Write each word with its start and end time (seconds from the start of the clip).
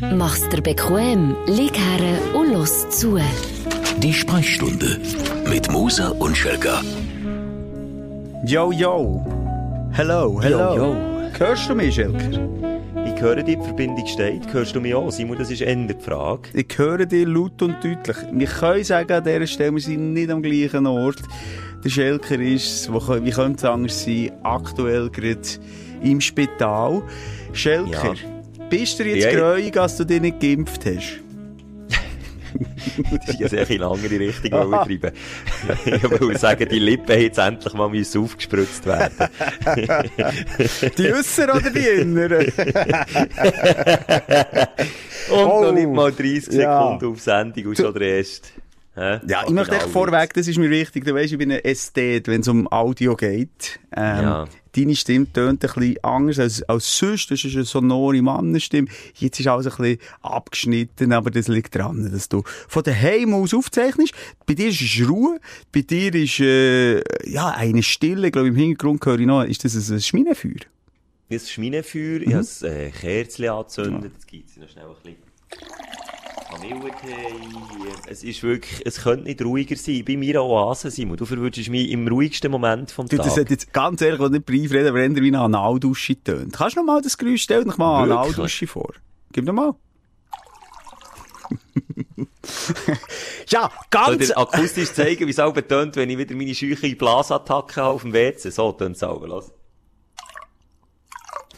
Mach's 0.00 0.48
dir 0.48 0.62
bequem, 0.62 1.34
lieg 1.46 1.76
her 1.76 2.18
und 2.32 2.52
los 2.52 2.88
zu. 2.90 3.18
Die 3.98 4.12
Sprechstunde 4.12 5.00
mit 5.50 5.72
Musa 5.72 6.10
und 6.10 6.36
Schelga. 6.36 6.82
Yo, 8.44 8.70
yo. 8.70 9.26
Hello, 9.90 10.40
hello. 10.40 10.76
Yo, 10.76 10.76
yo. 10.76 10.96
Hörst 11.36 11.68
du 11.68 11.74
mich, 11.74 11.96
Schelker? 11.96 12.30
Ich 13.06 13.20
höre 13.20 13.42
dich, 13.42 13.56
die 13.56 13.64
Verbindung 13.64 14.06
steht. 14.06 14.52
Hörst 14.52 14.76
du 14.76 14.80
mich 14.80 14.94
auch? 14.94 15.10
Simon, 15.10 15.36
das 15.36 15.50
ist 15.50 15.62
Ende 15.62 15.94
die 15.94 16.04
Frage. 16.04 16.42
Ich 16.54 16.78
höre 16.78 17.04
dich 17.04 17.26
laut 17.26 17.60
und 17.60 17.82
deutlich. 17.82 18.16
Wir 18.30 18.46
können 18.46 18.84
sagen, 18.84 19.12
an 19.12 19.24
dieser 19.24 19.46
Stelle, 19.48 19.72
wir 19.72 19.80
sind 19.80 20.12
nicht 20.12 20.30
am 20.30 20.42
gleichen 20.42 20.86
Ort. 20.86 21.22
Der 21.84 21.90
Schelker 21.90 22.38
ist, 22.38 22.92
wo, 22.92 23.00
wie 23.00 23.30
könnte 23.30 23.58
es 23.58 23.64
anders 23.64 24.04
sein, 24.04 24.30
aktuell 24.44 25.10
gerade 25.10 25.40
im 26.02 26.20
Spital. 26.20 27.02
Schelker, 27.52 28.14
bist 28.68 28.98
du 28.98 29.04
jetzt 29.04 29.24
Ja. 29.24 29.38
gräuig, 29.38 29.76
als 29.78 29.96
du 29.96 30.04
dich 30.04 30.20
nicht 30.20 30.40
geimpft 30.40 30.84
hast? 30.86 31.20
Das 33.26 33.28
ist 33.34 33.40
ja 33.40 33.48
sehr 33.48 33.70
in 33.70 33.82
eine 33.82 33.90
andere 33.92 34.18
Richtung 34.18 34.50
wollen 34.50 34.70
treiben. 34.72 35.12
Ich 35.84 36.02
will 36.20 36.36
sagen, 36.38 36.66
die 36.68 36.78
Lippen 36.80 37.20
jetzt 37.20 37.38
endlich 37.38 37.72
mal 37.74 37.88
müssen 37.88 38.22
aufgespritzt 38.24 38.86
werden. 38.86 39.28
Die 40.98 41.12
Äußeren 41.12 41.50
oder 41.50 41.70
die 41.70 41.86
Inneren? 42.00 42.46
Und 45.30 45.38
Oh. 45.38 45.62
noch 45.62 45.72
nicht 45.72 45.88
mal 45.88 46.10
30 46.10 46.54
Ja. 46.54 46.80
Sekunden 46.82 47.06
auf 47.12 47.20
Sendung 47.20 47.66
und 47.66 47.76
schon 47.76 47.92
der 47.94 48.16
erste. 48.18 48.48
Hä? 48.98 49.20
Ja, 49.28 49.44
ich 49.46 49.50
möchte 49.50 49.76
echt 49.76 49.84
Genau 49.84 49.92
vorweg, 49.92 50.34
das 50.34 50.48
ist 50.48 50.58
mir 50.58 50.70
wichtig. 50.70 51.04
Du 51.04 51.14
weißt, 51.14 51.30
ich 51.30 51.38
bin 51.38 51.52
ein 51.52 51.64
Ästhet, 51.64 52.26
wenn 52.26 52.40
es 52.40 52.48
um 52.48 52.66
Audio 52.72 53.14
geht. 53.14 53.78
Ähm, 53.96 54.22
Ja. 54.22 54.48
Deine 54.74 54.96
Stimme 54.96 55.32
tönt 55.32 55.64
ein 55.64 55.72
bisschen 55.72 56.04
anders 56.04 56.38
als, 56.40 56.62
als 56.64 56.98
sonst. 56.98 57.30
Das 57.30 57.44
ist 57.44 57.54
eine 57.54 57.64
sonore 57.64 58.20
Mannenstimme. 58.20 58.88
Jetzt 59.14 59.38
ist 59.38 59.46
alles 59.46 59.66
ein 59.66 59.76
bisschen 59.76 59.98
abgeschnitten, 60.22 61.12
aber 61.12 61.30
das 61.30 61.46
liegt 61.46 61.76
daran, 61.76 62.10
dass 62.10 62.28
du 62.28 62.42
von 62.68 62.82
daheim 62.82 63.34
aus 63.34 63.54
aufzeichnest. 63.54 64.14
Bei 64.46 64.54
dir 64.54 64.68
ist 64.68 64.80
es 64.80 65.08
Ruhe, 65.08 65.38
bei 65.72 65.82
dir 65.82 66.12
ist, 66.14 66.40
äh, 66.40 66.98
ja, 67.28 67.50
eine 67.50 67.82
Stille. 67.84 68.26
Ich 68.26 68.32
glaube, 68.32 68.48
im 68.48 68.56
Hintergrund 68.56 69.04
höre 69.06 69.20
ich 69.20 69.26
noch, 69.26 69.44
ist 69.44 69.64
das 69.64 69.74
ein? 69.74 69.96
Ich 69.96 70.12
habe 70.12 70.64
ein 71.30 71.40
Schminenfeuer, 71.40 72.20
ich 72.22 72.34
habe 72.34 72.46
ein 72.62 72.72
äh, 72.72 72.90
Kerzchen 72.90 73.48
angezündet, 73.48 74.12
jetzt 74.14 74.26
gibt 74.26 74.50
es 74.50 74.56
noch 74.56 74.68
schnell 74.68 74.86
ein 74.86 74.94
bisschen. 75.02 76.07
Es 78.06 78.24
ist 78.24 78.42
wirklich, 78.42 78.82
es 78.86 79.02
könnte 79.02 79.24
nicht 79.24 79.42
ruhiger 79.42 79.76
sein. 79.76 80.04
Bei 80.06 80.16
mir 80.16 80.42
Oase, 80.42 80.90
Simon. 80.90 81.16
Du 81.16 81.24
verwünschst 81.24 81.68
mich 81.68 81.90
im 81.90 82.08
ruhigsten 82.08 82.50
Moment 82.50 82.90
vom 82.90 83.06
Du, 83.06 83.16
Tag. 83.16 83.26
das 83.26 83.36
hat 83.36 83.50
jetzt 83.50 83.72
ganz 83.72 84.00
ehrlich, 84.00 84.20
wenn 84.20 84.32
nicht 84.32 84.46
Brief 84.46 84.72
reden, 84.72 84.88
aber 84.88 85.00
eher 85.00 85.14
wie 85.14 85.28
eine 85.28 85.40
Analdusche 85.40 86.22
tönt. 86.22 86.54
Kannst 86.54 86.76
du 86.76 86.80
noch 86.80 86.86
mal 86.86 87.02
das 87.02 87.16
Geräusch 87.18 87.42
stellen? 87.42 87.66
Noch 87.66 87.78
mal 87.78 88.02
eine? 88.04 88.18
Analdusche 88.18 88.66
vor. 88.66 88.92
Gib 89.32 89.44
noch 89.44 89.52
mal. 89.52 89.74
ja, 93.48 93.70
Soll 93.70 93.70
ganz... 93.90 94.26
dir 94.26 94.38
akustisch 94.38 94.92
zeigen, 94.92 95.26
wie 95.26 95.30
es 95.30 95.38
auch 95.38 95.54
tönt, 95.54 95.96
wenn 95.96 96.10
ich 96.10 96.18
wieder 96.18 96.34
meine 96.34 96.54
scheuche 96.54 96.94
Blasattacke 96.96 97.84
auf 97.84 98.02
dem 98.02 98.12
WC? 98.12 98.50
So 98.50 98.72
tönt 98.72 98.96
es 98.96 99.02
auch. 99.02 99.24
Los. 99.26 99.52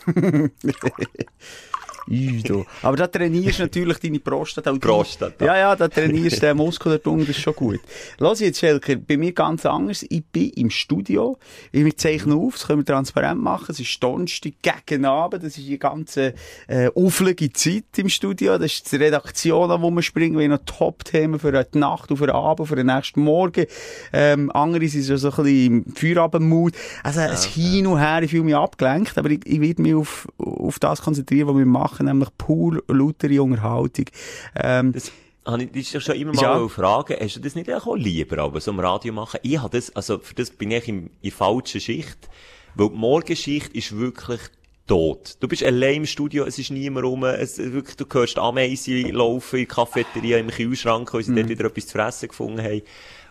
Du. 2.10 2.66
Aber 2.82 2.96
da 2.96 3.06
trainierst 3.06 3.60
du 3.60 3.62
natürlich 3.62 3.98
deine 3.98 4.18
Prostata. 4.18 4.72
Prostata. 4.72 5.44
Ja, 5.44 5.56
ja, 5.56 5.76
da 5.76 5.86
trainierst 5.86 6.38
du 6.38 6.46
den 6.46 6.56
Muskel 6.56 6.92
dort 6.92 7.06
unten, 7.06 7.26
das 7.26 7.36
ist 7.36 7.42
schon 7.42 7.54
gut. 7.54 7.80
Lass 8.18 8.40
jetzt, 8.40 8.58
Schelker, 8.58 8.96
bei 8.96 9.16
mir 9.16 9.32
ganz 9.32 9.64
anders. 9.64 10.04
Ich 10.08 10.24
bin 10.24 10.50
im 10.50 10.70
Studio. 10.70 11.38
Wir 11.70 11.96
zeichnen 11.96 12.36
auf, 12.36 12.54
das 12.54 12.66
können 12.66 12.80
wir 12.80 12.84
transparent 12.84 13.40
machen. 13.40 13.66
Es 13.68 13.78
ist 13.78 14.02
Donnerstag 14.02 14.54
gegen 14.86 15.04
Abend. 15.04 15.44
Das 15.44 15.56
ist 15.56 15.68
die 15.68 15.78
ganze 15.78 16.34
äh, 16.66 16.90
auflige 16.96 17.52
Zeit 17.52 17.84
im 17.96 18.08
Studio. 18.08 18.58
Das 18.58 18.72
ist 18.72 18.90
die 18.90 18.96
Redaktion, 18.96 19.70
an 19.70 19.80
wo 19.80 19.90
wir 19.90 20.02
springen. 20.02 20.36
Wir 20.36 20.44
haben 20.44 20.50
noch 20.50 20.64
Top-Themen 20.64 21.38
für 21.38 21.52
die 21.52 21.78
Nacht 21.78 22.10
und 22.10 22.16
für 22.16 22.26
den 22.26 22.34
Abend, 22.34 22.66
für 22.66 22.76
den 22.76 22.86
nächsten 22.86 23.20
Morgen. 23.20 23.66
Ähm, 24.12 24.50
andere 24.50 24.88
sind 24.88 25.04
so 25.04 25.12
ein 25.14 25.44
bisschen 25.44 25.46
im 25.46 25.94
Feierabendmut. 25.94 26.74
Also, 27.04 27.20
es 27.20 27.44
hin 27.44 27.86
und 27.86 27.98
her, 27.98 28.22
ich 28.22 28.30
fühle 28.30 28.44
mich 28.44 28.56
abgelenkt, 28.56 29.16
aber 29.16 29.30
ich, 29.30 29.46
ich 29.46 29.60
werde 29.60 29.82
mich 29.82 29.94
auf, 29.94 30.26
auf 30.38 30.78
das 30.80 31.02
konzentrieren, 31.02 31.48
was 31.48 31.56
wir 31.56 31.66
machen, 31.66 31.99
nämlich 32.06 32.28
pur 32.38 32.82
lautere 32.88 33.42
Unterhaltung. 33.42 34.06
Ähm, 34.56 34.92
Das 34.92 35.10
habe 35.46 35.64
ich 35.64 35.72
dich 35.72 36.02
schon 36.02 36.14
immer 36.16 36.34
Ja. 36.34 36.58
mal 36.58 36.68
fragen. 36.68 37.16
Hast 37.20 37.36
du 37.36 37.40
das 37.40 37.54
nicht 37.54 37.72
auch 37.72 37.94
lieber, 37.96 38.38
aber 38.38 38.60
so 38.60 38.70
im 38.70 38.80
Radio 38.80 39.12
machen? 39.12 39.40
Ich 39.42 39.58
habe 39.58 39.76
das, 39.76 39.94
also 39.96 40.18
für 40.18 40.34
das 40.34 40.50
bin 40.50 40.70
ich 40.70 40.86
in, 40.88 41.06
in 41.06 41.10
der 41.24 41.32
falschen 41.32 41.80
Schicht. 41.80 42.28
Weil 42.74 42.88
die 42.90 42.96
Morgenschicht 42.96 43.72
ist 43.74 43.96
wirklich 43.98 44.40
tot. 44.86 45.36
Du 45.40 45.48
bist 45.48 45.62
allein 45.64 45.96
im 45.96 46.06
Studio, 46.06 46.44
es 46.44 46.58
ist 46.58 46.70
niemand 46.70 47.04
rum, 47.06 47.24
es, 47.24 47.58
wirklich, 47.58 47.96
du 47.96 48.04
hörst 48.12 48.38
Ameisen 48.38 49.10
laufen 49.12 49.58
in 49.60 49.66
der 49.66 49.74
Cafeteria, 49.74 50.38
im 50.38 50.48
Kühlschrank, 50.48 51.12
weil 51.14 51.22
sie 51.24 51.34
dort 51.34 51.48
wieder 51.48 51.64
etwas 51.66 51.86
zu 51.86 51.92
fressen 51.92 52.28
gefunden 52.28 52.62
haben. 52.62 52.82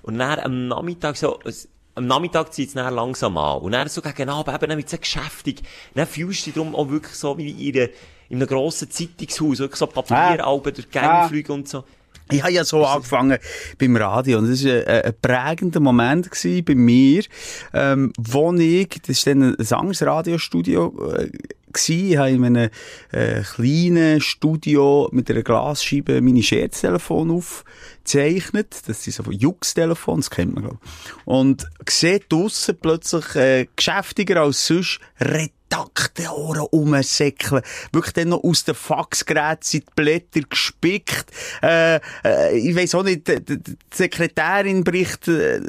Und 0.02 0.18
dann 0.18 0.40
am 0.40 0.68
Nachmittag 0.68 1.16
so, 1.18 1.40
es, 1.46 1.68
am 2.00 2.08
Nachmittag 2.08 2.54
zieht 2.54 2.70
es 2.70 2.74
dann 2.74 2.94
langsam 2.94 3.38
an. 3.38 3.60
Und 3.60 3.74
dann 3.74 3.88
so 3.90 4.02
gegen 4.02 4.30
Abend 4.30 4.64
eben 4.64 4.78
wird 4.78 4.92
es 4.94 5.00
geschäftig. 5.00 5.62
Dann 5.94 6.08
fühlst 6.08 6.42
du 6.42 6.46
dich 6.46 6.54
darum 6.56 6.76
auch 6.76 6.90
wirklich 6.90 7.14
so 7.16 7.38
wie 7.38 7.70
in, 7.70 7.76
einer- 7.76 7.90
in 8.30 8.38
einem 8.38 8.48
grossen 8.48 8.90
Zeitungshaus, 8.90 9.60
wirklich 9.60 9.78
so 9.80 9.88
Papieralben 9.88 10.74
durch 10.74 10.86
die 10.88 10.92
Gänge 10.92 11.10
Ah. 11.10 11.30
und 11.54 11.68
so. 11.68 11.84
Ich 12.32 12.44
habe 12.44 12.52
ja 12.54 12.64
so 12.64 12.86
angefangen 12.86 13.40
beim 13.80 13.96
Radio 13.96 14.38
und 14.38 14.52
das 14.52 14.64
war 14.64 14.72
ein, 14.88 15.02
ein 15.04 15.14
prägender 15.20 15.80
Moment 15.80 16.30
bei 16.66 16.76
mir, 16.76 17.24
ähm, 17.74 18.14
wo 18.20 18.54
ich, 18.54 18.88
das 19.08 19.26
war 19.26 19.34
dann 19.34 19.56
ein 19.56 19.74
anderes 19.74 20.04
Radiostudio, 20.04 21.12
äh, 21.16 21.30
gsi. 21.72 22.16
Habe 22.18 22.32
in 22.32 22.46
einem 22.46 22.70
äh, 23.12 23.42
kleinen 23.42 24.22
Studio 24.22 25.10
mit 25.12 25.30
einer 25.30 25.44
Glasscheibe 25.44 26.22
meine 26.22 26.44
Scherztelefon 26.44 27.32
aufgezeichnet. 27.32 28.82
Das 28.88 29.04
sind 29.04 29.14
so 29.14 29.24
Jux-Telefon, 29.32 30.20
das 30.20 30.30
kennt 30.30 30.56
man, 30.56 30.64
glaube. 30.64 30.80
Und 31.26 31.68
sehe 31.88 32.20
draussen 32.20 32.78
plötzlich 32.80 33.36
äh, 33.36 33.68
geschäftiger 33.76 34.42
als 34.42 34.66
sonst 34.66 35.00
Redakteure 35.72 36.62
rumsäckeln. 36.62 37.62
Wirklich 37.92 38.14
dann 38.14 38.30
noch 38.30 38.44
aus 38.44 38.64
den 38.64 38.76
Faxgeräten 38.76 39.62
sind 39.62 39.86
die 39.88 39.94
Blätter 39.96 40.42
gespickt. 40.42 41.26
Äh, 41.62 42.00
äh, 42.24 42.58
ich 42.58 42.76
weiss 42.76 42.96
auch 42.96 43.04
nicht, 43.04 43.28
die, 43.28 43.42
die 43.42 43.78
Sekretärin 43.94 44.84
bricht 44.84 45.28
äh, 45.28 45.62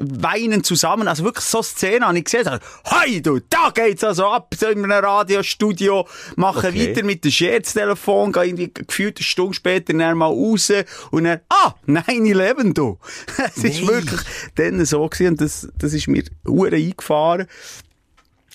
weinen 0.00 0.64
zusammen. 0.64 1.08
Also 1.08 1.24
wirklich 1.24 1.44
so 1.44 1.62
Szenen 1.62 2.06
habe 2.06 2.18
ich 2.18 2.24
gesehen. 2.24 2.44
Sag, 2.44 2.62
Hey 2.84 3.20
du, 3.22 3.40
da 3.48 3.70
geht's 3.70 4.04
also 4.04 4.26
ab, 4.26 4.54
so 4.58 4.68
in 4.68 4.84
einem 4.84 5.04
Radiostudio, 5.04 6.06
machen 6.36 6.60
Okay. 6.60 6.90
weiter 6.90 7.04
mit 7.04 7.24
dem 7.24 7.30
Scherztelefon, 7.30 8.32
gehen 8.32 8.42
irgendwie 8.58 8.84
gefühlt 8.86 9.16
eine 9.16 9.24
Stunde 9.24 9.54
später 9.54 9.92
dann 9.94 10.18
mal 10.18 10.26
raus 10.26 10.70
und 11.10 11.24
dann, 11.24 11.40
ah, 11.48 11.74
9-11 11.86 12.74
du. 12.74 12.98
Es 13.56 13.64
ist 13.64 13.86
wirklich 13.86 14.20
dann 14.56 14.84
so 14.84 15.08
gewesen 15.08 15.30
und 15.30 15.40
das, 15.40 15.68
das 15.78 15.92
ist 15.92 16.06
mir 16.06 16.24
hure 16.46 16.76
eingefahren. 16.76 17.46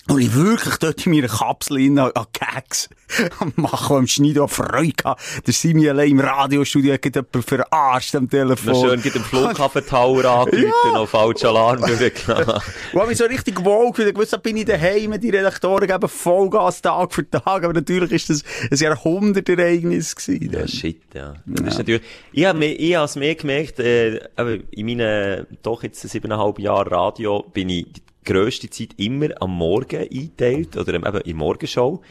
Und 0.08 0.20
ich 0.20 0.34
wirklich 0.34 0.76
dort 0.76 1.04
in 1.04 1.12
meiner 1.12 1.26
Kapsel 1.26 1.78
in 1.78 1.98
an 1.98 2.12
Gags 2.32 2.88
am 3.40 3.52
machen, 3.56 3.96
am 3.96 4.06
Schneiden, 4.06 4.42
an 4.42 4.48
Freude 4.48 4.92
gehabt. 4.92 5.20
Der 5.44 5.52
Simi 5.52 5.88
allein 5.88 6.10
im 6.12 6.20
Radiostudio 6.20 6.94
hat 6.94 7.04
jemanden 7.04 7.42
verarscht 7.42 8.14
am 8.14 8.30
Telefon. 8.30 8.72
Noch 8.72 8.88
schön 8.88 9.02
geht 9.02 9.16
dem 9.16 9.24
Flughafen 9.24 9.84
Tower 9.84 10.24
angerufen, 10.24 10.72
noch 10.94 11.08
falsch 11.08 11.44
Alarm 11.44 11.80
durchgelassen. 11.80 12.62
Wo 12.92 13.00
hab 13.00 13.10
ich 13.10 13.18
so 13.18 13.24
richtig 13.24 13.64
wohl 13.64 13.90
gefühlt. 13.90 14.10
Ich 14.10 14.16
wusste, 14.16 14.38
bin 14.38 14.56
ich 14.56 14.66
daheim, 14.66 15.20
die 15.20 15.30
Redaktoren 15.30 15.88
geben 15.88 16.08
Vollgas 16.08 16.82
Tag 16.82 17.12
für 17.12 17.28
Tag. 17.28 17.44
Aber 17.64 17.72
natürlich 17.72 18.12
ist 18.12 18.30
das 18.30 18.44
ein 18.70 18.76
Jahrhundertereignis 18.76 20.14
gewesen. 20.14 20.52
Ja, 20.52 20.68
shit, 20.68 21.02
ja. 21.14 21.34
Das 21.46 21.66
ist 21.66 21.78
natürlich, 21.78 22.02
ich 22.32 22.44
habe 22.44 22.58
mir, 22.60 22.78
ich 22.78 22.94
habe 22.94 23.06
es 23.06 23.16
mehr 23.16 23.34
gemerkt, 23.34 23.80
äh, 23.80 24.20
aber 24.36 24.58
in 24.70 24.86
meinen, 24.86 25.46
doch 25.62 25.82
jetzt 25.82 26.08
siebeneinhalb 26.08 26.60
Jahren 26.60 26.88
Radio, 26.88 27.42
bin 27.52 27.70
ich 27.70 27.86
grösste 28.26 28.68
Zeit 28.68 28.90
immer 28.98 29.28
am 29.40 29.56
Morgen 29.56 30.00
eingeteilt, 30.00 30.76
oder 30.76 30.92
eben 30.94 31.20
in 31.22 31.36
Morgenshow. 31.36 32.02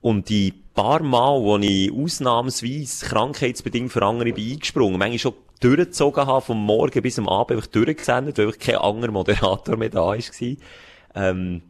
Und 0.00 0.28
die 0.28 0.52
paar 0.74 1.02
Mal, 1.02 1.40
wo 1.40 1.58
ich 1.58 1.92
ausnahmsweise 1.92 3.06
krankheitsbedingt 3.06 3.92
für 3.92 4.04
andere 4.04 4.32
bin 4.32 4.52
eingesprungen, 4.52 4.98
manchmal 4.98 5.18
schon 5.18 5.34
durchgezogen 5.60 6.26
habe, 6.26 6.44
vom 6.44 6.64
Morgen 6.64 7.02
bis 7.02 7.18
am 7.18 7.28
Abend 7.28 7.56
einfach 7.56 7.70
durchgesendet, 7.70 8.38
weil 8.38 8.46
einfach 8.46 8.60
kein 8.60 8.76
anderer 8.76 9.10
Moderator 9.10 9.76
mehr 9.76 9.90
da 9.90 10.06
war. 10.06 10.16
Ähm, 11.14 11.62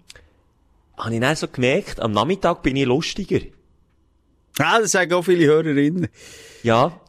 habe 0.99 1.15
ich 1.15 1.21
dann 1.21 1.37
so 1.37 1.49
gemerkt, 1.49 2.01
am 2.01 2.13
Nachmittag 2.13 2.63
bin 2.63 2.77
ich 2.77 2.85
lustiger. 2.85 3.41
Ja, 4.59 4.81
das 4.81 4.91
sagen 4.91 5.13
auch 5.15 5.23
viele 5.23 5.47
Hörerinnen. 5.47 6.09
Ja. 6.63 7.01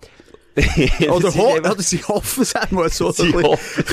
Oder, 1.10 1.34
ho 1.36 1.56
oder 1.58 1.82
sie 1.82 2.04
hoffen 2.04 2.44
es 2.44 2.56
einmal 2.56 2.90
so. 2.90 3.12
Sie 3.12 3.34
hoffen 3.34 3.84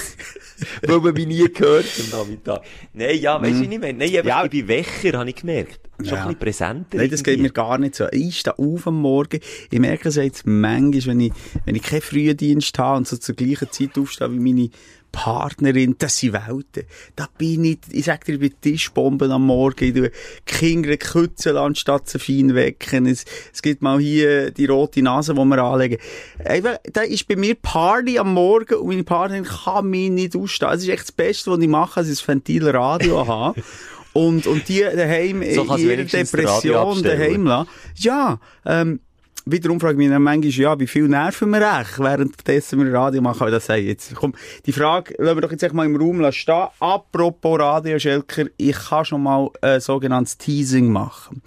Weil 0.82 1.00
man 1.00 1.12
mich 1.14 1.26
nie 1.26 1.48
gehört 1.52 1.84
am 2.12 2.18
Nachmittag. 2.20 2.62
Nein, 2.94 3.18
ja, 3.20 3.40
weißt 3.40 3.52
du, 3.62 3.70
wie 3.70 3.74
ich 3.74 3.80
meine? 3.80 3.98
Nein, 3.98 4.10
Ja. 4.24 4.44
ich 4.44 4.50
bin 4.50 4.68
Wächer, 4.68 5.18
habe 5.18 5.28
ich 5.28 5.36
gemerkt. 5.36 5.80
Schon 5.98 6.08
ein 6.14 6.24
bisschen 6.24 6.38
präsenter. 6.38 6.96
Nein, 6.98 7.10
das 7.10 7.22
geht 7.22 7.34
irgendwie. 7.34 7.48
mir 7.48 7.52
gar 7.52 7.78
nicht 7.78 7.94
so. 7.94 8.06
Ich 8.10 8.38
stehe 8.40 8.58
auf 8.58 8.86
am 8.86 9.00
Morgen. 9.00 9.40
Ich 9.70 9.78
merke 9.78 10.08
es 10.08 10.16
jetzt 10.16 10.46
manchmal, 10.46 11.06
wenn 11.06 11.20
ich, 11.20 11.32
wenn 11.64 11.74
ich 11.74 11.82
keinen 11.82 12.02
Frühdienst 12.02 12.78
habe 12.78 12.98
und 12.98 13.08
so 13.08 13.16
zur 13.16 13.34
gleichen 13.34 13.70
Zeit 13.70 13.98
aufstehe 13.98 14.32
wie 14.32 14.38
meine 14.38 14.70
Partnerin, 15.16 15.96
das 15.98 16.18
sind 16.18 16.34
Welten. 16.34 16.84
Da 17.16 17.26
bin 17.38 17.64
ich, 17.64 17.78
ich 17.90 18.04
sag 18.04 18.26
dir, 18.26 18.34
ich 18.34 18.38
bin 18.38 18.60
Tischbomben 18.60 19.30
am 19.30 19.46
Morgen, 19.46 19.84
ich 19.86 19.94
tue 19.94 20.12
Kinder 20.44 20.94
kützeln, 20.98 21.56
anstatt 21.56 22.06
sie 22.06 22.18
fein 22.18 22.54
wecken. 22.54 23.06
Es, 23.06 23.24
es 23.50 23.62
gibt 23.62 23.80
mal 23.80 23.98
hier 23.98 24.50
die 24.50 24.66
rote 24.66 25.00
Nase, 25.00 25.32
die 25.32 25.40
wir 25.40 25.58
anlegen. 25.64 25.96
Einfach, 26.44 26.76
da 26.92 27.00
ist 27.00 27.26
bei 27.26 27.34
mir 27.34 27.54
Party 27.54 28.18
am 28.18 28.34
Morgen 28.34 28.74
und 28.74 28.88
meine 28.88 29.04
Partnerin 29.04 29.44
kann 29.44 29.88
mich 29.88 30.10
nicht 30.10 30.36
ausstehen. 30.36 30.70
Das 30.70 30.82
ist 30.82 30.88
echt 30.90 31.04
das 31.04 31.12
Beste, 31.12 31.50
was 31.50 31.60
ich 31.60 31.68
mache, 31.68 32.02
ich 32.02 32.08
das 32.08 32.28
Ventil 32.28 32.68
Radio 32.68 33.26
habe. 33.26 33.62
Und, 34.12 34.46
und 34.46 34.68
die 34.68 34.80
daheim 34.80 35.42
So 35.54 35.74
in 35.74 35.78
ihrer 35.78 36.04
Depression 36.04 37.02
daheim 37.02 37.46
lassen. 37.46 37.70
Ja, 37.96 38.38
ähm, 38.66 39.00
wiederum 39.46 39.80
frage 39.80 39.92
ich 39.94 39.98
mich 39.98 40.08
dann 40.08 40.22
manchmal, 40.22 40.50
ja, 40.50 40.78
wie 40.80 40.86
viel 40.86 41.08
nerven 41.08 41.50
wir 41.50 41.80
echt, 41.80 41.98
währenddessen 41.98 42.84
wir 42.84 42.92
Radio 42.92 43.22
machen. 43.22 43.42
Aber 43.42 43.50
das 43.50 43.66
sei 43.66 43.78
jetzt, 43.80 44.14
komm, 44.14 44.34
die 44.66 44.72
Frage 44.72 45.14
lassen 45.18 45.36
wir 45.36 45.40
doch 45.42 45.50
jetzt 45.52 45.72
mal 45.72 45.86
im 45.86 45.96
Raum 45.96 46.30
stehen. 46.32 46.66
Apropos 46.80 47.58
Radio, 47.60 47.98
Schelker, 47.98 48.46
ich 48.56 48.76
kann 48.76 49.04
schon 49.04 49.22
mal 49.22 49.48
ein 49.62 49.80
sogenanntes 49.80 50.36
Teasing 50.36 50.90
machen. 50.90 51.40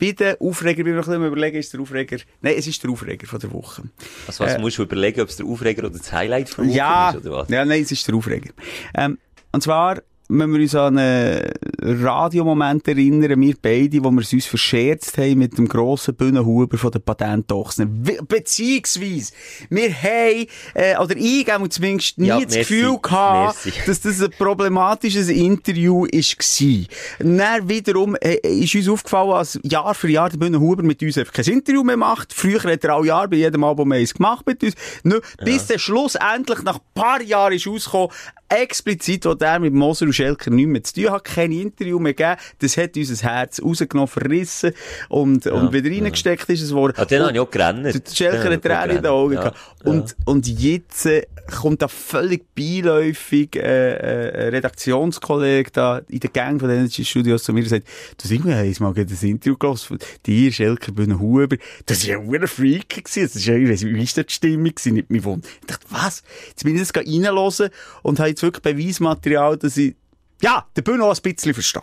Bei 0.00 0.10
den 0.12 0.34
Aufreger, 0.40 0.82
bin 0.82 0.94
ich 0.94 0.96
noch 0.96 1.06
ein 1.06 1.12
bisschen 1.20 1.26
überlegen, 1.26 1.56
ist 1.58 1.72
der 1.72 1.80
Aufreger, 1.80 2.16
nein, 2.42 2.54
es 2.58 2.66
ist 2.66 2.82
der 2.82 2.90
Aufreger 2.90 3.26
von 3.26 3.38
der 3.38 3.52
Woche. 3.52 3.82
Also, 4.26 4.44
was 4.44 4.54
Äh, 4.54 4.58
musst 4.58 4.78
du 4.78 4.82
überlegen, 4.82 5.20
ob 5.20 5.28
es 5.28 5.36
der 5.36 5.46
Aufreger 5.46 5.84
oder 5.86 5.96
das 5.98 6.12
Highlight 6.12 6.48
von 6.48 6.66
der 6.66 6.74
Ja, 6.76 7.08
Woche 7.10 7.18
ist, 7.18 7.26
oder 7.26 7.36
was? 7.36 7.48
ja, 7.48 7.64
nein, 7.64 7.82
es 7.82 7.92
ist 7.92 8.08
der 8.08 8.14
Aufreger. 8.16 8.50
Ähm, 8.94 9.18
und 9.52 9.62
zwar, 9.62 10.02
wenn 10.38 10.52
wir 10.52 10.60
uns 10.60 10.74
an 10.74 10.98
einen 10.98 11.52
Radiomoment 11.80 12.86
erinnern, 12.88 13.40
wir 13.40 13.54
beide, 13.60 14.02
wo 14.02 14.10
wir 14.10 14.20
es 14.22 14.32
uns 14.32 14.46
verscherzt 14.46 15.16
haben 15.18 15.38
mit 15.38 15.56
dem 15.58 15.68
grossen 15.68 16.14
Bühnenhuber 16.14 16.76
von 16.78 16.90
den 16.90 17.02
Patentochsner. 17.02 17.86
Wie- 17.90 18.18
Beziehungsweise, 18.26 19.32
wir 19.70 19.90
haben, 19.92 20.46
äh, 20.74 20.96
oder 20.98 21.14
ich 21.16 21.48
habe 21.50 21.68
zumindest 21.68 22.18
nie 22.18 22.28
Ja, 22.28 22.40
das 22.40 22.54
merci. 22.54 22.58
Gefühl 22.74 22.98
gehabt, 23.00 23.64
Merci. 23.64 23.78
dass 23.86 24.00
das 24.00 24.22
ein 24.22 24.30
problematisches 24.38 25.28
Interview 25.28 26.04
war. 26.04 26.86
Dann 27.18 27.68
wiederum 27.68 28.16
äh, 28.16 28.36
ist 28.42 28.74
uns 28.74 28.88
aufgefallen, 28.88 29.30
als 29.32 29.58
Jahr 29.62 29.94
für 29.94 30.08
Jahr 30.10 30.30
der 30.30 30.38
Bühnenhuber 30.38 30.82
mit 30.82 31.02
uns 31.02 31.18
einfach 31.18 31.32
kein 31.32 31.44
Interview 31.46 31.82
mehr 31.82 31.96
macht. 31.96 32.32
Früher 32.32 32.62
hat 32.62 32.84
er 32.84 32.94
alle 32.94 33.06
Jahre 33.06 33.28
bei 33.28 33.36
jedem 33.36 33.64
Album 33.64 33.92
eins 33.92 34.14
gemacht 34.14 34.46
mit 34.46 34.62
uns. 34.62 34.74
Nur, 35.02 35.20
Bis 35.44 35.66
der 35.66 35.78
schlussendlich 35.78 36.62
nach 36.62 36.76
ein 36.76 36.80
paar 36.94 37.20
Jahren 37.22 37.52
ist 37.52 37.66
rausgekommen, 37.66 38.08
explizit, 38.48 39.24
wo 39.24 39.34
der 39.34 39.58
mit 39.58 39.72
Moser 39.72 40.06
und 40.06 40.12
Schelker 40.12 40.50
nichts 40.50 40.70
mehr 40.70 40.84
zu 40.84 40.94
tun 40.94 41.10
hat, 41.10 41.24
kein 41.24 41.52
Interview 41.52 41.98
mehr 41.98 42.14
gegeben. 42.14 42.40
Das 42.60 42.76
hat 42.76 42.96
unser 42.96 43.28
Herz 43.28 43.60
rausgenommen, 43.62 44.08
verrissen 44.08 44.72
und, 45.08 45.46
und 45.46 45.72
wieder 45.72 45.90
reingesteckt 45.90 46.48
ist 46.48 46.62
es 46.62 46.72
worden. 46.72 46.94
Ah, 46.96 47.04
den 47.04 47.22
habe 47.22 47.32
ich 47.32 47.40
auch 47.40 47.50
gerannt. 47.50 47.84
der 47.84 48.14
Schelker 48.14 48.52
hat 48.52 48.62
Tränen 48.62 48.96
in 48.96 49.02
den 49.02 49.10
Augen 49.10 49.34
gehabt. 49.34 49.58
Und, 49.84 50.16
und 50.24 50.46
jetzt 50.46 51.06
äh, 51.06 51.26
kommt 51.50 51.82
da 51.82 51.88
völlig 51.88 52.54
beiläufig 52.54 53.56
äh, 53.56 53.60
äh, 53.60 54.48
Redaktionskollege 54.48 55.70
da 55.72 56.00
in 56.08 56.20
der 56.20 56.30
Gang 56.30 56.58
von 56.58 56.68
den 56.68 56.78
Energy 56.78 57.04
Studios 57.04 57.42
zu 57.44 57.52
mir 57.52 57.62
und 57.62 57.68
sagt, 57.68 57.86
du 58.22 58.28
sag 58.28 58.44
mir, 58.44 58.56
hast 58.56 58.80
mal 58.80 58.92
ein 58.94 59.06
Interview 59.06 59.56
gehört 59.56 59.80
von 59.80 59.98
dir, 60.24 60.52
Schelker 60.52 60.92
Bühnenhuber. 60.92 61.56
Das 61.86 62.06
war 62.08 62.14
ja 62.14 62.18
ein 62.18 62.46
Freak 62.46 62.88
gewesen. 62.88 63.24
Das 63.24 63.36
ist 63.36 63.46
ja, 63.46 63.54
ich 63.54 63.68
weiss, 63.68 63.84
wie 63.84 64.02
ist 64.02 64.16
das 64.16 64.26
die 64.26 64.32
Stimmung 64.34 64.74
gewesen? 64.74 64.94
Nicht 64.94 65.10
mein 65.10 65.24
Wund. 65.24 65.46
Ich 65.60 65.66
dachte, 65.66 65.86
was? 65.90 66.22
Jetzt 66.48 66.64
bin 66.64 66.74
ich 66.76 66.80
das 66.80 66.94
reinhören 66.94 67.70
und 68.02 68.20
habe 68.20 68.33
jetzt 68.34 68.42
wirklich 68.42 68.62
Beweismaterial, 68.62 69.56
dass 69.56 69.76
ich, 69.76 69.94
ja, 70.42 70.66
den 70.76 70.84
Bühne 70.84 71.04
auch 71.04 71.14
ein 71.16 71.22
bisschen 71.22 71.54
verstehe. 71.54 71.82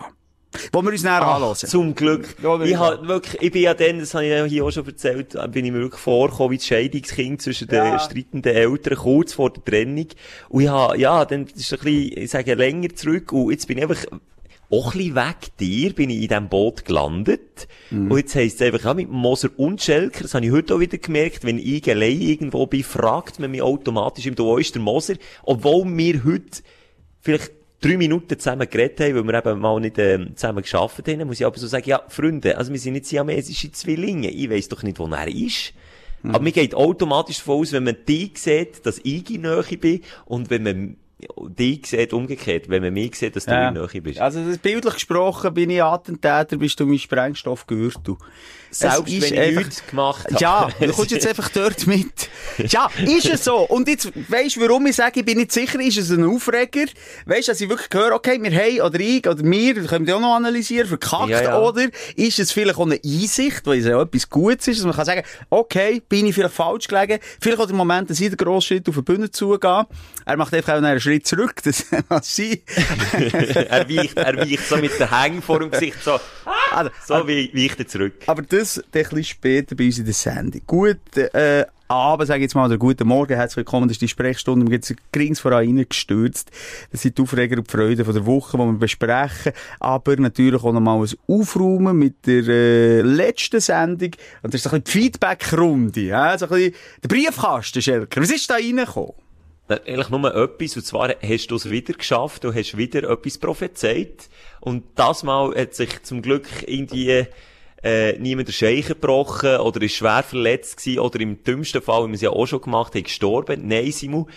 Wo 0.74 0.82
wir 0.82 0.92
uns 0.92 1.04
näher 1.04 1.26
anhören. 1.26 1.56
Zum 1.56 1.96
Glück. 1.96 2.36
Ja, 2.44 2.62
ich, 2.62 2.72
ich 2.72 2.78
hab 2.78 3.08
wirklich, 3.08 3.42
ich 3.42 3.52
bin 3.54 3.62
ja 3.62 3.74
dann, 3.74 4.00
das 4.00 4.14
habe 4.14 4.26
ich 4.26 4.52
hier 4.52 4.66
auch 4.66 4.72
schon 4.72 4.86
erzählt, 4.86 5.34
äh, 5.34 5.48
bin 5.48 5.64
ich 5.64 5.72
mir 5.72 5.80
wirklich 5.80 6.02
vorgekommen 6.02 6.52
wie 6.52 6.58
das 6.58 6.66
Scheidungskind 6.68 7.42
zwischen 7.42 7.70
den 7.70 7.78
Ja. 7.86 8.00
streitenden 8.00 8.54
Eltern, 8.54 8.98
kurz 8.98 9.32
vor 9.32 9.50
der 9.54 9.64
Trennung. 9.64 10.08
Und 10.50 10.62
ich 10.64 10.68
habe, 10.68 11.00
ja, 11.00 11.24
dann 11.24 11.46
das 11.46 11.56
ist 11.56 11.72
ein 11.74 11.80
bisschen, 11.80 12.18
ich 12.24 12.32
sage, 12.32 12.54
länger 12.56 12.94
zurück. 12.94 13.32
Und 13.32 13.52
jetzt 13.52 13.66
bin 13.68 13.78
ich 13.78 13.84
einfach, 13.84 14.04
auch 14.72 14.96
ein 14.96 15.16
weg 15.16 15.58
dir, 15.60 15.94
bin 15.94 16.10
ich 16.10 16.22
in 16.22 16.28
diesem 16.30 16.50
Boot 16.50 16.86
gelandet. 16.86 17.68
Und 18.10 18.18
jetzt 18.18 18.36
heisst 18.36 18.62
es 18.62 18.68
einfach, 18.68 18.86
ja, 18.86 18.94
mit 18.94 19.10
Moser 19.10 19.50
und 19.58 19.82
Schelker, 19.82 20.24
das 20.24 20.34
habe 20.34 20.46
ich 20.46 20.52
heute 20.52 20.76
auch 20.76 20.80
wieder 20.80 20.98
gemerkt, 20.98 21.44
wenn 21.44 21.60
ich 21.60 21.90
allein 21.90 22.22
irgendwo 22.22 22.66
bin, 22.66 22.84
fragt 22.84 23.40
man 23.40 23.52
mich 23.52 23.62
automatisch, 23.62 24.26
im 24.26 24.38
wo 24.38 24.58
ist 24.58 24.74
der 24.76 24.82
Moser? 24.82 25.16
Obwohl 25.44 25.86
wir 25.86 26.24
heute 26.24 26.62
vielleicht 27.20 27.52
drei 27.82 27.98
Minuten 27.98 28.40
zusammen 28.40 28.70
geredet 28.70 29.00
haben, 29.02 29.16
weil 29.16 29.24
wir 29.24 29.46
eben 29.46 29.60
mal 29.60 29.80
nicht 29.80 29.98
ähm, 29.98 30.36
zusammen 30.36 30.62
geschafft 30.62 31.08
haben, 31.08 31.28
muss 31.28 31.40
ich 31.40 31.46
aber 31.46 31.58
so 31.58 31.68
sagen, 31.68 31.90
ja, 31.90 32.02
Freunde, 32.08 32.58
also 32.58 32.72
wir 32.72 32.80
sind 32.80 32.94
nicht 32.94 33.08
siamesische 33.08 33.72
Zwillinge. 33.72 34.30
Ich 34.30 34.50
weiss 34.50 34.70
doch 34.70 34.84
nicht, 34.84 35.00
wo 35.00 35.08
er 35.08 35.28
ist. 35.28 35.74
Aber 36.24 36.40
mir 36.40 36.52
geht 36.52 36.76
automatisch 36.76 37.38
davon 37.38 37.62
aus, 37.62 37.72
wenn 37.72 37.84
man 37.84 37.98
dich 38.08 38.38
sieht, 38.38 38.86
dass 38.86 39.00
ich 39.04 39.30
in 39.32 39.42
Nähe 39.42 39.64
bin 39.80 40.02
und 40.26 40.50
wenn 40.52 40.64
man 40.64 40.98
dich 41.48 41.88
sieht, 41.88 42.14
umgekehrt, 42.14 42.70
wenn 42.70 42.82
man 42.82 42.94
mich 42.94 43.16
sieht, 43.16 43.36
dass 43.36 43.46
du 43.46 43.52
in 43.52 43.74
Nähe 43.74 44.02
bist. 44.02 44.20
Also, 44.20 44.40
bildlich 44.62 44.94
gesprochen, 44.94 45.54
bin 45.54 45.70
ich 45.70 45.84
Attentäter, 45.84 46.58
bist 46.58 46.80
du 46.80 46.86
mein 46.86 47.00
Sprengstoffgürtel. 47.00 48.18
Selbst 48.72 49.08
Es 49.08 49.14
ist 49.14 49.32
wenn 49.32 49.50
ich 49.52 49.56
nichts 49.58 49.86
gemacht 49.88 50.26
habe. 50.28 50.40
Ja, 50.40 50.70
du 50.80 50.92
kommst 50.94 51.12
jetzt 51.12 51.28
einfach 51.28 51.50
dort 51.50 51.86
mit. 51.88 52.08
Ja, 52.70 52.90
ist 53.06 53.26
es 53.30 53.44
so. 53.44 53.58
Und 53.58 53.88
jetzt, 53.88 54.12
weisst 54.30 54.56
du, 54.56 54.62
warum 54.62 54.86
ich 54.88 54.96
sage, 54.96 55.20
ich 55.20 55.26
bin 55.26 55.38
nicht 55.38 55.52
sicher, 55.52 55.80
ist 55.80 55.98
es 55.98 56.10
ein 56.10 56.24
Aufreger? 56.24 56.86
Weisst 57.26 57.48
du, 57.48 57.52
dass 57.52 57.62
ich 57.62 57.68
wirklich 57.70 57.90
höre, 57.94 58.14
okay, 58.16 58.40
wir 58.42 58.52
haben, 58.52 58.82
oder 58.82 59.00
ich, 59.00 59.28
oder 59.28 59.44
wir, 59.44 59.74
können 59.86 60.08
wir 60.08 60.16
auch 60.16 60.22
noch 60.22 60.36
analysieren, 60.36 60.88
verkackt, 60.88 61.30
Ja, 61.30 61.42
ja. 61.44 61.60
oder 61.60 61.88
ist 62.16 62.40
es 62.40 62.52
vielleicht 62.52 62.78
auch 62.78 62.86
eine 62.86 63.00
Einsicht, 63.04 63.62
weil 63.66 63.80
es 63.80 63.86
ja 63.86 64.02
etwas 64.02 64.30
Gutes 64.30 64.68
ist, 64.70 64.80
dass 64.80 64.86
man 64.86 64.96
kann 64.96 65.06
sagen, 65.06 65.24
okay, 65.50 66.02
bin 66.08 66.26
ich 66.28 66.36
vielleicht 66.36 66.54
falsch 66.56 66.88
gelegen, 66.88 67.20
vielleicht 67.42 67.60
auch 67.60 67.68
der 67.68 67.76
Moment, 67.76 68.10
dass 68.10 68.20
ich 68.22 68.30
den 68.30 68.38
grossen 68.38 68.68
Schritt 68.68 68.88
auf 68.88 68.96
die 68.96 69.02
Bühne 69.02 69.30
zugehe. 69.32 69.86
Er 70.26 70.38
macht 70.38 70.54
einfach 70.54 70.74
auch 70.74 70.78
einen 70.78 71.00
Schritt 71.02 71.28
zurück, 71.28 71.56
das 71.64 71.86
kann 72.10 72.22
sein. 72.22 72.60
er 73.70 73.90
weicht, 73.90 74.18
er 74.18 74.38
weicht 74.38 74.68
so 74.68 74.78
mit 74.78 74.98
den 75.00 75.10
Hängen 75.20 75.42
vor 75.42 75.60
dem 75.60 75.72
Gesicht, 75.72 75.98
so, 76.04 76.20
Also, 76.72 76.90
so 77.06 77.28
wie 77.28 77.52
weicht 77.54 77.80
er 77.80 77.88
zurück. 77.88 78.14
Aber 78.28 78.42
das 78.42 78.61
dann 78.92 79.06
ein 79.18 79.24
später 79.24 79.76
bei 79.76 79.86
uns 79.86 79.98
in 79.98 80.06
der 80.06 80.14
Sendung. 80.14 80.62
Guten 80.68 81.22
äh, 81.34 81.66
Abend, 81.88 82.28
sage 82.28 82.40
ich 82.40 82.44
jetzt 82.44 82.56
mal, 82.56 82.68
oder 82.68 82.78
guten 82.78 83.08
Morgen, 83.08 83.34
herzlich 83.34 83.58
willkommen. 83.58 83.88
Das 83.88 83.96
ist 83.96 84.02
die 84.02 84.08
Sprechstunde. 84.08 84.70
Wir 84.70 84.82
sind 84.82 85.00
grings 85.12 85.40
voran 85.40 85.66
reingestürzt. 85.66 86.52
Das 86.92 87.02
sind 87.02 87.18
die 87.18 87.22
Aufreger 87.22 87.58
und 87.58 87.68
die 87.68 87.72
Freuden 87.72 88.06
von 88.06 88.14
der 88.14 88.26
Woche, 88.26 88.58
die 88.58 88.64
wir 88.64 88.74
besprechen. 88.74 89.52
Aber 89.80 90.16
natürlich 90.18 90.64
auch 90.64 90.72
nochmal 90.72 91.06
ein 91.06 91.12
Aufräumen 91.28 91.98
mit 91.98 92.26
der 92.28 92.48
äh, 92.48 93.02
letzten 93.02 93.60
Sendung. 93.60 94.12
Und 94.42 94.54
das 94.54 94.64
ist 94.64 94.70
so 94.70 94.76
ein 94.76 94.82
bisschen 94.82 95.02
die 95.02 95.06
Feedback-Runde. 95.06 96.02
Ja? 96.02 96.38
So 96.38 96.46
ein 96.46 96.50
bisschen 96.50 96.76
der 97.04 97.10
Briefkasten, 97.10 97.82
Schelker. 97.82 98.22
Was 98.22 98.32
ist 98.32 98.50
da 98.50 98.54
reingekommen? 98.56 99.14
Na, 99.68 99.78
Eigentlich 99.86 100.10
nur 100.10 100.36
etwas, 100.36 100.76
und 100.78 100.86
zwar 100.86 101.16
hast 101.22 101.48
du 101.48 101.56
es 101.56 101.70
wieder 101.70 101.94
geschafft, 101.94 102.44
du 102.44 102.54
hast 102.54 102.78
wieder 102.78 103.10
etwas 103.10 103.38
prophezeit. 103.38 104.30
Und 104.60 104.84
das 104.96 105.24
Mal 105.24 105.56
hat 105.56 105.74
sich 105.74 106.04
zum 106.04 106.22
Glück 106.22 106.48
irgendwie 106.68 107.26
äh, 107.84 108.18
niemand 108.20 108.48
der 108.48 108.54
Scheichen 108.54 108.90
gebrochen 109.00 109.58
oder 109.58 109.82
ist 109.82 109.96
schwer 109.96 110.24
verletzt 110.24 110.78
gewesen 110.78 111.00
oder 111.00 111.20
im 111.20 111.44
dümmsten 111.44 111.82
Fall, 111.82 112.04
wie 112.06 112.10
wir 112.10 112.16
es 112.16 112.22
ja 112.22 112.30
auch 112.30 112.46
schon 112.46 112.62
gemacht 112.62 112.94
haben, 112.96 113.04
gestorben. 113.04 113.68
Nein, 113.68 113.92
Simon, 113.92 114.28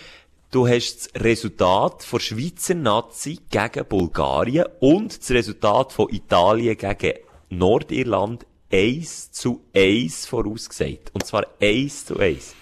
du 0.51 0.67
hast 0.67 1.11
das 1.15 1.23
Resultat 1.23 2.03
von 2.03 2.19
Schweizer 2.19 2.73
Nazi 2.75 3.39
gegen 3.49 3.85
Bulgarien 3.87 4.65
und 4.79 5.19
das 5.19 5.31
Resultat 5.31 5.93
von 5.93 6.09
Italien 6.11 6.77
gegen 6.77 7.19
Nordirland 7.49 8.45
1 8.71 9.31
zu 9.31 9.61
1 9.75 10.25
vorausgesagt. 10.25 11.11
Und 11.13 11.25
zwar 11.25 11.45
1 11.61 12.05
zu 12.05 12.17
1. 12.19 12.55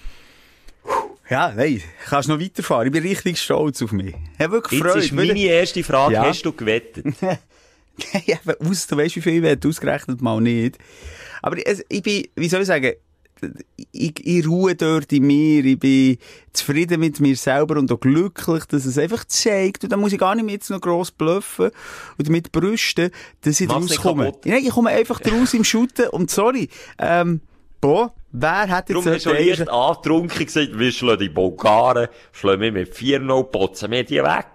Ja, 1.30 1.52
nein, 1.56 1.82
kannst 2.06 2.28
noch 2.28 2.40
weiterfahren. 2.40 2.88
Ich 2.88 2.92
bin 2.92 3.04
richtig 3.04 3.40
stolz 3.40 3.82
auf 3.82 3.94
mich. 3.94 4.14
Ich 4.38 4.40
habe 4.44 4.52
wirklich 4.54 4.82
Jetzt 4.82 4.92
Freude. 4.92 5.06
ist 5.06 5.12
meine 5.14 5.40
erste 5.40 5.84
Frage, 5.84 6.16
Ja. 6.16 6.26
hast 6.26 6.44
du 6.44 6.52
gewettet? 6.52 7.06
ja, 8.26 8.38
aber 8.44 8.56
aus, 8.68 8.88
du 8.88 8.98
weißt, 8.98 9.16
wie 9.16 9.22
viel 9.22 9.36
ich 9.36 9.42
will, 9.44 9.60
ausgerechnet 9.70 10.22
mal 10.22 10.42
nicht. 10.42 10.78
Aber 11.42 11.58
es, 11.66 11.84
ich 11.90 12.02
bin, 12.02 12.28
wie 12.36 12.50
soll 12.50 12.62
ich 12.62 12.68
sagen, 12.68 12.94
ich, 13.92 14.26
ich 14.26 14.48
ruhe 14.48 14.76
dort 14.76 15.12
in 15.12 15.28
mir, 15.28 15.66
ich 15.66 15.80
bin 15.80 16.18
zufrieden 16.54 17.00
mit 17.00 17.20
mir 17.20 17.36
selber 17.36 17.78
und 17.78 17.92
auch 17.92 18.00
glücklich, 18.00 18.66
dass 18.66 18.86
es 18.86 18.98
einfach 18.98 19.26
zeigt, 19.26 19.84
und 19.84 19.92
da 19.92 19.98
muss 19.98 20.14
ich 20.14 20.20
gar 20.20 20.36
nicht 20.36 20.46
mehr 20.46 20.56
jetzt 20.56 20.70
noch 20.70 20.82
gross 20.82 21.12
bluffen 21.12 21.72
und 22.18 22.28
damit 22.28 22.52
brüsten, 22.52 23.12
dass 23.42 23.60
ich 23.60 23.68
Mach's 23.68 23.92
rauskomme. 23.92 24.34
Nein, 24.46 24.64
ich 24.64 24.72
komme 24.72 24.92
einfach 24.92 25.20
raus 25.26 25.54
im 25.54 25.64
Shooten 25.64 26.08
und 26.10 26.32
sorry, 26.32 26.70
ähm, 27.00 27.42
boah, 27.82 28.14
wer 28.32 28.70
hat 28.70 28.90
jetzt 28.90 29.06
Darum 29.06 29.14
hast 29.14 29.26
du 29.26 29.32
leicht 29.32 29.70
angetrunken 29.70 30.46
gesagt, 30.46 30.80
wir 30.80 30.92
schlagen 30.92 31.20
die 31.20 31.30
Bulgaren, 31.30 32.08
schlagen 32.32 32.62
wir 32.62 32.72
mit 32.72 32.96
4-0, 32.96 33.44
putzen 33.44 33.92
wir 33.92 34.04
die 34.04 34.24
weg. 34.24 34.46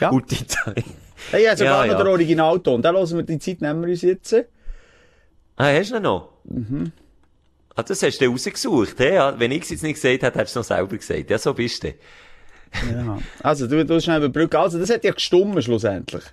Ja. 0.00 0.10
Und 0.10 0.30
die, 0.30 0.36
Hey, 1.30 1.44
ja, 1.44 1.56
sogar 1.56 1.86
Ja, 1.86 1.92
noch 1.92 2.02
der 2.02 2.10
Originalton. 2.10 2.82
Da 2.82 2.92
hören 2.92 3.16
wir 3.16 3.22
die 3.22 3.38
Zeit, 3.38 3.60
nehmen 3.60 3.82
wir 3.82 3.90
uns 3.90 4.02
jetzt. 4.02 4.34
ah, 5.56 5.72
hast 5.72 5.90
du 5.92 5.96
ihn 5.96 6.02
noch? 6.02 6.30
Mhm. 6.44 6.92
Ah, 7.76 7.82
das 7.82 8.02
hast 8.02 8.18
du 8.20 8.26
rausgesucht, 8.26 8.98
he? 8.98 9.14
Ja, 9.14 9.38
Wenn 9.38 9.52
ich 9.52 9.62
es 9.62 9.70
jetzt 9.70 9.82
nicht 9.82 9.94
gesagt 9.94 10.22
hätte, 10.22 10.38
hättest 10.38 10.56
du 10.56 10.60
es 10.60 10.68
noch 10.68 10.76
selber 10.76 10.96
gesagt. 10.96 11.30
Ja, 11.30 11.38
so 11.38 11.54
bist 11.54 11.84
du. 11.84 11.88
Ja. 12.92 13.18
Also, 13.42 13.66
du, 13.66 13.84
du 13.84 14.00
schnell 14.00 14.22
überbrücken. 14.22 14.56
Also, 14.56 14.78
das 14.78 14.90
hat 14.90 15.04
ja 15.04 15.12
gestummen, 15.12 15.60
schlussendlich. 15.62 16.24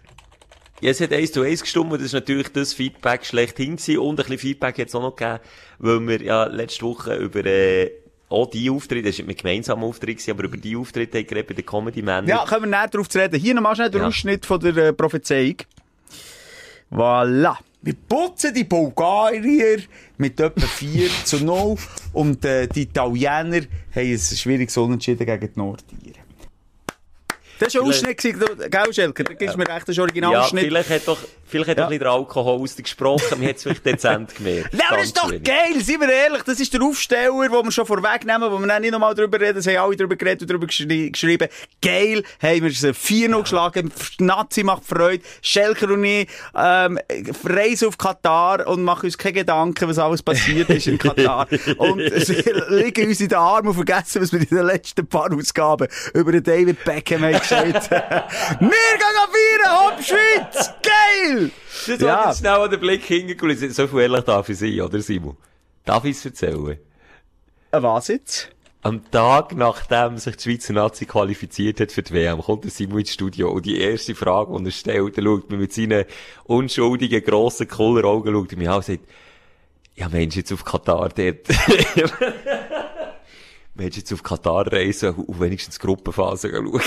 Ja, 0.81 0.91
es 0.91 1.01
hat 1.01 1.11
eins 1.13 1.31
zu 1.31 1.41
eins 1.41 1.61
gestimmt, 1.61 1.93
das 1.93 2.01
ist 2.01 2.13
natürlich 2.13 2.49
das 2.49 2.73
Feedback 2.73 3.25
schlechthin 3.25 3.77
gewesen. 3.77 3.97
Und 3.99 4.11
ein 4.11 4.15
bisschen 4.17 4.37
Feedback 4.39 4.77
es 4.79 4.93
auch 4.95 5.01
noch 5.01 5.15
gegeben, 5.15 5.39
weil 5.79 6.07
wir 6.07 6.21
ja 6.21 6.45
letzte 6.45 6.83
Woche 6.85 7.15
über, 7.15 7.43
äh, 7.45 7.91
auch 8.29 8.49
die 8.49 8.69
Auftritte, 8.69 9.07
das 9.09 9.19
war 9.19 9.25
mit 9.25 9.37
gemeinsamen 9.37 9.83
Auftritt, 9.83 10.27
aber 10.29 10.43
über 10.43 10.57
die 10.57 10.75
Auftritte 10.75 11.19
haben 11.19 11.29
wir 11.29 11.47
bei 11.47 11.53
den 11.53 11.65
Comedy 11.65 12.01
Männer. 12.01 12.27
Ja, 12.27 12.45
können 12.45 12.63
wir 12.63 12.69
näher 12.69 12.87
darauf 12.87 13.07
zu 13.07 13.19
reden. 13.19 13.39
Hier 13.39 13.53
nochmal 13.53 13.75
schnell 13.75 13.89
der 13.89 14.01
Ja. 14.01 14.07
Ausschnitt 14.07 14.45
von 14.45 14.59
der 14.59 14.75
äh, 14.77 14.93
Prophezeiung. 14.93 15.55
Voilà. 16.91 17.55
Wir 17.81 17.93
putzen 18.09 18.53
die 18.53 18.63
Bulgarier 18.65 19.79
mit 20.17 20.39
etwa 20.39 20.65
4 20.65 21.09
zu 21.23 21.43
0 21.45 21.77
und 22.13 22.43
äh, 22.43 22.67
die 22.67 22.81
Italiener 22.81 23.31
haben 23.31 23.67
ein 23.95 24.17
schwieriges 24.19 24.75
Unentschieden 24.75 25.25
gegen 25.25 25.39
die 25.53 25.59
Nordiren. 25.59 26.26
Das 27.59 27.73
war 27.75 27.81
ein 27.81 27.87
Ausschnitt, 27.89 28.17
gell, 28.21 28.93
Schelker? 28.93 29.23
Da 29.23 29.33
gibst 29.33 29.55
du 29.55 29.59
mir 29.59 29.67
recht, 29.67 29.81
das 29.81 29.89
ist 29.89 29.97
Ja, 29.97 30.03
Originalausschnitt. 30.03 30.63
vielleicht 30.65 30.89
hat 30.89 31.07
doch, 31.07 31.17
vielleicht 31.47 31.69
hat 31.71 31.77
Ja. 31.77 31.83
doch 31.83 31.87
ein 31.87 31.89
bisschen 31.97 32.03
der 32.03 32.11
Alkohol 32.11 32.61
ausgesprochen, 32.61 33.39
man 33.39 33.49
hat 33.49 33.55
es 33.57 33.63
vielleicht 33.63 33.85
dezent 33.85 34.35
gemerkt. 34.35 34.69
Nein, 34.73 34.81
aber 34.87 34.97
das 34.97 35.05
ist 35.07 35.17
doch 35.17 35.29
geil, 35.43 35.73
seien 35.81 36.01
wir 36.01 36.09
ehrlich. 36.11 36.43
Das 36.43 36.59
ist 36.59 36.73
der 36.73 36.81
Aufsteller, 36.81 37.31
den 37.31 37.51
wir 37.51 37.71
schon 37.71 37.85
vorwegnehmen, 37.85 38.51
wo 38.51 38.59
wir 38.59 38.67
dann 38.67 38.81
nicht 38.81 38.91
nochmal 38.91 39.15
drüber 39.15 39.39
reden. 39.39 39.57
Es 39.59 39.67
haben 39.67 39.77
alle 39.77 39.95
drüber 39.95 40.15
geredet 40.15 40.41
und 40.43 40.51
drüber 40.51 40.67
geschri 40.67 41.09
geschrieben. 41.09 41.47
Geil, 41.81 42.23
haben 42.41 42.63
wir 42.63 42.71
sie 42.71 42.93
4-0 42.93 43.41
geschlagen. 43.41 43.91
Die 44.19 44.23
Nazi 44.23 44.63
macht 44.63 44.85
Freude. 44.85 45.23
Schelker 45.41 45.91
und 45.91 46.03
ich, 46.03 46.27
ähm, 46.55 46.99
reisen 47.43 47.87
auf 47.87 47.97
Katar 47.97 48.67
und 48.67 48.83
machen 48.83 49.05
uns 49.05 49.17
keine 49.17 49.33
Gedanken, 49.33 49.87
was 49.89 49.97
alles 49.99 50.21
passiert 50.21 50.69
ist 50.69 50.87
in 50.87 50.97
Katar. 50.97 51.47
und 51.77 51.97
liegen 52.69 53.07
uns 53.07 53.19
in 53.19 53.29
den 53.29 53.37
Armen 53.37 53.69
und 53.69 53.73
vergessen, 53.75 54.21
was 54.21 54.31
wir 54.31 54.39
in 54.41 54.47
den 54.47 54.65
letzten 54.65 55.07
paar 55.07 55.31
Ausgaben 55.33 55.87
über 56.13 56.31
den 56.31 56.43
David 56.43 56.83
Beckham 56.83 57.23
haben 57.23 57.41
gesagt. 57.47 57.91
wir 58.59 58.69
gehen 58.69 59.27
feiern, 59.31 59.79
Hopp 59.79 60.03
Schweiz! 60.03 60.71
Geil! 60.83 61.51
Das 61.87 61.99
Ja. 61.99 62.07
ja. 62.07 62.27
jetzt 62.27 62.39
schnell 62.39 62.51
an 62.53 62.71
den 62.71 62.79
Blick 62.79 63.03
hingeguckt. 63.03 63.59
So 63.73 63.87
viel 63.87 63.99
ehrlich 63.99 64.23
darf 64.23 64.49
ich 64.49 64.57
sein, 64.57 64.79
oder 64.81 64.99
Simon? 65.01 65.37
Darf 65.85 66.05
ich 66.05 66.17
es 66.17 66.25
erzählen? 66.25 66.77
Äh, 67.71 67.81
Was 67.81 68.07
jetzt? 68.09 68.49
Am 68.81 69.09
Tag, 69.11 69.55
nachdem 69.55 70.17
sich 70.17 70.37
die 70.37 70.43
Schweizer 70.43 70.73
Nazi 70.73 71.05
qualifiziert 71.05 71.79
hat 71.79 71.91
für 71.91 72.03
die 72.03 72.13
WM, 72.13 72.41
kommt 72.41 72.63
der 72.63 72.71
Simon 72.71 72.99
ins 72.99 73.11
Studio 73.11 73.49
und 73.51 73.65
die 73.65 73.79
erste 73.81 74.15
Frage, 74.15 74.55
die 74.59 74.65
er 74.65 74.71
stellt, 74.71 75.17
er 75.17 75.23
schaut 75.23 75.49
mir 75.49 75.57
mit 75.57 75.73
seinen 75.73 76.05
unschuldigen, 76.45 77.23
grossen, 77.23 77.67
cooler 77.67 78.05
Augen, 78.05 78.33
schaut 78.33 78.51
er 78.51 78.57
mich 78.57 78.69
an 78.69 78.75
und 78.75 78.85
sagt, 78.85 79.03
ja 79.95 80.07
Mensch, 80.09 80.35
jetzt 80.35 80.53
auf 80.53 80.63
Katar 80.63 81.09
dort. 81.09 81.47
Mensch, 83.77 83.97
jetzt 83.97 84.11
auf 84.11 84.23
Katar 84.23 84.71
reisen 84.71 85.13
und 85.13 85.39
wenigstens 85.39 85.77
die 85.77 85.85
Gruppenphase 85.85 86.49
schauen. 86.49 86.67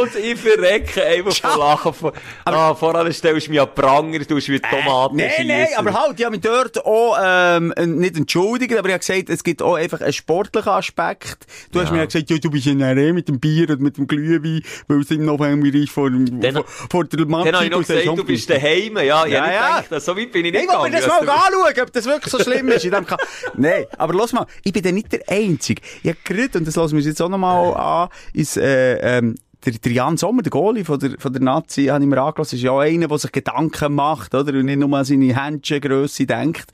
und 0.00 0.14
ich 0.16 0.40
verrecke 0.40 1.04
einfach 1.04 1.36
von 1.36 1.58
Lachen. 1.60 1.92
Von, 1.94 2.12
ah, 2.44 2.74
voran 2.74 3.12
stellst 3.12 3.46
du 3.46 3.50
mich 3.52 3.60
an 3.60 3.68
Pranger, 3.74 4.18
du 4.20 4.36
hast 4.36 4.48
wie 4.48 4.58
Tomaten 4.60 5.16
Nein, 5.16 5.30
nein, 5.46 5.66
schiessen. 5.66 5.78
aber 5.86 6.00
halt, 6.00 6.18
ich 6.18 6.24
habe 6.24 6.36
mich 6.36 6.40
dort 6.44 6.84
auch, 6.84 7.16
ähm, 7.22 7.72
nicht 8.00 8.16
entschuldigt, 8.16 8.76
aber 8.76 8.88
ich 8.88 8.94
habe 8.94 8.98
gesagt, 9.00 9.28
es 9.30 9.44
gibt 9.44 9.62
auch 9.62 9.74
einfach 9.74 10.00
einen 10.00 10.12
sportlichen 10.12 10.70
Aspekt. 10.72 11.46
Du 11.72 11.80
hast 11.80 11.86
Ja. 11.88 11.92
mir 11.92 11.98
ja 12.00 12.04
gesagt, 12.06 12.30
ja, 12.30 12.38
du 12.38 12.50
bist 12.50 12.66
ja 12.66 12.74
nachher 12.74 13.12
mit 13.12 13.28
dem 13.28 13.38
Bier 13.38 13.70
und 13.70 13.80
mit 13.80 13.96
dem 13.96 14.06
Glühwein, 14.06 14.62
weil 14.88 15.00
es 15.00 15.10
im 15.10 15.24
November 15.24 15.68
ist 15.72 15.90
vor, 15.90 16.10
Dann- 16.10 16.52
vor, 16.54 16.64
vor 16.90 17.04
der 17.04 17.26
Mannschaft. 17.26 17.46
Dann 17.48 17.54
habe 17.56 17.64
ich 17.66 17.70
noch 17.70 17.78
gesagt, 17.78 18.06
du 18.18 18.24
bist 18.24 18.50
daheim. 18.50 18.96
Ja, 18.96 19.26
Ja, 19.26 19.50
ja. 19.52 19.80
gedacht, 19.80 20.02
so 20.02 20.16
weit 20.16 20.32
bin 20.32 20.44
ich 20.46 20.52
nicht 20.52 20.64
Ich 20.64 20.70
will 20.70 20.90
mir 20.90 20.96
das 20.96 21.06
mal 21.06 21.18
anschauen, 21.20 21.82
ob 21.82 21.92
das 21.92 22.04
wirklich 22.06 22.32
so 22.32 22.38
schlimm 22.40 22.68
ist. 22.68 22.84
In 22.84 22.90
dem 22.90 23.06
Ka- 23.06 23.16
Nein, 23.56 23.84
aber 23.96 24.14
lass 24.14 24.32
mal, 24.32 24.46
ich 24.64 24.72
bin 24.72 24.82
dann 24.82 24.94
nicht 24.94 25.12
der 25.12 25.20
Einzige. 25.28 25.80
Ich 26.02 26.10
habe 26.10 26.18
gerade, 26.24 26.58
und 26.58 26.66
das 26.66 26.76
lassen 26.76 26.92
wir 26.92 26.96
uns 26.98 27.06
jetzt 27.06 27.22
auch 27.22 27.28
nochmal 27.28 27.74
an, 27.74 28.08
ist, 28.32 28.56
äh, 28.56 29.18
ähm, 29.18 29.34
der, 29.64 29.72
der 29.72 29.92
Jan 29.92 30.16
Sommer, 30.16 30.42
der 30.42 30.50
Goalie 30.50 30.84
von 30.84 30.98
der, 30.98 31.12
von 31.18 31.32
der 31.32 31.42
Nazi, 31.42 31.86
habe 31.86 32.04
ich 32.04 32.10
mir 32.10 32.20
angelassen, 32.20 32.56
ist 32.56 32.62
ja 32.62 32.72
auch 32.72 32.80
einer, 32.80 33.08
der 33.08 33.18
sich 33.18 33.32
Gedanken 33.32 33.94
macht, 33.94 34.34
oder? 34.34 34.52
Und 34.52 34.66
nicht 34.66 34.78
nur 34.78 34.96
an 34.96 35.04
seine 35.04 35.34
Händchengrösse 35.34 36.26
denkt, 36.26 36.66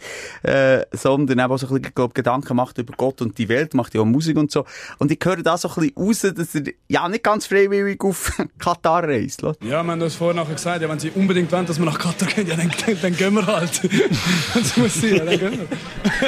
äh, 0.42 0.84
sondern 0.92 1.40
auch 1.40 1.56
so 1.56 1.66
ein 1.68 1.74
bisschen, 1.74 1.94
glaub, 1.94 2.14
Gedanken 2.14 2.56
macht 2.56 2.78
über 2.78 2.94
Gott 2.96 3.22
und 3.22 3.38
die 3.38 3.48
Welt, 3.48 3.74
macht 3.74 3.94
ja 3.94 4.00
auch 4.00 4.06
Musik 4.06 4.36
und 4.36 4.50
so. 4.50 4.64
Und 4.98 5.10
ich 5.12 5.18
höre 5.22 5.36
da 5.36 5.56
so 5.56 5.68
ein 5.68 5.74
bisschen 5.74 5.96
raus, 5.96 6.34
dass 6.36 6.54
er, 6.54 6.62
ja, 6.88 7.08
nicht 7.08 7.22
ganz 7.22 7.46
freiwillig 7.46 8.02
auf 8.02 8.32
Katar 8.58 9.04
reist, 9.04 9.44
oder? 9.44 9.56
Ja, 9.62 9.82
wir 9.82 9.92
haben 9.92 10.00
das 10.00 10.16
vorher 10.16 10.34
nachher 10.34 10.54
gesagt, 10.54 10.82
ja, 10.82 10.88
wenn 10.88 10.98
sie 10.98 11.10
unbedingt 11.10 11.50
wollen, 11.52 11.66
dass 11.66 11.78
wir 11.78 11.86
nach 11.86 11.98
Katar 11.98 12.28
gehen, 12.28 12.48
ja, 12.48 12.56
dann, 12.56 12.70
dann, 12.86 12.96
dann 13.00 13.16
gehen 13.16 13.34
wir 13.34 13.46
halt. 13.46 13.80
das 14.54 14.76
muss 14.76 15.00
sein, 15.00 15.16
ja, 15.16 15.24
dann 15.24 15.38
gehen 15.38 15.52
wir. 15.52 15.68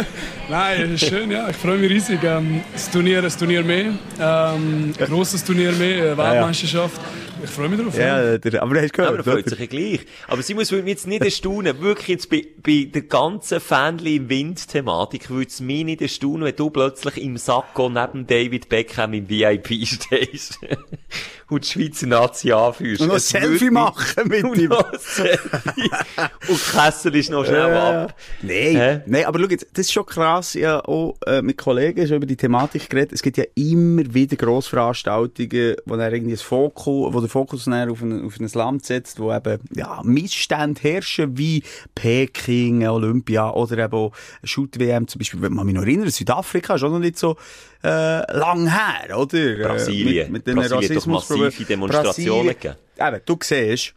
Nein, 0.49 0.95
ist 0.95 1.07
schön, 1.07 1.31
ja, 1.31 1.49
ich 1.49 1.57
freue 1.57 1.79
mich 1.79 1.91
riesig. 1.91 2.23
Ähm, 2.23 2.63
das 2.73 2.91
Turnier, 2.91 3.23
das 3.23 3.37
Turnier 3.37 3.65
mehr, 3.65 3.93
ähm, 4.21 4.93
ein 4.99 5.07
grosses 5.07 5.45
Turnier 5.45 5.73
mehr, 5.73 6.13
äh, 6.13 6.17
Weltmeisterschaft. 6.53 7.01
Ich 7.45 7.51
freue 7.51 7.69
mich 7.69 7.81
drauf. 7.81 7.99
Ja, 7.99 8.39
der, 8.39 8.63
aber 8.63 8.75
du 8.75 8.83
hast 8.83 8.93
gehört, 8.93 9.11
aber 9.11 9.19
er 9.19 9.25
freut 9.25 9.49
sich 9.49 9.59
ja 9.59 9.67
gleich. 9.67 10.01
Aber 10.29 10.43
Simon, 10.43 10.63
es 10.63 10.71
würde 10.71 10.85
mich 10.85 10.93
jetzt 10.93 11.07
nicht 11.07 11.25
erstaunen, 11.25 11.81
wirklich 11.81 12.09
jetzt 12.09 12.31
bei, 12.31 12.47
bei 12.63 12.89
der 12.93 13.03
ganzen 13.03 13.61
Fanli-Wind-Thematik 13.61 15.31
würde 15.31 15.49
es 15.49 15.61
mich 15.61 15.85
nicht 15.85 16.03
erstaunen, 16.03 16.45
wenn 16.45 16.57
du 16.57 16.71
plötzlich 16.71 17.23
im 17.23 17.37
Sakko 17.37 17.89
neben 17.89 18.27
David 18.27 18.69
Beckham 18.69 19.15
im 19.15 19.29
VIP 19.29 19.87
stehst 19.87 20.59
und 21.49 21.65
die 21.65 21.69
Schweizer 21.69 22.07
Nazi 22.07 22.53
anführst. 22.53 23.03
Und 23.03 23.09
noch 23.09 23.15
ein 23.15 23.21
Selfie 23.21 23.71
machen 23.71 24.29
mit 24.29 24.45
und 24.45 24.59
ihm. 24.59 24.73
und 24.73 26.61
Kessel 26.73 27.15
ist 27.17 27.31
noch 27.31 27.45
schnell 27.45 27.75
ab. 27.75 28.15
Nein, 28.43 28.77
Hä? 28.77 29.01
nein, 29.07 29.25
aber 29.25 29.41
schau 29.41 29.47
jetzt, 29.47 29.67
das 29.73 29.87
ist 29.87 29.93
schon 29.93 30.07
krass. 30.07 30.55
Ich 30.55 30.65
habe 30.65 30.87
auch 30.89 31.17
äh, 31.27 31.43
mit 31.43 31.59
Kollegen 31.59 32.07
schon 32.07 32.17
über 32.17 32.27
die 32.27 32.37
Thematik 32.37 32.89
geredet. 32.89 33.13
Es 33.13 33.23
gibt 33.23 33.37
ja 33.37 33.45
immer 33.55 34.03
wieder 34.15 34.37
Grossveranstaltungen, 34.37 35.77
wo 35.87 35.97
dann 35.97 36.13
irgendwie 36.13 36.35
ein 36.35 36.39
Fokus, 36.39 37.13
wo 37.13 37.21
der 37.21 37.29
Fokus 37.33 37.67
auf 37.67 38.03
ein, 38.03 38.25
auf 38.25 38.39
ein 38.39 38.49
Land 38.55 38.85
setzt, 38.87 39.19
wo 39.19 39.33
eben, 39.33 39.59
ja, 39.75 40.01
Missstände 40.05 40.81
herrschen, 40.81 41.37
wie 41.39 41.63
Peking, 41.95 42.87
Olympia 42.87 43.51
oder 43.51 43.79
eben 43.79 44.11
Shoot-WM 44.45 45.09
zum 45.09 45.19
Beispiel. 45.19 45.43
Wenn 45.43 45.55
man 45.55 45.67
mich 45.67 45.75
noch 45.75 45.83
erinnert, 45.83 46.13
Südafrika 46.13 46.75
ist 46.77 46.85
auch 46.85 46.91
noch 46.91 46.99
nicht 46.99 47.19
so, 47.19 47.37
äh, 47.83 48.37
lang 48.37 48.69
her, 48.71 49.19
oder? 49.19 49.39
Äh, 49.39 49.63
Brasilien. 49.63 50.33
den 50.33 50.43
Brasilien 50.43 50.63
hat 50.63 50.71
doch 50.73 50.77
Rassismusproblemen. 50.77 51.47
massive 51.47 51.65
Demonstrationen 51.65 52.47
Brasilien- 52.55 52.77
Eben, 53.01 53.21
du 53.27 53.39
siehst, 53.43 53.95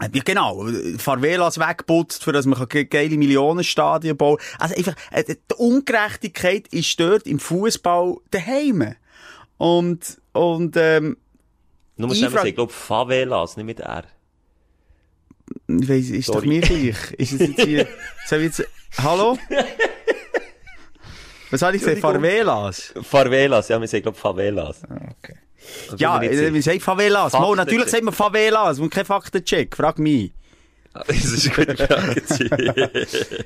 ja, 0.00 0.22
genau. 0.24 0.66
Favelas 0.98 1.58
wegputzt, 1.58 2.22
für 2.22 2.32
dass 2.32 2.46
man 2.46 2.68
ge- 2.68 2.84
geile 2.84 3.16
Millionenstadien 3.16 4.16
bauen 4.16 4.36
kann. 4.38 4.60
Also 4.60 4.74
einfach, 4.76 4.94
äh, 5.12 5.24
die 5.24 5.54
Ungerechtigkeit 5.56 6.68
ist 6.68 6.98
dort 7.00 7.26
im 7.26 7.38
Fußball 7.38 8.16
daheim. 8.30 8.94
Und, 9.56 10.18
und, 10.32 10.76
ähm, 10.76 11.16
Nur 11.98 12.10
Ich 12.12 12.18
schnell 12.18 12.30
sagen, 12.30 12.46
ich 12.48 12.54
glaube 12.54 12.72
Favelas, 12.72 13.56
nicht 13.56 13.66
mit 13.66 13.80
R. 13.80 14.04
ich 15.66 15.88
weiss, 15.88 16.08
ist 16.10 16.28
doch 16.28 16.34
Sorry. 16.34 16.46
mir 16.48 16.60
gleich. 16.62 17.12
Ist 17.18 17.32
es 17.32 17.40
jetzt 17.40 17.60
hier, 17.62 17.86
soll 18.26 18.38
ich 18.40 18.44
jetzt, 18.56 18.66
hallo? 18.98 19.36
Was 21.50 21.60
soll 21.60 21.74
ich 21.74 21.82
sagen? 21.82 21.94
Entschuldigung. 21.96 22.22
Favelas? 22.22 22.94
Favelas, 23.02 23.68
ja, 23.68 23.80
wir 23.80 23.88
sagen, 23.88 24.02
glaube 24.02 24.18
Favelas. 24.18 24.82
Okay. 24.84 25.34
Da 25.88 25.90
bin 25.90 25.98
Ja, 25.98 26.22
äh, 26.22 26.50
sicher. 26.52 26.62
sagt 26.62 26.82
Favelas? 26.82 27.32
Mo, 27.32 27.38
Faktencheck. 27.40 27.56
natürlich 27.56 27.88
sagt 27.88 28.04
man 28.04 28.14
Favelas 28.14 28.78
und 28.80 28.90
kein 28.90 29.04
Faktencheck. 29.04 29.74
Frag 29.76 29.98
mich. 29.98 30.32
Das 31.06 31.24
ist 31.24 31.58
eine 31.58 31.66
gute 31.66 31.86
Frage. 31.86 32.90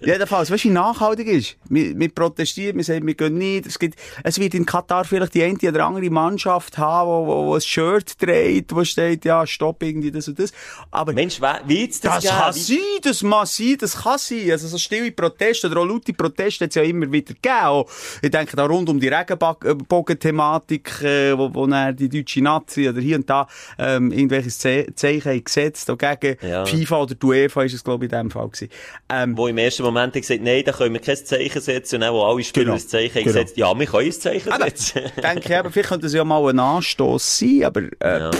Jedenfalls, 0.05 0.51
weißt 0.51 0.65
du, 0.65 0.69
wie 0.69 0.73
nachhaltig 0.73 1.29
ist? 1.29 1.57
Wir, 1.69 1.99
wir 1.99 2.09
protestieren, 2.11 2.77
wir 2.77 2.85
sagen, 2.85 3.07
wir 3.07 3.15
gehen 3.15 3.39
nicht. 3.39 3.67
Es, 3.67 3.79
gibt, 3.79 3.99
es 4.23 4.39
wird 4.39 4.55
in 4.55 4.67
Katar 4.67 5.05
vielleicht 5.05 5.35
die 5.35 5.43
eine 5.43 5.57
oder 5.57 5.87
andere 5.87 6.11
Mannschaft 6.11 6.79
haben, 6.79 7.09
wo, 7.09 7.27
wo, 7.27 7.47
wo 7.47 7.55
ein 7.55 7.61
Shirt 7.61 8.19
trägt, 8.19 8.75
wo 8.75 8.85
steht, 8.85 9.25
ja, 9.25 9.47
stopp 9.47 9.83
irgendwie 9.83 10.11
das 10.11 10.29
und 10.29 10.39
das. 10.39 10.53
Aber 10.91 11.13
Mensch, 11.13 11.41
wie 11.67 11.87
das, 11.87 12.01
das 12.01 12.23
geben? 12.23 12.35
kann 12.35 12.53
sein, 12.53 12.79
das 13.03 13.23
mag 13.23 13.47
sein, 13.47 13.77
das 13.79 13.97
kann 14.03 14.19
sein. 14.19 14.51
Also 14.51 14.69
so 14.69 14.79
stille 14.79 15.13
Proteste 15.13 15.69
oder 15.69 15.81
auch 15.81 15.87
laute 15.87 16.13
Proteste 16.13 16.65
hat 16.65 16.71
es 16.71 16.75
ja 16.77 16.83
immer 16.83 17.11
wieder 17.11 17.35
gegeben. 17.35 17.55
Auch, 17.63 17.91
ich 18.21 18.31
denke 18.31 18.57
da 18.57 18.67
rund 18.67 18.89
um 18.89 18.99
die 19.01 19.09
Regenbogen-Thematik, 19.09 21.03
äh, 21.03 21.37
wo, 21.37 21.53
wo 21.55 21.67
dann 21.67 21.97
die 21.97 22.09
deutsche 22.09 22.43
Nazi 22.43 22.89
oder 22.89 23.01
hier 23.01 23.17
und 23.17 23.29
da 23.29 23.47
ähm, 23.79 24.13
irgendwelche 24.13 24.51
Ze 24.51 24.87
Zeichen 24.95 25.31
haben 25.31 25.45
gesetzt, 25.45 25.91
auch 25.91 25.99
gegen 25.99 26.37
Ja. 26.47 26.65
FIFA 26.67 27.03
oder 27.03 27.15
die 27.15 27.27
UEFA 27.43 27.63
ist 27.65 27.75
es, 27.75 27.85
glaube 27.85 28.05
ich, 28.07 28.13
in 28.13 28.19
dem 28.19 28.31
Fall 28.31 28.49
gewesen. 28.49 28.69
Ähm, 29.09 29.37
Wo 29.37 29.47
im 29.47 29.59
ersten 29.59 29.83
Moment 29.83 30.13
gesagt, 30.15 30.41
nein, 30.43 30.63
da 30.65 30.73
können 30.73 30.95
wir 30.95 31.01
kein 31.01 31.17
Zeichen 31.17 31.61
setzen. 31.61 31.97
Und 31.97 32.01
dann, 32.03 32.15
wo 32.15 32.23
alle 32.25 32.43
Spieler 32.45 32.65
Genau. 32.65 32.77
ein 32.77 32.81
Zeichen 32.89 33.13
Genau. 33.15 33.25
gesetzt, 33.27 33.57
ja, 33.57 33.79
wir 33.79 33.87
können 33.87 34.07
ein 34.07 34.13
Zeichen 34.13 34.53
Aber, 34.53 34.65
setzen. 34.65 35.03
denke 35.23 35.41
ich 35.41 35.51
eben, 35.51 35.73
vielleicht 35.73 35.89
könnte 35.89 36.07
es 36.07 36.13
ja 36.15 36.25
mal 36.25 36.49
ein 36.49 36.59
Anstoß 36.59 37.39
sein, 37.39 37.65
aber, 37.65 37.83
äh, 38.01 38.21
Ja. 38.21 38.31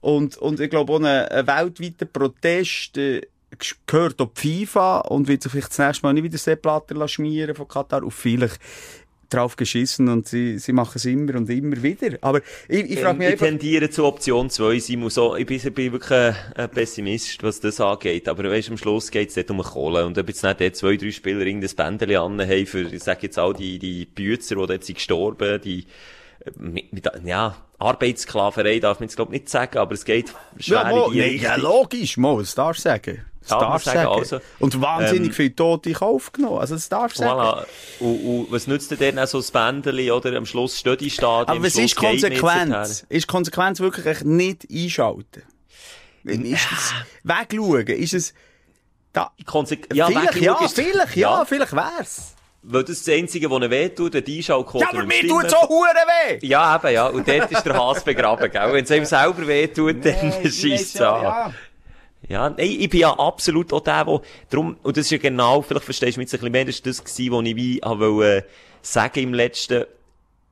und, 0.00 0.36
und 0.38 0.60
ich 0.60 0.70
glaube 0.70 0.92
auch 0.92 0.98
ein, 1.00 1.06
ein 1.06 1.46
weltweiter 1.46 2.06
Protest, 2.06 2.96
äh, 2.98 3.22
gehört 3.86 4.18
die 4.18 4.26
FIFA 4.34 5.00
und 5.00 5.28
wird 5.28 5.42
sich 5.42 5.52
vielleicht 5.52 5.70
das 5.70 5.78
nächste 5.78 6.06
Mal 6.06 6.14
nicht 6.14 6.24
wieder 6.24 6.38
Sepp 6.38 6.62
Blatter 6.62 7.06
schmieren 7.06 7.54
von 7.54 7.68
Katar 7.68 8.02
und 8.02 8.10
vielleicht 8.10 8.58
drauf 9.32 9.56
geschissen 9.56 10.08
und 10.08 10.28
sie, 10.28 10.58
sie 10.58 10.72
machen 10.72 10.92
es 10.96 11.04
immer 11.04 11.34
und 11.36 11.48
immer 11.50 11.82
wieder. 11.82 12.18
Aber 12.20 12.40
ich, 12.68 12.90
ich 12.90 13.00
frage 13.00 13.18
mich 13.18 13.28
ich 13.28 13.32
einfach, 13.34 13.46
tendiere 13.46 13.90
zu 13.90 14.04
Option 14.04 14.50
2, 14.50 14.78
Simon. 14.78 15.10
So, 15.10 15.36
ich 15.36 15.46
bin, 15.46 15.56
ich 15.56 15.74
bin 15.74 15.92
wirklich 15.92 16.18
ein, 16.18 16.36
ein 16.56 16.70
Pessimist, 16.70 17.42
was 17.42 17.60
das 17.60 17.80
angeht. 17.80 18.28
Aber 18.28 18.44
weißt, 18.44 18.70
am 18.70 18.76
Schluss 18.76 19.10
geht 19.10 19.28
es 19.28 19.34
dort 19.34 19.50
um 19.50 19.62
Kohle. 19.62 20.06
Und 20.06 20.18
ob 20.18 20.28
jetzt 20.28 20.42
nicht 20.42 20.60
dort 20.60 20.76
zwei, 20.76 20.96
drei 20.96 21.10
Spieler 21.10 21.46
irgendein 21.46 21.74
Bändchen 21.76 22.16
an 22.16 22.40
haben 22.40 22.66
für, 22.66 22.82
ich 22.82 23.02
sag 23.02 23.22
jetzt 23.22 23.38
auch, 23.38 23.52
die, 23.52 23.78
die 23.78 24.06
Bützer, 24.06 24.56
die 24.56 24.66
dort 24.66 24.84
sind 24.84 24.96
gestorben, 24.96 25.60
die, 25.62 25.86
mit, 26.56 26.92
mit, 26.92 27.08
ja, 27.24 27.56
Arbeitssklaverei 27.78 28.78
darf 28.78 29.00
man 29.00 29.08
jetzt, 29.08 29.16
glaub 29.16 29.30
nicht 29.30 29.48
sagen, 29.48 29.78
aber 29.78 29.94
es 29.94 30.04
geht 30.04 30.32
schwer 30.58 30.90
Ja, 30.90 31.06
in 31.06 31.12
die 31.12 31.20
Richtung. 31.20 31.42
ja, 31.42 31.56
logisch, 31.56 32.16
mo, 32.16 32.40
das 32.40 32.54
darfst 32.54 32.84
du 32.84 32.88
sagen. 32.90 33.24
Das 33.40 33.48
darfst 33.48 33.86
sagen, 33.86 33.98
sagen. 34.02 34.18
also, 34.18 34.38
Und 34.60 34.80
wahnsinnig 34.80 35.30
ähm, 35.30 35.34
viele 35.34 35.56
Tote 35.56 35.88
in 35.88 35.96
Kauf 35.96 36.32
genommen. 36.32 36.58
Also, 36.58 36.74
das 36.74 36.88
darfst 36.88 37.18
du 37.18 37.24
sagen. 37.24 37.40
Voilà. 37.40 37.66
Und, 37.98 38.24
und 38.24 38.52
was 38.52 38.68
nützt 38.68 38.92
denn 38.92 38.98
dann 39.16 39.18
auch 39.18 39.26
so 39.26 39.38
das 39.38 39.50
Bändeli, 39.50 40.12
oder? 40.12 40.36
Am 40.36 40.46
Schluss 40.46 40.78
steht 40.78 41.00
die 41.00 41.10
Stadion. 41.10 41.48
Aber 41.56 41.66
was 41.66 41.74
ist 41.74 41.96
Konsequenz? 41.96 43.04
Ist 43.08 43.26
Konsequenz 43.26 43.80
wirklich 43.80 44.22
nicht 44.22 44.68
einschalten? 44.70 45.42
Ist 46.22 46.68
das 46.70 46.94
wegschauen? 47.24 47.86
Ist 47.88 48.14
es, 48.14 48.32
da, 49.12 49.32
ja, 49.92 50.06
vielleicht, 50.06 50.36
ja, 50.36 50.68
vielleicht, 50.68 51.16
ja, 51.16 51.44
vielleicht 51.44 51.72
wär's. 51.72 52.31
Weil 52.64 52.84
das 52.84 52.98
ist 52.98 53.08
das 53.08 53.14
Einzige, 53.16 53.50
was 53.50 53.58
ihnen 53.58 53.70
wehtut, 53.70 54.14
der 54.14 54.22
Einschaltcode. 54.26 54.82
Ja, 54.82 54.88
aber 54.90 55.04
mir 55.04 55.26
tut 55.26 55.50
so 55.50 55.56
hure 55.68 55.88
weh! 55.88 56.38
Ja, 56.46 56.76
eben, 56.76 56.94
ja. 56.94 57.06
Und 57.08 57.26
dort 57.26 57.50
ist 57.50 57.64
der 57.64 57.76
Hase 57.76 58.04
begraben, 58.04 58.50
gell? 58.50 58.72
Wenn 58.72 58.84
es 58.84 58.90
ihm 58.90 59.04
selber 59.04 59.46
wehtut, 59.46 60.04
dann 60.04 60.32
schießt 60.44 60.94
es 60.94 61.00
an. 61.00 61.22
Ja. 61.22 61.54
Ja, 62.28 62.50
nein, 62.50 62.76
ich 62.78 62.88
bin 62.88 63.00
ja 63.00 63.18
absolut 63.18 63.72
auch 63.72 63.80
der, 63.80 64.04
der, 64.04 64.20
drum, 64.48 64.76
und 64.84 64.96
das 64.96 65.06
ist 65.06 65.10
ja 65.10 65.18
genau, 65.18 65.60
vielleicht 65.60 65.84
verstehst 65.84 66.16
du 66.16 66.20
mich 66.20 66.26
jetzt 66.30 66.34
ein 66.34 66.38
bisschen 66.38 66.52
mehr, 66.52 66.64
das 66.64 66.76
ist 66.76 66.86
das 66.86 67.02
gewesen, 67.04 67.32
was 67.32 67.44
ich 67.46 67.56
wie, 67.56 67.80
wollte, 67.82 68.46
sagen 68.80 69.18
im 69.24 69.34
letzten, 69.34 69.84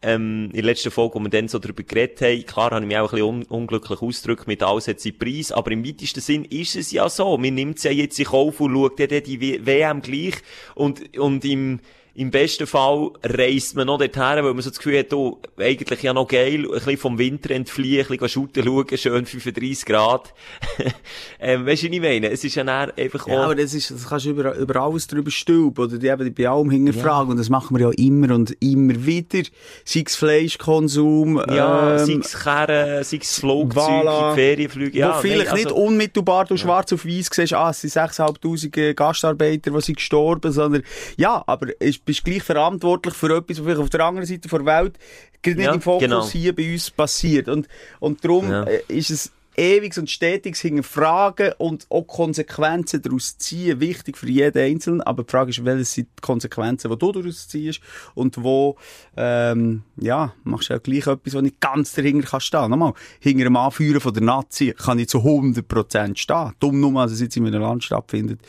ähm, 0.02 0.46
in 0.46 0.52
der 0.56 0.64
letzten 0.64 0.90
Folge, 0.90 1.14
wo 1.14 1.20
wir 1.20 1.28
dann 1.30 1.46
so 1.46 1.60
darüber 1.60 1.84
geredet 1.84 2.20
haben, 2.22 2.44
klar 2.44 2.72
habe 2.72 2.80
ich 2.80 2.88
mich 2.88 2.98
auch 2.98 3.12
ein 3.12 3.20
bisschen 3.20 3.24
un 3.28 3.42
unglücklich 3.44 4.02
ausgedrückt 4.02 4.48
mit 4.48 4.64
alles 4.64 4.88
hat 4.88 4.98
seinen 4.98 5.16
Preis, 5.16 5.52
aber 5.52 5.70
im 5.70 5.86
weitesten 5.86 6.20
Sinn 6.20 6.44
ist 6.44 6.74
es 6.74 6.90
ja 6.90 7.08
so. 7.08 7.38
Man 7.38 7.54
nimmt 7.54 7.78
es 7.78 7.84
ja 7.84 7.92
jetzt 7.92 8.18
in 8.18 8.24
Kauf 8.24 8.60
und 8.60 8.74
schaut 8.74 8.98
ja 8.98 9.06
dann 9.06 9.22
die 9.22 9.40
W- 9.40 9.60
WM 9.64 10.02
gleich 10.02 10.34
und, 10.74 11.16
und 11.18 11.44
im, 11.44 11.78
im 12.14 12.30
besten 12.30 12.66
Fall 12.66 13.10
reist 13.22 13.76
man 13.76 13.86
noch 13.86 13.98
dorthin, 13.98 14.44
weil 14.44 14.54
man 14.54 14.60
so 14.60 14.70
das 14.70 14.78
Gefühl 14.78 14.98
hat, 14.98 15.12
oh, 15.12 15.38
eigentlich 15.58 16.02
ja 16.02 16.12
noch 16.12 16.26
geil, 16.26 16.64
ein 16.64 16.70
bisschen 16.70 16.96
vom 16.96 17.18
Winter 17.18 17.50
entfliehen, 17.50 18.02
ein 18.02 18.08
bisschen 18.08 18.28
shooten 18.28 18.64
schauen, 18.64 18.98
schön 18.98 19.26
35 19.26 19.84
Grad. 19.86 20.34
ähm, 21.40 21.66
weißt 21.66 21.84
du, 21.84 21.86
was 21.86 21.94
ich 21.94 22.00
meine? 22.00 22.30
Es 22.30 22.44
ist 22.44 22.54
ja 22.56 22.64
einfach 22.64 23.26
Ja, 23.26 23.44
aber 23.44 23.54
das 23.54 23.74
ist, 23.74 23.90
das 23.90 24.08
kannst 24.08 24.26
du 24.26 24.30
über, 24.30 24.54
über 24.56 24.76
alles 24.80 25.06
drüber 25.06 25.30
stülpen, 25.30 25.84
oder 25.84 25.98
die 25.98 26.08
eben 26.08 26.34
bei 26.34 26.48
allem 26.48 26.70
hinterfragen. 26.70 27.32
Und 27.32 27.36
das 27.38 27.48
machen 27.48 27.76
wir 27.78 27.88
ja 27.88 27.92
immer 27.96 28.34
und 28.34 28.56
immer 28.60 29.06
wieder. 29.06 29.48
Sei 29.84 30.02
es 30.04 30.16
Fleischkonsum, 30.16 31.42
ja, 31.48 31.96
ähm, 31.96 32.06
sei 32.06 32.14
es 32.14 32.42
Kerne, 32.42 33.04
sei 33.04 33.18
es 33.20 33.38
Flugzeuge, 33.38 34.08
voilà. 34.08 34.34
Ferienflüge, 34.34 34.98
ja. 34.98 35.16
wo 35.16 35.20
vielleicht 35.20 35.46
nein, 35.46 35.54
nicht 35.56 35.66
also- 35.66 35.76
unmittelbar 35.76 36.44
du 36.44 36.56
schwarz 36.56 36.92
auf 36.92 37.04
weiß 37.04 37.28
siehst, 37.30 37.54
ah, 37.54 37.70
es 37.70 37.80
sind 37.80 37.92
6'500 37.92 38.94
Gastarbeiter, 38.94 39.70
die 39.70 39.80
sind 39.80 39.96
gestorben, 39.96 40.52
sondern, 40.52 40.82
ja, 41.16 41.42
aber 41.46 41.66
du 41.66 41.99
bist 42.04 42.24
gleich 42.24 42.42
verantwortlich 42.42 43.14
für 43.14 43.36
etwas, 43.36 43.58
was 43.58 43.64
vielleicht 43.64 43.80
auf 43.80 43.90
der 43.90 44.04
anderen 44.04 44.26
Seite 44.26 44.48
der 44.48 44.64
Welt 44.66 44.98
gerade 45.42 45.56
nicht 45.56 45.66
Ja, 45.66 45.74
im 45.74 45.80
Fokus 45.80 46.02
genau. 46.02 46.28
hier 46.28 46.54
bei 46.54 46.72
uns 46.72 46.90
passiert. 46.90 47.48
Und, 47.48 47.68
und 47.98 48.24
darum 48.24 48.50
Ja. 48.50 48.64
äh, 48.64 48.82
ist 48.88 49.10
es 49.10 49.32
ewiges 49.56 49.98
und 49.98 50.08
stetiges 50.08 50.60
hinterfragen 50.60 51.52
und 51.58 51.86
auch 51.90 52.04
Konsequenzen 52.06 53.02
daraus 53.02 53.36
ziehen, 53.36 53.80
wichtig 53.80 54.16
für 54.16 54.28
jeden 54.28 54.58
Einzelnen. 54.62 55.00
Aber 55.02 55.22
die 55.24 55.30
Frage 55.30 55.50
ist, 55.50 55.62
welche 55.64 55.84
sind 55.84 56.08
die 56.16 56.20
Konsequenzen, 56.22 56.90
die 56.90 56.96
du 56.98 57.12
daraus 57.12 57.48
ziehst 57.48 57.80
und 58.14 58.42
wo, 58.42 58.76
ähm, 59.16 59.82
ja, 59.96 60.32
machst 60.44 60.70
du 60.70 60.74
ja 60.74 60.78
gleich 60.78 61.06
etwas, 61.06 61.34
wo 61.34 61.40
nicht 61.40 61.60
ganz 61.60 61.92
dahinter 61.92 62.28
kann 62.28 62.40
stehen. 62.40 62.70
Nochmal, 62.70 62.94
hinter 63.18 63.44
dem 63.44 63.56
Anführen 63.56 64.00
von 64.00 64.14
der 64.14 64.22
Nazi 64.22 64.72
kann 64.76 64.98
ich 64.98 65.08
zu 65.08 65.18
100% 65.18 66.16
stehen. 66.16 66.52
Dumm 66.60 66.80
nur, 66.80 66.92
dass 67.02 67.12
es 67.12 67.20
jetzt 67.20 67.36
in 67.36 67.46
einem 67.46 67.60
Land 67.60 67.84
stattfindet, 67.84 68.40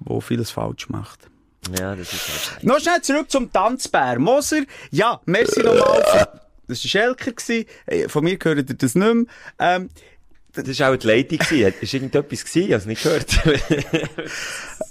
wo 0.00 0.20
vieles 0.20 0.50
falsch 0.50 0.88
macht. 0.88 1.28
Ja, 1.78 1.94
das 1.96 2.12
ist 2.12 2.52
halt. 2.54 2.64
Noch 2.64 2.78
schnell 2.80 3.02
zurück 3.02 3.30
zum 3.30 3.52
Tanzbär. 3.52 4.18
Moser, 4.18 4.62
ja, 4.90 5.20
merci 5.26 5.60
nochmal. 5.60 6.02
für- 6.04 6.40
Das 6.68 6.84
war 6.84 6.88
Schelker. 6.88 7.32
gewesen. 7.32 7.64
Äh, 7.86 8.08
Von 8.08 8.24
mir 8.24 8.36
gehört 8.38 8.68
ihr 8.70 8.76
das 8.76 8.94
nicht 8.94 9.04
mehr. 9.14 9.24
Ähm, 9.58 9.88
Das 10.54 10.80
war 10.80 10.92
auch 10.92 10.96
die 10.96 11.06
Leitung. 11.06 11.38
Ist 11.80 11.94
irgendetwas 11.94 12.44
gewesen? 12.44 12.58
Ich 12.68 12.72
habe 12.72 12.74
es 12.76 12.86
nicht 12.86 13.02
gehört. 13.02 13.38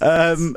ähm, 0.00 0.56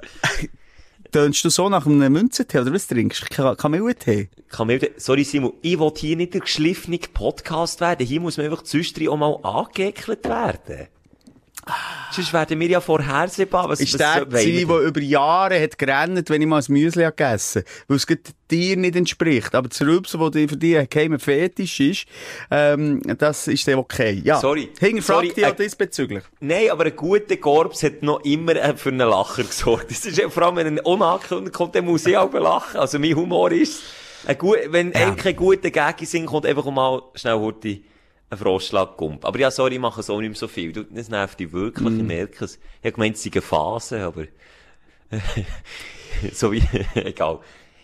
tönst 1.11 1.43
du 1.43 1.49
so 1.49 1.69
nach 1.69 1.85
einem 1.85 2.11
Münzentee 2.13 2.59
oder 2.59 2.73
was 2.73 2.87
trinkst 2.87 3.21
du? 3.23 3.25
Ka- 3.35 3.55
Kamillentee? 3.55 4.29
Kamil, 4.49 4.91
sorry 4.97 5.23
Simon, 5.23 5.53
ich 5.61 5.79
will 5.79 5.91
hier 5.97 6.15
nicht 6.17 6.33
der 6.33 6.41
geschliffene 6.41 6.99
Podcast 6.99 7.81
werden. 7.81 8.05
Hier 8.05 8.21
muss 8.21 8.37
man 8.37 8.45
einfach 8.47 8.63
zwischendrin 8.63 9.09
auch 9.09 9.17
mal 9.17 9.35
angeekelt 9.43 10.23
werden. 10.25 10.87
Sonst 12.11 12.33
werden 12.33 12.59
wir 12.59 12.67
ja 12.67 12.81
vorhersehbar. 12.81 13.69
Was, 13.69 13.79
Ist 13.79 13.93
was 13.93 13.99
der 13.99 14.25
gewesen, 14.25 14.67
der 14.67 14.79
über 14.79 14.99
Jahre 14.99 15.61
hat 15.61 15.77
gerannt, 15.77 16.29
wenn 16.29 16.41
ich 16.41 16.47
mal 16.47 16.61
ein 16.61 16.65
Müsli 16.67 17.03
habe 17.03 17.15
gegessen 17.15 17.63
Weil 17.87 17.97
es 17.97 18.07
dir 18.49 18.77
nicht 18.77 18.95
entspricht. 18.95 19.55
Aber 19.55 19.69
das 19.69 19.81
Rülpsen, 19.81 20.19
das 20.19 20.31
für 20.31 20.57
dich 20.57 20.77
ein 20.77 20.87
geheimer 20.89 21.19
Fetisch 21.19 21.79
ist, 21.79 22.05
ähm, 22.49 23.01
das 23.17 23.47
ist 23.47 23.67
dann 23.67 23.75
okay. 23.75 24.21
Ja. 24.23 24.39
Sorry. 24.39 24.69
Hinterfrag 24.79 25.33
dich 25.33 25.45
auch 25.45 25.51
äh, 25.51 25.63
diesbezüglich. 25.63 26.23
Nein, 26.39 26.69
aber 26.71 26.85
ein 26.85 26.95
guter 26.95 27.37
Korps 27.37 27.83
hat 27.83 28.03
noch 28.03 28.21
immer 28.25 28.55
äh, 28.55 28.75
für 28.75 28.89
einen 28.89 29.07
Lacher 29.07 29.43
gesorgt. 29.43 29.91
Das 29.91 30.05
ist 30.05 30.17
ja, 30.17 30.29
vor 30.29 30.43
allem, 30.43 30.57
wenn 30.57 30.67
ein 30.67 30.79
unangekündigt 30.79 31.55
kommt, 31.55 31.75
dann 31.75 31.85
muss 31.85 32.05
ich 32.05 32.17
auch 32.17 32.33
lachen. 32.33 32.79
Also 32.79 32.99
mein 32.99 33.15
Humor 33.15 33.51
ist, 33.51 33.81
ein 34.25 34.37
gut, 34.37 34.57
wenn 34.67 34.91
ja. 34.91 35.11
kein 35.11 35.35
guter 35.35 35.71
Gag 35.71 35.95
sind, 36.01 36.25
kommt 36.25 36.45
einfach 36.45 36.65
mal 36.65 37.01
schnell 37.15 37.39
heute 37.39 37.79
ein 38.31 38.37
Frostschlaggump. 38.37 39.25
Aber 39.25 39.37
ja, 39.39 39.51
sorry, 39.51 39.75
ich 39.75 39.79
mache 39.79 40.01
so 40.03 40.19
nicht 40.19 40.29
mehr 40.29 40.37
so 40.37 40.47
viel. 40.47 40.71
Du, 40.73 40.83
das 40.85 41.09
nervt 41.09 41.39
dich 41.39 41.51
wirklich, 41.51 41.87
Mm. 41.89 41.99
ich 41.99 42.05
merke 42.05 42.45
es. 42.45 42.55
Ich 42.55 42.85
habe 42.85 42.93
gemeint, 42.93 43.15
es 43.17 43.23
sei 43.23 43.31
eine 43.33 43.41
Phase, 43.41 44.03
aber, 44.03 44.25
so 46.33 46.51
wie, 46.51 46.63
egal. 46.95 47.39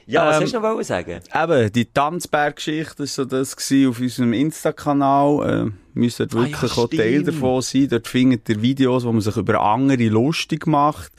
Ja, 0.08 0.26
was 0.26 0.38
Ähm, 0.38 0.44
hast 0.44 0.54
du 0.54 0.60
noch 0.62 0.84
sagen? 0.84 1.20
Eben, 1.36 1.72
die 1.74 1.86
Tanzberg-Geschichte, 1.86 3.00
war 3.00 3.08
so 3.08 3.26
das 3.26 3.58
gewesen 3.58 3.90
auf 3.90 4.00
unserem 4.00 4.32
Insta-Kanal. 4.32 5.68
Äh, 5.68 5.72
müsst 5.94 6.22
dort 6.22 6.34
Ah, 6.34 6.40
ja, 6.40 6.46
wirklich 6.46 6.78
auch 6.78 6.90
Teil 6.90 7.24
davon 7.24 7.62
sein. 7.62 7.90
Dort 7.90 8.08
findet 8.08 8.48
ihr 8.48 8.62
Videos, 8.62 9.04
wo 9.04 9.12
man 9.12 9.20
sich 9.20 9.36
über 9.36 9.60
andere 9.60 10.08
lustig 10.08 10.66
macht. 10.66 11.12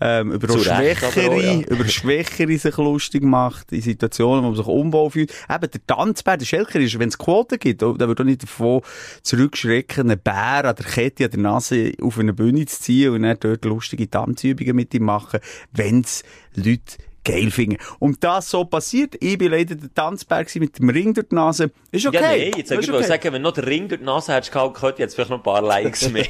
Ähm, 0.00 0.30
über 0.30 0.46
Zu 0.46 0.60
Schwächere, 0.60 1.30
auch, 1.30 1.42
ja. 1.42 1.60
über 1.68 1.88
Schwächere 1.88 2.56
sich 2.56 2.76
lustig 2.76 3.24
macht. 3.24 3.72
In 3.72 3.82
Situationen, 3.82 4.44
wo 4.44 4.48
man 4.48 4.56
sich 4.56 4.66
unwohl 4.66 5.10
fühlt. 5.10 5.32
Eben, 5.52 5.70
der 5.70 5.86
Tanzbär, 5.88 6.36
der 6.36 6.46
Schelker 6.46 6.78
ist, 6.78 6.96
wenn 7.00 7.08
es 7.08 7.18
Quoten 7.18 7.58
gibt, 7.58 7.82
oh, 7.82 7.94
der 7.94 8.06
wird 8.06 8.20
auch 8.20 8.24
nicht 8.24 8.44
davon 8.44 8.82
zurückschrecken, 9.22 10.08
einen 10.08 10.20
Bär 10.20 10.64
an 10.66 10.76
der 10.76 10.86
Kette, 10.86 11.24
an 11.24 11.30
der 11.32 11.40
Nase 11.40 11.94
auf 12.00 12.16
eine 12.16 12.32
Bühne 12.32 12.64
zu 12.66 12.80
ziehen 12.80 13.12
und 13.12 13.22
dann 13.22 13.38
dort 13.40 13.64
lustige 13.64 14.08
Tanzübungen 14.08 14.76
mit 14.76 14.94
ihm 14.94 15.04
machen, 15.04 15.40
wenn's 15.72 16.22
Leute 16.54 16.98
geil 17.26 17.50
finden. 17.50 17.78
Und 17.98 18.22
das 18.24 18.50
so 18.50 18.64
passiert, 18.64 19.16
ich 19.20 19.36
bin 19.36 19.50
leider 19.50 19.74
der 19.74 19.92
Tanzbär 19.92 20.44
gewesen 20.44 20.60
mit 20.60 20.78
dem 20.78 20.88
Ring 20.88 21.12
durch 21.12 21.28
die 21.28 21.34
Nase. 21.34 21.70
Ist 21.90 22.06
okay. 22.06 22.16
Ja, 22.16 22.22
nein, 22.22 22.52
jetzt 22.56 22.70
ist 22.70 22.82
ich 22.82 22.92
okay. 22.92 23.02
sagen, 23.02 23.24
wenn 23.24 23.42
du 23.42 23.48
noch 23.48 23.52
den 23.52 23.64
Ring 23.64 23.88
durch 23.88 24.00
die 24.00 24.06
Nase 24.06 24.32
hättest 24.32 24.52
gehabt, 24.52 24.78
könnte 24.78 24.94
ich 24.94 24.98
jetzt 25.00 25.14
vielleicht 25.14 25.30
noch 25.30 25.38
ein 25.38 25.42
paar 25.42 25.62
Likes 25.62 26.08
mehr 26.10 26.24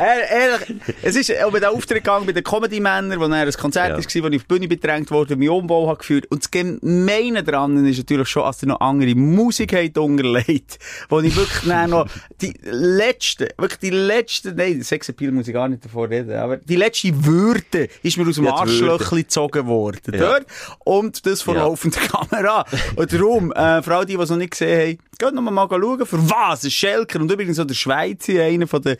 Er- 0.00 0.30
Ehrlich, 0.30 0.74
es 1.02 1.16
ist 1.16 1.32
um 1.46 1.52
den 1.52 1.64
Auftritt 1.64 1.98
gegangen 1.98 2.24
bei 2.26 2.32
den 2.32 2.42
Comedy-Männern, 2.42 3.20
wo 3.20 3.24
er 3.24 3.32
ein 3.46 3.52
Konzert 3.52 3.90
Ja. 3.90 3.96
war, 3.96 4.02
wo 4.24 4.28
ich 4.28 4.36
auf 4.40 4.42
die 4.44 4.54
Bühne 4.54 4.68
bedrängt 4.68 5.10
wurde, 5.10 5.36
mich 5.36 5.50
unwohl 5.50 5.88
habe 5.88 5.98
gefühlt. 5.98 6.30
Und 6.30 6.42
das 6.42 6.50
Gemeine 6.50 7.42
dran 7.44 7.84
ist 7.86 7.98
natürlich 7.98 8.28
schon, 8.28 8.44
dass 8.44 8.62
er 8.62 8.68
noch 8.68 8.80
andere 8.80 9.14
Musik 9.14 9.74
hat 9.74 9.98
unterlegt, 9.98 10.78
wo 11.08 11.20
ich 11.20 11.36
wirklich 11.36 11.64
noch 11.88 12.06
die 12.40 12.54
letzte, 12.62 13.48
wirklich 13.58 13.80
die 13.80 13.90
letzte, 13.90 14.52
nein, 14.54 14.82
Sexappeal 14.82 15.32
muss 15.32 15.48
ich 15.48 15.54
gar 15.54 15.68
nicht 15.68 15.84
davor 15.84 16.08
reden, 16.08 16.32
aber 16.36 16.56
die 16.56 16.76
letzte 16.76 17.24
Würde 17.24 17.88
ist 18.02 18.16
mir 18.16 18.26
aus 18.28 18.36
dem 18.36 18.44
Ja, 18.44 18.54
Arschlöchli 18.54 19.22
gezogen 19.24 19.66
worden. 19.66 20.14
Ja. 20.14 20.18
Dort. 20.18 20.46
Und 20.84 21.26
das 21.26 21.42
vor 21.42 21.54
Ja. 21.54 21.62
laufender 21.64 22.00
Kamera. 22.08 22.64
Und 22.96 23.12
darum, 23.12 23.52
äh, 23.52 23.82
für 23.82 23.94
all 23.96 24.06
die, 24.06 24.16
die 24.16 24.22
es 24.22 24.30
noch 24.30 24.36
nicht 24.36 24.52
gesehen 24.52 24.80
haben, 24.80 24.98
geht 25.18 25.34
noch 25.34 25.42
mal 25.42 25.68
schauen, 25.68 26.06
für 26.06 26.30
was 26.30 26.64
ein 26.64 26.70
Schelker 26.70 27.20
und 27.20 27.30
übrigens 27.30 27.58
auch 27.58 27.66
der 27.66 27.74
Schweizer, 27.74 28.42
einer 28.42 28.66
von 28.66 28.80
den 28.80 28.96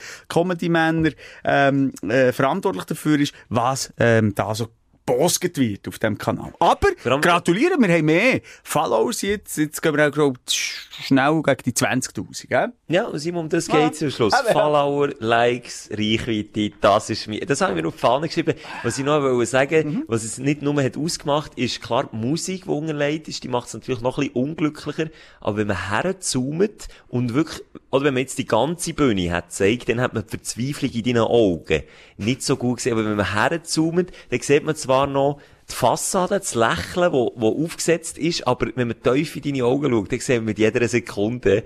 Comedy-Männer, 0.91 1.15
ähm, 1.45 1.93
äh, 2.09 2.33
verantwortlich 2.33 2.85
dafür 2.85 3.19
ist, 3.21 3.33
was 3.49 3.93
ähm, 3.99 4.35
da 4.35 4.55
so 4.55 4.69
gepostet 5.07 5.59
wird 5.59 5.89
auf 5.89 5.99
dem 5.99 6.19
Kanal. 6.19 6.53
Aber, 6.61 6.89
gratulieren, 7.21 7.81
wir 7.83 7.93
haben 7.93 8.05
mehr 8.05 8.41
Followers 8.63 9.23
jetzt, 9.23 9.57
jetzt 9.59 9.83
gehen 9.83 9.97
wir 9.97 10.07
auch, 10.07 10.13
glaub, 10.13 10.37
sch- 10.49 10.87
schnell 11.03 11.43
gegen 11.43 11.63
die 11.65 11.73
20'000, 11.73 12.47
gell? 12.49 12.69
Ja, 12.87 13.07
und 13.07 13.19
Simon, 13.19 13.45
um 13.45 13.49
das 13.49 13.67
geht's 13.67 14.01
am 14.05 14.11
Schluss. 14.11 14.33
Aber. 14.35 14.51
Follower, 14.53 15.09
Likes, 15.19 15.89
Reichweite, 15.91 16.71
das 16.81 17.11
ist 17.11 17.27
mir, 17.27 17.41
das 17.45 17.61
habe 17.61 17.73
ich 17.77 17.83
mir 17.83 17.89
auf 17.89 17.95
die 17.95 18.01
Fahne 18.01 18.29
geschrieben. 18.29 18.55
Was 18.85 18.99
ich 18.99 19.05
noch 19.05 19.21
wollte 19.23 19.47
sagen, 19.47 19.89
Mhm. 19.89 20.05
was 20.07 20.23
es 20.23 20.39
nicht 20.39 20.63
nur 20.63 20.81
hat 20.81 20.97
ausgemacht, 20.97 21.55
ist 21.59 21.83
klar, 21.83 22.09
die 22.13 22.17
Musik, 22.17 22.65
die 22.65 22.71
unterlegt 22.71 23.27
ist, 23.27 23.43
die 23.43 23.49
macht 23.49 23.67
es 23.69 23.75
natürlich 23.75 24.03
noch 24.03 24.17
ein 24.19 24.29
bisschen 24.29 24.45
unglücklicher. 24.45 25.07
Aber 25.41 25.57
wenn 25.57 25.67
man 25.69 25.89
herzoomt 25.91 26.87
und 27.09 27.35
wirklich, 27.35 27.63
oder 27.91 28.05
wenn 28.05 28.15
man 28.15 28.23
jetzt 28.23 28.39
die 28.39 28.47
ganze 28.47 28.95
Bühne 28.95 29.33
hat 29.33 29.49
gezeigt, 29.49 29.89
dann 29.89 30.01
hat 30.01 30.15
man 30.15 30.25
die 30.25 30.31
Verzweiflung 30.31 30.91
in 30.93 31.03
deinen 31.03 31.23
Augen 31.23 31.83
nicht 32.19 32.43
so 32.43 32.57
gut 32.57 32.77
gesehen. 32.77 32.93
Aber 32.93 33.05
wenn 33.05 33.17
man 33.17 33.33
herzoomt, 33.33 34.13
dann 34.31 34.41
sieht 34.41 34.65
man 34.65 34.77
zwar 34.77 35.07
noch, 35.07 35.41
die 35.69 35.75
Fassade, 35.75 36.39
das 36.39 36.55
Lächeln, 36.55 37.13
wo, 37.13 37.33
wo 37.37 37.65
aufgesetzt 37.65 38.19
ist, 38.19 38.47
aber 38.47 38.69
wenn 38.75 38.89
man 38.89 39.03
tief 39.03 39.37
in 39.37 39.43
deine 39.43 39.65
Augen 39.65 39.91
schaut, 39.91 40.13
dann 40.13 40.21
sieht 40.21 40.37
man 40.37 40.45
mit 40.47 40.59
jeder 40.59 40.87
Sekunde 40.89 41.65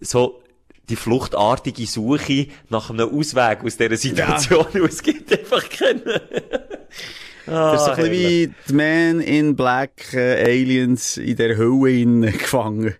so 0.00 0.42
die 0.88 0.96
fluchtartige 0.96 1.86
Suche 1.86 2.46
nach 2.70 2.90
einem 2.90 3.08
Ausweg 3.08 3.62
aus 3.62 3.76
dieser 3.76 3.96
Situation. 3.96 4.66
Und 4.72 4.88
Es 4.88 5.02
gibt 5.02 5.30
einfach 5.32 5.68
keinen. 5.68 6.02
das 7.46 7.80
ist 7.80 7.84
so 7.86 7.90
ein 7.92 7.96
bisschen 7.96 7.96
herrlich. 7.96 8.10
wie 8.10 8.52
die 8.68 8.72
Man 8.72 9.20
in 9.20 9.56
Black 9.56 10.14
äh, 10.14 10.42
Aliens 10.44 11.18
in 11.18 11.36
der 11.36 11.58
innen 11.58 12.32
gefangen. 12.32 12.94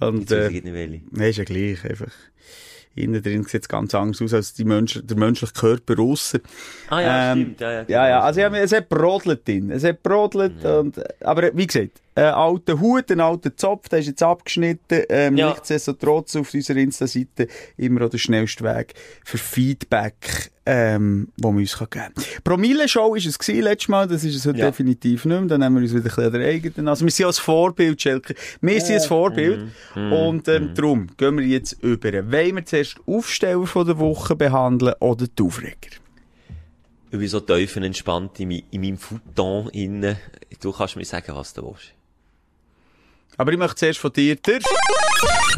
Und, 0.00 0.30
äh, 0.30 0.48
ich 0.48 0.64
nicht 0.64 0.74
welche. 0.74 1.00
Nein, 1.10 1.30
ist 1.30 1.36
ja 1.38 1.44
gleich, 1.44 1.84
einfach. 1.84 2.12
Innen 2.94 3.22
drin 3.22 3.44
sieht 3.44 3.62
es 3.62 3.68
ganz 3.68 3.94
anders 3.94 4.22
aus 4.22 4.32
als 4.32 4.54
die 4.54 4.64
Mensch, 4.64 5.00
der 5.04 5.18
menschliche 5.18 5.52
Körper 5.52 5.98
aussen. 6.00 6.40
Ah 6.88 7.00
ja, 7.00 7.32
Ähm, 7.32 7.40
stimmt. 7.40 7.60
Ja, 7.60 7.72
ja, 7.72 7.84
Ja, 7.88 8.08
ja, 8.08 8.20
also 8.20 8.40
ja, 8.40 8.48
es 8.54 8.72
hat 8.72 8.88
brodelt 8.88 9.46
drin. 9.46 9.70
Es 9.70 9.84
hat 9.84 10.02
brodelt 10.02 10.64
und, 10.64 10.98
aber 11.22 11.54
wie 11.54 11.66
gesagt, 11.66 12.00
ein 12.16 12.24
alter 12.34 12.80
Hut, 12.80 13.10
ein 13.12 13.20
alter 13.20 13.54
Zopf, 13.56 13.88
der 13.90 13.98
ist 14.00 14.06
jetzt 14.06 14.22
abgeschnitten. 14.22 15.02
Ähm, 15.10 15.36
Ja. 15.36 15.50
Nichtsdestotrotz 15.50 16.34
auf 16.36 16.52
unserer 16.54 16.78
Insta-Seite 16.78 17.46
immer 17.76 18.06
auch 18.06 18.10
der 18.10 18.18
schnellste 18.18 18.64
Weg 18.64 18.94
für 19.24 19.36
Feedback, 19.38 20.50
ähm, 20.64 21.28
wo 21.36 21.52
man 21.52 21.60
uns 21.60 21.76
kann 21.76 21.88
geben 21.90 22.14
kann. 22.14 22.24
Promille-Show 22.42 23.14
ist 23.16 23.26
es 23.26 23.38
gewesen, 23.38 23.62
letztes 23.62 23.88
Mal, 23.88 24.08
das 24.08 24.24
ist 24.24 24.34
es 24.34 24.46
heute 24.46 24.58
Ja. 24.60 24.66
definitiv 24.66 25.26
nicht 25.26 25.38
mehr. 25.38 25.46
Dann 25.46 25.60
nehmen 25.60 25.76
wir 25.76 25.82
uns 25.82 25.92
wieder 25.92 26.04
ein 26.10 26.30
bisschen 26.32 26.42
eigenen. 26.42 26.88
Also 26.88 27.04
wir 27.04 27.12
sind 27.12 27.26
als 27.26 27.38
Vorbild, 27.38 28.00
Schelke. 28.00 28.34
Wir 28.62 28.80
sind 28.80 28.94
als 28.94 29.06
Vorbild. 29.06 29.68
Und 29.94 30.48
ähm, 30.48 30.70
darum 30.74 31.08
gehen 31.16 31.36
wir 31.38 31.44
jetzt 31.46 31.74
über. 31.82 32.12
Wollen 32.32 32.56
wir 32.56 32.64
zuerst 32.64 32.96
Aufsteller 33.06 33.66
von 33.66 33.86
der 33.86 33.98
Woche 33.98 34.34
behandeln 34.34 34.94
oder 35.00 35.26
die 35.28 35.42
Aufreger? 35.42 35.76
Ich 37.10 37.18
bin 37.18 37.28
so 37.28 37.40
tief 37.40 37.76
und 37.76 37.84
entspannt 37.84 38.40
in, 38.40 38.48
mi- 38.48 38.64
in 38.72 38.80
meinem 38.80 38.98
Futon 38.98 39.68
innen. 39.70 40.16
Du 40.60 40.72
kannst 40.72 40.96
mir 40.96 41.04
sagen, 41.04 41.32
was 41.34 41.52
du 41.54 41.62
willst. 41.62 41.92
Aber 43.36 43.52
ich 43.52 43.58
möchte 43.58 43.76
zuerst 43.76 43.98
von 43.98 44.12
dir 44.12 44.36
der 44.36 44.60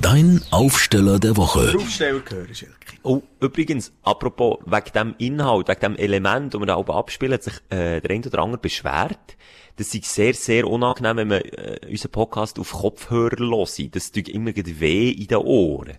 Dein 0.00 0.42
Aufsteller 0.50 1.18
der 1.18 1.36
Woche. 1.36 1.74
Aufsteller 1.76 2.22
hören, 2.28 2.54
Schelke. 2.54 2.74
Oh, 3.02 3.22
übrigens, 3.40 3.92
apropos, 4.02 4.58
wegen 4.64 4.92
dem 4.94 5.14
Inhalt, 5.18 5.68
wegen 5.68 5.80
dem 5.80 5.96
Element, 5.96 6.54
das 6.54 6.60
wir 6.60 6.66
da 6.66 6.76
oben 6.76 6.92
abspielen, 6.92 7.34
hat 7.34 7.42
sich 7.42 7.54
äh, 7.70 8.00
der 8.00 8.10
eine 8.10 8.26
oder 8.26 8.40
andere 8.40 8.60
beschwert. 8.60 9.36
Das 9.76 9.94
ist 9.94 10.04
sehr, 10.06 10.34
sehr 10.34 10.66
unangenehm, 10.66 11.16
wenn 11.18 11.28
man 11.28 11.40
äh, 11.40 11.78
unseren 11.88 12.10
Podcast 12.10 12.58
auf 12.58 12.72
Kopfhörer 12.72 13.38
hört. 13.38 13.94
Das 13.94 14.10
tut 14.10 14.28
immer 14.28 14.50
weh 14.54 15.10
in 15.10 15.26
den 15.28 15.38
Ohren. 15.38 15.94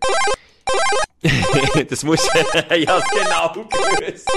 das 1.90 2.04
muss, 2.04 2.28
ja, 2.70 3.02
genau 3.12 3.54
gewusst. 3.70 4.30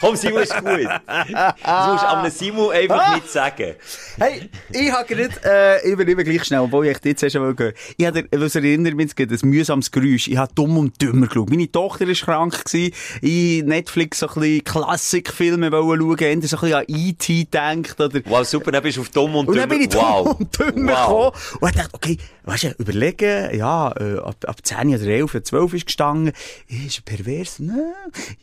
Komm, 0.00 0.16
Simon 0.16 0.42
ist 0.42 0.56
gut. 0.56 0.66
Das 1.06 1.88
musst 1.88 2.02
du 2.02 2.08
am 2.08 2.30
Simon 2.30 2.72
einfach 2.72 3.14
nicht 3.14 3.28
sagen. 3.30 3.74
Hey, 4.18 4.48
ich 4.70 4.90
habe 4.90 5.14
gerade, 5.14 5.30
äh, 5.44 5.86
ich 5.86 5.92
übernehme 5.92 6.24
gleich 6.24 6.44
schnell, 6.44 6.60
obwohl 6.60 6.86
ich 6.86 6.98
jetzt 7.04 7.22
erst 7.22 7.36
einmal 7.36 7.54
gehört 7.54 7.76
Ich 7.96 8.06
habe, 8.06 8.24
was 8.32 8.54
erinnert 8.54 8.94
mich, 8.94 9.12
ein 9.18 9.38
mühsames 9.42 9.90
Geräusch. 9.90 10.28
Ich 10.28 10.36
habe 10.36 10.52
dumm 10.54 10.78
und 10.78 11.00
dümmer 11.02 11.26
geschaut. 11.26 11.50
Meine 11.50 11.70
Tochter 11.70 12.06
war 12.06 12.14
krank 12.14 12.64
gewesen. 12.64 12.94
Ich 13.20 13.62
Netflix 13.62 14.20
so 14.20 14.28
ein 14.28 14.34
bisschen 14.34 14.64
Klassikfilme 14.64 15.70
schauen, 15.70 15.98
eher 16.00 16.16
so 16.16 16.24
ein 16.26 16.40
bisschen 16.40 16.74
an 16.74 16.84
E.T. 16.88 17.44
gedacht, 17.44 18.00
oder, 18.00 18.20
Wow, 18.24 18.46
super, 18.46 18.72
dann 18.72 18.82
bist 18.82 18.96
du 18.96 19.02
auf 19.02 19.10
dumm 19.10 19.34
und 19.34 19.48
Und 19.48 19.54
dümmer. 19.54 19.66
dann 19.66 19.68
bin 19.68 19.80
ich 19.82 19.88
dumm 19.88 20.02
wow. 20.02 20.36
und 20.38 20.58
dümmer 20.58 20.92
wow. 20.92 21.32
gekommen. 21.34 21.58
Und 21.60 21.68
ich 21.68 21.76
dachte, 21.76 21.94
okay, 21.94 22.16
weißt 22.44 22.64
du, 22.64 22.74
überlegen, 22.78 23.54
ja, 23.56 23.92
äh, 23.98 24.18
ab, 24.18 24.36
ab 24.46 24.56
10 24.62 24.94
oder 24.94 25.06
11 25.06 25.34
oder 25.34 25.44
12 25.44 25.74
ist 25.74 25.86
gestanden. 25.86 26.32
Ist 26.68 26.98
er 26.98 27.02
pervers? 27.16 27.58
Nein, 27.58 27.76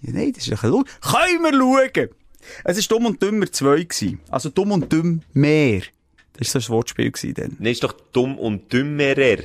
nein, 0.02 0.34
das 0.34 0.44
ist 0.44 0.50
ein 0.50 0.56
bisschen 0.56 0.70
lustig. 0.72 0.94
Können 1.02 1.47
wir 1.52 1.92
schauen? 1.94 2.10
Es 2.64 2.78
war 2.78 2.98
dumm 2.98 3.06
und 3.08 3.22
dümmer 3.22 3.52
2 3.52 3.84
gewesen. 3.84 4.20
Also 4.30 4.50
dumm 4.50 4.72
und 4.72 4.92
dümm 4.92 5.22
mehr. 5.34 5.82
Das 6.34 6.54
war 6.54 6.62
so 6.62 6.74
ein 6.74 6.76
Wortspiel 6.78 7.12
dann. 7.34 7.56
Nein, 7.60 7.72
ist 7.72 7.84
doch 7.84 7.94
dumm 8.14 8.38
und 8.38 8.72
dümmerer. 8.72 9.40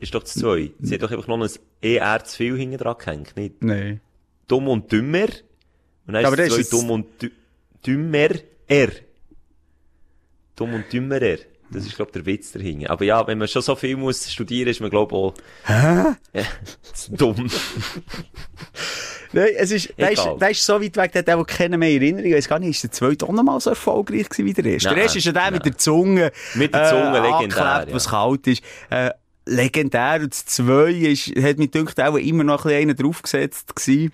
Ist 0.00 0.14
doch 0.14 0.22
das 0.22 0.34
zwei. 0.34 0.70
Sie 0.80 0.94
hat 0.94 1.02
doch 1.02 1.10
einfach 1.10 1.26
noch 1.26 1.40
ein 1.40 1.50
ER 1.80 2.24
zu 2.24 2.36
viel 2.36 2.56
hinten 2.56 2.78
dran 2.78 2.96
gehängt, 2.98 3.36
nicht? 3.36 3.62
Nein. 3.62 4.00
Dumm 4.46 4.68
und 4.68 4.90
dümmer. 4.92 5.26
Und 6.06 6.14
dann 6.14 6.24
Aber 6.24 6.38
ist 6.38 6.40
es 6.40 6.46
ist 6.46 6.52
zwei 6.54 6.58
jetzt- 6.60 6.72
dumm 6.72 6.90
und 6.90 7.22
dü 7.22 7.30
dümmerer. 7.86 8.90
Dumm 10.56 10.74
und 10.74 10.92
dümmerer. 10.92 11.38
Das 11.70 11.84
ist, 11.84 11.96
glaub 11.96 12.12
der 12.12 12.24
Witz 12.26 12.52
dahinter. 12.52 12.90
Aber 12.90 13.04
ja, 13.04 13.26
wenn 13.26 13.38
man 13.38 13.46
schon 13.46 13.60
so 13.62 13.76
viel 13.76 13.96
muss 13.96 14.30
studieren, 14.32 14.68
ist 14.70 14.80
man, 14.80 14.88
glaub 14.90 15.12
auch... 15.12 15.34
Hä? 15.66 16.14
Ja, 16.32 16.44
dumm. 17.10 17.50
Nein, 19.32 19.48
es 19.56 19.70
ist, 19.70 19.92
der 19.98 20.50
ist 20.50 20.64
so 20.64 20.80
weit 20.80 20.96
weg, 20.96 21.12
der 21.12 21.20
hat 21.22 21.28
auch 21.30 21.46
keine 21.46 21.76
mehr 21.76 21.90
Erinnerung. 21.90 22.26
Ich 22.30 22.34
weiß 22.34 22.48
gar 22.48 22.58
nicht, 22.58 22.70
ist 22.70 22.82
der 22.84 22.92
zweite 22.92 23.26
auch 23.26 23.32
noch 23.32 23.42
mal 23.42 23.60
so 23.60 23.70
erfolgreich 23.70 24.28
gewesen 24.28 24.46
wie 24.46 24.52
der 24.54 24.64
erste? 24.64 24.88
Nein, 24.88 24.94
der 24.96 25.02
erste 25.04 25.18
ist 25.18 25.24
ja 25.24 25.32
der 25.32 25.50
mit 25.50 25.64
der 25.66 25.76
Zunge. 25.76 26.32
Mit 26.54 26.74
der 26.74 26.88
Zunge, 26.88 27.12
legendär, 27.20 27.34
angeklebt, 27.34 27.88
ja. 27.88 27.94
was 27.94 28.08
kalt 28.08 28.46
ist. 28.46 28.62
Äh, 28.90 29.10
legendär. 29.44 30.20
Und 30.22 30.32
das 30.32 30.46
zwei 30.46 30.90
ist, 30.92 31.26
hat 31.36 31.58
mich 31.58 31.70
gedacht, 31.70 32.00
auch 32.00 32.16
immer 32.16 32.44
noch 32.44 32.64
ein 32.64 32.68
bisschen 32.68 32.82
einer 32.82 32.94
draufgesetzt 32.94 33.74
gewesen. 33.76 34.12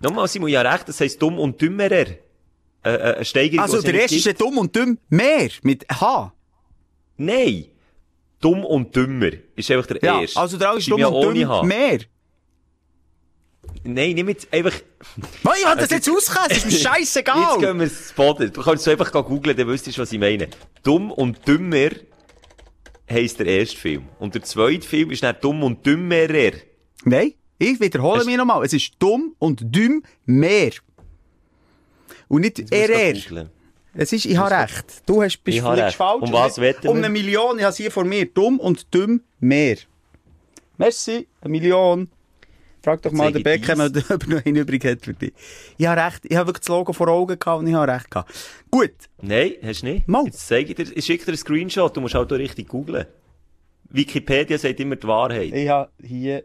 Nochmal, 0.00 0.28
Simon, 0.28 0.48
ja 0.50 0.62
recht, 0.62 0.88
das 0.88 1.00
heisst 1.00 1.20
dumm 1.22 1.38
und 1.38 1.60
dümmerer. 1.60 2.06
Äh, 2.84 2.90
äh, 2.90 3.24
Steigerung, 3.24 3.60
Also 3.60 3.80
der 3.80 3.94
erste 3.94 4.16
ist 4.16 4.24
gibt. 4.24 4.40
dumm 4.40 4.58
und 4.58 4.74
dümm 4.74 4.98
mehr. 5.08 5.48
Mit 5.62 5.86
H. 5.88 6.32
Nein! 7.16 7.66
Dumm 8.40 8.64
und 8.64 8.94
dümmer 8.96 9.30
ist 9.54 9.70
einfach 9.70 9.86
der 9.86 9.98
Ja, 10.02 10.20
erste. 10.20 10.40
also 10.40 10.58
der 10.58 10.74
ist 10.74 10.90
dumm 10.90 11.02
und 11.04 11.48
H. 11.48 11.62
mehr. 11.62 11.98
Nein, 13.84 14.14
nicht 14.14 14.24
mit, 14.24 14.52
einfach, 14.52 14.74
Mann, 15.42 15.54
ich 15.58 15.66
hab 15.66 15.78
das 15.78 15.90
jetzt 15.90 16.08
ausgekehrt, 16.08 16.50
das 16.50 16.58
ist 16.58 16.66
mir 16.66 16.72
jetzt 16.72 16.82
scheissegal. 16.82 17.58
gehen 17.58 17.76
wir 17.78 17.84
ins 17.84 18.12
Boden. 18.12 18.52
Du 18.52 18.62
kannst 18.62 18.84
so 18.84 18.90
einfach 18.92 19.10
googeln, 19.10 19.56
dann 19.56 19.66
wüsstest 19.66 19.98
du, 19.98 20.02
was 20.02 20.12
ich 20.12 20.20
meine. 20.20 20.48
Dumm 20.84 21.10
und 21.10 21.46
dümmer 21.48 21.90
heisst 23.10 23.40
der 23.40 23.46
erste 23.46 23.76
Film. 23.76 24.04
Und 24.20 24.34
der 24.34 24.42
zweite 24.42 24.86
Film 24.86 25.10
ist 25.10 25.22
dann 25.22 25.36
dumm 25.40 25.62
und 25.64 25.84
dümmerer. 25.84 26.52
Nein, 27.04 27.34
ich 27.58 27.80
wiederhole 27.80 28.20
Hast- 28.20 28.26
mich 28.26 28.36
nochmal. 28.36 28.64
Es 28.64 28.72
ist 28.72 28.92
dumm 29.00 29.34
und 29.38 29.60
dümm 29.74 30.02
mehr. 30.26 30.70
Und 32.28 32.42
nicht 32.42 32.58
Jetzt 32.58 33.28
googeln. 33.28 33.50
Es 33.94 34.12
ist, 34.12 34.24
ich 34.24 34.36
habe 34.38 34.54
recht. 34.54 35.02
Du 35.04 35.22
hast, 35.22 35.38
bist 35.44 35.62
recht. 35.62 35.96
falsch. 35.96 36.22
Um 36.22 36.32
was 36.32 36.58
wetten 36.58 36.88
Um 36.88 36.96
eine 36.96 37.10
Million. 37.10 37.58
Ich 37.58 37.64
habe 37.64 37.74
sie 37.74 37.82
hier 37.82 37.90
vor 37.92 38.04
mir. 38.04 38.24
Dumm 38.26 38.58
und 38.58 38.86
dumm 38.94 39.20
mehr. 39.38 39.76
Merci. 40.78 41.26
Eine 41.42 41.50
Million. 41.50 42.08
Frag 42.82 43.00
doch 43.02 43.12
mal 43.12 43.32
den 43.32 43.42
Beckham, 43.42 43.80
ob 43.80 43.94
er 43.96 44.28
noch 44.28 44.44
einen 44.44 44.56
übrig 44.56 44.84
hat 44.84 45.04
für 45.04 45.14
dich. 45.14 45.32
Ich 45.78 45.86
habe 45.86 46.00
recht. 46.00 46.24
Ich 46.24 46.36
habe 46.36 46.48
wirklich 46.48 46.60
das 46.62 46.68
Logo 46.68 46.92
vor 46.92 47.08
Augen 47.08 47.38
gehabt 47.38 47.60
und 47.60 47.66
ich 47.68 47.74
habe 47.74 47.92
recht 47.92 48.10
gehabt. 48.10 48.32
Gut. 48.70 48.90
Nein, 49.20 49.52
hast 49.62 49.82
du 49.82 49.86
nicht? 49.86 50.08
Mal. 50.08 50.24
Jetzt 50.24 50.46
zeige 50.48 50.70
ich 50.70 50.76
dir, 50.76 50.96
ich 50.96 51.04
schicke 51.04 51.24
dir 51.24 51.28
einen 51.32 51.36
Screenshot, 51.38 51.96
du 51.96 52.00
musst 52.00 52.14
halt 52.14 52.32
auch 52.32 52.36
richtig 52.36 52.68
googeln. 52.68 53.06
Wikipedia 53.90 54.58
sagt 54.58 54.80
immer 54.80 54.96
die 54.96 55.06
Wahrheit. 55.06 55.52
Ich 55.52 55.68
habe 55.68 55.90
hier... 56.02 56.44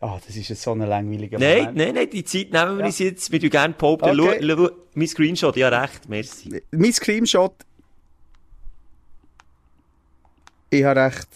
Ah, 0.00 0.18
das 0.24 0.36
ist 0.36 0.48
jetzt 0.48 0.62
so 0.62 0.72
ein 0.72 0.80
langweiliger 0.80 1.38
Nein, 1.38 1.58
Moment. 1.58 1.76
nein, 1.76 1.94
nein, 1.94 2.10
die 2.10 2.22
Zeit 2.24 2.52
nehmen 2.52 2.76
wir 2.76 2.80
Ja. 2.80 2.86
uns 2.86 2.98
jetzt, 2.98 3.32
du 3.32 3.38
gerne 3.50 3.74
behaupten. 3.74 4.20
Okay. 4.20 4.38
Schau, 4.46 4.56
schau, 4.56 4.70
mein 4.94 5.08
Screenshot, 5.08 5.56
ja 5.56 5.68
recht, 5.68 6.08
merci. 6.08 6.62
Mein 6.70 6.92
Screenshot... 6.92 7.54
Ich 10.70 10.84
habe 10.84 11.00
recht. 11.00 11.28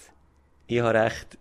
Ich 0.66 0.80
habe 0.80 0.98
recht. 0.98 1.38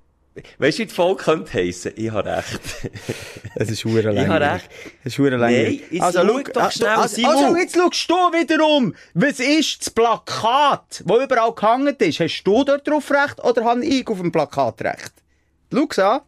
Weißt 0.58 0.78
du, 0.78 0.84
wie 0.84 0.88
die 0.88 0.94
Folge 0.94 1.24
könnte 1.24 1.54
heissen? 1.54 1.92
Ich 1.96 2.12
habe 2.12 2.30
recht. 2.30 2.62
Es 3.56 3.70
ist 3.70 3.84
hure 3.84 4.02
langweilig. 4.02 4.30
habe 4.30 4.46
recht. 4.46 4.70
Es 5.04 5.14
ist 5.14 5.20
hure 5.20 5.38
langweilig. 5.38 5.82
Nein, 5.92 6.02
jetzt 6.02 6.14
schau 6.14 6.40
doch 6.54 6.62
ah, 6.62 6.72
schnell, 6.72 6.90
also, 6.90 7.28
also, 7.28 7.58
jetzt 7.58 7.76
schaust 7.76 8.10
du 8.10 8.14
wiederum. 8.14 8.96
Was 9.14 9.40
ist 9.40 9.82
das 9.82 9.90
Plakat, 9.90 11.04
das 11.06 11.24
überall 11.24 11.54
gehangen 11.54 11.96
ist? 11.98 12.20
Hast 12.20 12.44
du 12.44 12.64
dort 12.64 12.88
drauf 12.88 13.12
recht 13.12 13.44
oder 13.44 13.66
habe 13.66 13.84
ich 13.86 14.08
auf 14.08 14.20
dem 14.20 14.32
Plakat 14.32 14.82
recht? 14.82 15.14
Schau's 15.74 16.00
an. 16.00 16.22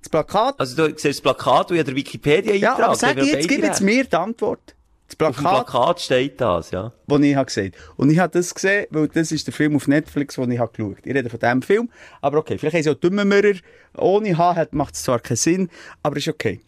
Das 0.00 0.08
Plakat. 0.08 0.58
Also 0.58 0.76
du 0.76 0.88
siehst 0.90 1.04
das 1.04 1.20
Plakat, 1.20 1.70
wo 1.70 1.74
ja 1.74 1.82
der 1.82 1.94
Wikipedia 1.94 2.54
ja, 2.54 2.70
eintragt. 2.70 2.88
aber 2.88 2.96
sag 2.96 3.16
jetzt, 3.22 3.48
gib 3.48 3.62
jetzt 3.62 3.80
mir 3.80 4.04
die 4.04 4.16
Antwort. 4.16 4.74
Das 5.18 5.28
Auf 5.28 5.36
dem 5.36 5.42
Plakat, 5.42 5.66
Plakat 5.66 6.00
steht 6.00 6.40
das, 6.40 6.70
ja. 6.70 6.92
das 7.06 7.20
ich 7.20 7.34
habe 7.36 7.46
gesehen 7.46 7.72
Und 7.96 8.10
ich 8.10 8.18
habe 8.18 8.32
das 8.32 8.54
gesehen, 8.54 8.86
weil 8.90 9.08
das 9.08 9.32
ist 9.32 9.46
der 9.46 9.54
Film 9.54 9.76
auf 9.76 9.86
Netflix, 9.88 10.34
den 10.36 10.50
ich 10.50 10.58
habe 10.58 10.72
geschaut. 10.72 10.98
Ich 11.04 11.14
rede 11.14 11.28
von 11.30 11.38
diesem 11.40 11.62
Film. 11.62 11.90
Aber 12.20 12.38
okay, 12.38 12.58
vielleicht 12.58 12.74
haben 12.76 12.82
sie 12.82 12.90
auch 12.90 12.94
dumme 12.94 13.24
Mörder. 13.24 13.54
Ohne 13.96 14.36
H 14.36 14.56
hat- 14.56 14.72
macht 14.72 14.94
es 14.94 15.02
zwar 15.02 15.20
keinen 15.20 15.36
Sinn, 15.36 15.68
aber 16.02 16.16
ist 16.16 16.28
okay. 16.28 16.60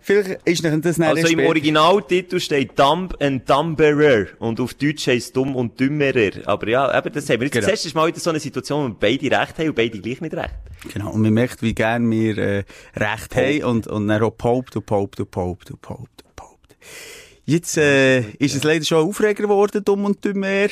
Vielleicht 0.00 0.40
ist 0.46 0.64
das 0.64 0.96
nachher 0.96 1.16
Also 1.16 1.28
im 1.28 1.40
Originaltitel 1.46 2.40
steht 2.40 2.78
Dumb 2.78 3.14
and 3.20 3.48
Dumberer 3.48 4.26
und 4.38 4.58
auf 4.58 4.72
Deutsch 4.72 5.06
heisst 5.06 5.36
Dumm 5.36 5.54
und 5.54 5.78
Dümmerer. 5.78 6.30
Aber 6.46 6.66
ja, 6.66 6.96
eben, 6.98 7.12
das 7.12 7.28
haben 7.28 7.40
wir 7.40 7.46
jetzt 7.46 7.52
Genau. 7.52 7.66
das 7.66 7.84
erste 7.84 7.94
Mal 7.98 8.06
wieder 8.08 8.18
so 8.20 8.30
eine 8.30 8.40
Situation, 8.40 8.84
wo 8.84 8.88
wir 8.88 8.96
beide 9.18 9.38
recht 9.38 9.58
haben 9.58 9.68
und 9.68 9.74
beide 9.74 10.00
gleich 10.00 10.20
nicht 10.22 10.34
recht. 10.34 10.54
Genau, 10.94 11.10
und 11.10 11.20
man 11.20 11.34
merkt, 11.34 11.60
wie 11.60 11.74
gern 11.74 12.10
wir 12.10 12.38
äh, 12.38 12.64
Recht 12.96 13.36
haben 13.36 13.64
und, 13.64 13.86
und 13.86 14.08
dann 14.08 14.22
auch 14.22 14.30
Pope, 14.30 14.70
du 14.70 14.80
Pope, 14.80 15.14
du 15.16 15.26
Pope, 15.26 15.64
du 15.66 15.76
Pope, 15.76 16.08
du 16.16 16.24
Pope. 16.34 16.58
Jetzt 17.48 17.78
äh, 17.78 18.20
ist 18.32 18.54
es 18.54 18.62
leider 18.62 18.84
schon 18.84 19.08
Aufreger 19.08 19.44
geworden, 19.44 19.82
dumm 19.82 20.04
und 20.04 20.22
dümmer. 20.22 20.66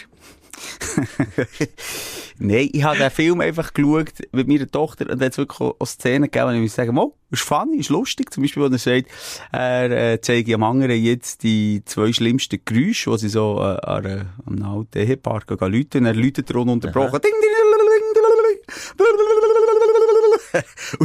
Nein, 2.38 2.68
ich 2.70 2.84
habe 2.84 2.98
den 2.98 3.10
Film 3.10 3.40
einfach 3.40 3.72
geschaut 3.72 4.12
mit 4.32 4.46
meiner 4.46 4.70
Tochter 4.70 5.08
und 5.08 5.18
da 5.18 5.24
hat 5.24 5.32
es 5.32 5.38
wirklich 5.38 5.58
auch 5.58 5.86
Szenen 5.86 6.30
gegeben, 6.30 6.60
wo 6.60 6.64
ich 6.64 6.72
sagen, 6.72 6.98
oh, 6.98 7.14
ist 7.30 7.44
funny, 7.44 7.78
ist 7.78 7.88
lustig. 7.88 8.30
Zum 8.30 8.42
Beispiel, 8.42 8.62
wo 8.62 8.66
er 8.66 8.76
sagt, 8.76 9.06
er 9.52 9.90
äh, 9.90 10.20
zeige 10.20 10.54
am 10.54 10.64
anderen 10.64 11.02
jetzt 11.02 11.44
die 11.44 11.80
zwei 11.86 12.12
schlimmsten 12.12 12.60
Geräusche, 12.62 13.10
die 13.12 13.18
sie 13.20 13.30
so 13.30 13.56
äh, 13.58 13.78
an 13.80 14.28
einem 14.46 14.62
alten 14.62 14.98
Ehepaar 14.98 15.40
gehen 15.46 15.72
läuten 15.72 16.04
er 16.04 16.12
läutet 16.12 16.50
er 16.50 16.56
ununterbrochen. 16.56 17.22
Ding, 17.22 17.32
ding, 17.32 17.40
ding, 17.40 17.70
ding, 17.72 17.88
ding, 17.88 18.02
ding, 18.04 18.22
ding, 18.22 18.36
ding, 18.44 18.66
ding, 18.84 19.06
ding, 19.06 19.16
ding, 19.16 19.56
Und 19.56 19.65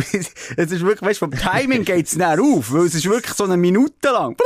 es 0.58 0.72
ist 0.72 0.82
wirklich, 0.82 1.02
weißt, 1.02 1.20
vom 1.20 1.32
Timing 1.32 1.86
geht's 1.86 2.16
näher 2.16 2.40
auf, 2.42 2.72
weil 2.72 2.86
es 2.86 2.96
ist 2.96 3.06
wirklich 3.06 3.34
so 3.34 3.44
eine 3.44 3.58
Minute 3.58 4.10
lang. 4.10 4.38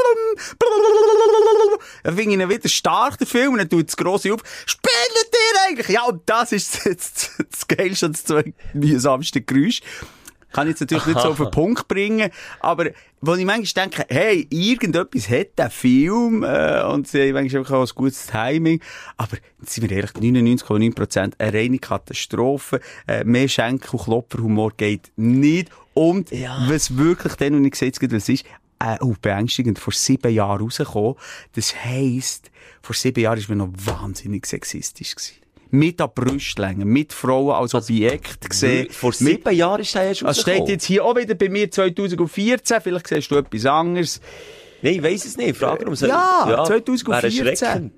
Dann 2.03 2.15
finde 2.15 2.35
ich 2.35 2.41
ihn 2.41 2.49
wieder 2.49 2.69
stark, 2.69 3.17
der 3.17 3.27
Film, 3.27 3.53
und 3.53 3.59
dann 3.59 3.69
tut 3.69 3.87
das 3.87 3.97
grosse 3.97 4.33
auf. 4.33 4.41
Spielt 4.65 4.93
ihr 5.31 5.61
eigentlich? 5.67 5.89
Ja, 5.89 6.03
und 6.05 6.21
das 6.25 6.51
ist 6.51 6.75
das, 6.85 7.13
das, 7.13 7.31
das 7.51 7.67
geilste 7.67 8.07
und 8.07 8.15
das 8.15 8.23
zweitmühsamste 8.25 9.41
Geräusch. 9.41 9.81
Kann 10.53 10.67
ich 10.67 10.71
jetzt 10.71 10.81
natürlich 10.81 11.05
nicht 11.07 11.19
so 11.19 11.29
auf 11.29 11.37
den 11.37 11.51
Punkt 11.51 11.87
bringen, 11.87 12.31
aber 12.61 12.91
wo 13.25 13.33
ich 13.35 13.45
manchmal 13.45 13.87
denke, 13.87 14.05
hey, 14.09 14.47
irgendetwas 14.49 15.29
hat 15.29 15.57
der 15.57 15.69
Film, 15.69 16.43
äh, 16.43 16.83
und 16.83 17.07
sie 17.07 17.21
haben 17.21 17.33
manchmal 17.33 17.61
einfach 17.61 17.75
auch 17.75 17.87
ein 17.87 17.95
gutes 17.95 18.27
Timing, 18.27 18.81
aber 19.17 19.37
sind 19.65 19.89
wir 19.89 19.95
ehrlich, 19.95 20.11
99,9% 20.11 21.33
eine 21.37 21.53
reine 21.53 21.79
Katastrophe, 21.79 22.79
äh, 23.07 23.23
mehr 23.23 23.47
Schenk- 23.47 23.93
und 23.93 24.03
Klopferhumor 24.03 24.71
geht 24.77 25.11
nicht, 25.15 25.69
und 25.93 26.29
was 26.67 26.97
wirklich 26.97 27.35
dann, 27.35 27.55
und 27.55 27.65
ich 27.65 27.75
sehe 27.75 27.87
jetzt 27.87 27.99
gerade, 28.01 28.17
was 28.17 28.27
ist, 28.27 28.45
äh, 28.79 28.97
oh, 29.01 29.15
beängstigend, 29.21 29.79
vor 29.79 29.93
sieben 29.93 30.33
Jahren 30.33 30.61
rausgekommen, 30.61 31.15
das 31.53 31.73
heisst, 31.73 32.51
vor 32.81 32.95
sieben 32.95 33.21
Jahren 33.21 33.39
ist 33.39 33.49
man 33.49 33.59
noch 33.59 33.69
wahnsinnig 33.73 34.45
sexistisch 34.45 35.15
gewesen. 35.15 35.44
Mit 35.75 36.01
an 36.01 36.09
Brüstlängen, 36.13 36.87
mit 36.87 37.13
Frauen 37.13 37.53
als 37.55 37.73
Objekt 37.75 38.49
gesehen. 38.49 38.89
Vor 38.91 39.09
mit 39.09 39.17
sieben 39.17 39.55
Jahren 39.55 39.81
ist 39.81 39.93
der 39.93 40.03
erst 40.03 40.23
also 40.23 40.41
steht 40.41 40.67
jetzt 40.67 40.85
hier 40.85 41.03
auch 41.03 41.15
wieder 41.15 41.35
bei 41.35 41.49
mir 41.49 41.69
2014, 41.69 42.81
vielleicht 42.81 43.07
siehst 43.07 43.31
du 43.31 43.35
etwas 43.35 43.65
anderes. 43.65 44.21
Nein, 44.81 44.93
ich 44.95 45.03
weiss 45.03 45.25
es 45.25 45.37
nicht. 45.37 45.57
Frag 45.57 45.79
darum. 45.79 45.95
Ja, 45.95 46.63
2014. 46.65 47.07
Wäre 47.07 47.51
erschreckend. 47.51 47.93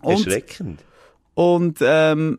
Und, 0.00 0.26
Erschreckend. 0.26 0.80
und 1.34 1.78
ähm, 1.80 2.38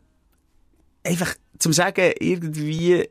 einfach 1.04 1.36
zum 1.58 1.74
sagen, 1.74 2.14
irgendwie 2.20 3.10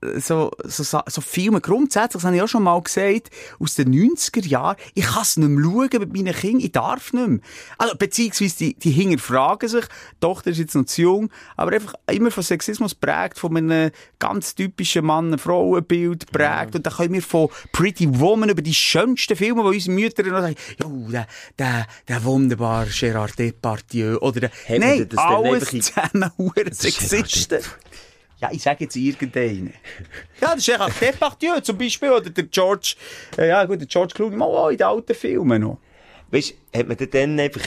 so, 0.00 0.52
so, 0.64 1.00
so, 1.06 1.20
Filme. 1.20 1.60
Grundsätzlich, 1.60 2.22
das 2.22 2.24
habe 2.24 2.36
ich 2.36 2.42
auch 2.42 2.48
schon 2.48 2.62
mal 2.62 2.80
gesagt, 2.80 3.30
aus 3.58 3.74
den 3.74 3.92
90er 3.92 4.46
Jahren, 4.46 4.76
ich 4.94 5.04
kann 5.04 5.22
es 5.22 5.36
nicht 5.36 5.48
mehr 5.48 5.64
schauen 5.64 6.00
mit 6.00 6.12
meinen 6.12 6.34
Kindern, 6.34 6.60
ich 6.64 6.72
darf 6.72 7.12
nicht 7.12 7.28
mehr. 7.28 7.40
Also, 7.78 7.96
beziehungsweise, 7.96 8.56
die, 8.58 8.74
die 8.74 8.90
hinterfragen 8.90 9.68
sich, 9.68 9.84
die 9.84 10.20
Tochter 10.20 10.50
ist 10.50 10.58
jetzt 10.58 10.74
noch 10.74 10.84
zu 10.84 11.02
jung, 11.02 11.30
aber 11.56 11.72
einfach 11.72 11.94
immer 12.10 12.30
von 12.30 12.42
Sexismus 12.42 12.94
prägt, 12.94 13.38
von 13.38 13.56
einem 13.56 13.90
ganz 14.18 14.54
typischen 14.54 15.04
Mann-Frauen-Bild 15.04 16.30
prägt, 16.30 16.76
und 16.76 16.86
dann 16.86 16.92
können 16.92 17.14
wir 17.14 17.22
von 17.22 17.48
Pretty 17.72 18.20
Woman 18.20 18.50
über 18.50 18.62
die 18.62 18.74
schönsten 18.74 19.36
Filme, 19.36 19.64
wo 19.64 19.68
unsere 19.68 19.94
Mütter 19.94 20.22
noch 20.22 20.40
sagen, 20.40 20.56
jo, 20.80 21.10
der, 21.10 21.26
der, 21.58 21.86
der 22.06 22.24
wunderbare 22.24 22.88
Gérard 22.88 23.36
Depardieu, 23.36 24.18
oder 24.18 24.40
der, 24.40 24.50
man 24.68 24.80
nein, 24.80 25.08
alles 25.16 25.70
zusammen 25.70 26.30
Sexisten. 26.70 27.58
Ja, 28.40 28.50
ich 28.52 28.62
sage 28.62 28.84
jetzt 28.84 28.96
irgendeinen. 28.96 29.72
Ja, 30.40 30.54
das 30.54 30.58
ist 30.58 30.68
Gérard 30.68 30.92
Depardieu 31.00 31.60
zum 31.60 31.76
Beispiel, 31.76 32.10
oder 32.10 32.30
der 32.30 32.44
George, 32.44 32.94
äh, 33.36 33.48
ja 33.48 33.64
gut, 33.64 33.80
der 33.80 33.88
George 33.88 34.14
Clooney, 34.14 34.36
mal 34.36 34.44
auch 34.46 34.68
in 34.68 34.76
den 34.76 34.86
alten 34.86 35.14
Filmen 35.14 35.62
noch. 35.62 35.78
Weißt 36.30 36.54
du, 36.72 36.78
hat 36.78 36.86
man 36.86 36.96
denn 36.96 37.10
dann 37.10 37.40
einfach, 37.40 37.62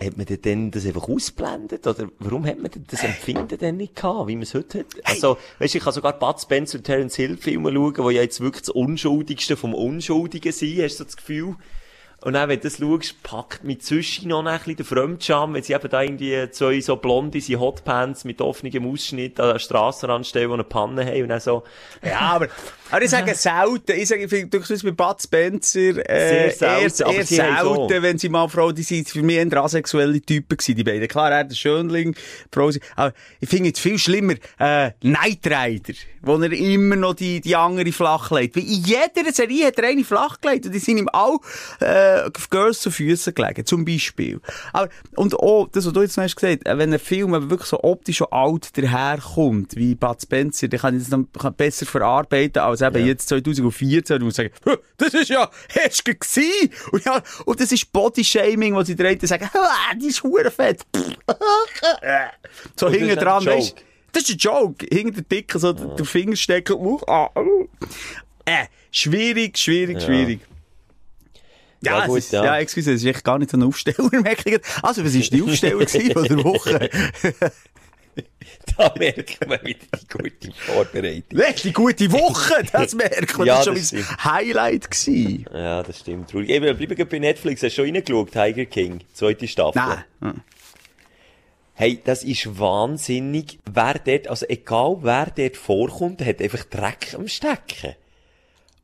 hat 0.00 0.16
man 0.16 0.26
denn 0.26 0.70
das 0.70 0.86
einfach 0.86 1.08
ausblendet? 1.08 1.86
Oder 1.86 2.08
warum 2.18 2.46
hat 2.46 2.58
man 2.58 2.70
das 2.86 3.02
Empfinden 3.02 3.58
denn 3.58 3.76
nicht 3.76 3.96
gehabt, 3.96 4.28
wie 4.28 4.36
man 4.36 4.44
es 4.44 4.54
heute 4.54 4.80
hat? 4.80 4.86
Also, 5.04 5.36
weißt 5.58 5.74
du, 5.74 5.78
ich 5.78 5.84
kann 5.84 5.92
sogar 5.92 6.18
Bud 6.18 6.40
Spencer 6.40 6.78
und 6.78 6.84
Terence 6.84 7.16
Hill 7.16 7.36
Filme 7.36 7.72
schauen, 7.72 7.94
die 7.94 8.14
ja 8.14 8.22
jetzt 8.22 8.40
wirklich 8.40 8.62
das 8.62 8.70
Unschuldigste 8.70 9.56
vom 9.56 9.74
Unschuldigen 9.74 10.52
sind, 10.52 10.80
hast 10.82 11.00
du 11.00 11.04
das 11.04 11.16
Gefühl? 11.16 11.56
Und 12.22 12.34
dann, 12.34 12.48
wenn 12.48 12.60
du 12.60 12.68
das 12.68 12.78
schaust, 12.78 13.20
packt 13.24 13.64
mit 13.64 13.82
zwischen 13.82 14.28
noch 14.28 14.44
ein 14.44 14.58
bisschen 14.58 14.76
den 14.76 14.86
Fremdscham, 14.86 15.54
wenn 15.54 15.62
sie 15.62 15.72
eben 15.72 15.88
da 15.88 16.02
irgendwie 16.02 16.50
zwei 16.52 16.80
so 16.80 16.94
blonde, 16.96 17.40
sie 17.40 17.56
Hotpants 17.56 18.24
mit 18.24 18.40
offenem 18.40 18.86
Ausschnitt 18.86 19.40
an 19.40 19.52
der 19.52 19.58
Strassenrand 19.58 20.26
stehen, 20.26 20.48
die 20.48 20.54
eine 20.54 20.64
Panne 20.64 21.04
haben 21.04 21.22
und 21.22 21.28
dann 21.30 21.40
so, 21.40 21.64
Ja, 22.04 22.20
aber, 22.20 22.46
aber 22.92 23.02
ich 23.02 23.10
sage 23.10 23.34
selten, 23.34 23.92
ich 23.96 24.08
sage, 24.08 24.22
ich 24.24 24.30
finde 24.30 24.56
durchaus 24.56 24.84
bei 24.84 24.92
Bud 24.92 25.20
Spencer, 25.20 26.08
äh, 26.08 26.50
Sehr 26.50 26.90
selten, 26.90 27.02
eher, 27.02 27.06
aber 27.06 27.14
eher 27.16 27.24
so. 27.64 27.88
selten, 27.88 28.02
wenn 28.02 28.18
sie 28.18 28.28
mal 28.28 28.48
Frauen, 28.48 28.74
die 28.74 28.84
sind 28.84 29.08
für 29.08 29.22
mich 29.22 29.36
eher 29.36 29.56
asexuelle 29.64 30.20
Typen 30.20 30.56
gewesen, 30.56 30.76
die 30.76 30.84
beiden. 30.84 31.08
Klar, 31.08 31.32
er 31.32 31.38
hat 31.38 31.56
Schönling, 31.56 32.14
Frau, 32.52 32.70
aber 32.94 33.12
ich 33.40 33.48
finde 33.48 33.68
jetzt 33.68 33.80
viel 33.80 33.98
schlimmer, 33.98 34.34
äh, 34.58 34.92
Knight 35.00 35.44
Rider, 35.46 35.94
wo 36.22 36.36
er 36.36 36.52
immer 36.52 36.94
noch 36.94 37.14
die, 37.14 37.40
die 37.40 37.56
andere 37.56 37.90
flach 37.90 38.30
legt. 38.30 38.54
Weil 38.54 38.62
in 38.62 38.84
jeder 38.84 39.32
Serie 39.32 39.66
hat 39.66 39.78
er 39.78 39.88
eine 39.88 40.04
flach 40.04 40.40
gelegt 40.40 40.66
und 40.66 40.72
die 40.72 40.78
sind 40.78 40.98
ihm 40.98 41.08
auch, 41.08 41.40
äh, 41.80 42.11
auf 42.34 42.50
Girls 42.50 42.80
zu 42.80 42.90
Füßen 42.90 43.34
gelegen, 43.34 43.66
zum 43.66 43.84
Beispiel. 43.84 44.40
Aber, 44.72 44.88
und 45.16 45.34
auch, 45.34 45.68
das, 45.70 45.86
was 45.86 45.92
du 45.92 46.02
jetzt 46.02 46.16
noch 46.16 46.24
hast 46.24 46.36
gesagt, 46.36 46.66
äh, 46.66 46.78
wenn 46.78 46.92
ein 46.92 46.98
Film 46.98 47.32
wirklich 47.50 47.68
so 47.68 47.82
optisch 47.82 48.18
schon 48.18 48.28
alt 48.30 48.76
daherkommt, 48.76 49.76
wie 49.76 49.94
Bud 49.94 50.20
Spencer, 50.22 50.68
dann 50.68 50.80
kann 50.80 50.96
ich 50.96 51.08
das 51.08 51.10
dann 51.10 51.54
besser 51.54 51.86
verarbeiten, 51.86 52.62
als 52.62 52.80
eben 52.80 53.06
jetzt 53.06 53.28
2014, 53.28 54.16
und 54.16 54.24
muss 54.24 54.36
sagen, 54.36 54.50
«Hä, 54.64 54.76
das 54.96 55.14
ist 55.14 55.28
ja, 55.28 55.50
hast 55.74 56.06
du 56.06 56.14
gewesen? 56.14 56.70
Und 56.92 57.04
ja, 57.04 57.22
und 57.44 57.60
das 57.60 57.72
ist 57.72 57.92
Bodyshaming, 57.92 58.74
wo 58.74 58.82
sie 58.82 58.94
den 58.94 59.06
einen 59.06 59.20
sagen, 59.20 59.48
«Ah, 59.54 59.94
die 59.94 60.06
ist 60.06 60.22
fett. 60.54 60.86
so 62.76 62.88
hinten 62.88 63.16
dran, 63.16 63.44
weißt 63.44 63.76
das 64.12 64.24
ist 64.24 64.30
ein 64.30 64.38
Joke. 64.38 64.86
Hinter 64.90 65.22
der 65.22 65.22
Dicke 65.22 65.58
so 65.58 65.72
den 65.72 65.96
den 65.96 66.04
Finger 66.04 66.36
stecken. 66.36 66.74
Uh, 66.74 67.00
ah, 67.06 67.30
uh. 67.36 67.66
Äh, 68.44 68.66
schwierig, 68.90 69.58
schwierig, 69.58 70.02
schwierig. 70.02 70.40
Ja, 71.82 72.00
Ja, 72.00 72.06
gut, 72.06 72.18
ist, 72.18 72.32
ja. 72.32 72.44
ja. 72.44 72.58
excuse, 72.58 72.92
es 72.92 73.02
ist 73.02 73.08
echt 73.08 73.24
gar 73.24 73.38
nicht 73.38 73.50
so 73.50 73.56
ein 73.56 73.62
Aufsteller. 73.62 74.08
Also, 74.82 75.04
was 75.04 75.14
ist 75.14 75.32
die 75.32 75.42
Aufsteller 75.42 75.84
gewesen 75.84 76.12
von 76.12 76.24
der 76.24 76.44
Woche? 76.44 76.90
da 78.76 78.94
merkt 78.98 79.46
man 79.46 79.58
wieder 79.64 79.86
die 80.00 80.08
gute 80.08 80.52
Vorbereitung. 80.52 81.38
Echt, 81.38 81.64
die 81.64 81.72
gute 81.72 82.12
Woche, 82.12 82.64
das 82.72 82.94
merkt 82.94 83.36
man. 83.38 83.46
Ja, 83.46 83.64
das 83.64 83.66
war 83.66 83.76
schon 83.76 83.98
mein. 83.98 84.24
Highlight 84.24 84.90
gewesen. 84.90 85.46
Ja, 85.52 85.82
das 85.82 86.00
stimmt. 86.00 86.30
Traurig. 86.30 86.48
Eben, 86.48 86.76
bleiben 86.76 86.96
wir 86.96 87.08
bei 87.08 87.18
Netflix. 87.18 87.62
Hast 87.62 87.76
du 87.76 87.84
schon 87.84 87.94
reingeschaut? 87.94 88.32
Tiger 88.32 88.64
King, 88.66 89.00
zweite 89.12 89.48
Staffel. 89.48 89.82
Nein. 90.20 90.42
Hey, 91.74 92.00
das 92.04 92.22
ist 92.22 92.58
wahnsinnig. 92.58 93.58
Wer 93.64 93.94
dort, 94.04 94.28
also 94.28 94.46
egal 94.48 94.98
wer 95.00 95.32
dort 95.34 95.56
vorkommt, 95.56 96.24
hat 96.24 96.40
einfach 96.40 96.64
Dreck 96.64 97.14
am 97.14 97.26
Stecken. 97.26 97.94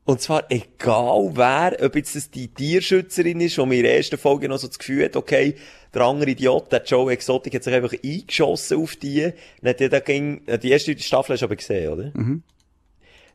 Und 0.09 0.21
zwar 0.21 0.45
egal 0.49 1.33
wer, 1.35 1.85
ob 1.85 1.95
jetzt 1.95 2.15
das 2.15 2.31
die 2.31 2.47
Tierschützerin 2.47 3.41
ist, 3.41 3.57
die 3.57 3.65
mir 3.67 3.75
in 3.75 3.83
der 3.83 3.97
ersten 3.97 4.17
Folge 4.17 4.49
noch 4.49 4.57
so 4.57 4.65
das 4.65 4.79
Gefühl 4.79 5.05
hat, 5.05 5.15
okay, 5.15 5.53
der 5.93 6.01
andere 6.01 6.31
Idiot, 6.31 6.71
der 6.71 6.83
Joe 6.83 7.13
Exotic, 7.13 7.53
hat 7.53 7.63
sich 7.63 7.71
einfach 7.75 7.93
eingeschossen 8.03 8.81
auf 8.81 8.95
die. 8.95 9.31
Dann 9.61 9.69
hat 9.69 9.79
er 9.79 10.01
ging, 10.01 10.41
die 10.63 10.71
erste 10.71 10.97
Staffel 10.97 11.33
hast 11.33 11.41
du 11.41 11.45
aber 11.45 11.57
gesehen, 11.57 11.93
oder? 11.93 12.11
Mhm. 12.15 12.41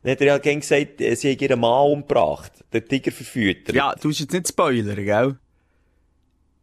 Dann 0.03 0.11
hat 0.11 0.19
er 0.19 0.27
ja 0.27 0.37
gegen 0.37 0.59
gesagt, 0.59 0.99
äh, 0.99 1.15
sie 1.15 1.31
hat 1.31 1.41
ihren 1.41 1.61
Mann 1.61 1.93
umgebracht, 1.93 2.51
den 2.73 2.85
Tiger 2.85 3.13
verfüttert. 3.13 3.73
Ja, 3.73 3.95
du 3.95 4.09
musst 4.09 4.19
jetzt 4.19 4.33
nicht 4.33 4.49
spoilern, 4.49 4.97
gell? 4.97 5.37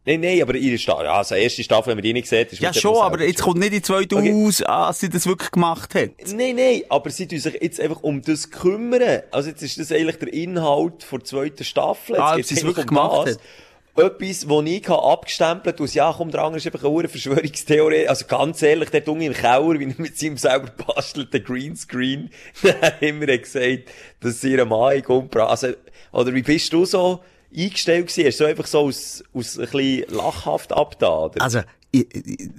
Nein, 0.05 0.19
nein, 0.19 0.41
aber 0.41 0.55
ihre 0.55 0.77
Staffel, 0.77 1.05
ja, 1.05 1.13
also 1.13 1.33
erste 1.35 1.63
Staffel, 1.63 1.91
wenn 1.91 1.97
man 1.97 2.03
die 2.03 2.11
nicht 2.11 2.27
sieht, 2.27 2.51
ist 2.51 2.61
Ja, 2.61 2.73
schon, 2.73 2.97
aber 2.97 3.21
jetzt 3.23 3.41
kommt 3.41 3.59
nicht 3.59 3.71
die 3.71 3.81
zweite 3.81 4.17
Okay. 4.17 4.33
aus, 4.33 4.61
als 4.61 4.99
sie 4.99 5.07
das 5.09 5.25
wirklich 5.25 5.51
gemacht 5.51 5.95
hat. 5.95 6.09
Nein, 6.27 6.57
nein, 6.57 6.81
aber 6.89 7.09
sie 7.09 7.25
tun 7.25 7.39
sich 7.39 7.57
jetzt 7.61 7.79
einfach 7.79 8.03
um 8.03 8.21
das 8.21 8.51
kümmern. 8.51 9.21
Also 9.31 9.49
jetzt 9.49 9.61
ist 9.63 9.79
das 9.79 9.93
eigentlich 9.93 10.17
der 10.17 10.33
Inhalt 10.33 11.05
der 11.09 11.23
zweiten 11.23 11.63
Staffel. 11.63 12.15
Jetzt 12.15 12.21
Ah, 12.21 12.35
ob 12.35 12.43
sie 12.43 12.55
es 12.55 12.63
wirklich 12.65 12.87
gemacht 12.87 13.27
das. 13.27 13.37
Etwas, 13.95 14.49
wo 14.49 14.61
ich 14.63 14.89
habe 14.89 15.03
abgestempelt 15.03 15.79
aus, 15.79 15.93
ja, 15.93 16.11
komm, 16.17 16.31
der 16.31 16.41
andere 16.41 16.57
ist 16.57 16.65
einfach 16.65 16.83
eine 16.83 17.07
Verschwörungstheorie. 17.07 18.07
Also 18.07 18.25
ganz 18.25 18.61
ehrlich, 18.63 18.89
der 18.89 19.03
Junge 19.03 19.27
im 19.27 19.33
Keller, 19.33 19.79
wie 19.79 19.85
er 19.85 19.93
mit 19.97 20.17
seinem 20.17 20.35
selber 20.37 20.71
bastelten 20.85 21.43
Greenscreen, 21.43 22.29
wir 22.99 23.37
gesagt, 23.37 23.83
dass 24.19 24.41
sie 24.41 24.53
ihren 24.53 24.67
Mann 24.67 24.99
umgebracht 25.05 25.51
Also, 25.51 25.67
oder 26.11 26.33
wie 26.33 26.41
bist 26.41 26.73
du 26.73 26.85
so 26.85 27.19
eingestellt 27.55 28.07
gewesen? 28.07 28.27
Hast 28.27 28.39
du 28.39 28.43
so 28.43 28.49
einfach 28.49 28.67
so 28.67 28.79
aus, 28.79 29.23
aus 29.33 29.57
ein 29.59 29.65
bisschen 29.69 30.05
lachhaft 30.15 30.73
abgetan? 30.73 31.31
Also, 31.39 31.61
ich, 31.91 32.07
ich, 32.13 32.49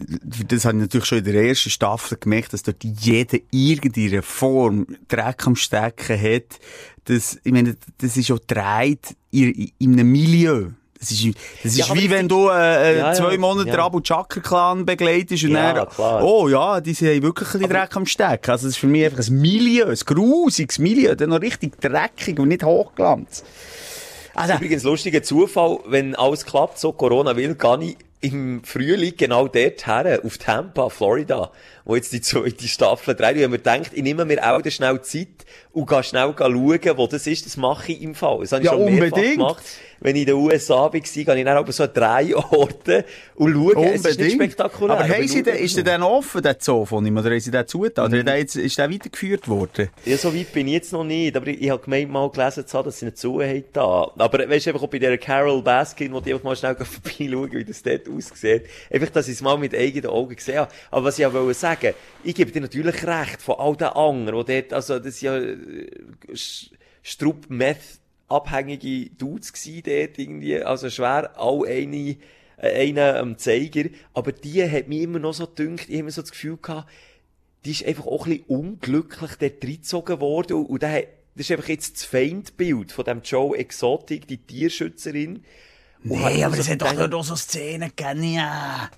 das 0.46 0.64
habe 0.64 0.76
ich 0.76 0.83
natürlich 0.83 1.07
schon 1.07 1.18
in 1.18 1.24
der 1.24 1.35
ersten 1.42 1.70
Staffel 1.70 2.16
gemerkt, 2.18 2.52
dass 2.52 2.62
dort 2.62 2.85
jeder 2.85 3.38
irgendeine 3.50 4.22
Form 4.22 4.87
Dreck 5.09 5.46
am 5.46 5.57
Stecken 5.57 6.20
hat. 6.20 6.61
Das, 7.07 7.38
ich 7.42 7.52
meine, 7.52 7.76
das 7.98 8.16
ist 8.16 8.30
auch 8.30 8.38
dreht 8.38 9.16
in, 9.33 9.72
in 9.78 9.92
einem 9.94 10.11
Milieu. 10.11 10.68
Das 11.00 11.11
ist, 11.11 11.26
das 11.62 11.72
ist 11.72 11.78
Ja, 11.78 11.87
aber 11.87 12.00
wie 12.00 12.09
wenn 12.09 12.28
du 12.28 12.48
äh, 12.48 12.52
Ja, 12.52 13.09
ja, 13.09 13.12
zwei 13.12 13.37
Monate 13.37 13.68
ja. 13.68 13.85
Abu 13.85 14.00
Chakra 14.00 14.40
Clan 14.40 14.87
begleitest 14.87 15.44
und 15.44 15.50
Ja, 15.50 15.74
dann, 15.74 15.88
klar. 15.88 16.24
oh 16.24 16.48
ja, 16.48 16.80
die 16.80 16.94
sind 16.94 17.20
wirklich 17.22 17.48
ein 17.48 17.59
bisschen 17.59 17.70
Dreck 17.70 17.96
am 17.96 18.07
Stecken. 18.07 18.50
Also 18.50 18.66
das 18.68 18.76
ist 18.76 18.78
für 18.78 18.87
mich 18.87 19.04
einfach 19.04 19.26
ein 19.26 19.38
Milieu, 19.38 19.87
ein 19.87 19.98
grusiges 20.07 20.78
Milieu, 20.78 21.14
dann 21.14 21.30
noch 21.30 21.42
richtig 21.42 21.78
dreckig 21.80 22.38
und 22.38 22.48
nicht 22.48 22.64
hochglanz. 22.64 23.44
Also, 24.35 24.55
Übrigens, 24.55 24.83
lustiger 24.83 25.23
Zufall, 25.23 25.79
wenn 25.87 26.14
alles 26.14 26.44
klappt, 26.44 26.79
so 26.79 26.92
Corona 26.92 27.37
will, 27.37 27.55
gehe 27.55 27.79
ich 27.83 27.97
im 28.20 28.64
Frühling 28.64 29.12
genau 29.18 29.49
dort 29.49 29.87
her, 29.87 30.20
auf 30.25 30.38
Tampa, 30.38 30.88
Florida, 30.88 31.51
wo 31.85 31.94
jetzt 31.94 32.11
die 32.12 32.23
zweite 32.23 32.66
Staffel 32.66 33.14
dreht. 33.14 33.37
Habe 33.37 33.49
mir 33.49 33.59
gedacht, 33.59 33.90
ich 33.92 34.03
nehme 34.03 34.25
mir 34.25 34.42
auch 34.51 34.61
schnell 34.70 35.03
Zeit 35.03 35.29
und 35.73 35.88
gehe 35.88 36.03
schnell 36.03 36.35
schauen, 36.37 36.97
wo 36.97 37.07
das 37.07 37.27
ist. 37.27 37.44
Das 37.44 37.57
mache 37.59 37.92
ich 37.92 38.01
im 38.03 38.14
Fall. 38.14 38.38
Das 38.40 38.53
habe 38.53 38.62
ich 38.62 38.66
Ja, 38.70 38.73
schon 38.73 38.85
mehrfach 38.87 39.16
unbedingt. 39.16 39.37
gemacht. 39.37 39.62
Wenn 40.05 40.14
ich 40.17 40.23
in 40.23 40.27
den 40.27 40.35
USA 40.37 40.75
war, 40.83 40.90
gehe 40.90 41.01
ich 41.03 41.25
dann 41.25 41.49
aber 41.49 41.73
so 41.73 41.83
an 41.83 41.90
drei 41.93 42.37
Orte 42.37 43.05
und 43.35 43.53
schaue, 43.55 43.95
es 43.95 44.05
ist 44.05 44.21
nicht 44.21 44.35
spektakulär. 44.35 44.99
Aber 44.99 45.09
haben 45.09 45.27
Sie 45.27 45.43
den, 45.43 45.57
ist 45.57 45.77
der 45.77 45.83
dann 45.85 46.03
offen, 46.03 46.43
der 46.43 46.57
Zoo 46.61 46.85
von 46.85 47.05
ihm, 47.07 47.17
oder 47.17 47.31
haben 47.31 47.40
Sie 47.40 47.51
den 47.51 47.67
zugetan? 47.67 48.05
Oder 48.07 48.14
Mhm. 48.14 48.19
ist 48.21 48.27
der 48.29 48.38
jetzt, 48.38 48.57
ist 48.57 48.79
der 48.79 48.90
weitergeführt 48.90 49.49
worden? 49.49 49.88
Ja, 50.05 50.17
so 50.19 50.33
weit 50.33 50.53
bin 50.53 50.69
ich 50.69 50.75
jetzt 50.75 50.93
noch 50.93 51.05
nicht, 51.05 51.35
aber 51.37 51.47
ich, 51.49 51.62
ich 51.62 51.71
habe 51.71 51.83
gemeint, 51.83 52.11
mal 52.11 52.31
gelesen 52.31 52.67
zu 52.67 52.79
haben, 52.79 52.85
dass 52.85 52.99
sie 52.99 53.07
nicht 53.07 53.17
zu 53.19 53.40
haben 53.40 53.64
da. 53.73 54.12
Aber 54.19 54.38
weißt 54.49 54.67
du, 54.67 54.71
einfach 54.71 54.83
auch 54.83 54.88
bei 54.90 54.99
dieser 54.99 55.17
Carol 55.19 55.62
Baskin, 55.62 56.12
wo 56.12 56.21
die 56.21 56.33
einfach 56.35 56.45
mal 56.45 56.55
schnell 56.57 56.77
vorbeischauen, 56.85 57.53
wie 57.53 57.64
das 57.64 57.83
dort 57.83 58.09
aussieht. 58.09 58.64
Einfach, 58.93 59.09
dass 59.09 59.27
ich 59.27 59.35
es 59.35 59.40
mal 59.43 59.57
mit 59.57 59.75
eigenen 59.75 60.11
Augen 60.11 60.37
gesehen 60.37 60.59
habe. 60.59 60.71
Aber 60.90 61.05
was 61.07 61.19
ich 61.19 61.25
auch 61.27 61.33
wollte 61.33 61.55
sagen, 61.59 61.95
ich 62.23 62.35
gebe 62.35 62.53
dir 62.53 62.61
natürlich 62.61 63.07
recht, 63.07 63.40
von 63.40 63.57
all 63.59 63.75
den 63.75 63.88
anderen, 63.88 64.45
die 64.45 64.53
dort, 64.61 64.73
also, 64.75 64.99
das 64.99 65.19
sind 65.19 65.27
ja, 65.27 65.38
äh, 65.38 66.37
Strupp 67.03 67.47
Meth 67.49 67.79
abhängige 68.35 69.11
Dudes 69.11 69.53
gsi 69.53 69.83
dort 69.83 70.18
irgendwie, 70.18 70.62
also 70.62 70.90
schwer, 70.90 71.33
all 71.38 71.66
eine, 71.66 72.16
äh, 72.57 72.88
einen 72.88 72.99
am 73.16 73.38
Zeiger. 73.38 73.85
Aber 74.12 74.33
die 74.33 74.68
hat 74.68 74.88
mir 74.88 75.03
immer 75.03 75.18
noch 75.18 75.35
so 75.35 75.47
gedünkt, 75.47 75.83
ich 75.85 75.88
habe 75.88 75.99
immer 75.99 76.11
so 76.11 76.23
das 76.23 76.31
Gefühl 76.33 76.59
gehabt, 76.61 76.88
die 77.64 77.70
ist 77.70 77.85
einfach 77.87 78.07
auch 78.07 78.27
ein 78.27 78.33
bisschen 78.38 78.47
unglücklich 78.49 79.31
dort 79.38 79.64
reingezogen 79.64 80.20
worden. 80.20 80.57
Und, 80.59 80.66
und 80.66 80.83
der 80.83 80.92
hat, 80.92 81.05
das 81.35 81.47
ist 81.47 81.51
einfach 81.53 81.68
jetzt 81.68 81.97
das 81.97 82.05
Feindbild 82.05 82.92
von 82.92 83.05
dem 83.05 83.23
Joe 83.23 83.57
Exotic, 83.57 84.27
die 84.29 84.38
Tierschützerin. 84.38 85.42
Und 86.05 86.23
hat 86.23 86.35
immer 86.35 86.55
so 86.55 86.70
gedacht, 86.70 87.14
auch 87.14 87.25
so 87.25 87.35
Szenen 87.37 87.90
gegeben, 87.97 88.35
ja. 88.35 88.90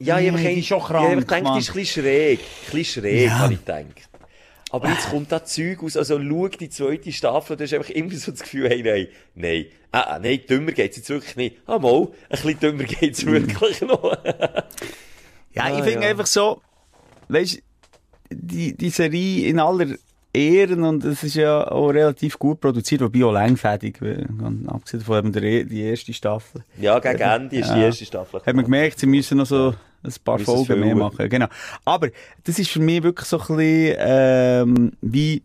Ja, 0.00 0.18
ich 0.18 0.28
habe 0.28 0.38
Nee, 0.40 0.62
schon 0.62 0.78
ich 0.78 0.84
habe 0.88 1.24
krank, 1.24 1.28
gedacht, 1.28 1.54
die 1.56 1.58
ist 1.60 1.68
ein 1.70 1.74
bisschen 1.74 2.02
schräg. 2.02 2.40
Ein 2.40 2.72
bisschen 2.72 3.02
schräg, 3.02 3.26
Ja. 3.26 3.38
habe 3.38 3.52
ich 3.52 3.60
gedacht. 3.60 4.09
Aber 4.70 4.88
jetzt 4.88 5.10
kommt 5.10 5.32
da 5.32 5.44
Zeug 5.44 5.82
aus, 5.82 5.96
also 5.96 6.20
schau 6.20 6.48
die 6.48 6.70
zweite 6.70 7.10
Staffel, 7.12 7.56
da 7.56 7.64
ist 7.64 7.74
einfach 7.74 7.90
immer 7.90 8.14
so 8.14 8.30
das 8.30 8.40
Gefühl, 8.42 8.68
hey, 8.68 8.82
nein, 8.82 9.08
nein, 9.34 9.66
ah, 9.90 10.00
ah, 10.14 10.18
nein, 10.20 10.40
dümmer 10.48 10.72
geht's 10.72 10.96
jetzt 10.96 11.10
wirklich 11.10 11.34
nicht. 11.36 11.56
Ah, 11.66 11.78
mal, 11.78 12.02
ein 12.02 12.08
bisschen 12.30 12.60
dümmer 12.60 12.84
geht's 12.84 13.26
wirklich 13.26 13.80
noch. 13.82 14.16
Ja, 15.52 15.64
Ah, 15.64 15.78
ich 15.78 15.84
finde 15.84 16.04
ja. 16.04 16.10
einfach 16.10 16.26
so, 16.26 16.62
weißt 17.28 17.60
die, 18.30 18.76
die 18.76 18.90
Serie 18.90 19.48
in 19.48 19.58
aller 19.58 19.96
Ehren 20.32 20.84
und 20.84 21.04
es 21.04 21.24
ist 21.24 21.34
ja 21.34 21.68
auch 21.68 21.88
relativ 21.88 22.38
gut 22.38 22.60
produziert, 22.60 23.00
wobei 23.00 23.24
auch 23.24 23.32
langfädig, 23.32 23.98
ganz 23.98 24.68
abgesehen 24.68 25.02
von 25.02 25.18
eben 25.18 25.32
der, 25.32 25.64
die 25.64 25.82
erste 25.82 26.12
Staffel. 26.12 26.62
ja, 26.80 27.00
gegen 27.00 27.18
Ende 27.18 27.56
ist 27.56 27.74
die 27.74 27.80
erste 27.80 28.04
Staffel. 28.04 28.40
Hat 28.46 28.54
man 28.54 28.64
gemerkt, 28.64 29.00
sie 29.00 29.06
müssen 29.06 29.38
noch 29.38 29.46
so 29.46 29.74
ein 30.02 30.12
paar 30.24 30.38
Folgen 30.38 30.80
mehr 30.80 30.94
machen. 30.94 31.28
Genau. 31.28 31.46
Aber 31.84 32.08
das 32.44 32.58
ist 32.58 32.70
für 32.70 32.80
mich 32.80 33.02
wirklich 33.02 33.28
so 33.28 33.38
ein 33.38 33.46
bisschen, 33.56 33.96
ähm, 33.98 34.92
wie 35.00 35.42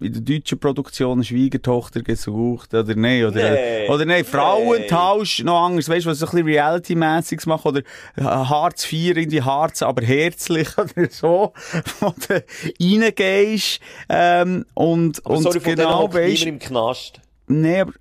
in 0.00 0.12
der 0.12 0.22
deutschen 0.22 0.58
Produktion 0.58 1.12
eine 1.18 1.24
Schwiegertochter 1.24 2.02
gesucht, 2.02 2.74
oder 2.74 2.94
nein, 2.96 3.24
oder, 3.24 3.52
Nee. 3.52 3.88
oder 3.88 4.04
nein, 4.04 4.24
Frauentausch, 4.24 5.44
noch 5.44 5.66
anders, 5.66 5.88
weißt 5.88 6.06
du, 6.06 6.10
was 6.10 6.18
so 6.18 6.26
ein 6.26 6.30
bisschen 6.32 6.46
Reality-mässiges 6.48 7.46
machen, 7.46 7.68
oder 7.68 7.82
Hartz 8.20 8.90
IV, 8.92 9.16
irgendwie 9.16 9.42
Harz, 9.42 9.80
aber 9.82 10.02
herzlich, 10.02 10.68
oder 10.78 11.08
so, 11.08 11.52
wo 12.00 12.12
du 12.28 12.44
reingehst, 12.80 13.80
ähm, 14.08 14.64
und, 14.74 15.24
Aber 15.24 15.36
und 15.36 15.42
sorry, 15.44 15.60
genau 15.60 16.12
weißt, 16.12 16.46
im 16.46 16.58
Knast. 16.58 17.20
nee, 17.46 17.80
aber, 17.80 17.92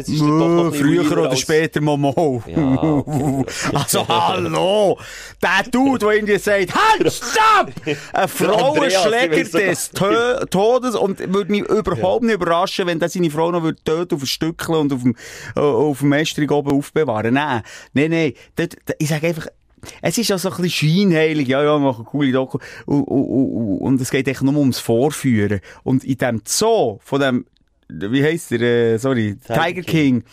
Es 0.00 0.08
ist 0.08 0.20
dann 0.20 0.38
doch 0.38 0.48
noch 0.48 0.64
Mö, 0.64 0.66
ein 0.68 0.72
früher 0.74 1.12
oder 1.18 1.30
als- 1.30 1.40
später 1.40 1.80
Momo. 1.80 2.42
Ja, 2.46 2.82
okay. 2.82 3.44
also, 3.74 4.06
hallo! 4.06 4.98
Der 5.42 5.68
Dude, 5.70 5.98
der 5.98 6.10
irgendwie 6.12 6.38
sagt, 6.38 6.72
halt, 6.74 7.12
stopp! 7.12 7.72
Eine 8.12 8.28
Frau 8.28 8.68
Andreas, 8.74 8.92
ich 8.94 8.98
schlägt 9.00 9.34
weiss 9.34 9.50
sogar. 9.52 9.68
des 9.68 9.90
Tö 9.90 10.46
Todes 10.50 10.94
und 10.94 11.18
würde 11.34 11.50
mich 11.50 11.62
überhaupt 11.62 12.22
nicht 12.24 12.34
überraschen, 12.34 12.86
wenn 12.86 13.00
der 13.00 13.08
seine 13.08 13.30
Frau 13.30 13.50
noch 13.50 13.62
würde 13.62 13.82
töten 13.82 14.14
auf 14.14 14.22
ein 14.22 14.26
Stückchen 14.26 14.74
und 14.76 14.92
auf 14.92 15.02
dem, 15.02 15.16
äh, 15.56 15.60
auf 15.60 15.98
dem 15.98 16.12
Estrich 16.12 16.50
oben 16.50 16.70
aufbewahren. 16.72 17.34
Nein, 17.34 17.62
nein, 17.92 18.10
nein. 18.10 18.32
Dort, 18.56 18.76
da- 18.86 18.94
ich 18.98 19.08
sage 19.08 19.26
einfach, 19.26 19.46
es 20.02 20.18
ist 20.18 20.28
ja 20.28 20.38
so 20.38 20.50
ein 20.50 20.62
bisschen 20.62 20.88
scheinheilig, 20.90 21.48
ja, 21.48 21.62
ja, 21.62 21.74
wir 21.76 21.78
machen 21.80 22.04
coole 22.04 22.30
Doku. 22.32 22.58
Und, 22.86 23.02
und, 23.02 23.24
und, 23.26 23.78
und 23.78 24.00
es 24.00 24.10
geht 24.10 24.26
eigentlich 24.28 24.42
nur 24.42 24.56
ums 24.58 24.78
Vorführen. 24.80 25.60
Und 25.82 26.04
in 26.04 26.18
dem 26.18 26.42
Zoo, 26.44 26.98
von 27.04 27.20
dem, 27.20 27.46
wie 27.88 28.22
heisst 28.22 28.50
der, 28.50 28.60
äh, 28.60 28.98
sorry, 28.98 29.36
Tiger 29.46 29.64
Tiger 29.64 29.82
King. 29.82 30.24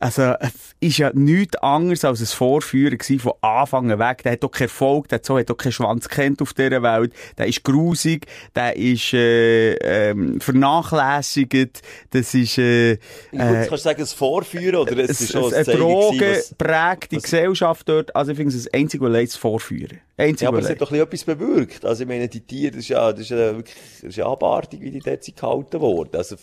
Also, 0.00 0.34
es 0.38 0.52
ist 0.78 0.98
ja 0.98 1.10
nichts 1.12 1.56
anderes 1.56 2.04
als 2.04 2.20
ein 2.20 2.26
Vorführen 2.26 2.96
von 3.18 3.32
Anfang 3.40 3.90
an 3.90 3.98
weg. 3.98 4.22
Der 4.22 4.30
hat 4.34 4.44
doch 4.44 4.50
keinen 4.52 4.66
Erfolg, 4.68 5.08
der 5.08 5.20
Zoo 5.24 5.38
hat 5.40 5.50
doch 5.50 5.56
keinen 5.56 5.72
Schwanz 5.72 6.08
kennt 6.08 6.40
auf 6.40 6.54
dieser 6.54 6.84
Welt. 6.84 7.12
Der 7.36 7.48
ist 7.48 7.64
grusig, 7.64 8.26
der 8.54 8.76
ist, 8.76 9.12
äh, 9.12 9.72
ähm, 10.10 10.40
vernachlässigt, 10.40 11.82
das 12.10 12.32
ist, 12.32 12.58
äh, 12.58 12.96
Gut, 13.32 13.40
kannst 13.40 13.72
du 13.72 13.76
sagen, 13.76 14.02
es 14.02 14.12
Vorführen, 14.12 14.76
oder 14.76 14.96
es 14.98 15.20
ist 15.20 15.32
schon 15.32 15.52
ein 15.52 15.66
eine 15.66 15.76
Droge 15.76 16.16
gewesen, 16.18 16.38
was- 16.38 16.54
prägt 16.54 17.10
die 17.10 17.16
was- 17.16 17.22
Gesellschaft 17.24 17.88
dort. 17.88 18.14
Also, 18.14 18.30
ich 18.30 18.36
finde 18.36 18.54
es 18.54 18.62
das 18.64 18.72
einzige, 18.72 19.04
was 19.04 19.10
leid, 19.12 19.28
das 19.30 19.36
Vorführen. 19.36 19.98
Einzige, 20.16 20.44
Ja, 20.44 20.48
aber 20.50 20.58
es 20.60 20.68
hat 20.68 20.80
doch 20.80 20.92
ein 20.92 21.06
bisschen 21.08 21.22
etwas 21.22 21.24
bewirkt. 21.24 21.84
Also, 21.84 22.04
ich 22.04 22.08
meine, 22.08 22.28
die 22.28 22.40
Tiere, 22.40 22.70
das 22.70 22.80
ist 22.82 22.88
ja, 22.90 23.10
das 23.10 23.22
ist 23.22 23.30
ja 23.30 23.36
wirklich, 23.56 23.74
das 24.00 24.10
ist 24.10 24.16
ja 24.16 24.26
abartig, 24.26 24.80
wie 24.80 24.92
die 24.92 25.00
dort 25.00 25.24
gehalten 25.24 25.80
wurden. 25.80 26.14
Also, 26.16 26.36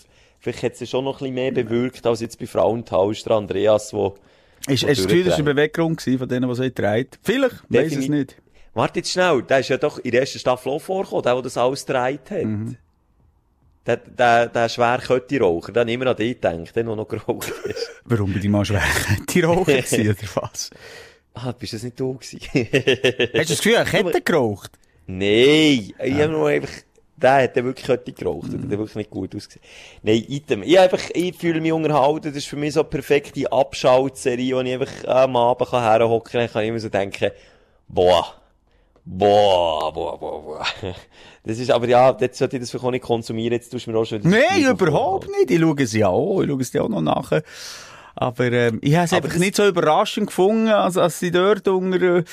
vielleicht 0.45 0.63
hat 0.63 0.79
ja 0.79 0.85
schon 0.85 1.05
noch 1.05 1.15
ein 1.15 1.19
bisschen 1.19 1.33
mehr 1.33 1.51
bewirkt, 1.51 2.05
als 2.05 2.21
jetzt 2.21 2.39
bei 2.39 2.45
Frauentausch, 2.45 3.23
der 3.23 3.33
Andreas, 3.33 3.91
wo, 3.93 4.15
Ist, 4.67 4.67
wo 4.67 4.71
hast 4.73 4.81
du 4.83 4.87
das 4.87 5.07
Gefühl, 5.07 5.23
das 5.23 5.33
war 5.33 5.37
durchdreht. 5.37 5.39
ein 5.39 5.45
Beweggrund 5.45 6.01
von 6.01 6.29
denen, 6.29 6.49
die 6.49 6.55
so 6.55 6.69
treibt? 6.69 7.19
Vielleicht, 7.23 7.63
weiß 7.69 7.95
es 7.95 8.07
nicht. 8.07 8.35
Warte 8.75 8.99
jetzt 8.99 9.11
schnell, 9.11 9.41
der 9.41 9.59
ist 9.59 9.69
ja 9.69 9.77
doch 9.77 9.97
in 9.99 10.11
der 10.11 10.21
ersten 10.21 10.37
Staffel 10.37 10.69
auch 10.69 10.81
vorgekommen, 10.81 11.23
der, 11.23 11.33
der 11.33 11.41
das 11.41 11.57
alles 11.57 11.85
gedreht 11.85 12.29
hat. 12.29 12.43
Mhm. 12.43 12.77
Der, 13.87 13.97
der, 13.97 14.47
der 14.47 14.69
schwer 14.69 14.99
Raucher, 15.41 15.71
der 15.71 15.81
hat 15.81 15.89
immer 15.89 16.07
an 16.07 16.15
dich 16.15 16.35
gedacht, 16.35 16.75
der 16.75 16.83
noch 16.83 16.95
noch 16.95 17.07
geraucht 17.07 17.53
ist. 17.65 17.91
Warum 18.05 18.33
bin 18.33 18.41
ich 18.41 18.49
mal 18.49 18.65
schwer? 18.65 18.81
Die 19.29 19.41
Raucher 19.41 19.65
gewesen, 19.81 20.09
oder 20.09 20.41
was? 20.43 20.69
Ah, 21.33 21.51
bist 21.51 21.73
das 21.73 21.83
nicht 21.83 21.99
du 21.99 22.13
gewesen? 22.13 22.39
Hast 22.43 22.53
du 22.53 23.53
das 23.53 23.57
Gefühl, 23.57 23.73
er 23.75 23.85
hätte 23.85 24.21
geraucht? 24.21 24.71
Nein, 25.07 25.93
ich 26.03 26.13
habe 26.13 26.29
nur 26.29 26.49
einfach, 26.49 26.71
der 27.17 27.43
hat 27.43 27.55
dann 27.55 27.65
wirklich 27.65 27.87
heute 27.87 28.11
geraucht, 28.11 28.51
der 28.51 28.59
hat 28.59 28.69
wirklich 28.69 28.95
nicht 28.95 29.09
gut 29.09 29.35
ausgesehen. 29.35 29.63
Nein, 30.03 30.23
Item. 30.27 30.63
Ich 30.63 30.79
einfach, 30.79 31.01
ich 31.13 31.35
fühle 31.35 31.61
mich 31.61 31.71
unterhalten, 31.71 32.27
das 32.27 32.35
ist 32.35 32.47
für 32.47 32.57
mich 32.57 32.73
so 32.73 32.81
eine 32.81 32.89
perfekte 32.89 33.51
Abschaltserie, 33.51 34.55
wo 34.55 34.61
ich 34.61 34.73
einfach 34.73 35.07
am 35.07 35.35
Abend 35.35 35.69
kann 35.69 35.83
herhocken 35.83 36.31
kann, 36.31 36.49
kann 36.49 36.63
ich 36.63 36.69
immer 36.69 36.79
so 36.79 36.89
denken, 36.89 37.31
boah, 37.87 38.33
boah, 39.05 39.93
boah, 39.93 40.19
boah, 40.19 40.41
boah. 40.41 40.65
Das 41.43 41.59
ist, 41.59 41.69
aber 41.69 41.87
ja, 41.87 42.15
jetzt 42.19 42.39
sollte 42.39 42.57
ich 42.57 42.61
das 42.61 42.71
vielleicht 42.71 42.85
auch 42.85 42.91
nicht 42.91 43.03
konsumieren, 43.03 43.53
jetzt 43.53 43.69
tust 43.69 43.85
du 43.85 43.91
mir 43.91 43.99
auch 43.99 44.05
schon 44.05 44.21
Nein, 44.23 44.65
überhaupt 44.67 45.29
nicht. 45.29 45.51
Ich 45.51 45.59
schaue 45.59 45.83
es 45.83 45.93
ja 45.93 46.07
auch. 46.07 46.41
Ich 46.41 46.49
schaue 46.49 46.61
es 46.61 46.73
ja 46.73 46.81
auch 46.81 46.89
noch 46.89 47.01
nachher. 47.01 47.43
Aber 48.15 48.51
ähm, 48.51 48.79
ich 48.81 48.95
habe 48.95 49.05
es 49.05 49.13
einfach 49.13 49.35
nicht 49.35 49.55
so 49.55 49.67
überraschend 49.67 50.27
gefunden, 50.27 50.69
als, 50.69 50.97
als 50.97 51.19
sie 51.19 51.29
dort 51.29 51.67
unter, 51.67 52.23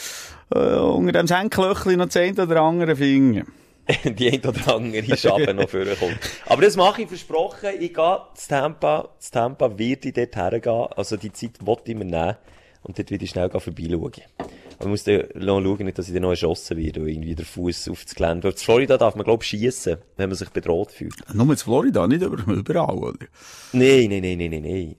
äh, 0.55 0.79
unter 0.79 1.13
dem 1.13 1.27
Senklöchchen 1.27 1.99
noch 1.99 2.09
zehn 2.09 2.39
oder 2.41 2.63
andere 2.63 2.97
finden. 2.97 3.53
die 4.05 4.31
ein 4.31 4.41
oder 4.45 4.77
andere 4.77 5.17
Schaben 5.17 5.57
noch 5.57 5.69
vorkommt. 5.69 6.19
Aber 6.47 6.63
das 6.63 6.77
mache 6.77 7.03
ich 7.03 7.09
versprochen. 7.09 7.71
Ich 7.81 7.95
gehe 7.95 8.21
zu 8.35 8.49
Tampa. 8.49 9.09
Zu 9.19 9.31
Tampa 9.33 9.77
wird 9.79 10.05
ich 10.05 10.13
dort 10.13 10.37
hergehen. 10.37 10.87
Also 10.97 11.17
die 11.17 11.33
Zeit 11.33 11.53
wollte 11.61 11.91
ich 11.93 11.97
mir 11.97 12.05
nehmen. 12.05 12.37
Und 12.83 12.99
dort 12.99 13.11
werde 13.11 13.25
ich 13.25 13.31
schnell 13.31 13.51
vorbeischauen. 13.51 14.13
Aber 14.39 14.51
ich 14.81 14.87
muss 14.87 15.05
dann 15.05 15.25
schauen, 15.41 15.85
nicht, 15.85 15.99
dass 15.99 16.09
ich 16.09 16.15
dann 16.15 16.23
noch 16.23 16.31
erschossen 16.31 16.77
werde 16.77 17.01
und 17.01 17.09
irgendwie 17.09 17.35
der 17.35 17.45
Fuß 17.45 17.89
auf 17.91 18.05
das 18.05 18.15
Gelände. 18.15 18.45
Weil 18.45 18.53
in 18.53 18.57
Florida 18.59 18.99
darf 18.99 19.15
man, 19.15 19.25
glaube 19.25 19.45
ich, 19.45 19.49
schiessen, 19.51 19.99
wenn 20.17 20.29
man 20.29 20.37
sich 20.37 20.51
bedroht 20.51 20.91
fühlt. 20.91 21.15
Nur 21.33 21.49
in 21.51 21.57
Florida, 21.57 22.07
nicht 22.09 22.23
über, 22.23 22.53
überall, 22.53 22.97
oder? 22.97 23.27
Nein, 23.73 24.09
nein, 24.09 24.23
nein, 24.23 24.39
nein, 24.39 24.51
nein, 24.51 24.63
nein. 24.63 24.97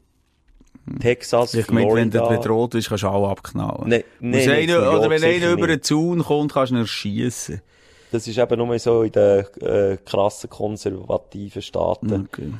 Texas, 1.00 1.54
Ich 1.54 1.70
meine, 1.70 1.94
wenn 1.94 2.12
du 2.12 2.18
Florida. 2.18 2.38
bedroht 2.42 2.72
bist, 2.72 2.90
kannst 2.90 3.04
du 3.04 3.08
auch 3.08 3.30
abknallen. 3.30 3.88
Nein, 3.88 4.04
nein, 4.20 4.70
oder 4.70 5.10
wenn 5.10 5.24
einer 5.24 5.52
über 5.52 5.68
den 5.68 5.82
Zaun 5.82 6.24
kommt, 6.24 6.54
kannst 6.54 6.72
du 6.72 6.76
ihn 6.76 6.82
erschiessen. 6.82 7.62
Das 8.14 8.28
ist 8.28 8.38
eben 8.38 8.58
nur 8.58 8.78
so 8.80 9.02
in 9.04 9.12
den 9.12 9.46
äh, 9.62 9.98
krassen 10.06 10.50
konservativen 10.50 11.62
Staaten. 11.62 12.28
Okay. 12.32 12.52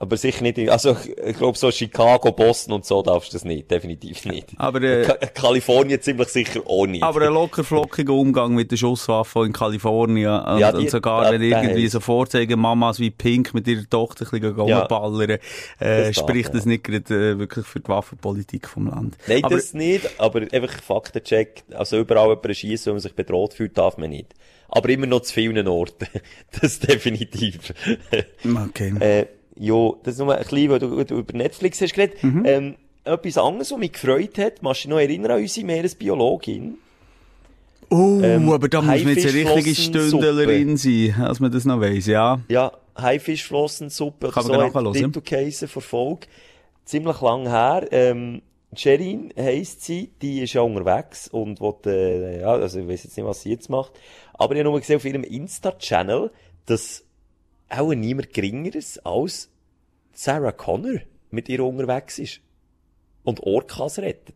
Aber 0.00 0.16
sicher 0.16 0.42
nicht, 0.42 0.58
in- 0.58 0.70
also 0.70 0.96
ich 1.26 1.36
glaube 1.36 1.58
so 1.58 1.72
Chicago, 1.72 2.30
Boston 2.30 2.74
und 2.74 2.84
so 2.84 3.02
darfst 3.02 3.32
du 3.32 3.36
das 3.36 3.44
nicht, 3.44 3.68
definitiv 3.68 4.26
nicht. 4.26 4.50
Aber, 4.56 4.80
äh, 4.80 5.02
Ka 5.02 5.14
Kalifornien 5.14 6.00
ziemlich 6.00 6.28
sicher 6.28 6.60
auch 6.66 6.86
nicht. 6.86 7.02
Aber 7.02 7.20
ein 7.22 7.32
locker 7.32 7.64
flockiger 7.64 8.12
Umgang 8.12 8.54
mit 8.54 8.70
der 8.70 8.76
Schusswaffe 8.76 9.44
in 9.44 9.52
Kalifornien. 9.52 10.28
Und, 10.40 10.58
Ja, 10.60 10.70
die- 10.70 10.78
und 10.78 10.90
sogar, 10.90 11.24
ja, 11.24 11.32
wenn 11.32 11.42
irgendwie 11.42 11.82
heisst- 11.86 11.92
so 11.94 12.00
vorzeigen 12.00 12.60
Mamas 12.60 13.00
wie 13.00 13.10
Pink 13.10 13.54
mit 13.54 13.66
ihrer 13.66 13.90
Tochter 13.90 14.24
ein 14.32 14.40
bisschen 14.40 14.68
Ja. 14.68 14.80
rumballern, 14.80 15.30
äh, 15.30 15.38
Das 15.80 16.14
spricht 16.16 16.54
das 16.54 16.64
nicht 16.64 16.84
gerade 16.84 17.32
äh, 17.32 17.38
wirklich 17.40 17.66
für 17.66 17.80
die 17.80 17.88
Waffenpolitik 17.88 18.68
vom 18.68 18.86
Land. 18.86 19.16
Nein, 19.26 19.42
aber, 19.42 19.56
das 19.56 19.74
nicht, 19.74 20.08
aber 20.20 20.42
einfach 20.42 20.80
Faktencheck. 20.80 21.64
Also 21.74 21.98
überall 21.98 22.28
jemanden 22.28 22.54
schießen, 22.54 22.86
wenn 22.90 22.94
man 22.94 23.00
sich 23.00 23.14
bedroht 23.16 23.54
fühlt, 23.54 23.76
darf 23.76 23.96
man 23.96 24.10
nicht. 24.10 24.32
Aber 24.68 24.88
immer 24.90 25.06
noch 25.06 25.20
zu 25.22 25.32
vielen 25.34 25.66
Orten. 25.66 26.06
das 26.60 26.78
definitiv. 26.78 27.72
Okay. 28.44 28.92
äh, 29.00 29.26
ja, 29.56 29.92
das 30.02 30.14
ist 30.14 30.20
nur 30.20 30.34
ein 30.34 30.42
bisschen, 30.42 30.70
weil 30.70 30.78
du, 30.78 31.04
du 31.04 31.18
über 31.18 31.36
Netflix 31.36 31.80
hast 31.80 31.94
geredet. 31.94 32.22
Mhm. 32.22 32.42
Ähm, 32.44 32.74
etwas 33.04 33.38
anderes, 33.38 33.72
was 33.72 33.78
mich 33.78 33.92
gefreut 33.92 34.38
hat, 34.38 34.62
machst 34.62 34.84
du 34.84 34.88
dich 34.88 34.90
noch 34.90 35.00
erinnern 35.00 35.32
an 35.32 35.40
unsere 35.40 35.66
Meeresbiologin? 35.66 36.78
oh, 37.90 38.20
ähm, 38.22 38.50
aber 38.50 38.68
da 38.68 38.82
muss 38.82 39.02
man 39.02 39.16
jetzt 39.16 39.26
eine 39.26 39.54
richtige. 39.54 39.74
Stündlerin 39.74 40.76
sein, 40.76 41.14
als 41.18 41.40
man 41.40 41.50
das 41.50 41.64
noch 41.64 41.80
weiss, 41.80 42.06
ja. 42.06 42.40
Ja, 42.48 42.72
Haifischflossensuppe 42.96 44.30
Kann 44.30 44.44
oder 44.44 44.58
man 44.58 44.60
so 44.60 44.66
nachhören, 44.66 44.88
hat 44.88 45.00
ja. 45.00 45.06
Titelcase 45.08 45.68
verfolgt. 45.68 46.28
ziemlich 46.84 47.20
lang 47.20 47.48
her. 47.48 47.86
Ähm, 47.90 48.42
Sherin 48.74 49.32
heisst 49.36 49.82
sie, 49.84 50.12
die 50.20 50.42
ist 50.42 50.52
ja 50.52 50.60
unterwegs 50.60 51.28
und 51.28 51.60
will, 51.60 51.74
äh, 51.86 52.40
ja, 52.40 52.52
also 52.52 52.80
ich 52.80 52.88
weiß 52.88 53.04
jetzt 53.04 53.16
nicht, 53.16 53.26
was 53.26 53.42
sie 53.42 53.50
jetzt 53.50 53.70
macht. 53.70 53.92
Aber 54.34 54.54
ich 54.54 54.60
habe 54.60 54.70
nur 54.70 54.78
gesehen 54.78 54.96
auf 54.96 55.04
ihrem 55.04 55.24
Insta-Channel, 55.24 56.30
dass 56.66 57.04
auch 57.70 57.92
niemand 57.94 58.32
geringeres 58.32 58.98
als 58.98 59.50
Sarah 60.12 60.52
Connor 60.52 61.00
mit 61.30 61.48
ihr 61.48 61.64
unterwegs 61.64 62.18
ist. 62.18 62.40
Und 63.24 63.40
Orcas 63.40 63.98
rettet. 63.98 64.34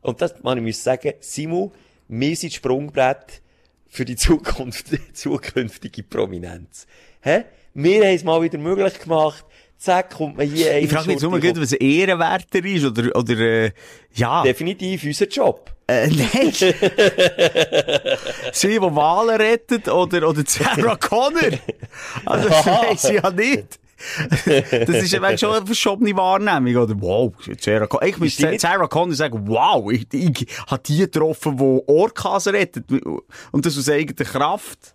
Und 0.00 0.20
das, 0.20 0.42
man, 0.42 0.62
muss 0.62 0.82
sagen, 0.82 1.14
Simu, 1.20 1.70
wir 2.08 2.36
sind 2.36 2.52
Sprungbrett 2.52 3.40
für 3.86 4.04
die 4.04 4.16
Zukunft, 4.16 4.86
zukünftige 5.12 6.02
Prominenz. 6.02 6.86
Hä? 7.20 7.44
Wir 7.74 8.04
haben 8.04 8.14
es 8.14 8.24
mal 8.24 8.42
wieder 8.42 8.58
möglich 8.58 8.98
gemacht. 8.98 9.44
Zack, 9.82 10.14
kommt 10.14 10.36
man 10.36 10.46
hier 10.48 10.78
Ich 10.78 10.88
frage 10.88 11.08
mich 11.08 11.14
jetzt 11.14 11.22
nur, 11.22 11.40
gut, 11.40 11.60
was 11.60 11.72
ehrenwerter 11.72 12.64
ist, 12.64 12.84
oder, 12.84 13.16
oder, 13.16 13.36
äh, 13.36 13.72
ja. 14.14 14.44
Definitiv 14.44 15.02
unser 15.02 15.26
Job. 15.26 15.72
Äh, 15.88 16.06
nein. 16.06 16.52
sie, 18.52 18.68
die 18.68 18.80
Wahlen 18.80 19.40
rettet, 19.40 19.88
oder, 19.88 20.28
oder 20.28 20.44
Sarah 20.46 20.94
Connor. 20.94 21.58
Also, 22.24 22.48
das 22.48 22.64
weiss 22.64 23.04
ich 23.10 23.20
ja 23.20 23.28
nicht. 23.32 23.80
das 24.70 24.88
ist 24.88 25.12
ja 25.12 25.36
schon 25.36 25.56
eine 25.56 25.66
verschobene 25.66 26.16
Wahrnehmung, 26.16 26.76
oder? 26.76 26.94
Wow, 27.00 27.32
Sarah 27.58 27.88
Connor. 27.88 28.06
Ich 28.06 28.18
muss 28.18 28.36
Sarah 28.36 28.86
Connor 28.86 29.16
sagen, 29.16 29.48
wow, 29.48 29.90
ich, 29.90 30.06
ich 30.12 30.46
habe 30.68 30.82
die 30.86 30.98
getroffen, 30.98 31.56
die 31.56 31.82
Orcas 31.88 32.46
rettet. 32.46 32.84
Und 33.50 33.66
das 33.66 33.76
aus 33.76 33.88
eigener 33.88 34.24
Kraft. 34.24 34.94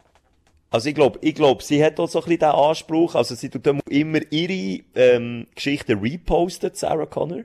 Also 0.70 0.90
ich 0.90 0.96
glaube, 0.96 1.20
ich 1.22 1.34
glaub, 1.34 1.64
sie 1.64 1.84
hat 1.84 2.00
auch 2.00 2.10
so 2.10 2.20
ein 2.20 2.26
bisschen 2.26 2.40
den 2.40 2.50
Anspruch, 2.50 3.16
also 3.16 3.36
sie 3.36 3.50
tut 3.50 3.66
immer 3.90 4.20
ihre 4.30 4.84
ähm, 4.96 5.48
Geschichten 5.56 6.00
reposten, 6.00 6.72
Sarah 6.74 7.06
Connor. 7.06 7.44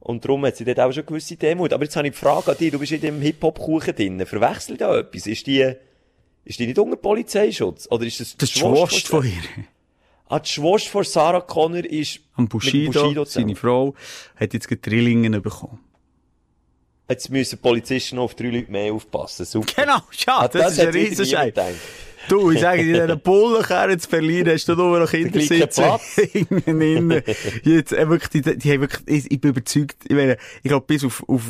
Und 0.00 0.24
darum 0.24 0.46
hat 0.46 0.56
sie 0.56 0.64
dort 0.64 0.80
auch 0.80 0.92
schon 0.92 1.04
gewisse 1.04 1.36
Demut. 1.36 1.72
Aber 1.72 1.84
jetzt 1.84 1.96
habe 1.96 2.06
ich 2.06 2.14
die 2.14 2.18
Frage 2.18 2.52
an 2.52 2.56
dich, 2.56 2.70
du 2.70 2.78
bist 2.78 2.92
in 2.92 3.00
dem 3.00 3.20
Hip-Hop-Kuchen 3.20 3.94
drin, 3.94 4.24
verwechselt 4.24 4.80
da 4.80 4.96
etwas? 4.96 5.26
Ist 5.26 5.46
die, 5.46 5.74
ist 6.44 6.58
die 6.58 6.66
nicht 6.66 6.78
unter 6.78 6.96
Polizeischutz? 6.96 7.88
Oder 7.90 8.06
ist 8.06 8.20
das 8.20 8.36
das 8.36 8.50
die 8.50 8.58
Schwast 8.60 9.08
von 9.08 9.24
ihr? 9.24 9.64
Ah, 10.28 10.38
die 10.38 10.48
Schwast 10.48 10.88
von 10.88 11.04
Sarah 11.04 11.40
Connor 11.40 11.84
ist 11.84 12.20
Am 12.34 12.48
Bushido, 12.48 12.92
Bushido 12.92 13.24
seine 13.24 13.54
Frau, 13.54 13.94
hat 14.34 14.54
jetzt 14.54 14.68
Drillingen 14.68 15.40
bekommen. 15.42 15.80
Jetzt 17.08 17.30
müssen 17.30 17.58
Polizisten 17.58 18.18
auf 18.18 18.34
drei 18.34 18.48
Leute 18.48 18.70
mehr 18.72 18.92
aufpassen. 18.92 19.44
Super. 19.44 19.82
Genau, 19.82 19.98
ja, 20.26 20.38
ah, 20.38 20.48
das, 20.48 20.62
das, 20.62 20.72
ist 20.72 20.80
ein 20.80 20.88
Riesenschein. 20.88 21.52
Du, 22.28 22.50
ich 22.50 22.60
sage 22.60 22.82
dir, 22.82 23.02
in 23.02 23.06
dieser 23.06 23.16
Bullenkerne 23.16 23.98
zu 23.98 24.08
Berlin 24.08 24.48
hast 24.48 24.68
du 24.68 24.74
nur 24.74 24.98
noch 24.98 25.10
Kinder 25.10 25.40
sitzen. 25.40 25.84
Jetzt, 27.62 27.92
äh, 27.92 28.08
wirklich, 28.08 28.42
die, 28.42 28.58
die 28.58 28.72
haben 28.72 28.80
wirklich, 28.80 29.02
ich, 29.06 29.30
ich 29.30 29.40
bin 29.40 29.50
überzeugt, 29.50 29.96
ich 30.04 30.14
meine, 30.14 30.36
ich 30.62 30.68
glaube, 30.68 30.86
bis 30.86 31.04
auf, 31.04 31.22
auf 31.28 31.42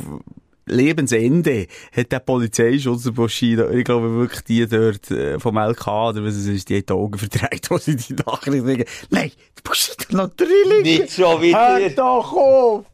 Lebensende 0.68 1.68
hat 1.96 2.10
der 2.10 2.18
Polizeischutz 2.18 3.04
der 3.04 3.12
Bushido, 3.12 3.70
ich 3.70 3.84
glaube 3.84 4.12
wirklich 4.16 4.42
die 4.42 4.66
dort 4.66 5.10
äh, 5.12 5.38
vom 5.38 5.56
LK 5.56 5.86
oder 5.86 6.24
was 6.24 6.34
es 6.34 6.46
ist, 6.46 6.68
die 6.68 6.76
haben 6.76 6.86
die 6.86 6.92
Augen 6.92 7.18
verdreht, 7.18 7.66
wo 7.70 7.78
sie 7.78 7.94
die 7.94 8.14
Nachricht 8.14 8.64
sagen, 8.64 8.84
nein, 9.10 9.30
Bushido 9.62 10.16
natürlich 10.16 10.82
Nicht 10.82 11.12
schon 11.12 11.40
wieder. 11.40 11.78
Hör 11.78 11.90
doch 11.90 12.32
auf! 12.32 12.84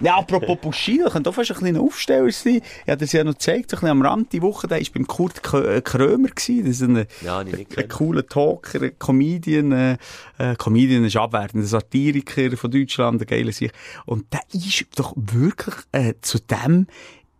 Ja, 0.00 0.16
apropos 0.16 0.58
Bushido, 0.60 1.10
könnte 1.10 1.30
auch 1.30 1.34
fast 1.34 1.50
ein 1.50 1.56
kleiner 1.56 1.80
Aufsteller 1.80 2.30
sein. 2.30 2.60
Ja, 2.86 2.94
das 2.94 3.10
ja 3.12 3.24
noch 3.24 3.32
gezeigt, 3.32 3.70
so 3.70 3.76
ein 3.76 3.80
bisschen 3.80 3.90
am 3.90 4.02
Rand 4.02 4.32
die 4.32 4.42
Woche, 4.42 4.68
der 4.68 4.78
war 4.78 4.86
beim 4.94 5.06
Kurt 5.06 5.40
äh, 5.54 5.80
Krömer 5.80 6.28
gewesen. 6.28 6.64
Das 6.64 6.76
ist 6.76 6.82
ein, 6.82 7.06
ja, 7.22 7.38
ein, 7.38 7.66
ein 7.76 7.88
cooler 7.88 8.24
Talker, 8.26 8.80
ein 8.80 8.98
Comedian, 8.98 9.72
äh, 9.72 9.96
äh, 10.38 10.54
Comedian 10.56 11.04
ist 11.04 11.16
abwertend, 11.16 11.64
ein 11.64 11.66
Satiriker 11.66 12.56
von 12.56 12.70
Deutschland, 12.70 13.20
ein 13.20 13.26
geiler 13.26 13.52
Sicht. 13.52 13.74
Und 14.06 14.32
der 14.32 14.42
ist 14.52 14.86
doch 14.94 15.14
wirklich, 15.16 15.74
äh, 15.90 16.14
zu 16.20 16.38
dem, 16.38 16.86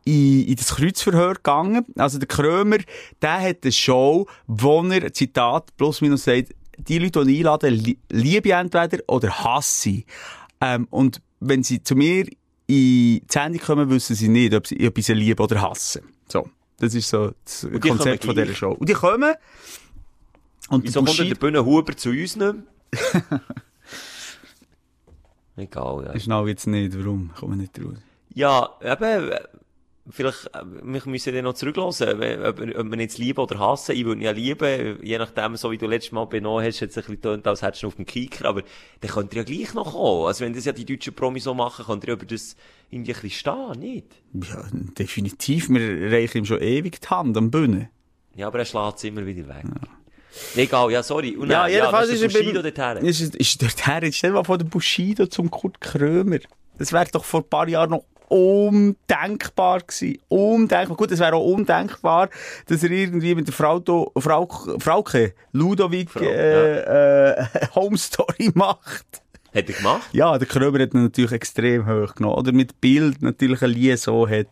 in, 0.09 0.46
in 0.46 0.56
das 0.56 0.74
Kreuzverhör 0.74 1.34
gegangen. 1.34 1.84
Also 1.96 2.18
der 2.18 2.28
Krömer, 2.28 2.78
der 3.20 3.40
hat 3.40 3.59
eine 3.62 3.72
Show, 3.72 4.26
wo 4.46 4.82
er, 4.84 5.12
Zitat, 5.12 5.76
plus 5.76 6.00
minus 6.00 6.24
sagt, 6.24 6.54
die 6.78 6.98
Leute, 6.98 7.24
die 7.24 7.38
einladen, 7.38 7.96
liebe 8.11 8.52
entweder 8.52 8.98
oder 9.06 9.30
hasse. 9.44 10.04
Ähm, 10.61 10.86
und 10.90 11.20
wenn 11.40 11.62
sie 11.62 11.82
zu 11.82 11.94
mir 11.94 12.24
in 12.24 12.36
die 12.68 13.22
Sendung 13.28 13.61
kommen, 13.61 13.90
wissen 13.90 14.16
sie 14.16 14.28
nicht, 14.28 14.54
ob 14.54 14.66
sie, 14.66 14.86
ob 14.86 14.98
sie 14.98 15.12
lieben 15.12 15.42
oder 15.42 15.61
hassen. 15.61 16.02
So. 16.28 16.48
Das 16.78 16.94
ist 16.94 17.09
so 17.09 17.32
das 17.44 17.66
Konzept 17.80 18.24
von 18.24 18.36
dieser 18.36 18.54
Show. 18.54 18.72
Und 18.72 18.88
die 18.88 18.94
kommen. 18.94 19.34
Und 20.68 20.84
Wieso 20.84 21.02
kommt 21.02 21.18
der 21.18 21.34
Bühne 21.34 21.64
Huber 21.64 21.96
zu 21.96 22.11
uns 22.11 22.36
nicht 22.36 22.54
Egal, 25.56 26.04
ja. 26.06 26.14
Ich 26.14 26.22
schnau 26.22 26.46
jetzt 26.46 26.68
nicht, 26.68 26.96
warum. 26.96 27.32
Kommen 27.34 27.59
nicht 27.59 27.76
raus. 27.80 27.98
Ja, 28.34 28.68
eben, 28.80 29.32
vielleicht, 30.11 30.46
äh, 30.54 30.62
wir 30.82 31.02
müssen 31.06 31.34
dann 31.34 31.44
noch 31.44 31.54
zurücklassen, 31.54 32.09
ob, 32.44 32.61
ob 32.61 32.86
man 32.86 33.00
jetzt 33.00 33.18
lieben 33.18 33.40
oder 33.40 33.59
hassen. 33.59 33.94
Ich 33.94 34.04
würde 34.04 34.22
ja 34.22 34.30
lieben, 34.30 34.98
je 35.02 35.18
nachdem, 35.18 35.56
so 35.56 35.70
wie 35.70 35.78
du 35.78 35.86
letztes 35.86 36.12
Mal 36.12 36.26
benommen 36.26 36.64
hast, 36.64 36.80
hat 36.80 36.90
es 36.90 36.96
ein 36.96 37.02
bisschen 37.02 37.14
getönt, 37.16 37.46
als 37.46 37.62
hättest 37.62 37.82
du 37.82 37.88
auf 37.88 37.96
dem 37.96 38.06
Kicker, 38.06 38.48
aber 38.48 38.62
dann 39.00 39.11
könnt 39.11 39.32
ihr 39.34 39.38
ja 39.38 39.44
gleich 39.44 39.74
noch 39.74 39.92
kommen. 39.92 40.26
Also 40.26 40.44
wenn 40.44 40.54
das 40.54 40.64
ja 40.64 40.72
die 40.72 40.84
deutschen 40.84 41.14
Promis 41.14 41.44
so 41.44 41.54
machen, 41.54 41.84
könnt 41.84 42.04
ihr 42.04 42.14
über 42.14 42.26
das 42.26 42.56
irgendwie 42.90 43.12
ein 43.14 43.20
bisschen 43.20 43.30
stehen, 43.30 43.80
nicht? 43.80 44.06
Ja, 44.34 44.66
definitiv. 44.98 45.68
Wir 45.68 46.12
reichen 46.12 46.38
ihm 46.38 46.44
schon 46.44 46.61
ewig 46.61 47.00
die 47.00 47.09
Hand 47.09 47.36
am 47.36 47.50
Bühne. 47.50 47.90
Ja, 48.34 48.46
aber 48.46 48.61
er 48.61 48.64
schlägt 48.64 48.98
es 48.98 49.04
immer 49.04 49.26
wieder 49.26 49.48
weg. 49.48 49.64
Ja. 49.64 50.62
Egal, 50.62 50.92
ja, 50.92 51.02
sorry. 51.02 51.36
Und 51.36 51.50
ja, 51.50 51.66
jedenfalls 51.66 52.09
ja, 52.09 52.14
ist, 52.14 52.22
ist 52.22 52.32
Bushido 52.32 52.62
dorthin. 52.62 53.04
Ist, 53.04 53.34
ist 53.34 53.62
dorthin. 53.62 54.12
Stell 54.12 54.30
dir 54.30 54.36
mal 54.36 54.44
vor, 54.44 54.59
der 54.59 54.66
Bushido 54.66 55.26
zum 55.26 55.50
Kurt 55.50 55.80
Krömer. 55.80 56.38
Das 56.78 56.92
wäre 56.92 57.06
doch 57.11 57.24
vor 57.24 57.40
ein 57.40 57.48
paar 57.48 57.68
Jahren 57.68 57.90
noch 57.90 58.04
undenkbar 58.29 59.81
gewesen. 59.81 60.18
Undenkbar. 60.29 60.97
Gut, 60.97 61.11
es 61.11 61.18
wäre 61.18 61.37
auch 61.37 61.45
undenkbar, 61.45 62.29
dass 62.66 62.83
er 62.83 62.91
irgendwie 62.91 63.35
mit 63.35 63.47
der 63.47 63.55
Frau, 63.55 63.81
Frau, 64.16 64.49
Frauke, 64.79 65.35
Ludovic, 65.53 66.11
Frau, 66.11 66.24
äh, 66.24 66.79
ja. 66.79 67.31
äh, 67.33 67.47
Home 67.74 67.99
Story 67.99 68.51
macht. 68.55 69.22
Hat 69.55 69.68
er 69.68 69.74
gemacht? 69.74 70.09
Ja, 70.12 70.37
der 70.37 70.47
Krömer 70.47 70.79
hat 70.81 70.93
ihn 70.93 71.05
natürlich 71.05 71.33
extrem 71.33 71.87
hoch 71.87 72.14
genommen. 72.14 72.37
Oder 72.37 72.53
mit 72.53 72.81
Bild 72.81 73.22
natürlich 73.22 73.62
ein 73.62 73.70
Lied 73.70 73.99
so 73.99 74.29
hat 74.29 74.49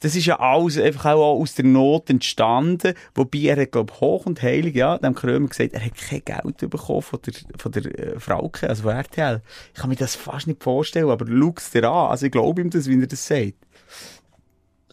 das 0.00 0.14
ist 0.14 0.26
ja 0.26 0.38
alles 0.38 0.78
einfach 0.78 1.12
auch 1.12 1.40
aus 1.40 1.54
der 1.54 1.64
Not 1.64 2.10
entstanden. 2.10 2.94
Wobei 3.14 3.38
er 3.38 3.60
hat, 3.60 3.72
glaub, 3.72 4.00
hoch 4.00 4.26
und 4.26 4.42
heilig, 4.42 4.74
ja, 4.74 4.98
dem 4.98 5.14
Krömer 5.14 5.48
gesagt, 5.48 5.72
er 5.72 5.84
hat 5.84 5.94
kein 5.94 6.22
Geld 6.24 6.70
bekommen 6.70 7.02
von 7.02 7.20
der, 7.24 7.34
von 7.56 7.72
der 7.72 7.98
äh, 7.98 8.20
Frauke, 8.20 8.68
also 8.68 8.82
von 8.84 8.92
RTL. 8.92 9.40
Ich 9.74 9.80
kann 9.80 9.90
mir 9.90 9.96
das 9.96 10.14
fast 10.14 10.46
nicht 10.46 10.62
vorstellen, 10.62 11.10
aber 11.10 11.26
schau 11.26 11.54
es 11.56 11.70
dir 11.70 11.84
an. 11.84 12.10
Also 12.10 12.26
ich 12.26 12.32
glaube 12.32 12.60
ihm 12.60 12.70
das, 12.70 12.88
wie 12.88 13.00
er 13.00 13.06
das 13.06 13.26
sagt. 13.26 13.54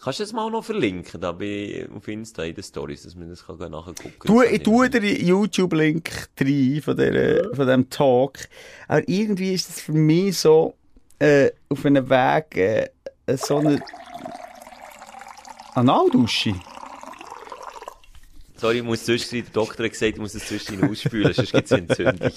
Kannst 0.02 0.20
du 0.20 0.24
das 0.24 0.34
mal 0.34 0.52
noch 0.52 0.66
verlinken, 0.66 1.22
da 1.22 1.32
bei, 1.32 1.88
auf 1.96 2.06
Insta 2.10 2.44
in 2.44 2.56
den 2.56 2.64
Stories, 2.64 3.04
dass 3.04 3.16
man 3.16 3.30
das 3.30 3.46
kann 3.46 3.58
nachgucken 3.72 4.14
kann? 4.20 4.36
Du, 4.36 4.42
ich 4.42 4.62
tue 4.62 4.90
den 4.90 5.04
YouTube-Link 5.04 6.28
rein 6.42 6.82
von, 6.84 6.98
der, 6.98 7.56
von 7.56 7.68
dem 7.68 7.90
Talk. 7.90 8.40
Aber 8.90 9.08
irgendwie 9.08 9.54
ist 9.54 9.70
das 9.70 9.80
für 9.80 9.94
mich 9.94 10.40
so, 10.40 10.74
äh, 11.20 11.52
auf 11.70 11.86
einem 11.86 12.10
Weg, 12.10 12.58
äh, 12.58 12.90
so 13.38 13.60
eine, 13.60 13.82
Analdusche? 15.76 16.54
Sorry, 18.64 18.78
ich 18.78 18.84
muss 18.84 19.04
zwischendurch, 19.04 19.44
der 19.44 19.62
Doktor 19.62 19.84
hat 19.84 19.92
gesagt, 19.92 20.14
ich 20.14 20.20
muss 20.20 20.36
es 20.36 20.46
zwischendurch 20.46 20.92
ausspülen, 20.92 21.34
sonst 21.34 21.52
gibt 21.52 21.66
es 21.70 21.72
Entzündung. 21.78 22.32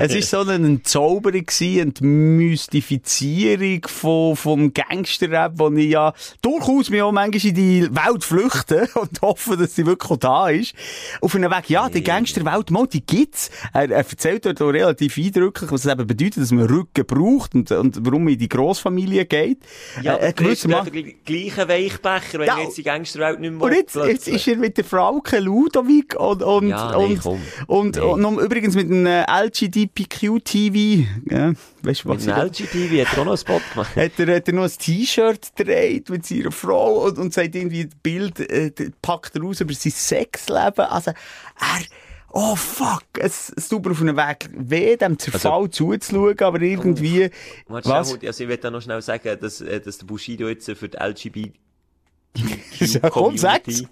es 0.00 0.14
war 0.32 0.44
so 0.44 0.50
eine 0.50 0.66
Entzauberung, 0.66 1.46
eine 1.60 1.92
Mystifizierung 2.00 3.86
von, 3.86 4.34
vom 4.34 4.74
Gangster-Rap, 4.74 5.52
wo 5.54 5.70
ich 5.70 5.90
ja 5.90 6.12
durchaus 6.42 6.90
mich 6.90 7.02
auch 7.02 7.12
manchmal 7.12 7.50
in 7.50 7.54
die 7.54 7.82
Welt 7.82 8.24
flüchte 8.24 8.88
und 8.94 9.22
hoffe, 9.22 9.56
dass 9.56 9.76
sie 9.76 9.86
wirklich 9.86 10.18
da 10.18 10.48
ist. 10.48 10.74
Auf 11.20 11.36
einem 11.36 11.52
Weg, 11.52 11.70
ja, 11.70 11.88
die 11.88 12.02
Gangster-Welt, 12.02 12.72
mal, 12.72 12.88
die 12.88 13.06
gibt's. 13.06 13.52
Er, 13.72 13.82
er 13.82 13.98
erzählt 13.98 14.46
dort 14.46 14.60
auch 14.60 14.70
relativ 14.70 15.16
eindrücklich, 15.16 15.70
was 15.70 15.84
es 15.84 15.92
eben 15.92 16.04
bedeutet, 16.04 16.38
dass 16.38 16.50
man 16.50 16.66
Rücken 16.66 17.06
braucht 17.06 17.54
und, 17.54 17.70
und 17.70 18.04
warum 18.04 18.24
man 18.24 18.32
in 18.32 18.40
die 18.40 18.48
Grossfamilie 18.48 19.24
geht. 19.24 19.58
Ja, 20.02 20.16
äh, 20.16 20.32
gewisser 20.32 20.68
Mann... 20.68 20.90
der 20.92 21.02
gleiche 21.24 21.68
Weichbecher, 21.68 22.40
wenn 22.40 22.48
ja, 22.48 22.58
jetzt 22.58 22.76
die 22.76 22.82
Gangster-Welt 22.82 23.38
nicht 23.38 23.52
mehr 23.52 23.62
Und 23.62 23.72
jetzt, 23.72 23.94
jetzt 23.94 24.26
ist 24.26 24.48
er 24.48 24.56
mit 24.56 24.76
der 24.78 24.84
Frau 24.84 25.20
Ludovic 25.44 26.14
und, 26.18 26.42
und, 26.42 26.68
ja, 26.68 26.96
nee, 26.96 27.04
und, 27.04 27.26
und, 27.66 27.96
nee. 27.96 28.02
und, 28.02 28.24
und, 28.24 28.38
übrigens 28.38 28.74
mit 28.74 28.90
einem 28.90 29.24
LGDPQ-TV, 29.28 31.06
ja, 31.30 31.52
weißt 31.82 32.04
du 32.04 32.08
was? 32.08 32.26
Mit 32.26 32.34
einem 32.34 32.46
LGTV 32.46 33.06
hat 33.06 33.16
er 33.16 33.20
auch 33.20 33.24
noch 33.24 33.32
einen 33.32 33.38
Spot 33.38 33.60
gemacht. 33.72 33.96
Hat 33.96 34.18
er, 34.18 34.36
hat 34.36 34.48
er 34.48 34.54
noch 34.54 34.64
ein 34.64 34.72
T-Shirt 34.78 35.56
gedreht 35.56 36.10
mit 36.10 36.26
seiner 36.26 36.52
Frau 36.52 37.04
und, 37.06 37.18
und 37.18 37.32
sagt 37.32 37.54
irgendwie, 37.54 37.84
das 37.84 37.94
Bild, 38.02 38.40
äh, 38.40 38.72
packt 39.02 39.36
er 39.36 39.42
raus 39.42 39.60
über 39.60 39.74
sein 39.74 39.92
Sexleben. 39.92 40.86
Also, 40.86 41.10
er, 41.10 41.84
oh 42.34 42.56
fuck, 42.56 43.04
es, 43.18 43.52
es 43.56 43.68
tut 43.68 43.84
mir 43.84 43.92
auf 43.92 44.00
einem 44.00 44.16
Weg 44.16 44.50
weh, 44.52 44.96
dem 44.96 45.18
Zerfall 45.18 45.52
also, 45.52 45.68
zuzuschauen, 45.68 46.38
aber 46.40 46.60
irgendwie, 46.60 47.30
oh, 47.68 47.74
was? 47.74 47.86
also 47.86 48.16
ich 48.20 48.48
will 48.48 48.56
da 48.56 48.70
noch 48.70 48.82
schnell 48.82 49.00
sagen, 49.02 49.38
dass, 49.40 49.60
äh, 49.60 49.80
dass 49.80 49.98
der 49.98 50.06
Bushido 50.06 50.48
jetzt 50.48 50.70
für 50.70 50.88
die 50.88 50.96
LGBT 50.96 51.52
ja, 52.80 53.10
komm, 53.10 53.36
sag's. 53.38 53.84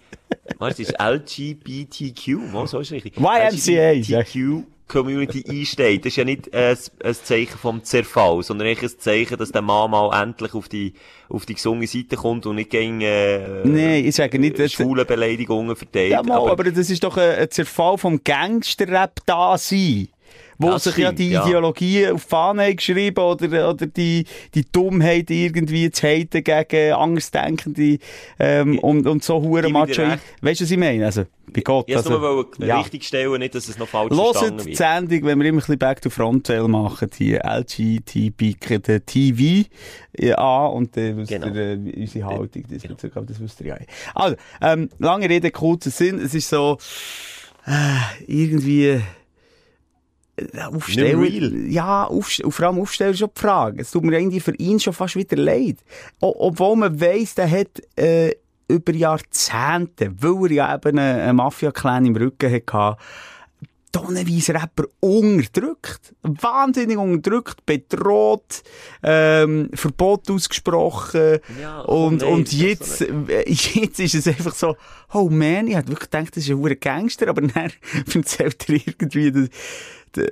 Was 0.58 0.78
ist 0.78 0.94
LGBTQ? 1.00 2.66
So 2.66 2.80
ist 2.80 2.92
richtig. 2.92 3.16
YMCA. 3.18 3.92
LGBTQ 3.92 4.64
Community 4.88 5.42
einsteht. 5.48 6.04
Das 6.04 6.12
ist 6.12 6.16
ja 6.16 6.24
nicht 6.24 6.52
ein, 6.52 6.76
ein 7.02 7.14
Zeichen 7.14 7.56
vom 7.58 7.82
Zerfall, 7.82 8.42
sondern 8.42 8.68
eigentlich 8.68 8.92
ein 8.92 8.98
Zeichen, 8.98 9.38
dass 9.38 9.50
der 9.50 9.62
Mann 9.62 9.90
mal 9.90 10.22
endlich 10.22 10.52
auf 10.54 10.68
die, 10.68 10.92
auf 11.30 11.46
die 11.46 11.54
gesunde 11.54 11.86
Seite 11.86 12.16
kommt 12.16 12.44
und 12.44 12.56
nicht 12.56 12.68
gegen, 12.70 13.00
äh, 13.00 13.64
Nein, 13.64 14.04
ich 14.04 14.14
sage 14.14 14.38
nicht, 14.38 14.58
dass- 14.58 14.72
schwule 14.72 15.04
Beleidigungen 15.06 15.76
verteilt. 15.76 16.10
Ja, 16.10 16.22
mal, 16.22 16.46
aber, 16.50 16.64
das 16.64 16.90
ist 16.90 17.02
doch 17.04 17.16
ein, 17.16 17.30
ein 17.38 17.50
Zerfall 17.50 17.96
vom 17.96 18.22
Gangsterrap 18.22 19.20
da 19.24 19.56
sein. 19.56 20.08
Wo 20.58 20.70
Das 20.70 20.84
sich 20.84 20.96
ja 20.96 21.08
stimmt, 21.08 21.18
die 21.18 21.30
ja. 21.30 21.44
Ideologie 21.44 22.08
auf 22.08 22.22
Fahne 22.22 22.74
geschrieben 22.74 23.18
oder, 23.18 23.70
oder 23.70 23.86
die, 23.86 24.24
die 24.54 24.64
Dummheit 24.70 25.30
irgendwie 25.30 25.90
zu 25.90 26.06
haten 26.06 26.44
gegen 26.44 26.92
Andersdenkende, 26.92 27.98
ähm, 28.38 28.78
und, 28.78 29.06
und 29.06 29.24
so 29.24 29.40
hure 29.42 29.68
Macho. 29.68 30.02
Weißt 30.40 30.60
du, 30.60 30.64
was 30.64 30.70
ich 30.70 30.78
meine? 30.78 31.06
Also, 31.06 31.24
bei 31.52 31.60
Gott. 31.60 31.86
ich 31.88 31.96
also, 31.96 32.18
nur 32.18 32.46
ja. 32.60 32.80
richtig 32.80 33.04
stellen, 33.04 33.38
nicht, 33.38 33.54
dass 33.54 33.68
es 33.68 33.78
noch 33.78 33.88
falsch 33.88 34.14
verstanden 34.14 34.56
Hört 34.56 34.66
die. 34.68 34.74
Sendung, 34.74 35.24
wenn 35.24 35.38
wir 35.40 35.46
immer 35.48 35.58
ein 35.58 35.60
bisschen 35.60 35.78
Back 35.78 36.00
to 36.00 36.10
Frontail 36.10 36.68
machen, 36.68 37.08
die 37.18 37.34
LGTB, 37.34 38.82
der 38.86 39.04
TV 39.04 39.68
ja, 40.18 40.36
an 40.36 40.72
und 40.72 40.96
dann 40.96 41.18
wisst 41.18 41.30
Genau. 41.30 41.46
äh, 41.48 41.78
unsere 41.96 42.26
Haltung 42.26 42.66
diesbezüglich, 42.68 43.16
aber 43.16 43.26
das 43.26 43.40
wisst 43.40 43.60
ihr 43.60 43.68
ja. 43.68 43.76
eh. 43.76 43.86
Also, 44.14 44.36
ähm, 44.60 44.88
lange 44.98 45.28
Rede, 45.28 45.50
kurzer 45.50 45.90
Sinn, 45.90 46.18
es 46.18 46.34
ist 46.34 46.48
so, 46.48 46.78
äh, 47.66 48.22
irgendwie, 48.26 49.00
ja, 51.68 52.04
und 52.04 52.24
vor 52.24 52.66
allem 52.66 52.80
aufstellen 52.80 53.12
ist 53.12 53.18
schon 53.18 53.30
die 53.34 53.40
Frage. 53.40 53.82
Es 53.82 53.90
tut 53.90 54.04
mir 54.04 54.18
irgendwie 54.18 54.40
für 54.40 54.54
ihn 54.56 54.80
schon 54.80 54.94
fast 54.94 55.16
wieder 55.16 55.36
leid. 55.36 55.78
O 56.20 56.34
obwohl 56.38 56.76
man 56.76 57.00
weiss, 57.00 57.34
der 57.34 57.50
hat, 57.50 57.82
äh, 57.96 58.34
über 58.68 58.94
Jahrzehnte, 58.94 60.12
weil 60.18 60.46
er 60.46 60.52
ja 60.52 60.74
eben 60.74 60.98
einen, 60.98 61.20
einen 61.20 61.36
Mafia-Clan 61.36 62.06
im 62.06 62.16
Rücken 62.16 62.50
hatte, 62.50 62.96
tonnenweise 63.92 64.54
Rapper 64.54 64.84
unterdrückt. 65.00 66.14
Wahnsinnig 66.22 66.96
unterdrückt, 66.96 67.66
bedroht, 67.66 68.62
ähm, 69.02 69.68
Verbot 69.74 70.30
ausgesprochen. 70.30 71.38
Ja, 71.60 71.82
und, 71.82 72.22
nein, 72.22 72.32
und 72.32 72.52
jetzt, 72.52 72.98
so 72.98 73.04
jetzt 73.44 74.00
ist 74.00 74.14
es 74.14 74.26
einfach 74.26 74.54
so, 74.54 74.76
oh 75.12 75.28
man, 75.30 75.68
ich 75.68 75.76
hätte 75.76 75.88
wirklich 75.88 76.10
gedacht, 76.10 76.36
das 76.36 76.48
ist 76.48 76.50
ein 76.50 76.80
Gangster, 76.80 77.28
aber 77.28 77.42
dann 77.42 77.70
erzählt 78.14 78.68
er 78.68 78.74
irgendwie 78.86 79.50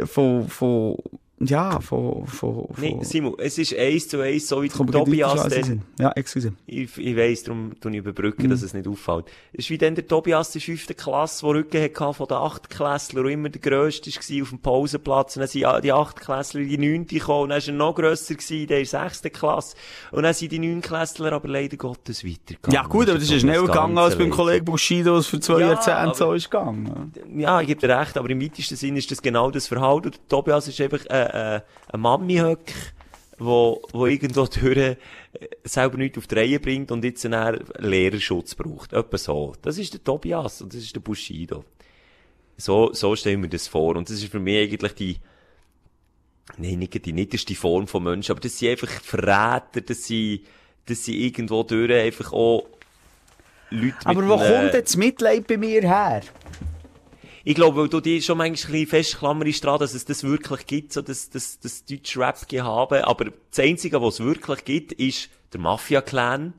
von, 0.05 0.49
von, 0.49 0.97
ja, 1.43 1.81
von, 1.81 2.27
von, 2.27 2.67
von, 2.67 2.75
Nee, 2.79 2.99
Simon, 3.03 3.35
es 3.39 3.57
ist 3.59 3.75
eins 3.77 4.09
zu 4.09 4.21
eins, 4.21 4.47
so 4.49 4.63
wie 4.63 4.69
der 4.69 4.77
Tobias 4.77 5.49
dann. 5.49 5.83
Ja, 5.99 6.11
excuse. 6.13 6.53
Ich, 6.67 6.97
ich 6.99 7.17
weiss, 7.17 7.43
darum 7.45 7.73
tue 7.81 7.93
ich 7.93 7.99
überbrücken, 7.99 8.45
Mhm. 8.47 8.51
dass 8.51 8.63
es 8.63 8.75
nicht 8.75 8.87
auffällt. 8.87 9.27
Es 9.53 9.61
ist 9.65 9.71
wie 9.71 9.79
dann 9.79 9.95
der 9.95 10.07
Tobias 10.07 10.53
der 10.53 10.61
fünften 10.61 10.97
Klasse, 10.97 11.47
der 11.47 11.55
Rücken 11.55 11.83
hatte 11.83 12.15
von 12.15 12.27
den 12.27 12.37
Achtklässlern 12.37 13.25
und 13.25 13.31
immer 13.33 13.49
der 13.49 13.61
Grösste 13.61 14.11
war 14.11 14.43
auf 14.43 14.49
dem 14.51 14.59
Pausenplatz. 14.59 15.37
Und 15.37 15.41
dann 15.41 15.49
sind 15.49 15.67
die 15.85 15.93
Achtklässler 15.93 16.61
in 16.61 16.69
die 16.69 16.79
Neunte 16.79 17.15
gekommen 17.15 17.43
und 17.45 17.49
dann 17.51 17.59
ist 17.59 17.69
er 17.69 17.75
noch 17.75 17.95
grösser 17.95 18.35
gewesen, 18.35 18.67
der 18.67 18.79
in 18.81 18.85
der 18.85 18.87
sechsten 18.87 19.33
Klasse. 19.33 19.77
Und 20.13 20.23
dann 20.25 20.35
sind 20.35 20.53
die 20.53 20.59
Neunklässler 20.59 21.33
aber 21.33 21.49
leider 21.49 21.77
Gottes 21.77 22.25
weitergegangen. 22.25 22.75
Ja 22.75 22.83
gut, 22.87 23.09
aber 23.09 23.19
das 23.19 23.31
ist 23.31 23.41
schneller 23.41 23.67
gegangen 23.67 23.97
als 23.97 24.17
beim 24.17 24.31
Kollegen 24.31 24.65
Bushido, 24.67 25.15
was 25.15 25.27
für 25.27 25.41
zwei 25.41 25.61
Ja, 25.61 25.69
Jahrzehnte 25.73 26.17
so 26.19 26.33
ist 26.35 26.51
gegangen. 26.51 27.13
Ja, 27.37 27.61
ich 27.61 27.67
gebe 27.69 27.81
dir 27.81 27.99
recht, 27.99 28.19
aber 28.19 28.29
im 28.29 28.43
weitesten 28.43 28.77
Sinn 28.77 28.97
ist 28.97 29.11
das 29.11 29.23
genau 29.23 29.51
das 29.51 29.67
Verhalten. 29.67 30.09
Und 30.09 30.17
der 30.17 30.29
Tobias 30.29 30.69
ist 30.69 30.81
einfach 30.81 31.05
äh, 31.07 31.30
äh, 31.33 31.61
ein 31.93 32.01
Mami-Höck, 32.01 32.73
wo, 33.39 33.83
wo 33.93 34.07
irgendwo 34.07 34.47
durch 34.47 34.77
äh, 34.77 34.97
selber 35.65 35.97
nichts 35.97 36.19
auf 36.19 36.27
die 36.27 36.35
Reihe 36.35 36.61
bringt 36.61 36.91
und 36.93 37.05
jetzt 37.05 37.25
einen 37.25 37.61
Lehrerschutz 37.79 38.55
braucht. 38.55 38.93
Etwa 38.93 39.19
so. 39.19 39.55
Das 39.63 39.79
ist 39.79 39.95
der 39.95 40.05
Tobias 40.05 40.63
und 40.63 40.75
das 40.75 40.83
ist 40.83 40.95
der 40.95 41.01
Bushido. 41.01 41.65
So, 42.57 42.93
so 42.93 43.17
stellen 43.17 43.43
wir 43.43 43.49
das 43.49 43.69
vor. 43.69 43.97
Und 43.97 44.09
das 44.11 44.17
ist 44.17 44.31
für 44.31 44.41
mich 44.41 44.71
eigentlich 44.71 44.93
die, 44.95 45.17
nein, 46.59 46.79
nicht 46.79 47.05
die 47.05 47.13
niederste 47.13 47.55
Form 47.55 47.87
von 47.87 48.05
Menschen, 48.05 48.33
aber 48.33 48.41
das 48.41 48.59
sind 48.59 48.71
einfach 48.71 48.91
Verräter, 48.91 49.81
das 49.81 50.07
sind, 50.07 50.43
das 50.87 51.05
sind 51.05 51.15
irgendwo 51.15 51.63
durch 51.63 51.93
einfach 51.93 52.33
auch 52.33 52.67
Leute 53.71 53.97
Aber 54.05 54.29
wo 54.29 54.37
kommt 54.37 54.75
jetzt 54.75 54.97
Mitleid 54.97 55.47
bei 55.47 55.57
mir 55.57 55.83
her? 55.83 56.23
Ich 57.43 57.55
glaube, 57.55 57.81
weil 57.81 57.89
du 57.89 58.01
dich 58.01 58.25
schon 58.25 58.39
manchmal 58.39 58.81
ein 58.81 58.87
festklammerst 58.87 59.65
dran, 59.65 59.79
dass 59.79 59.95
es 59.95 60.05
das 60.05 60.25
wirklich 60.25 60.67
gibt, 60.67 60.93
so 60.93 61.01
das, 61.01 61.31
das, 61.31 61.59
das 61.59 61.85
deutsche 61.85 62.21
Rap-Gehabe. 62.21 63.07
Aber 63.07 63.27
das 63.51 63.59
Einzige, 63.59 64.03
was 64.03 64.15
es 64.15 64.21
wirklich 64.21 64.65
gibt, 64.65 64.93
ist 64.93 65.31
der 65.53 65.61
Mafia-Clan. 65.61 66.53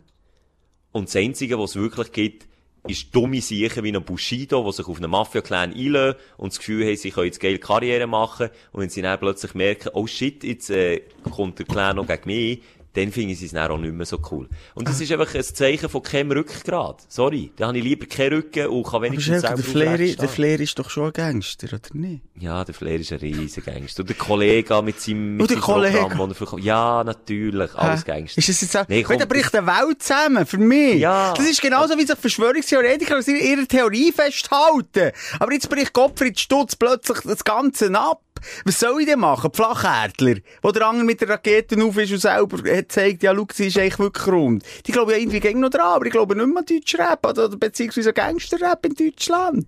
Und 0.92 1.08
das 1.08 1.16
Einzige, 1.16 1.60
was 1.60 1.72
es 1.72 1.76
wirklich 1.76 2.12
gibt, 2.12 2.48
ist 2.88 3.14
dumme 3.14 3.42
Siechen 3.42 3.84
wie 3.84 3.96
ein 3.96 4.04
Bushido, 4.04 4.66
die 4.66 4.76
sich 4.76 4.88
auf 4.88 4.98
einen 4.98 5.12
Mafia-Clan 5.12 5.74
einlösen 5.74 6.18
und 6.38 6.52
das 6.52 6.58
Gefühl 6.58 6.86
haben, 6.88 6.96
sie 6.98 7.12
können 7.12 7.28
jetzt 7.28 7.40
geile 7.40 7.60
Karriere 7.60 8.08
machen. 8.08 8.50
Und 8.72 8.82
wenn 8.82 8.90
sie 8.90 9.04
dann 9.04 9.20
plötzlich 9.20 9.54
merken, 9.54 9.90
oh 9.94 10.08
shit, 10.08 10.44
jetzt 10.44 10.72
äh, 10.72 11.02
kommt 11.30 11.60
der 11.60 11.68
Clan 11.68 11.98
noch 11.98 12.08
gegen 12.08 12.26
mich, 12.26 12.62
dann 12.94 13.12
finden 13.12 13.36
sie 13.36 13.46
es 13.46 13.52
dann 13.52 13.72
auch 13.72 13.78
nicht 13.78 13.94
mehr 13.94 14.06
so 14.06 14.20
cool. 14.32 14.50
Und 14.76 14.88
das 14.88 15.00
ist 15.00 15.12
einfach 15.12 15.34
ein 15.34 15.44
Zeichen 15.44 15.90
von 15.90 16.04
keinem 16.04 16.32
Rückgrat. 16.32 17.04
Sorry, 17.08 17.52
da 17.56 17.68
habe 17.68 17.78
ich 17.78 17.84
lieber 17.84 18.06
keinen 18.06 18.34
Rücken 18.34 18.68
und 18.68 18.84
kann 18.84 19.02
wenigstens 19.04 19.42
selber 19.42 19.56
der 19.56 19.66
Flair, 19.66 19.98
der. 19.98 20.30
Flair 20.30 20.60
ist 20.60 20.78
doch 20.78 20.90
schon 20.90 21.06
ein 21.06 21.14
Gangster, 21.14 21.68
oder 21.68 21.80
nicht? 21.94 22.22
Ja, 22.40 22.64
der 22.66 22.74
Flair 22.74 23.00
ist 23.00 23.12
ein 23.12 23.20
riesiger 23.20 23.72
Gangster. 23.72 24.02
Und 24.02 24.10
der 24.10 24.18
Kollege 24.18 24.82
mit 24.82 25.00
seinem, 25.00 25.38
mit 25.38 25.50
seinem? 25.50 25.62
Programm, 25.62 26.30
das 26.30 26.30
er 26.30 26.36
verkauft. 26.36 26.64
Ja, 26.64 27.04
natürlich, 27.04 27.74
alles 27.76 28.02
Hä? 28.02 28.08
Gangster. 28.08 28.40
Ist 28.40 28.50
das 28.50 28.62
jetzt 28.62 28.78
auch, 28.78 28.88
Nee, 28.88 29.04
komm, 29.04 29.20
da 29.20 29.26
bricht 29.26 29.56
eine 29.56 29.68
Welt 29.68 30.02
zusammen, 30.02 30.46
für 30.46 30.58
mich. 30.58 31.00
Ja. 31.00 31.34
Das 31.34 31.48
ist 31.50 31.62
genauso, 31.62 31.98
wie 31.98 32.06
sich 32.06 32.18
Verschwörungstheoretiker 32.18 33.16
an 33.16 33.24
ihrer 33.26 33.68
Theorie 33.68 34.12
festhalten. 34.12 35.12
Aber 35.40 35.54
jetzt 35.54 35.70
bricht 35.70 35.94
Gottfried 35.94 36.40
Stutz 36.40 36.76
plötzlich 36.76 37.20
das 37.24 37.44
Ganze 37.44 37.92
ab. 37.98 38.22
Was 38.66 38.80
soll 38.80 39.02
ich 39.02 39.08
denn 39.08 39.20
machen? 39.20 39.52
Flachhärtler, 39.54 40.36
wo 40.62 40.72
der 40.72 40.88
andere 40.88 41.06
mit 41.06 41.22
der 41.22 41.30
Rakete 41.30 41.82
auf 41.84 41.98
ist 41.98 42.12
und 42.12 42.20
selber 42.20 42.58
hat 42.58 42.64
gezeigt, 42.64 43.24
ja, 43.24 43.36
schau, 43.36 43.48
sie 43.52 43.68
ist 43.68 43.78
eigentlich 43.78 44.00
wirklich 44.00 44.28
rund. 44.28 44.64
Die 44.86 44.92
glauben 44.92 45.12
ja 45.12 45.18
irgendwie 45.18 45.40
gegen 45.40 45.60
noch 45.60 45.70
dran, 45.70 45.96
aber 45.96 46.06
ich 46.06 46.12
glaube 46.12 46.36
nicht 46.36 46.48
mehr 46.48 46.58
an 46.58 46.66
Deutschrap 46.66 47.26
oder, 47.26 47.50
beziehungsweise 47.50 48.14
Gangsterrap 48.14 48.86
in 48.86 48.96
Deutschland. 48.96 49.68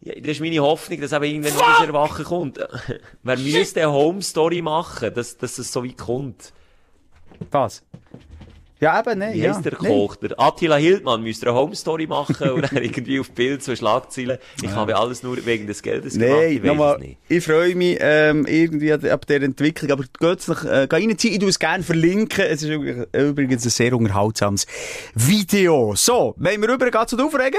Ja, 0.00 0.14
das 0.14 0.32
ist 0.32 0.40
meine 0.40 0.60
Hoffnung, 0.60 1.00
dass 1.00 1.12
eben 1.12 1.24
irgendwann 1.24 1.54
wieder 1.54 1.76
das 1.78 1.86
Erwachen 1.86 2.24
kommt. 2.24 2.58
Wer 3.22 3.38
müsste 3.38 3.82
eine 3.82 3.92
Home-Story 3.92 4.62
machen, 4.62 5.12
dass, 5.12 5.36
dass 5.36 5.58
es 5.58 5.72
so 5.72 5.84
weit 5.84 5.98
kommt? 5.98 6.52
Was? 7.50 7.82
Ja, 8.80 9.00
eben, 9.00 9.18
ne? 9.18 9.30
Wie 9.32 9.38
ja. 9.40 9.60
der 9.60 9.76
nee. 9.80 9.88
Koch? 9.88 10.16
Der 10.16 10.38
Attila 10.38 10.76
Hildmann 10.76 11.22
müsste 11.22 11.46
eine 11.48 11.56
Home-Story 11.56 12.06
machen 12.06 12.50
und 12.50 12.62
dann 12.72 12.82
irgendwie 12.82 13.18
auf 13.18 13.30
Bild 13.32 13.62
so 13.62 13.74
Schlagzeilen. 13.74 14.38
Ich 14.62 14.70
habe 14.70 14.96
alles 14.96 15.22
nur 15.24 15.44
wegen 15.44 15.66
des 15.66 15.82
Geldes 15.82 16.14
gemacht, 16.14 16.30
Nein, 16.30 16.52
ich 16.52 16.62
nochmal, 16.62 16.98
nicht. 16.98 17.18
ich 17.28 17.44
freue 17.44 17.74
mich 17.74 17.98
ähm, 18.00 18.46
irgendwie 18.46 18.92
ab 18.92 19.26
dieser 19.26 19.42
Entwicklung, 19.42 19.90
aber 19.90 20.04
geht's 20.20 20.46
noch, 20.46 20.64
äh, 20.64 20.86
geh 20.88 20.96
reinziehen, 20.96 21.34
ich 21.34 21.40
tue 21.40 21.48
es 21.48 21.58
gerne 21.58 21.82
verlinken, 21.82 22.44
es 22.44 22.62
ist 22.62 22.68
übrig- 22.70 23.06
übrigens 23.12 23.64
ein 23.64 23.70
sehr 23.70 23.92
unterhaltsames 23.94 24.66
Video. 25.14 25.94
So, 25.96 26.34
wenn 26.36 26.60
wir 26.62 26.68
rübergehen 26.68 27.06
zu 27.08 27.16
den 27.16 27.26
Aufreger? 27.26 27.58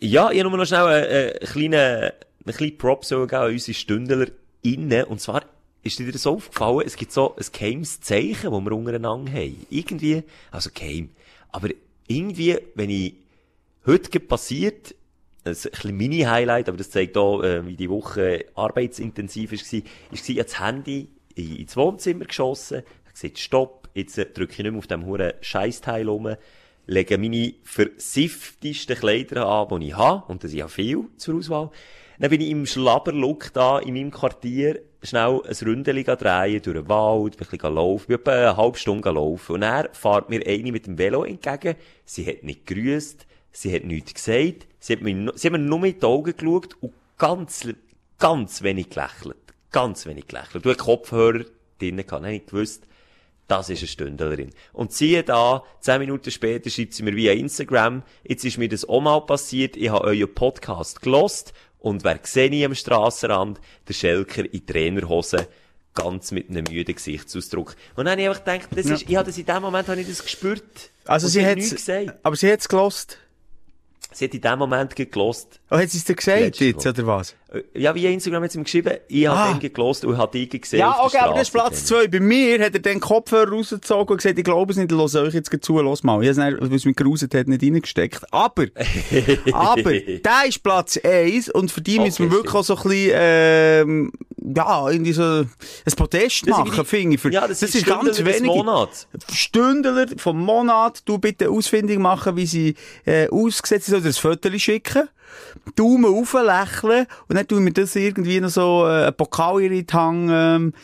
Ja, 0.00 0.30
ich 0.30 0.40
habe 0.40 0.48
nur 0.48 0.58
noch 0.58 0.66
schnell 0.66 0.80
einen, 0.86 1.04
einen 1.06 1.38
kleinen, 1.40 1.74
einen 1.74 2.56
kleinen 2.56 2.78
Prop 2.78 3.04
so 3.04 3.26
geben 3.26 3.42
an 3.42 3.50
unsere 3.52 3.74
Stündler 3.74 4.26
innen. 4.62 5.04
Und 5.04 5.20
zwar 5.20 5.42
ist 5.82 5.98
dir 5.98 6.10
das 6.12 6.26
aufgefallen, 6.26 6.82
es 6.86 6.96
gibt 6.96 7.12
so 7.12 7.34
ein 7.36 7.44
geheimes 7.52 8.00
Zeichen, 8.00 8.50
das 8.52 8.64
wir 8.64 8.72
untereinander 8.72 9.32
haben. 9.32 9.66
Irgendwie, 9.70 10.22
also 10.50 10.70
geheim. 10.72 11.10
Aber 11.50 11.68
irgendwie, 12.06 12.58
wenn 12.74 12.90
ich, 12.90 13.14
heute 13.86 14.20
passiert, 14.20 14.94
ein 15.44 15.54
bisschen 15.54 15.96
Mini-Highlight, 15.96 16.68
aber 16.68 16.78
das 16.78 16.90
zeigt 16.90 17.16
auch, 17.16 17.42
äh, 17.42 17.66
wie 17.66 17.74
die 17.74 17.90
Woche 17.90 18.44
arbeitsintensiv 18.54 19.50
war, 19.50 19.58
ist, 19.58 19.72
ich 20.28 20.36
das 20.36 20.60
Handy 20.60 21.08
in- 21.34 21.56
ins 21.56 21.76
Wohnzimmer 21.76 22.26
geschossen, 22.26 22.78
habe 22.78 23.12
gesagt, 23.12 23.38
stopp, 23.40 23.88
jetzt 23.94 24.16
äh, 24.18 24.26
drücke 24.26 24.52
ich 24.52 24.58
nicht 24.58 24.70
mehr 24.70 24.78
auf 24.78 24.86
dem 24.86 25.04
huren 25.04 25.32
Scheißteil 25.40 26.08
rum, 26.08 26.36
lege 26.86 27.18
meine 27.18 27.54
versifftesten 27.64 28.96
Kleider 28.96 29.46
an, 29.46 29.80
die 29.80 29.88
ich 29.88 29.96
habe, 29.96 30.30
und 30.30 30.44
das 30.44 30.52
ist 30.52 30.58
ja 30.58 30.68
viel 30.68 31.06
zur 31.16 31.36
Auswahl. 31.36 31.70
Dann 32.22 32.30
bin 32.30 32.40
ich 32.40 32.50
im 32.50 32.66
Schlabberlook 32.66 33.52
da 33.52 33.80
in 33.80 33.94
meinem 33.94 34.12
Quartier 34.12 34.80
schnell 35.02 35.40
ein 35.44 35.56
Ründeli 35.66 36.04
drehen 36.04 36.62
durch 36.62 36.76
den 36.76 36.88
Wald, 36.88 37.34
ein 37.34 37.48
bisschen 37.48 37.74
laufen, 37.74 38.06
bin 38.06 38.14
etwa 38.14 38.30
eine 38.30 38.56
halbe 38.56 38.78
Stunde 38.78 39.10
laufen. 39.10 39.56
Und 39.56 39.62
er 39.62 39.88
fährt 39.92 40.30
mir 40.30 40.40
eine 40.46 40.70
mit 40.70 40.86
dem 40.86 40.98
Velo 40.98 41.24
entgegen. 41.24 41.74
Sie 42.04 42.24
hat 42.24 42.44
nicht 42.44 42.64
grüßt, 42.64 43.26
sie 43.50 43.74
hat 43.74 43.82
nichts 43.82 44.14
gesagt, 44.14 44.68
sie 44.78 44.92
hat 44.92 45.02
mir, 45.02 45.32
sie 45.34 45.48
hat 45.48 45.52
mir 45.52 45.58
nur 45.58 45.84
in 45.84 45.98
die 45.98 46.06
Augen 46.06 46.36
geschaut 46.36 46.76
und 46.80 46.92
ganz, 47.18 47.66
ganz 48.20 48.62
wenig 48.62 48.90
gelächelt. 48.90 49.36
Ganz 49.72 50.06
wenig 50.06 50.28
gelächelt. 50.28 50.64
Du 50.64 50.70
hast 50.70 50.78
Kopfhörer 50.78 51.44
drinnen 51.80 52.06
gehabt, 52.06 52.24
dann 52.24 52.30
ich 52.30 52.46
gewusst, 52.46 52.86
das 53.48 53.68
ist 53.68 53.80
eine 53.80 53.88
Stündlerin. 53.88 54.50
Und 54.72 54.92
siehe 54.92 55.24
da, 55.24 55.64
zehn 55.80 55.98
Minuten 55.98 56.30
später 56.30 56.70
schreibt 56.70 56.94
sie 56.94 57.02
mir 57.02 57.16
via 57.16 57.32
Instagram, 57.32 58.04
jetzt 58.22 58.44
ist 58.44 58.58
mir 58.58 58.68
das 58.68 58.88
auch 58.88 59.00
mal 59.00 59.20
passiert, 59.22 59.76
ich 59.76 59.90
habe 59.90 60.04
euren 60.04 60.32
Podcast 60.32 61.02
gelost 61.02 61.52
und 61.82 62.04
wer 62.04 62.20
sehe 62.22 62.48
ich 62.48 62.64
am 62.64 62.74
Strassenrand? 62.74 63.60
Der 63.88 63.94
Schelker 63.94 64.44
in 64.52 64.64
Trainerhose, 64.64 65.48
ganz 65.94 66.30
mit 66.30 66.48
einem 66.48 66.64
müden 66.64 66.94
Gesichtsausdruck. 66.94 67.74
Und 67.96 68.04
dann 68.04 68.12
habe 68.12 68.22
ich 68.22 68.28
einfach 68.28 68.44
gedacht, 68.44 68.68
das 68.74 68.86
ist, 68.86 69.08
ich 69.08 69.16
habe 69.16 69.26
das 69.26 69.36
in 69.36 69.46
dem 69.46 69.62
Moment 69.62 69.88
habe 69.88 70.00
ich 70.00 70.06
das 70.06 70.22
gespürt. 70.22 70.90
Also 71.04 71.26
sie 71.26 71.44
hat 71.44 71.58
hat 71.58 71.70
gesagt. 71.70 72.14
aber 72.22 72.36
sie 72.36 72.50
hat's 72.52 72.68
gelost. 72.68 73.18
Sie 74.12 74.26
hat 74.26 74.34
in 74.34 74.40
dem 74.40 74.58
Moment 74.58 74.94
gelost. 74.94 75.60
Oh, 75.70 75.76
hat 75.76 75.90
sie 75.90 75.98
es 75.98 76.04
dir 76.04 76.14
gesagt 76.14 76.60
jetzt, 76.60 76.86
oder 76.86 77.06
was? 77.06 77.34
Ja, 77.74 77.94
wie 77.94 78.06
Instagram 78.06 78.44
hat 78.44 78.52
sie 78.52 78.58
ihm 78.58 78.64
geschrieben, 78.64 78.94
ich 79.08 79.28
Ah. 79.28 79.50
habe 79.50 79.66
ihm 79.66 79.72
gelost 79.72 80.04
und 80.04 80.16
habe 80.16 80.32
dich 80.38 80.60
gesehen 80.62 80.78
Ja, 80.80 80.96
okay, 81.04 81.18
aber 81.18 81.34
das 81.34 81.48
ist 81.48 81.52
Platz 81.52 81.78
dann. 81.78 81.86
zwei. 81.86 82.08
Bei 82.08 82.20
mir 82.20 82.64
hat 82.64 82.74
er 82.74 82.80
den 82.80 82.98
Kopfhörer 83.00 83.50
rausgezogen 83.50 84.08
und 84.12 84.16
gesagt, 84.16 84.38
ich 84.38 84.44
glaube 84.44 84.72
es 84.72 84.78
nicht, 84.78 84.90
ich 84.90 84.96
höre 84.98 85.22
euch 85.22 85.34
jetzt 85.34 85.50
zu, 85.62 85.80
los 85.80 86.02
mal. 86.02 86.22
Ich 86.24 86.36
habe 86.38 86.74
es 86.74 86.84
mich 86.84 86.96
geruset 86.96 87.34
hat, 87.34 87.48
nicht 87.48 87.62
reingesteckt. 87.62 88.22
Aber, 88.32 88.66
aber, 89.52 89.92
der 89.92 90.46
ist 90.48 90.62
Platz 90.62 90.98
eins 91.04 91.48
und 91.50 91.70
für 91.70 91.80
die 91.82 91.96
Okay, 91.98 92.04
müssen 92.06 92.30
wir 92.30 92.36
wirklich 92.38 92.54
auch 92.54 92.64
so 92.64 92.76
ein 92.76 92.82
bisschen, 92.84 93.10
ähm, 93.14 94.12
ja, 94.54 94.90
irgendwie 94.90 95.12
so 95.12 95.22
ein 95.22 95.50
Das 95.84 95.94
sind 95.94 96.46
machen, 96.48 96.84
finde 96.84 97.14
ich. 97.16 97.20
Für, 97.20 97.30
Ja, 97.30 97.46
das, 97.46 97.60
das 97.60 97.74
ist 97.74 97.86
ganz 97.86 98.24
wenig. 98.24 98.42
Monats. 98.42 99.06
Stündler 99.32 100.06
vom 100.16 100.38
Monat, 100.40 101.02
du 101.04 101.18
bitte 101.18 101.50
ausfindig 101.50 101.98
machen, 101.98 102.36
wie 102.36 102.46
sie 102.46 102.74
äh, 103.04 103.28
ausgesetzt 103.28 103.88
ist, 103.88 103.94
oder 103.94 104.06
ein 104.06 104.12
Foto 104.12 104.50
schicken. 104.58 105.08
Daumen 105.76 106.04
auf, 106.04 106.32
lächeln 106.34 107.06
und 107.28 107.36
dann 107.36 107.46
tun 107.46 107.64
wir 107.64 107.72
das 107.72 107.96
irgendwie 107.96 108.40
noch 108.40 108.50
so 108.50 108.86
äh, 108.86 109.06
einen 109.06 109.16
Pokal 109.16 109.62
in 109.62 109.72
die 109.72 109.92
Hand 109.92 110.30
ähm, 110.32 110.74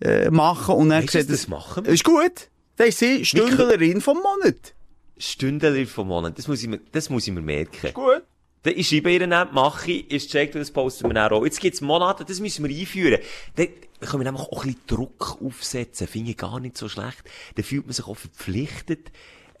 äh, 0.00 0.30
machen 0.30 0.74
und 0.76 0.90
dann 0.90 1.02
Weißt 1.02 1.12
sieht 1.12 1.30
das 1.30 1.42
das... 1.42 1.48
machen? 1.48 1.84
Ist 1.84 2.04
gut. 2.04 2.48
Das 2.76 2.88
ist 2.88 2.98
sie 2.98 3.24
Stündlerin 3.24 4.00
vom 4.00 4.18
Monat. 4.18 4.74
Stündler 5.16 5.86
vom 5.86 6.08
Monat, 6.08 6.38
das 6.38 6.48
muss 6.48 6.62
ich 6.62 6.68
mir, 6.68 6.80
das 6.92 7.08
muss 7.08 7.26
ich 7.26 7.32
mir 7.32 7.40
merken. 7.40 7.92
Gut. 7.94 8.22
Dann 8.64 8.74
ich 8.76 8.88
schreibe 8.88 9.12
ihr 9.12 9.26
dann, 9.26 9.52
mache 9.52 9.92
ich, 9.92 10.10
ist 10.10 10.30
checkt 10.30 10.54
und 10.54 10.60
das 10.60 10.70
posten 10.70 11.08
wir 11.08 11.14
dann 11.14 11.32
auch. 11.32 11.44
Jetzt 11.44 11.60
gibt's 11.60 11.80
Monate, 11.80 12.24
das 12.24 12.40
müssen 12.40 12.66
wir 12.66 12.74
einführen. 12.74 13.20
Dann 13.56 13.68
können 14.00 14.24
wir 14.24 14.32
nämlich 14.32 14.42
auch 14.42 14.64
ein 14.64 14.72
bisschen 14.72 14.86
Druck 14.86 15.38
aufsetzen, 15.44 16.06
finde 16.06 16.30
ich 16.30 16.36
gar 16.36 16.58
nicht 16.60 16.78
so 16.78 16.88
schlecht. 16.88 17.22
Dann 17.54 17.64
fühlt 17.64 17.86
man 17.86 17.92
sich 17.92 18.06
auch 18.06 18.16
verpflichtet, 18.16 19.12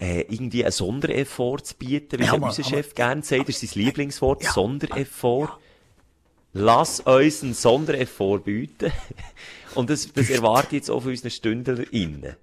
äh, 0.04 0.20
irgendwie 0.28 0.64
einen 0.64 0.72
Sondereffort 0.72 1.66
zu 1.66 1.74
bieten, 1.76 2.18
wie 2.18 2.24
Ja, 2.24 2.34
unser 2.34 2.62
Chef 2.62 2.94
gerne 2.94 3.22
sagt, 3.22 3.48
das 3.48 3.62
ist 3.62 3.72
sein 3.74 3.84
Lieblingswort, 3.84 4.44
Sondereffort. 4.44 5.58
Lass 6.52 7.00
uns 7.00 7.42
einen 7.42 7.54
Sondereffort 7.54 8.44
bieten. 8.44 8.92
Und 9.74 9.90
das, 9.90 10.12
das 10.12 10.28
erwarte 10.30 10.68
ich 10.68 10.82
jetzt 10.82 10.90
auch 10.90 11.00
von 11.00 11.10
unseren 11.10 11.30
StündlerInnen. 11.30 12.36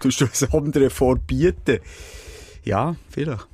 Du 0.00 0.08
hast 0.08 0.20
das 0.20 0.52
andere 0.52 0.90
vorbieten. 0.90 1.78
Ja, 2.64 2.96
vielleicht. 3.10 3.46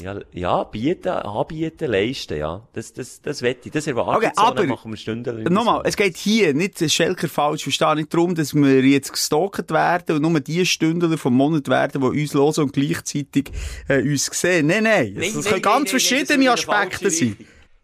Ja, 0.00 0.20
ja, 0.32 0.62
bieten, 0.64 1.08
anbieten, 1.08 1.90
leisten, 1.90 2.38
ja. 2.38 2.66
Das, 2.72 2.92
das, 2.92 3.20
das 3.20 3.42
wette 3.42 3.68
ich, 3.68 3.72
das 3.72 3.86
erwarte 3.86 4.16
Okay, 4.18 4.26
ich 4.32 4.38
so, 4.40 4.46
aber- 4.46 4.64
machen 4.66 4.92
wir 4.92 4.96
Stunden. 4.96 5.42
Nochmal, 5.52 5.82
es 5.84 5.96
geht 5.96 6.16
hier 6.16 6.54
nicht, 6.54 6.80
das 6.80 6.92
Schelker 6.92 7.28
falsch 7.28 7.64
verstehe 7.64 7.96
nicht 7.96 8.14
darum, 8.14 8.34
dass 8.34 8.54
wir 8.54 8.84
jetzt 8.84 9.12
gestalkt 9.12 9.70
werden 9.72 10.16
und 10.16 10.22
nur 10.32 10.40
die 10.40 10.64
Stündler 10.64 11.18
vom 11.18 11.34
Monat 11.34 11.66
werden, 11.68 12.00
die 12.00 12.20
uns 12.22 12.34
hören 12.34 12.64
und 12.64 12.72
gleichzeitig 12.72 13.50
äh, 13.88 14.00
uns 14.02 14.26
sehen. 14.26 14.68
Nein, 14.68 14.84
nein. 14.84 15.14
Das, 15.16 15.32
das 15.32 15.44
können 15.46 15.62
ganz 15.62 15.90
verschiedene 15.90 16.50
Aspekte 16.52 17.10
sein. 17.10 17.36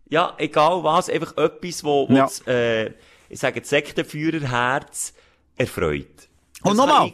Ja, 0.08 0.34
egal 0.38 0.84
was, 0.84 1.08
einfach 1.10 1.36
etwas, 1.36 1.82
wo, 1.82 2.08
wo 2.08 2.12
Ja. 2.14 2.24
das, 2.26 2.46
äh, 2.46 2.90
ich 3.28 3.40
sage, 3.40 3.60
das 3.60 3.70
Sektenführerherz 3.70 5.14
erfreut. 5.56 6.28
Das 6.64 6.70
Und 6.70 6.78
nochmal, 6.78 7.12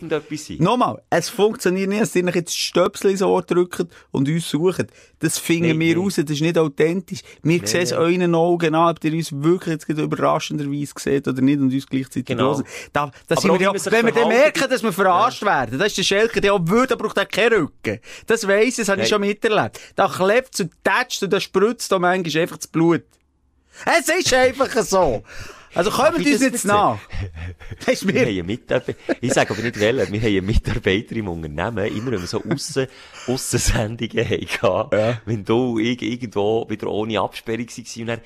nochmal, 0.58 1.02
es 1.10 1.28
funktioniert 1.28 1.88
nicht, 1.88 2.00
dass 2.00 2.14
ihr 2.14 2.24
jetzt 2.24 2.56
Stöpsel 2.56 3.10
ins 3.10 3.20
Ohr 3.20 3.42
drückt 3.42 3.84
und 4.12 4.28
uns 4.28 4.48
sucht. 4.48 4.86
Das 5.18 5.38
finden 5.38 5.70
Nein, 5.70 5.80
wir 5.80 5.94
nein. 5.96 6.04
raus, 6.04 6.14
das 6.14 6.30
ist 6.30 6.40
nicht 6.40 6.56
authentisch. 6.56 7.22
Wir 7.42 7.66
sehen 7.66 7.82
es 7.82 7.90
nein. 7.90 7.98
euren 7.98 8.34
Augen 8.36 8.76
an, 8.76 8.94
ob 8.94 9.02
ihr 9.02 9.12
uns 9.12 9.32
wirklich 9.32 9.72
jetzt 9.72 9.88
überraschenderweise 9.88 10.92
seht 10.96 11.26
oder 11.26 11.42
nicht 11.42 11.58
und 11.58 11.72
uns 11.72 11.84
gleichzeitig 11.84 12.26
Genau. 12.26 12.54
hören. 12.54 12.64
Da, 12.92 13.06
da 13.26 13.34
Aber 13.34 13.40
sind 13.40 13.50
auch, 13.50 13.58
wir 13.58 13.74
ja, 13.74 13.90
wenn 13.90 14.06
wir 14.06 14.12
dann 14.12 14.28
merken, 14.28 14.70
dass 14.70 14.84
wir 14.84 14.92
verarscht 14.92 15.42
werden, 15.42 15.80
das 15.80 15.88
ist 15.88 15.98
der 15.98 16.02
Schelker, 16.04 16.40
der 16.40 16.54
auch 16.54 16.60
würde, 16.62 16.96
braucht 16.96 17.16
er 17.16 17.26
keinen 17.26 17.54
Rücken. 17.54 17.98
Das 18.28 18.46
weiss 18.46 18.76
das 18.76 18.88
habe 18.88 19.02
ich 19.02 19.08
schon 19.08 19.20
miterlebt. 19.20 19.80
Da 19.96 20.06
klebt 20.06 20.60
und 20.60 20.70
tätscht 20.84 21.24
und 21.24 21.32
da 21.32 21.40
spritzt 21.40 21.90
da 21.90 21.98
manchmal 21.98 22.42
einfach 22.42 22.58
das 22.58 22.68
Blut. 22.68 23.02
Es 23.84 24.08
ist 24.08 24.32
einfach 24.32 24.70
so. 24.84 25.24
Also 25.74 25.90
kommen 25.90 26.16
uns 26.16 26.30
das 26.30 26.40
jetzt 26.40 26.64
nach. 26.64 26.98
Weisst 27.86 28.02
du, 28.02 28.08
Wir 28.08 28.26
wir, 28.26 28.40
haben 28.40 28.46
Mitarbeiter, 28.46 28.98
ich 29.20 29.32
sage 29.32 29.50
aber 29.54 29.62
nicht 29.62 29.78
wählen, 29.78 30.12
wir 30.12 30.20
haben 30.20 30.26
einen 30.28 30.46
Mitarbeiter 30.46 31.14
im 31.16 31.28
Unternehmen, 31.28 31.86
immer 31.96 32.10
wenn 32.12 32.20
wir 32.20 32.26
so 32.26 32.42
Aussen, 32.44 32.86
Aussensendungen 33.26 34.28
hatten, 34.28 34.96
Ja. 34.96 35.20
wenn 35.24 35.44
du 35.44 35.78
ich, 35.78 36.02
irgendwo 36.02 36.68
wieder 36.68 36.88
ohne 36.88 37.20
Absperrung 37.20 37.66
war 37.68 38.00
und 38.00 38.06
dann, 38.08 38.20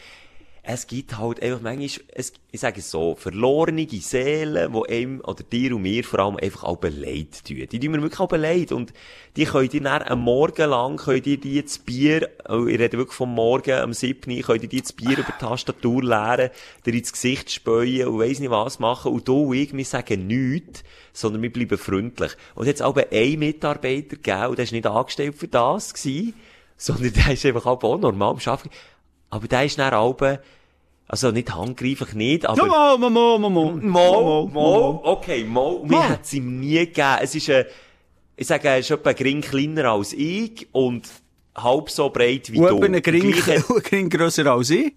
es 0.67 0.87
gibt 0.87 1.19
halt 1.19 1.43
einfach 1.43 1.61
manchmal, 1.61 2.07
es, 2.15 2.33
ich 2.51 2.61
sage 2.61 2.81
es 2.81 2.91
so, 2.91 3.17
verlorene 3.17 3.87
Seelen, 3.87 4.73
die 4.73 4.93
einem, 4.93 5.21
oder 5.21 5.45
dir 5.45 5.77
und 5.77 5.83
mir 5.83 6.03
vor 6.03 6.21
allem 6.21 6.39
einfach 6.39 6.65
auch 6.65 6.79
beleid 6.79 7.45
tun. 7.47 7.67
Die 7.71 7.79
tun 7.79 7.91
mir 7.91 8.01
wirklich 8.01 8.21
auch 8.21 8.29
beleid. 8.29 8.73
Und 8.73 8.95
die 9.37 9.45
können 9.45 9.69
dir 9.69 9.83
dann 9.83 10.01
einen 10.01 10.23
Morgen 10.23 10.71
lang, 10.71 10.97
können 10.97 11.21
dir 11.21 11.37
die 11.37 11.63
das 11.63 11.79
Bier, 11.79 12.31
oh, 12.49 12.65
ich 12.65 12.79
rede 12.79 12.97
wirklich 12.97 13.15
vom 13.15 13.35
Morgen, 13.35 13.73
am 13.73 13.93
7. 13.93 14.41
können 14.41 14.61
dir 14.61 14.69
die 14.69 14.81
das 14.81 14.95
Bier 14.95 15.19
über 15.19 15.35
die 15.39 15.45
Tastatur 15.45 16.03
leeren, 16.03 16.49
dir 16.87 16.95
ins 16.95 17.13
Gesicht 17.13 17.51
späuen 17.51 18.09
und 18.09 18.19
weiss 18.19 18.41
nicht 18.41 18.51
was 18.51 18.79
machen. 18.79 19.13
Und 19.13 19.29
du 19.29 19.51
und 19.51 19.57
ich, 19.57 19.77
wir 19.77 19.85
sagen 19.85 20.27
nichts, 20.27 20.83
sondern 21.13 21.43
wir 21.43 21.53
bleiben 21.53 21.77
freundlich. 21.77 22.33
Und 22.55 22.67
jetzt 22.67 22.81
aber 22.81 23.09
ein 23.13 23.39
Mitarbeiter 23.39 24.17
gegeben, 24.17 24.47
und 24.47 24.57
der 24.57 24.65
ist 24.65 24.73
nicht 24.73 24.87
angestellt 24.87 25.35
für 25.35 25.49
das 25.49 25.93
gewesen, 25.93 26.33
sondern 26.79 27.13
der 27.13 27.33
ist 27.35 27.45
einfach 27.45 27.67
auch 27.67 27.83
normal 28.01 28.31
am 28.31 28.39
Arbeiten. 28.39 28.71
Aber 29.35 29.49
der 29.49 29.65
ist 29.65 29.79
dann 29.81 29.93
auch, 29.95 30.17
also 31.09 31.33
nicht 31.33 31.53
handgreiflich 31.53 32.15
nicht, 32.15 32.47
aber... 32.47 32.67
Mo, 32.67 32.97
mo, 32.99 33.11
mo, 33.11 33.39
mo, 33.39 33.51
mo. 33.51 33.71
Mo, 33.73 34.47
Mo, 34.47 35.01
okay, 35.03 35.43
Mo. 35.43 35.85
Mir 35.85 36.09
hat 36.09 36.25
es 36.25 36.33
ihm 36.35 36.61
nie 36.61 36.79
gegeben. 36.79 37.19
Es 37.21 37.35
ist 37.35 37.51
ein, 37.51 37.65
ich 38.37 38.47
sage, 38.47 38.69
er 38.69 38.79
ist 38.79 38.93
etwa 38.93 39.11
ein 39.11 39.17
gering 39.17 39.41
kleiner 39.41 39.91
als 39.91 40.13
ich 40.13 40.69
und 40.71 41.09
halb 41.57 41.91
so 41.91 42.11
breit 42.11 42.53
wie 42.53 42.61
Und 42.61 42.81
du. 42.81 43.01
Gleich 43.03 43.47
hat- 43.47 43.71
einen 43.71 43.83
Gring 43.83 44.09
grösser 44.09 44.47
als 44.47 44.71
ich. 44.71 44.95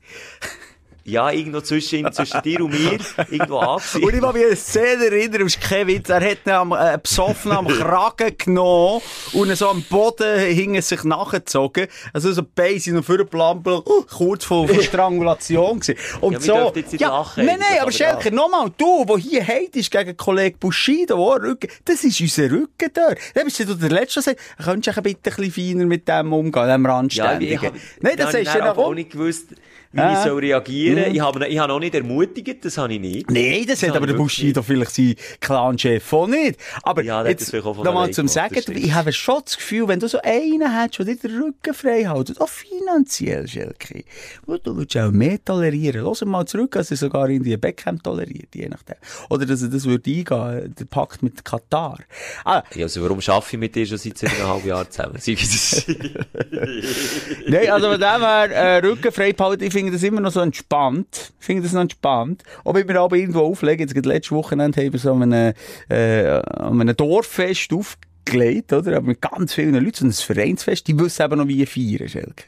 Ja, 1.08 1.32
irgendwo 1.32 1.62
zwischen, 1.62 2.12
zwischen 2.12 2.41
dir 2.41 2.60
und 2.66 2.72
mir, 2.72 2.99
irgendwo 3.32 3.60
Und 3.60 3.82
ich 3.82 4.01
angesehen. 4.03 4.22
kann 4.22 4.34
mich 4.34 4.43
an 4.43 4.47
eine 4.47 4.55
Szene 4.58 5.05
erinnern, 5.05 5.41
das 5.43 5.55
ist 5.55 5.62
kein 5.62 5.88
Witz, 5.88 6.10
er 6.10 6.20
hat 6.22 6.39
ihn 6.45 6.51
am, 6.51 6.74
äh, 6.74 6.97
besoffen 7.01 7.53
am 7.53 7.66
Kragen 7.80 8.38
genommen 8.38 9.01
und 9.32 9.55
so 9.55 9.70
am 9.70 9.84
Boden 9.84 10.38
hing 10.39 10.82
sich 10.82 11.05
nachgezogen. 11.05 11.88
Also 12.12 12.34
so 12.34 12.41
die 12.41 12.49
Beine 12.53 12.80
sind 12.82 12.95
noch 12.95 13.05
vorgeplampelt, 13.05 13.88
uh, 13.88 14.03
kurz 14.03 14.43
vor, 14.43 14.68
vor 14.68 14.84
Strangulation 14.84 15.80
gewesen. 15.80 15.97
Und 16.20 16.34
Ja, 16.34 16.39
so, 16.41 16.74
jetzt 16.76 16.91
nicht 16.91 17.01
lachen, 17.01 17.45
nein, 17.45 17.60
nein, 17.60 17.80
aber 17.82 17.91
Schelker, 17.93 18.32
nochmal, 18.32 18.70
du, 18.78 19.05
der 19.05 19.18
hier 19.18 19.47
heitest 19.47 19.89
gegen 19.89 20.18
Kollegen 20.18 20.60
Bushido, 20.60 21.16
oh, 21.18 21.36
Rücken, 21.36 21.70
das 21.86 22.03
ist 22.03 22.20
unser 22.20 22.51
Rücken 22.51 22.89
dort. 22.93 23.18
Dann 23.34 23.45
bist 23.45 23.60
du 23.62 23.64
der 23.76 23.89
Letzte, 23.89 24.16
der 24.16 24.24
sagt, 24.24 24.39
könntest 24.62 24.97
du 24.97 25.01
bitte 25.01 25.30
ein 25.32 25.36
bisschen 25.38 25.51
feiner 25.78 25.86
mit 25.86 26.05
dem 26.08 26.34
umgehen, 26.34 26.68
dem 26.68 26.84
Ja, 26.86 26.91
Randständigen. 26.91 27.53
ich 27.55 27.66
hab, 27.66 27.74
nein, 28.01 28.18
das 28.18 28.34
ich 28.34 28.47
dann 28.49 28.58
ja 28.58 28.76
auch. 28.76 28.93
nicht 28.93 29.12
gewusst, 29.12 29.47
wie 29.91 29.99
Ah. 30.01 30.13
ich 30.13 30.19
soll 30.29 30.39
reagieren. 30.39 31.09
Mhm. 31.09 31.15
Ich 31.15 31.21
habe, 31.21 31.47
ich 31.47 31.57
habe 31.59 31.73
auch 31.73 31.79
nicht 31.79 31.95
ermutigt, 31.95 32.63
das 32.65 32.77
habe 32.77 32.93
ich 32.93 32.99
nicht. 32.99 33.31
Nein, 33.31 33.65
das 33.67 33.81
hat 33.81 33.89
habe 33.89 33.99
aber 33.99 34.07
der 34.07 34.13
Bushido 34.15 34.61
vielleicht 34.61 34.91
sein 34.91 35.15
Clan-Chef 35.39 36.13
auch 36.13 36.27
nicht. 36.27 36.59
Aber 36.83 37.03
Ja, 37.03 37.19
hat 37.19 37.25
das 37.39 37.51
jetzt 37.51 37.63
nochmal 37.65 38.11
zum 38.11 38.27
Sagen, 38.27 38.55
das 38.55 38.67
ich 38.67 38.93
habe 38.93 39.11
schon 39.13 39.41
das 39.43 39.57
Gefühl, 39.57 39.88
wenn 39.88 39.99
du 39.99 40.07
so 40.07 40.19
einen 40.23 40.77
hättest, 40.79 40.99
der 40.99 41.05
dir 41.15 41.29
den 41.29 41.41
Rücken 41.41 41.73
frei 41.73 42.07
hält, 42.07 42.39
auch 42.41 42.49
finanziell, 42.49 43.47
Schelke, 43.47 44.03
du 44.45 44.75
würdest 44.75 44.97
auch 44.97 45.11
mehr 45.11 45.43
tolerieren. 45.43 46.03
Lass 46.05 46.23
mal 46.25 46.45
zurück, 46.45 46.75
als 46.75 46.91
er 46.91 46.97
sogar 46.97 47.29
in 47.29 47.43
die 47.43 47.55
Beckham 47.57 48.01
toleriert, 48.01 48.53
je 48.55 48.67
nachdem. 48.69 48.95
Oder 49.29 49.45
dass 49.45 49.61
er 49.61 49.69
das 49.69 49.85
würde 49.85 50.09
eingehen, 50.09 50.75
der 50.77 50.85
Pakt 50.85 51.23
mit 51.23 51.43
Katar. 51.45 51.99
Ah, 52.45 52.63
Ja, 52.75 52.83
also 52.85 53.01
warum 53.03 53.19
arbeite 53.25 53.47
ich 53.53 53.57
mit 53.59 53.75
dir 53.75 53.85
schon 53.85 53.97
seit 53.97 54.17
zweieinhalb 54.17 54.65
Jahren 54.65 54.89
zusammen? 54.91 55.17
Nein, 57.47 57.69
also 57.69 57.91
von 57.91 57.99
dem 57.99 58.21
her, 58.21 58.51
äh, 58.51 58.77
Rücken 58.79 59.11
frei 59.11 59.33
behalten, 59.33 59.63
ich 59.63 59.73
finde 59.78 59.91
das 59.93 60.03
immer 60.03 60.21
noch 60.21 60.32
so 60.32 60.39
entspannt. 60.41 61.34
Ich 61.39 61.45
finde 61.45 61.63
das 61.63 61.73
noch 61.73 61.82
entspannt. 61.82 62.43
Ob 62.63 62.78
ich 62.78 62.86
mir 62.86 62.99
aber 62.99 63.15
irgendwo 63.15 63.41
auflege, 63.41 63.84
jetzt 63.84 63.93
gerade 63.93 64.09
letztes 64.09 64.32
Wochenende 64.32 64.82
haben 64.84 64.91
wir 64.93 64.99
so 64.99 65.13
an 65.13 65.23
einem, 65.34 65.53
äh, 65.89 66.28
an 66.28 66.82
einem 66.82 66.95
Dorffest 66.95 67.71
aufgelegt, 67.73 68.73
oder? 68.73 68.97
Aber 68.97 69.07
mit 69.07 69.21
ganz 69.21 69.53
vielen 69.53 69.73
Leuten, 69.75 70.11
so 70.11 70.32
ein 70.34 70.36
Vereinsfest, 70.36 70.88
die 70.88 70.99
wissen 70.99 71.23
eben 71.23 71.38
noch, 71.38 71.47
wie 71.47 71.65
feiern, 71.65 72.09
Schelker. 72.09 72.43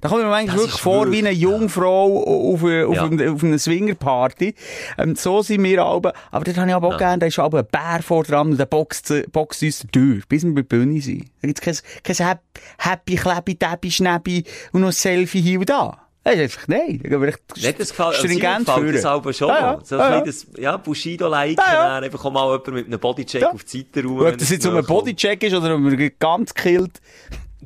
Da 0.00 0.08
kommt 0.08 0.22
mir 0.22 0.30
Das 0.46 0.54
wirklich 0.54 0.80
vor 0.80 1.10
wie 1.10 1.18
eine 1.18 1.32
Jungfrau 1.32 2.22
auf, 2.52 2.62
eine- 2.62 2.86
auf, 2.86 2.94
Ja. 2.94 3.04
eine- 3.06 3.32
auf 3.32 3.42
einer 3.42 3.58
Swingerparty. 3.58 4.54
Ähm, 4.98 5.16
so 5.16 5.42
sind 5.42 5.64
wir 5.64 5.82
aber, 5.82 6.12
aber 6.30 6.44
dort 6.44 6.56
habe 6.58 6.68
ich 6.68 6.74
aber 6.76 6.86
auch 6.88 6.92
Ja. 6.92 6.98
gerne, 6.98 7.18
da 7.18 7.26
ist 7.26 7.38
aber 7.40 7.58
ein 7.58 7.66
Bär 7.70 8.00
vor 8.02 8.22
dran 8.22 8.52
und 8.52 8.58
der 8.58 8.66
boxt, 8.66 9.12
boxt 9.32 9.62
uns 9.64 9.80
die 9.80 9.86
Tür, 9.88 10.20
bis 10.28 10.44
wir 10.44 10.54
bei 10.54 10.62
der 10.62 10.68
Bühne 10.68 11.00
sind. 11.00 11.24
Da 11.42 11.48
gibt's 11.48 11.60
kein, 11.60 11.76
kein 12.04 12.16
Hap- 12.28 12.42
Happy, 12.78 13.16
Klebi, 13.16 13.56
Dabby, 13.58 13.90
Schnäbi 13.90 14.44
und 14.72 14.82
noch 14.82 14.88
ein 14.88 14.92
Selfie 14.92 15.40
hier 15.40 15.58
und 15.58 15.68
da. 15.68 15.98
Das 16.24 16.34
ist 16.36 16.40
einfach, 16.40 16.68
nein, 16.68 17.00
da 17.02 17.08
gehen 17.10 17.20
wir 17.20 17.28
echt 17.28 17.40
das 17.78 17.90
gefällt, 17.90 18.08
also 18.08 18.18
stringent 18.26 18.66
das 18.66 19.36
schon 19.36 19.48
Ja, 19.48 19.58
ja. 19.58 19.72
noch. 19.74 19.84
So 19.84 19.96
Ja, 19.96 20.10
ja. 20.10 20.18
ein 20.20 20.24
das, 20.24 20.46
ja, 20.56 20.76
Bushido-like, 20.78 21.58
Ja, 21.58 21.72
ja. 21.74 21.96
einfach 21.98 22.30
mal 22.30 22.46
jemand 22.46 22.66
mit 22.68 22.86
einem 22.86 22.98
Bodycheck 22.98 23.42
Ja. 23.42 23.50
auf 23.50 23.62
die 23.64 23.78
Seite 23.78 24.06
rum. 24.08 24.20
Ob 24.26 24.38
das 24.38 24.48
jetzt 24.48 24.64
um 24.66 24.72
kommt. 24.74 24.86
Bodycheck 24.88 25.42
ist 25.42 25.54
oder 25.54 25.74
ob 25.74 25.80
man 25.82 26.10
ganz 26.18 26.54
killt. 26.54 27.00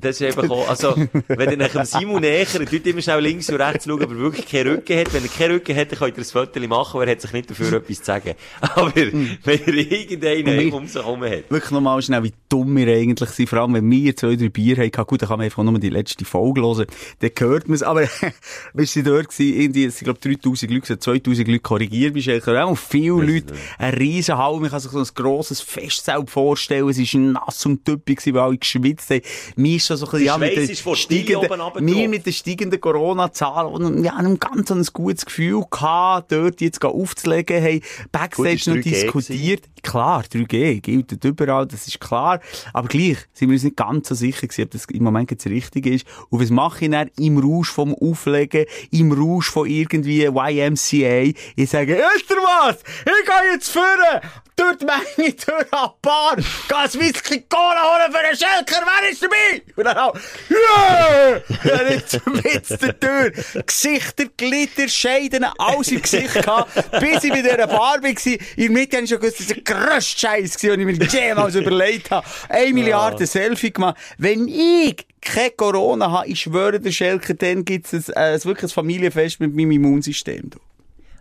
Das 0.01 0.21
ist 0.21 0.27
einfach 0.27 0.49
auch, 0.51 0.69
also, 0.69 0.95
wenn 1.29 1.51
ihr 1.51 1.57
nach 1.57 1.69
dem 1.69 1.85
Simon 1.85 2.21
näher, 2.21 2.47
tut 2.47 2.87
immer 2.87 3.03
schnell 3.03 3.21
links 3.21 3.49
und 3.49 3.57
rechts 3.57 3.85
schauen, 3.85 4.03
ob 4.03 4.11
er 4.11 4.19
wirklich 4.19 4.47
keinen 4.47 4.69
Rücken 4.69 4.99
hat. 4.99 5.13
Wenn 5.13 5.23
er 5.23 5.29
keinen 5.29 5.53
Rücken 5.53 5.77
hat, 5.77 5.93
dann 5.93 5.99
könnt 5.99 6.17
ihr 6.17 6.23
ein 6.23 6.25
Foto 6.25 6.61
machen, 6.69 6.97
aber 6.97 7.07
er 7.07 7.13
hat 7.13 7.21
sich 7.21 7.33
nicht 7.33 7.51
dafür 7.51 7.73
etwas 7.75 7.99
zu 7.99 8.05
sagen. 8.05 8.35
Aber, 8.61 8.95
wenn 8.95 9.39
er 9.45 9.75
irgendeinen 9.75 10.73
um 10.73 10.87
sich 10.87 11.03
herum 11.03 11.23
hat. 11.23 11.51
Wirklich 11.51 11.71
nochmal 11.71 12.01
schnell, 12.03 12.23
wie 12.23 12.33
dumm 12.49 12.77
wir 12.77 12.95
eigentlich 12.95 13.31
sind. 13.31 13.49
Vor 13.49 13.61
allem, 13.61 13.75
wenn 13.75 13.91
wir 13.91 14.15
zwei, 14.15 14.37
drei 14.37 14.49
Bier 14.49 14.77
haben, 14.77 15.07
gut, 15.07 15.23
dann 15.23 15.29
kann 15.29 15.39
man 15.39 15.45
einfach 15.45 15.63
nur 15.63 15.79
die 15.79 15.91
letzte 15.91 16.25
Folge 16.25 16.61
hören. 16.61 16.87
Dann 17.21 17.31
hört 17.39 17.69
man 17.69 17.75
es. 17.75 17.83
Aber, 17.83 18.03
wir 18.75 18.87
sind 18.87 19.07
dort 19.07 19.29
gewesen, 19.29 19.61
irgendwie, 19.61 19.85
es 19.85 19.99
sind, 19.99 20.05
glaube 20.05 20.21
3000 20.21 20.73
Leute, 20.73 20.99
2000 20.99 21.49
Leute 21.49 21.61
korrigiert, 21.61 22.15
bist 22.15 22.27
du 22.27 22.63
auch 22.63 22.77
viele 22.77 23.23
Leute, 23.23 23.55
ein 23.79 23.95
riesen 23.95 24.37
Hall, 24.37 24.59
man 24.61 24.71
kann 24.71 24.81
sich 24.81 24.91
so 24.91 24.99
ein 24.99 25.09
grosses 25.15 25.61
Festzelt 25.61 26.31
vorstellen, 26.31 26.89
es 26.89 26.99
war 26.99 27.21
nass 27.21 27.65
und 27.67 27.85
typisch, 27.85 28.27
weil 28.27 28.39
alle 28.39 28.59
geschwitzt 28.59 29.11
haben. 29.11 29.23
Mir 29.57 29.81
so 29.97 30.07
ein 30.07 30.11
bisschen, 30.11 30.27
ja, 30.27 30.39
mit 30.39 30.57
der 30.57 30.95
steigenden, 30.95 31.51
mir 31.81 32.09
mit 32.09 32.27
der 32.27 32.33
steigenden 32.33 32.81
Corona-Zahl 32.81 33.67
und, 33.67 34.05
ja, 34.05 34.15
einem 34.15 34.39
ganz 34.39 34.71
ein 34.71 34.85
gutes 34.93 35.27
Gefühl 35.27 35.65
gehabt, 35.71 36.33
dort 36.33 36.61
jetzt 36.61 36.85
aufzulegen, 36.85 37.63
haben 37.63 37.81
Backstage 38.13 38.71
noch 38.71 38.77
3G 38.77 38.83
diskutiert. 38.83 39.65
Klar, 39.83 40.25
3G 40.25 40.81
gilt 40.81 41.25
überall, 41.25 41.67
das 41.67 41.87
ist 41.87 42.01
klar. 42.01 42.41
Aber 42.73 42.89
gleich 42.89 43.19
sind 43.33 43.49
wir 43.49 43.55
uns 43.55 43.65
nicht 43.65 43.77
ganz 43.77 44.09
so 44.09 44.15
sicher 44.15 44.47
gewesen, 44.47 44.65
ob 44.65 44.71
das 44.71 44.85
im 44.87 45.05
Moment 45.05 45.31
jetzt 45.31 45.47
richtig 45.47 45.87
ist. 45.87 46.07
Und 46.31 46.43
was 46.43 46.51
mache 46.51 46.85
ich 46.85 46.91
dann 46.91 47.11
im 47.19 47.39
Rausch 47.39 47.71
vom 47.71 47.95
Auflegen, 47.95 48.67
im 48.91 49.13
Rausch 49.13 49.51
von 49.51 49.69
irgendwie 49.69 50.25
YMCA? 50.25 51.33
Ich 51.57 51.71
sage, 51.71 51.95
ist 51.95 52.31
der 52.31 52.37
was? 52.39 52.79
Ich 53.01 53.05
gehe 53.05 53.53
jetzt 53.53 53.71
führen! 53.71 54.21
Durch 54.59 54.77
die 54.79 54.87
Menge, 54.87 55.33
durch 55.35 55.73
ein 55.73 55.91
Bar, 56.03 56.37
geh 56.37 56.75
ein 56.75 56.95
Whisky 56.95 57.45
Cola 57.49 57.95
holen 57.95 58.13
für 58.13 58.19
einen 58.19 58.37
Schelker, 58.37 58.85
wer 58.85 59.09
ist 59.09 59.23
dabei? 59.23 59.63
Und 59.77 59.85
dann 59.85 59.97
auch, 59.97 60.17
yeah! 60.51 61.41
Ja, 61.63 61.83
nicht 61.85 62.27
mit 62.27 62.83
der 62.83 62.99
Tür. 62.99 63.63
Gesichter, 63.65 64.25
Glitter, 64.37 64.89
Scheiden, 64.89 65.45
alles 65.59 65.93
im 65.93 66.03
Gesicht 66.03 66.35
gehabt, 66.35 66.75
bis 66.99 67.23
ich 67.23 67.31
bei 67.31 67.43
dieser 67.43 67.69
Bar 67.69 68.03
war. 68.03 68.05
In 68.05 68.13
der 68.57 68.71
Mitte 68.71 68.97
habe 68.97 69.05
ich 69.05 69.11
schon 69.11 69.21
gewusst, 69.21 69.39
das 69.39 69.49
war 69.49 69.55
der 69.55 69.63
grösste 69.63 70.19
Scheiß, 70.19 70.57
den 70.57 70.89
ich 70.89 70.99
mir 70.99 71.07
jemals 71.07 71.55
überlegt 71.55 72.11
habe. 72.11 72.27
Eine 72.49 72.73
Milliarde 72.73 73.29
Selfie 73.29 73.73
gemacht. 73.73 73.97
Wenn 74.19 74.49
ich 74.49 75.07
kein 75.21 75.57
Corona 75.57 76.11
habe, 76.11 76.29
ich 76.29 76.41
schwöre 76.41 76.81
der 76.81 76.91
Schelker, 76.91 77.35
dann 77.35 77.65
gibt 77.65 77.93
es 77.93 78.11
ein, 78.11 78.35
äh, 78.35 78.45
wirklich 78.45 78.73
ein 78.73 78.75
Familienfest 78.75 79.39
mit 79.39 79.55
meinem 79.55 79.71
Immunsystem. 79.71 80.51
Du. 80.51 80.59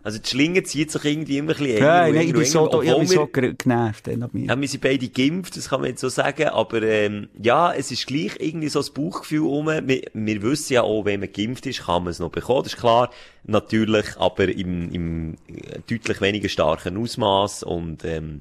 Also, 0.08 0.20
die 0.20 0.28
Schlinge 0.30 0.62
zieht 0.62 0.90
sich 0.90 1.04
irgendwie 1.04 1.36
immer 1.36 1.50
ein 1.50 1.58
bisschen 1.58 1.76
enger. 1.76 1.86
Nein, 1.86 2.08
und 2.08 2.14
nein, 2.14 2.22
ich 2.22 2.28
enger 2.28 2.38
bin 2.38 2.46
so, 2.46 2.66
enger, 2.80 2.92
ich 2.92 2.98
bin 2.98 3.06
so 3.08 3.26
genervt 3.26 4.06
mir. 4.32 4.46
Ja, 4.46 4.58
wir 4.58 4.68
sind 4.68 4.80
beide 4.80 5.08
geimpft, 5.10 5.54
das 5.58 5.68
kann 5.68 5.82
man 5.82 5.90
jetzt 5.90 6.00
so 6.00 6.08
sagen, 6.08 6.48
aber 6.48 6.82
ähm, 6.82 7.28
ja, 7.38 7.74
es 7.74 7.90
ist 7.90 8.06
gleich 8.06 8.32
irgendwie 8.38 8.70
so 8.70 8.78
das 8.78 8.88
Bauchgefühl 8.88 9.46
um. 9.46 9.66
Wir, 9.66 10.00
wir 10.14 10.42
wissen 10.42 10.72
ja 10.72 10.82
auch, 10.82 11.04
wenn 11.04 11.20
man 11.20 11.30
geimpft 11.30 11.66
ist, 11.66 11.84
kann 11.84 12.04
man 12.04 12.12
es 12.12 12.20
noch 12.20 12.30
bekommen, 12.30 12.62
das 12.62 12.72
ist 12.72 12.80
klar. 12.80 13.10
Natürlich, 13.44 14.16
aber 14.16 14.48
im, 14.48 14.90
im 14.94 15.34
äh, 15.46 15.80
deutlich 15.86 16.22
weniger 16.22 16.48
starken 16.48 16.96
Ausmaß 16.96 17.64
und 17.64 18.02
ähm, 18.06 18.40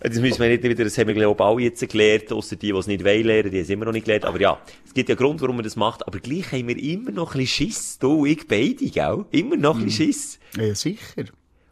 das 0.00 0.18
müssen 0.18 0.40
wir 0.40 0.48
nicht 0.48 0.62
wieder, 0.62 0.84
das 0.84 0.96
haben 0.98 1.08
wir 1.08 1.14
glaube 1.14 1.42
ich 1.42 1.46
alle 1.46 1.62
jetzt 1.62 1.88
gelernt, 1.88 2.32
außer 2.32 2.56
die, 2.56 2.72
die 2.72 2.78
es 2.78 2.86
nicht 2.86 3.04
wollen 3.04 3.24
lernen, 3.24 3.50
die 3.50 3.58
haben 3.58 3.64
es 3.64 3.70
immer 3.70 3.84
noch 3.84 3.92
nicht 3.92 4.04
gelernt, 4.04 4.24
aber 4.24 4.40
ja, 4.40 4.60
es 4.84 4.94
gibt 4.94 5.08
ja 5.08 5.14
einen 5.14 5.24
Grund, 5.24 5.40
warum 5.40 5.56
man 5.56 5.64
das 5.64 5.76
macht, 5.76 6.06
aber 6.06 6.18
gleich 6.20 6.52
haben 6.52 6.68
wir 6.68 6.78
immer 6.78 7.10
noch 7.10 7.34
ein 7.34 7.40
bisschen 7.40 7.68
Schiss, 7.68 7.98
du 7.98 8.26
ich 8.26 8.46
beide, 8.46 8.84
gell? 8.90 9.24
Immer 9.30 9.56
noch 9.56 9.76
ein 9.76 9.84
bisschen 9.84 10.06
Schiss. 10.06 10.38
Ja, 10.56 10.74
sicher. 10.74 11.24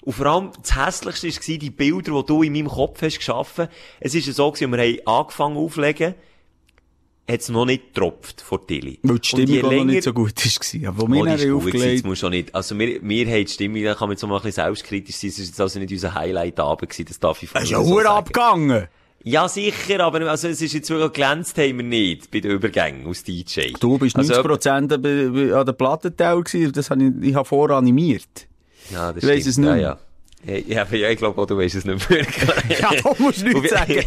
Und 0.02 0.12
vor 0.12 0.26
allem, 0.26 0.50
das 0.62 0.76
Hässlichste 0.76 1.28
war 1.28 1.58
die 1.58 1.70
Bilder, 1.70 2.12
die 2.12 2.26
du 2.26 2.42
in 2.44 2.52
meinem 2.52 2.68
Kopf 2.68 3.02
hast 3.02 3.18
geschaffen. 3.18 3.66
Es 3.98 4.14
ist 4.14 4.28
ja 4.28 4.32
so 4.32 4.52
gewesen, 4.52 4.70
wir 4.70 4.78
haben 4.78 4.98
angefangen 5.04 5.56
aufzulegen, 5.56 6.14
hat 7.28 7.40
es 7.40 7.48
noch 7.48 7.64
nicht 7.64 7.94
getropft 7.94 8.40
vor 8.40 8.66
Tilly. 8.66 8.98
Weil 9.02 9.18
die 9.18 9.28
Stimmung 9.28 9.64
auch 9.64 9.72
noch 9.72 9.84
nicht 9.84 10.02
so 10.04 10.12
gut 10.12 10.32
war. 10.36 10.88
Aber 10.88 10.98
wo 10.98 11.04
Oh, 11.04 11.08
wir 11.24 11.34
ist 11.34 11.40
gewesen, 11.42 11.56
aufgelegt 11.56 11.98
das 11.98 12.04
muss 12.04 12.18
schon 12.18 12.30
nicht. 12.30 12.54
Also, 12.54 12.78
wir, 12.78 13.02
wir 13.02 13.26
haben 13.26 13.44
die 13.44 13.48
Stimmung, 13.48 13.82
da 13.82 13.94
kann 13.94 14.08
man 14.08 14.16
jetzt 14.16 14.22
mal 14.22 14.36
ein 14.36 14.42
bisschen 14.42 14.64
selbstkritisch 14.64 15.16
sein. 15.16 15.30
Das 15.30 15.38
ist 15.38 15.60
also 15.60 15.78
nicht 15.80 15.92
unser 15.92 16.14
Highlight-Abend 16.14 16.88
gewesen, 16.88 17.06
das 17.08 17.18
darf 17.18 17.42
ich 17.42 17.50
Das 17.50 17.64
ist 17.64 17.72
vorne 17.72 17.88
ja 17.90 18.02
so 18.02 18.08
abgegangen. 18.08 18.88
Ja, 19.24 19.48
sicher, 19.48 20.00
aber 20.04 20.20
also, 20.30 20.46
es 20.46 20.62
ist 20.62 20.72
jetzt 20.72 20.88
wirklich 20.88 21.12
glänzt 21.14 21.58
haben 21.58 21.78
wir 21.78 21.84
nicht 21.84 22.30
bei 22.30 22.38
den 22.38 22.52
Übergängen 22.52 23.06
aus 23.08 23.24
DJ. 23.24 23.72
Du 23.80 23.98
bist 23.98 24.14
also, 24.14 24.34
90% 24.34 25.52
an 25.52 25.66
der 25.66 25.72
Plattenteil 25.72 26.40
gewesen, 26.44 26.72
das 26.72 26.90
habe 26.90 27.02
ich, 27.02 27.30
ich 27.30 27.34
habe 27.34 27.44
voranimiert. 27.44 28.46
Ja, 28.92 29.12
das 29.12 29.24
Ich 29.24 29.28
weiss 29.28 29.40
stimmt, 29.40 29.48
es 29.48 29.58
nicht 29.58 29.68
ja, 29.68 29.76
ja. 29.76 29.98
Ja, 30.46 30.84
ja, 30.92 31.10
ich 31.10 31.18
glaube 31.18 31.46
du 31.46 31.58
weißt 31.58 31.74
es 31.74 31.84
nicht 31.84 32.08
mehr. 32.08 32.26
Ja, 32.78 32.90
musst 33.18 33.42
du 33.42 33.46
Und 33.46 33.62
nichts 33.62 33.70
sagen. 33.70 34.04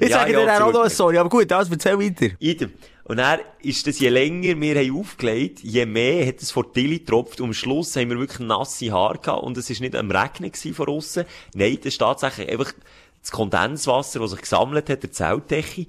Ich 0.00 0.08
Ja, 0.08 0.18
sage 0.18 0.32
ja, 0.32 0.40
dir 0.40 0.46
dann 0.46 0.62
auch 0.62 0.72
noch 0.72 0.80
eine 0.80 0.90
Sorry, 0.90 1.18
aber 1.18 1.28
gut, 1.28 1.50
das 1.50 1.70
erzähl 1.70 1.98
weiter. 1.98 2.34
Idem. 2.38 2.72
Und 3.04 3.16
dann 3.18 3.40
ist 3.60 3.86
das, 3.86 3.98
je 3.98 4.08
länger 4.08 4.60
wir 4.60 4.76
haben 4.76 4.98
aufgelegt, 4.98 5.60
je 5.62 5.84
mehr 5.84 6.26
hat 6.26 6.40
es 6.40 6.50
vor 6.52 6.72
Tilly 6.72 7.00
getropft. 7.00 7.40
Und 7.40 7.48
am 7.48 7.52
Schluss 7.52 7.96
haben 7.96 8.10
wir 8.10 8.18
wirklich 8.18 8.40
nasse 8.40 8.92
Haare 8.92 9.18
gehabt. 9.18 9.42
Und 9.42 9.58
es 9.58 9.68
ist 9.68 9.80
nicht 9.80 9.96
am 9.96 10.10
Regnen 10.10 10.52
von 10.54 10.88
aussen. 10.88 11.24
Nein, 11.54 11.76
das 11.78 11.86
ist 11.94 11.98
tatsächlich 11.98 12.48
einfach 12.48 12.72
das 13.20 13.30
Kondenswasser, 13.30 14.20
das 14.20 14.30
sich 14.30 14.40
gesammelt 14.40 14.88
hat, 14.88 15.02
der 15.02 15.10
Zeltdecke. 15.10 15.86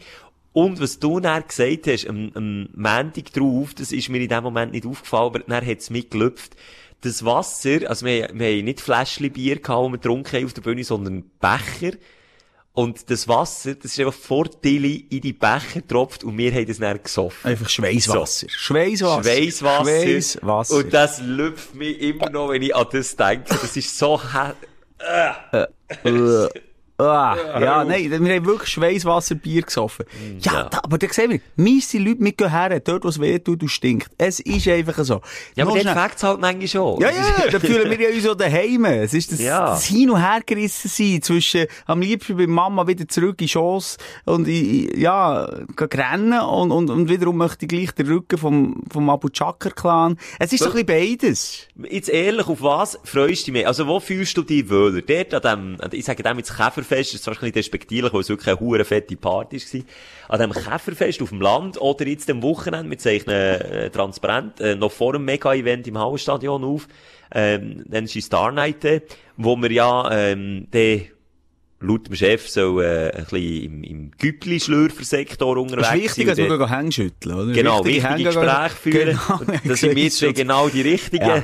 Und 0.54 0.80
was 0.82 1.00
du 1.00 1.20
dann 1.20 1.48
gesagt 1.48 1.88
hast, 1.88 2.08
am, 2.08 2.32
am 2.36 2.70
Montag 2.76 3.34
drauf, 3.34 3.74
das 3.74 3.92
ist 3.92 4.10
mir 4.10 4.22
in 4.22 4.30
dem 4.30 4.44
Moment 4.44 4.72
nicht 4.72 4.86
aufgefallen, 4.86 5.26
aber 5.26 5.40
dann 5.40 5.66
hat 5.66 5.80
es 5.80 5.90
mitgelüpft. 5.90 6.56
Das 7.04 7.24
Wasser, 7.26 7.80
also 7.90 8.06
wir, 8.06 8.30
wir 8.34 8.48
haben 8.48 8.64
nicht 8.66 8.82
Fläschchen 8.82 9.32
Bier 9.32 9.60
gehabt, 9.60 9.86
die 9.88 9.92
wir 9.92 9.98
getrunken 9.98 10.38
haben 10.38 10.46
auf 10.46 10.54
der 10.54 10.62
Bühne, 10.62 10.84
sondern 10.84 11.24
Becher. 11.40 11.98
Und 12.76 13.12
das 13.12 13.28
Wasser, 13.28 13.76
das 13.76 13.92
ist 13.92 14.00
einfach 14.00 14.14
vor 14.16 14.50
Tilly 14.62 15.06
in 15.12 15.22
die 15.22 15.34
Becher 15.34 15.82
getropft 15.82 16.24
und 16.24 16.38
wir 16.40 16.52
haben 16.52 16.66
das 16.66 16.80
dann 16.80 17.04
gesoffen. 17.04 17.52
Einfach 17.52 17.70
Schweißwasser. 17.70 18.48
Schweißwasser. 18.50 19.24
Schweißwasser. 19.24 19.84
Schweißwasser. 20.02 20.76
Und 20.78 20.92
das 20.94 21.22
lüpft 21.22 21.76
mich 21.76 22.00
immer 22.02 22.30
noch, 22.32 22.50
wenn 22.50 22.64
ich 22.64 22.76
an 22.76 22.88
das 22.92 23.16
denke. 23.16 23.46
Das 23.50 23.78
ist 23.78 23.96
so 23.96 24.20
hä- 24.20 24.54
Äh, 25.52 25.68
ah, 26.98 27.36
ja, 27.60 27.84
nein, 27.84 28.10
wir 28.10 28.36
haben 28.36 28.46
wirklich 28.46 28.70
Schweißwasserbier 28.70 29.64
gesoffen. 29.64 30.06
Ja, 30.10 30.14
Mm, 30.24 30.40
ja. 30.56 30.64
Da, 30.70 30.80
aber 30.84 30.98
da 30.98 31.08
sehen 31.10 31.32
wir, 31.32 31.82
sind 31.82 32.06
Leute, 32.06 32.32
gehen 32.34 32.50
her, 32.52 32.80
dort, 32.80 33.04
wo 33.04 33.08
es 33.10 33.20
weh 33.20 33.40
tut, 33.40 33.62
und 33.62 33.68
stinkt. 33.70 34.10
Es 34.18 34.40
ist 34.40 34.68
einfach 34.68 35.04
so. 35.04 35.22
Ja, 35.56 35.66
aber 35.66 35.74
fängt 35.94 36.16
es 36.16 36.24
halt 36.24 36.40
manchmal 36.40 36.68
schon. 36.68 37.02
Ja, 37.02 37.10
ja, 37.10 37.50
da 37.52 37.60
fühlen 37.60 37.90
wir 37.90 38.10
ja 38.10 38.16
uns 38.16 38.28
auch 38.28 38.36
daheim. 38.36 38.86
Es 38.86 39.14
ist 39.14 39.32
das, 39.32 39.40
Ja. 39.40 39.68
das 39.72 39.86
Hin- 39.86 40.10
und 40.10 40.22
Hergerissen 40.22 40.90
sein 40.90 41.22
zwischen, 41.22 41.66
am 41.86 42.02
liebsten 42.02 42.38
bei 42.38 42.48
Mama 42.48 42.88
wieder 42.88 43.08
zurück 43.08 43.42
in 43.42 43.48
Schoss 43.48 43.98
und 44.26 44.48
in, 44.48 44.88
in- 44.90 45.00
ja, 45.00 45.48
gehen 45.76 45.88
rennen 46.00 46.40
und, 46.42 46.72
und, 46.72 46.90
und 46.90 47.10
wiederum 47.10 47.38
möchte 47.38 47.66
ich 47.66 47.70
gleich 47.70 47.92
den 47.92 48.08
Rücken 48.08 48.38
vom, 48.38 48.84
vom 48.92 49.10
Abu 49.10 49.30
Chakr 49.30 49.72
Clan. 49.72 50.18
Es 50.40 50.54
ist 50.54 50.60
so 50.64 50.70
ein 50.72 50.86
bisschen 50.86 51.18
beides. 51.20 51.68
Jetzt 51.90 52.10
ehrlich, 52.10 52.48
auf 52.48 52.62
was 52.62 52.98
freust 53.04 53.42
du 53.48 53.52
dich 53.52 53.54
mehr? 53.54 53.68
Also, 53.68 53.88
wo 53.88 54.00
fühlst 54.00 54.38
du 54.38 54.44
dich 54.44 54.70
wohler? 54.70 55.02
Dort 55.02 55.46
an 55.46 55.78
dem, 55.82 55.90
ich 55.92 56.06
sage 56.06 56.24
dem 56.24 56.38
jetzt 56.38 56.58
Käferfest, 56.84 57.14
das 57.14 57.22
ist 57.22 57.28
wahrscheinlich 57.28 57.54
despektierlich, 57.54 58.14
weil 58.14 58.22
es 58.22 58.30
wirklich 58.30 58.50
eine 58.50 58.60
hure 58.60 58.86
fette 58.86 59.16
Party 59.16 59.58
war. 59.58 59.82
An 60.30 60.40
dem 60.40 60.52
Käferfest 60.52 61.22
auf 61.22 61.30
dem 61.30 61.42
Land 61.42 61.80
oder 61.80 62.06
jetzt 62.08 62.30
am 62.30 62.42
Wochenende, 62.42 62.90
wir 62.90 62.98
zeichnen 62.98 63.36
äh, 63.36 63.90
transparent, 63.90 64.60
äh, 64.60 64.76
noch 64.76 64.92
vor 64.92 65.14
dem 65.14 65.26
Mega-Event 65.26 65.88
im 65.88 65.98
Hallenstadion 65.98 66.64
auf, 66.64 66.88
ähm, 67.34 67.84
dann 67.88 68.06
ist 68.06 68.16
die 68.16 68.22
Star 68.22 68.52
Night, 68.52 68.86
äh, 68.86 69.02
wo 69.38 69.56
wir 69.56 69.72
ja, 69.72 70.10
ähm, 70.12 70.68
der, 70.72 71.02
laut 71.80 72.08
dem 72.08 72.16
Chef 72.16 72.48
so, 72.48 72.80
äh, 72.80 73.12
ein 73.12 73.26
bisschen 73.26 73.64
im, 73.64 73.84
im 73.84 74.12
Güppli-Schlürfersektor 74.18 75.58
unterwegs 75.58 75.88
ist 75.88 75.94
wichtig, 75.94 76.28
dass 76.28 76.38
sein. 76.38 76.50
wir 76.50 76.58
gehen 76.58 76.70
Hänge 76.70 76.92
schütteln, 76.92 77.36
oder? 77.36 77.52
Genau, 77.52 77.84
Wichtige 77.86 78.24
Gespräche 78.24 78.76
führen. 78.76 79.20
Genau, 79.28 79.60
das 79.66 79.80
sind 79.80 79.96
wir 79.96 80.04
du. 80.04 80.10
zwei 80.10 80.32
genau 80.32 80.70
die 80.70 80.82
richtigen. 80.82 81.28
Ja. 81.28 81.44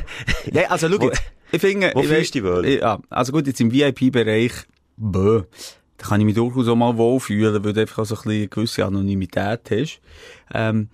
ja, 0.54 0.70
also 0.70 0.88
schau 0.92 1.08
jetzt. 1.08 1.22
Ich 1.52 1.62
finde, 1.62 1.92
wo 1.96 2.02
ich 2.02 2.08
fühlst 2.08 2.36
du 2.36 2.42
dich 2.42 2.50
wohl? 2.50 2.68
Ja, 2.68 3.00
also 3.10 3.32
gut, 3.32 3.48
jetzt 3.48 3.60
im 3.60 3.72
VIP-Bereich, 3.74 4.52
bö, 5.00 5.44
da 5.98 6.08
kann 6.08 6.22
ich 6.22 6.26
mich 6.26 6.36
durchaus 6.36 6.68
auch 6.68 6.76
mal 6.76 6.98
wohlfühlen, 6.98 7.64
weil 7.64 7.74
du 7.74 7.82
einfach 7.82 8.00
auch 8.00 8.06
so 8.06 8.16
ein 8.16 8.22
bisschen 8.22 8.38
eine 8.38 8.48
gewisse 8.48 8.86
Anonymität 8.86 9.72
hast. 9.72 10.02
Ähm, 10.54 10.90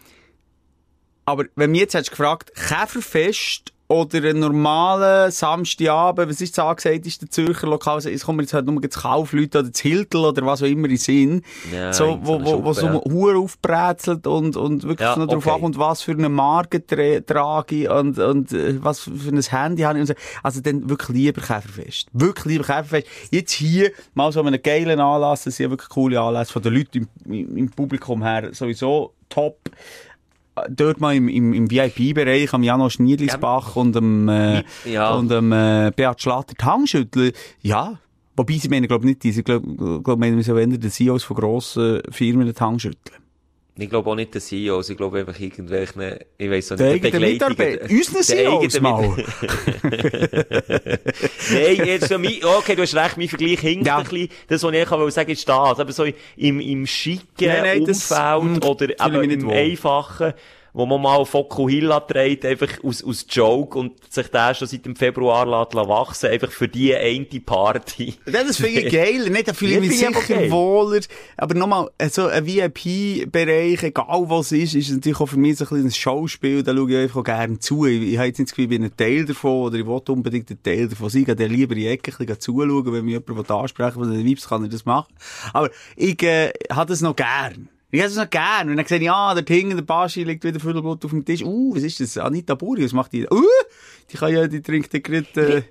aber 1.26 1.46
wenn 1.56 1.72
mich 1.72 1.82
jetzt 1.82 1.96
hättest 1.96 2.12
gefragt, 2.12 2.54
Käferfest 2.56 3.74
oder 3.88 4.18
einen 4.18 4.40
normalen 4.40 5.30
Samstagabend, 5.32 6.30
was 6.30 6.42
ist 6.42 6.58
das 6.58 6.66
angesagt, 6.66 7.06
ist 7.06 7.22
der 7.22 7.30
Zürcher 7.30 7.68
Lokal, 7.68 8.00
es 8.00 8.26
kommen 8.26 8.40
jetzt 8.40 8.54
halt 8.54 8.66
nur 8.66 8.82
das 8.82 9.02
Kaufleute 9.02 9.60
oder 9.60 9.70
das 9.70 9.80
Hiltel 9.80 10.22
oder 10.26 10.46
was 10.46 10.64
auch 10.64 10.68
immer 10.68 10.90
in 10.90 10.98
Sinn, 10.98 11.42
Ja, 11.72 11.94
so, 11.94 12.18
wo, 12.24 12.44
wo, 12.44 12.64
wo 12.64 12.74
so 12.74 12.88
Hure 13.04 13.38
aufbrezelt 13.38 14.26
und, 14.26 14.58
und 14.58 14.84
wirklich 14.84 15.08
Ja, 15.08 15.16
noch 15.16 15.28
darauf 15.28 15.46
okay. 15.46 15.56
ankommt, 15.56 15.78
was 15.78 16.02
für 16.02 16.14
eine 16.14 16.30
Marke 16.30 16.78
tra- 16.80 17.24
trage 17.26 17.76
ich 17.76 17.90
und, 17.90 18.18
und 18.18 18.52
äh, 18.54 18.84
was 18.84 19.02
für 19.02 19.12
ein 19.30 19.42
Handy 19.42 19.84
habe 19.84 20.00
ich 20.00 20.02
und 20.02 20.08
so. 20.08 20.14
Also 20.42 20.62
dann 20.62 20.90
wirklich 20.90 21.10
lieber 21.10 21.42
Käferfest. 21.42 22.08
Wirklich 22.12 22.46
lieber 22.46 22.64
Käferfest. 22.64 23.08
Jetzt 23.30 23.52
hier 23.52 23.92
mal 24.16 24.32
so 24.32 24.42
einen 24.42 24.62
geilen 24.62 25.00
Anlass, 25.00 25.44
das 25.44 25.58
sind 25.58 25.66
ja 25.66 25.70
wirklich 25.70 25.90
coole 25.90 26.20
Anlässe 26.20 26.52
von 26.54 26.62
den 26.64 26.74
Leuten 26.74 27.08
im, 27.26 27.34
im, 27.34 27.58
im 27.58 27.70
Publikum 27.70 28.24
her 28.24 28.50
sowieso 28.52 29.14
top. 29.30 29.58
Dort 30.70 31.02
mal 31.02 31.16
im, 31.16 31.28
im, 31.28 31.54
im 31.54 31.70
VIP-Bereich 31.70 32.54
am 32.54 32.64
Janosch 32.64 33.00
Niedlisbach 33.00 33.76
und 33.76 33.96
am, 33.98 34.30
äh, 34.30 34.64
Ja. 34.86 35.14
und 35.16 35.32
am 35.32 35.52
äh, 35.52 35.92
Beat 35.96 36.22
Schlatter 36.22 36.54
die 36.60 36.64
Hand 36.66 36.90
schütteln. 36.90 37.32
Ja. 37.62 38.00
Wobei 38.38 38.58
sie 38.58 38.70
meinen, 38.70 38.88
glaube 38.88 39.06
nicht, 39.06 39.24
diese, 39.24 39.44
glaube, 39.44 40.02
glaub, 40.02 40.20
wir 40.20 40.44
sollen 40.44 40.72
eher 40.72 40.78
den 40.78 40.92
CEOs 40.92 41.24
von 41.24 41.38
grossen 41.38 42.02
Firmen 42.10 42.52
die 42.52 42.60
Hand 42.60 42.82
schütteln. 42.82 43.18
Ich 43.78 43.90
glaube 43.90 44.10
auch 44.10 44.16
nicht 44.16 44.34
den 44.34 44.42
CEOs, 44.42 44.90
ich 44.90 44.96
glaube 44.96 45.20
einfach 45.20 45.38
irgendwelchen, 45.38 46.02
ich 46.38 46.50
weiss 46.50 46.72
auch 46.72 46.78
nicht, 46.78 47.04
eigene 47.06 47.28
Mitarbeiter. 47.28 47.90
Unseren 47.90 48.24
CEOs 48.24 48.80
mal. 48.80 49.02
Nein, 51.52 51.86
jetzt 51.86 52.08
so 52.10 52.18
mein, 52.18 52.36
okay, 52.44 52.76
du 52.76 52.84
hast 52.84 52.96
recht, 52.96 53.18
mein 53.18 53.28
Vergleich 53.28 53.60
hinkt 53.60 53.88
Ja. 53.88 53.98
ein 53.98 54.04
bisschen. 54.06 54.30
Das, 54.48 54.64
was 54.64 54.74
ich 54.74 54.90
auch 54.92 55.10
sagen 55.10 55.32
ist 55.32 55.48
das. 55.50 55.80
Aber 55.80 55.92
so 55.92 56.06
im, 56.38 56.60
im 56.62 56.88
schicken 56.88 57.26
Nein, 57.42 57.64
nein, 57.64 57.86
das- 57.86 58.12
Umfeld 58.12 58.66
oder 58.66 58.88
fühle 59.04 59.18
mich 59.18 59.24
eben 59.24 59.28
nicht 59.28 59.42
im 59.42 59.48
wohl. 59.48 59.54
einfachen, 59.56 60.34
wo 60.76 60.86
man 60.86 61.02
mal 61.02 61.26
Fokuhila 61.26 62.02
trägt, 62.02 62.46
einfach 62.46 62.84
aus, 62.84 63.02
aus 63.02 63.26
Joke 63.30 63.80
und 63.80 63.94
sich 64.12 64.28
der 64.28 64.54
schon 64.54 64.68
seit 64.68 64.86
dem 64.86 64.98
Februar 64.98 65.46
lässt 65.46 65.74
wachsen, 65.74 66.30
einfach 66.30 66.52
für 66.52 66.68
die 66.68 66.94
eine 66.94 67.26
Party. 67.46 68.16
Ja, 68.26 68.44
das 68.48 68.58
finde 68.58 68.82
ich 68.82 68.94
geiler. 68.94 69.30
Nicht, 69.30 69.48
da 69.48 69.54
fühle 69.54 69.76
ich 69.76 69.80
mich 69.80 69.98
sicher 69.98 70.12
geil. 70.28 70.52
wohler. 70.52 71.00
Aber 71.38 71.56
nochmal, 71.56 71.90
so 72.12 72.28
ein 72.28 72.46
VIP-Bereich, 72.46 73.84
egal 73.84 74.26
was 74.28 74.52
es 74.52 74.74
ist, 74.74 74.76
ist 74.76 74.92
natürlich 74.92 75.20
auch 75.22 75.28
für 75.28 75.38
mich 75.38 75.58
so 75.58 75.64
ein 75.64 75.70
bisschen 75.70 75.88
ein 75.88 75.92
Schauspiel. 75.92 76.62
Da 76.62 76.76
schaue 76.76 76.92
ich 76.92 76.98
einfach 76.98 77.22
auch 77.22 77.24
gerne 77.24 77.58
zu. 77.60 77.86
Ich, 77.86 78.02
ich 78.02 78.18
habe 78.18 78.28
jetzt 78.28 78.40
nicht 78.40 78.50
das 78.50 78.56
Gefühl, 78.56 78.66
ich 78.66 78.70
bin 78.70 78.84
ein 78.84 78.98
Teil 78.98 79.24
davon 79.24 79.68
oder 79.68 79.78
ich 79.78 79.88
will 79.88 80.02
unbedingt 80.10 80.52
ein 80.52 80.62
Teil 80.62 80.90
davon 80.90 81.10
sein. 81.10 81.26
Ich 81.26 81.38
gehe 81.38 81.48
lieber 81.48 81.74
in 81.74 81.80
die 81.80 81.88
Ecke 81.88 82.12
ein 82.12 82.26
bisschen 82.26 82.42
zuschauen, 82.42 82.92
wenn 82.92 83.06
mich 83.06 83.14
jemand 83.14 83.50
ansprechen 83.50 83.94
von 83.94 84.12
den 84.12 84.26
Vibes 84.26 84.50
kann 84.50 84.66
ich 84.66 84.72
das 84.72 84.84
machen. 84.84 85.14
Aber 85.54 85.70
ich 85.96 86.22
äh, 86.22 86.52
habe 86.70 86.90
das 86.90 87.00
noch 87.00 87.16
gern. 87.16 87.70
Ich 87.92 88.00
habe 88.02 88.10
das 88.10 88.18
noch 88.18 88.30
gern. 88.30 88.70
Und 88.70 88.78
dann 88.78 88.86
sehe 88.86 88.98
ich, 88.98 89.04
ja, 89.06 89.34
der 89.34 89.56
hinten, 89.56 89.76
der 89.78 89.84
Baschi 89.84 90.24
liegt 90.24 90.44
wieder 90.44 90.60
voll 90.60 90.74
Blut 90.74 91.06
auf 91.06 91.12
dem 91.12 91.24
Tisch. 91.24 91.44
Uh, 91.44 91.76
was 91.76 91.84
ist 91.84 92.00
das? 92.00 92.18
Anita 92.18 92.56
Buri, 92.56 92.84
was 92.84 92.94
macht 92.94 93.14
die? 93.14 93.26
Uh, 93.30 93.42
die 94.12 94.18
kann 94.18 94.34
ja, 94.34 94.48
die 94.48 94.62
trinkt 94.62 94.92
gerade, 94.92 95.28
äh, 95.36 95.62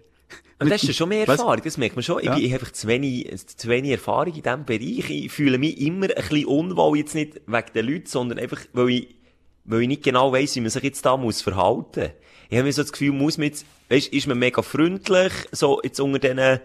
Und 0.59 0.71
das 0.71 0.83
ist 0.83 0.89
ja 0.89 0.95
schon 0.95 1.09
mehr? 1.11 1.27
Erfahrung, 1.29 1.61
das 1.63 1.77
merkt 1.77 1.97
man 1.97 2.03
schon. 2.03 2.21
Ich, 2.21 2.25
Ja. 2.27 2.35
bin, 2.35 2.45
ich 2.45 2.53
habe 2.53 2.61
einfach 2.63 2.73
zu 2.73 2.87
wenig, 2.87 3.47
zu 3.57 3.69
wenig 3.69 3.91
Erfahrung 3.91 4.35
in 4.35 4.43
diesem 4.43 4.65
Bereich. 4.65 5.11
Ich 5.11 5.33
fühle 5.33 5.59
mich 5.59 5.81
immer 5.81 6.07
ein 6.07 6.15
bisschen 6.15 6.47
unwohl, 6.47 6.99
jetzt 6.99 7.15
nicht 7.15 7.41
wegen 7.47 7.73
den 7.75 7.87
Leuten, 7.87 8.07
sondern 8.07 8.39
einfach, 8.39 8.61
weil 8.73 8.89
ich, 8.91 9.17
weil 9.65 9.83
ich 9.83 9.89
nicht 9.89 10.03
genau 10.05 10.33
weiss, 10.33 10.55
wie 10.57 10.61
man 10.61 10.71
sich 10.71 10.83
jetzt 10.83 11.05
da 11.05 11.17
muss 11.17 11.43
verhalten. 11.43 12.11
Ich 12.49 12.57
habe 12.57 12.67
mir 12.67 12.73
so 12.73 12.83
das 12.83 12.93
Gefühl, 12.93 13.13
muss 13.13 13.37
man 13.39 13.49
jetzt, 13.49 13.67
weisst, 13.89 14.13
ist 14.13 14.27
man 14.29 14.39
mega 14.39 14.63
freundlich, 14.63 15.33
so 15.51 15.81
jetzt 15.83 15.99
unter 16.01 16.19
diesen, 16.21 16.61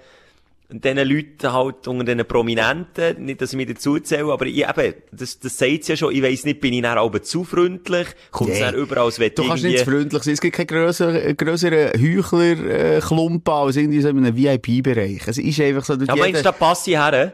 diesen 0.71 0.97
Leuten 1.07 1.51
halt, 1.51 1.87
unter 1.87 2.03
diesen 2.03 2.25
Prominenten, 2.27 3.25
nicht, 3.25 3.41
dass 3.41 3.53
ich 3.53 3.57
mich 3.57 3.67
dazu 3.67 3.99
zähle, 3.99 4.31
aber 4.31 4.45
ich, 4.45 4.57
eben, 4.67 4.93
das, 5.11 5.39
das 5.39 5.57
sagt 5.57 5.87
ja 5.87 5.95
schon, 5.97 6.13
ich 6.13 6.21
weiss 6.21 6.45
nicht, 6.45 6.61
bin 6.61 6.73
ich 6.73 6.81
dann 6.83 6.97
aber 6.97 7.23
zu 7.23 7.43
freundlich, 7.43 8.07
kommt 8.31 8.51
es 8.51 8.59
Nee. 8.59 8.65
dann 8.65 8.75
überall, 8.75 9.05
als 9.05 9.19
wenn 9.19 9.31
Du 9.33 9.47
kannst 9.47 9.63
nicht 9.63 9.79
zu 9.79 9.85
freundlich 9.85 10.23
sein. 10.23 10.33
Es 10.33 10.41
gibt 10.41 10.55
keinen 10.55 10.67
grösseren, 10.67 11.35
grösseren 11.35 11.89
Heuchler-Klumpen 11.99 13.53
als 13.53 13.75
irgendwie 13.77 14.01
so 14.01 14.09
in 14.09 14.17
einem 14.25 14.35
VIP-Bereich. 14.37 15.27
Es 15.27 15.37
ist 15.37 15.59
einfach 15.59 15.85
so, 15.85 15.95
du, 15.95 16.05
Ja, 16.05 16.15
meinst 16.15 16.39
du, 16.41 16.43
da 16.43 16.51
passe 16.51 16.91
ich 16.91 16.97
her? 16.97 17.33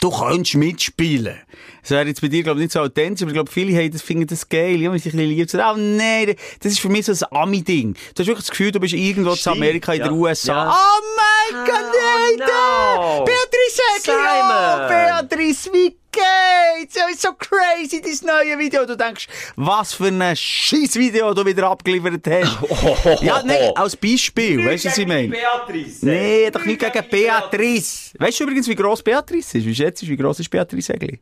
Du 0.00 0.10
kannst 0.10 0.54
mitspielen. 0.54 1.38
Das 1.82 1.90
wäre 1.90 2.06
jetzt 2.06 2.20
bei 2.20 2.28
dir, 2.28 2.42
glaube 2.42 2.60
ich, 2.60 2.64
nicht 2.64 2.72
so 2.72 2.80
authentisch, 2.80 3.22
aber 3.22 3.30
ich 3.30 3.34
glaube, 3.34 3.50
viele 3.50 3.76
haben 3.76 3.90
das, 3.90 4.02
finden 4.02 4.26
das 4.26 4.48
geil. 4.48 4.80
Ja, 4.80 4.90
man 4.90 4.98
sich 4.98 5.12
ein 5.12 5.18
bisschen 5.18 5.60
lieb. 5.60 5.64
Oh 5.66 5.76
nein, 5.76 6.36
das 6.60 6.72
ist 6.72 6.80
für 6.80 6.88
mich 6.88 7.06
so 7.06 7.12
ein 7.12 7.36
Ami-Ding. 7.36 7.94
Du 7.94 8.20
hast 8.20 8.26
wirklich 8.26 8.46
das 8.46 8.50
Gefühl, 8.50 8.70
du 8.70 8.80
bist 8.80 8.94
irgendwo 8.94 9.32
zu 9.32 9.38
Stimmt, 9.38 9.56
Amerika, 9.56 9.92
in 9.92 10.00
ja. 10.00 10.08
den 10.08 10.16
USA. 10.16 10.52
Ja. 10.52 10.76
Oh 10.76 11.02
mein 11.16 11.64
Gott, 11.64 11.74
nein, 11.74 12.38
no. 12.38 12.46
da! 12.46 13.24
Beatrice 13.24 13.82
Egli, 13.98 14.12
oh. 14.12 15.28
Beatrice, 15.28 15.72
wie 15.72 16.01
geht's? 16.12 16.94
Ja, 16.94 17.08
ist 17.08 17.22
so 17.22 17.30
crazy, 17.32 18.00
das 18.00 18.22
neue 18.22 18.58
Video. 18.58 18.84
Du 18.86 18.96
denkst, 18.96 19.26
was 19.56 19.94
für 19.94 20.06
ein 20.08 20.36
scheiß 20.36 20.94
Video 20.96 21.32
du 21.34 21.44
wieder 21.44 21.68
abgeliefert 21.70 22.26
hast. 22.26 23.22
Ja, 23.22 23.42
nein, 23.42 23.72
als 23.74 23.96
Beispiel, 23.96 24.64
weißt 24.66 24.84
du, 24.84 24.88
was 24.90 24.98
ich 24.98 25.06
meine? 25.06 25.28
Beatrice. 25.28 26.04
Nee, 26.06 26.50
doch 26.50 26.64
nicht 26.64 26.80
gegen 26.80 27.08
Beatrice. 27.10 28.12
Weißt 28.18 28.38
du 28.40 28.44
übrigens, 28.44 28.68
wie 28.68 28.74
gross 28.74 29.02
Beatrice 29.02 29.58
ist? 29.58 29.66
Wie 29.66 29.74
schätzt 29.74 30.02
du, 30.02 30.06
wie 30.08 30.16
gross 30.16 30.38
ist 30.40 30.50
Beatrice 30.50 30.92
eigentlich? 30.94 31.20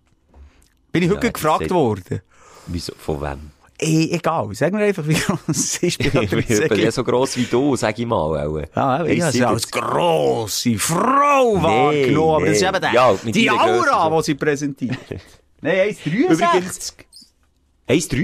Bin 0.93 1.05
ich 1.05 1.11
heute 1.11 1.27
Ja, 1.27 1.33
gefragt 1.33 1.63
das- 1.63 1.71
worden. 1.71 2.21
Wieso, 2.67 2.93
von 2.97 3.21
wem? 3.23 3.51
Ey, 3.83 4.11
egal, 4.13 4.49
sag 4.53 4.73
mir 4.75 4.85
einfach, 4.85 5.07
wie 5.07 5.15
gross 5.19 5.77
ist 5.79 5.99
Beatrice 5.99 6.65
Ich 6.65 6.69
bin 6.69 6.81
ja 6.81 6.91
so 6.93 7.03
gross 7.03 7.37
wie 7.37 7.45
du, 7.45 7.77
sag 7.77 7.99
ich 7.99 8.07
mal. 8.07 8.17
Auch. 8.47 8.63
Ah, 8.75 9.05
ich 9.07 9.23
habe 9.23 9.33
sie 9.33 9.43
als 9.45 9.71
grosse 9.71 10.79
Frau 10.79 11.57
Nee, 11.57 11.63
wahrgenommen, 11.63 12.35
aber 12.37 12.47
das 12.47 12.57
ist 12.57 12.63
nee. 12.63 12.69
eben 12.69 12.81
der, 12.81 12.93
Ja, 12.93 13.15
die 13.25 13.51
Aura, 13.51 14.17
die 14.19 14.23
sie 14.25 14.35
präsentiert. 14.35 14.99
Nein, 15.63 15.91
1,63. 15.91 16.93
1,63? 17.89 18.23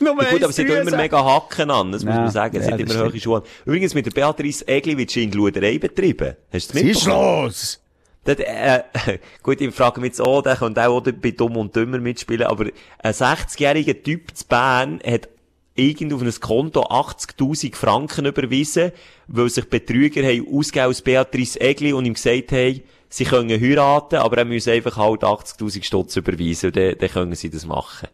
Nur 0.00 0.10
ein 0.12 0.16
bisschen. 0.16 0.16
Nur 0.16 0.22
Ja, 0.22 0.30
gut, 0.30 0.42
aber 0.44 0.52
sie 0.52 0.62
hat 0.62 0.68
immer 0.70 0.90
1,63. 0.90 0.96
mega 0.96 1.24
Hacken 1.24 1.70
an, 1.70 1.92
das 1.92 2.04
muss 2.04 2.14
man 2.14 2.30
sagen. 2.30 2.62
Sie 2.62 2.72
hat 2.72 2.80
immer 2.80 2.94
hohe 3.04 3.20
Schuhe. 3.20 3.42
Übrigens, 3.64 3.94
mit 3.94 4.06
der 4.06 4.10
Beatrice 4.10 4.66
Egli 4.66 4.96
wird 4.98 5.10
sie 5.10 5.24
in 5.24 5.32
Luderei 5.32 5.78
betrieben. 5.78 6.34
Hast 6.52 6.70
du 6.70 6.74
Was 6.74 6.82
das 6.82 6.90
ist 6.90 7.06
mitbekommen? 7.06 7.44
los? 7.44 7.80
Dort, 8.26 8.40
äh, 8.40 8.82
gut, 9.42 9.60
ich 9.60 9.74
frage 9.74 10.00
mich 10.00 10.08
jetzt 10.08 10.20
auch, 10.20 10.42
der 10.42 10.56
könnte 10.56 10.86
auch 10.86 11.00
bei 11.00 11.30
Dumm 11.30 11.56
und 11.56 11.74
Dümmer 11.74 11.98
mitspielen, 11.98 12.46
aber 12.46 12.66
ein 12.98 13.12
60-jähriger 13.12 14.02
Typ 14.02 14.36
zu 14.36 14.44
Bern 14.46 15.00
hat 15.06 15.28
irgend 15.76 16.12
auf 16.12 16.22
ein 16.22 16.40
Konto 16.40 16.82
80.000 16.82 17.76
Franken 17.76 18.26
überwiesen, 18.26 18.92
weil 19.28 19.48
sich 19.48 19.68
Betrüger 19.68 20.22
haben 20.22 20.46
ausgegeben 20.52 20.86
als 20.88 21.02
Beatrice 21.02 21.60
Egli 21.60 21.92
und 21.92 22.04
ihm 22.04 22.14
gesagt 22.14 22.50
haben, 22.52 22.82
sie 23.08 23.24
können 23.24 23.60
heiraten, 23.60 24.16
aber 24.16 24.38
er 24.38 24.44
muss 24.44 24.66
einfach 24.66 24.96
halt 24.96 25.22
80.000 25.22 25.84
Stutz 25.84 26.16
überweisen 26.16 26.68
und 26.68 26.76
dann, 26.76 26.98
dann 26.98 27.10
können 27.10 27.34
sie 27.34 27.50
das 27.50 27.64
machen. 27.64 28.08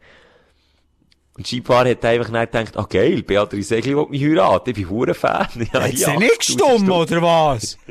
Und 1.39 1.47
Skipaar 1.47 1.89
hat 1.89 2.05
einfach 2.05 2.31
nicht 2.31 2.53
gedacht, 2.53 2.77
ah 2.77 2.87
geil, 2.89 3.23
Beatrice 3.23 3.77
Egli 3.77 3.97
will 3.97 4.09
mich 4.11 4.23
heiraten, 4.23 4.71
ich 4.71 4.77
bin 4.77 4.91
hure 4.91 5.15
Fan. 5.15 5.49
Ja, 5.73 5.81
Hat 5.81 5.97
sie 5.97 6.17
nicht 6.19 6.33
80.000 6.33 6.37
gestummt, 6.37 6.91
oder 6.91 7.23
was? 7.23 7.79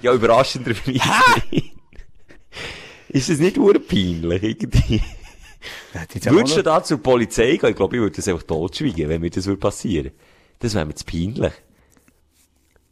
Ja, 0.00 0.12
überraschenderweise. 0.12 1.00
Ist 3.08 3.28
das 3.28 3.38
nicht 3.38 3.58
hure 3.58 3.80
peinlich, 3.80 4.42
irgendwie? 4.42 5.02
Würdest 6.24 6.56
du 6.56 6.62
da 6.62 6.82
zur 6.82 6.98
Polizei 6.98 7.56
gehen? 7.56 7.70
Ich 7.70 7.76
glaube, 7.76 7.96
ich 7.96 8.02
würde 8.02 8.16
das 8.16 8.26
einfach 8.28 8.42
totschweigen, 8.42 9.08
wenn 9.08 9.20
mir 9.20 9.30
das 9.30 9.46
würde 9.46 9.60
passieren. 9.60 10.12
Das 10.58 10.74
wäre 10.74 10.86
mir 10.86 10.94
zu 10.94 11.04
peinlich. 11.04 11.52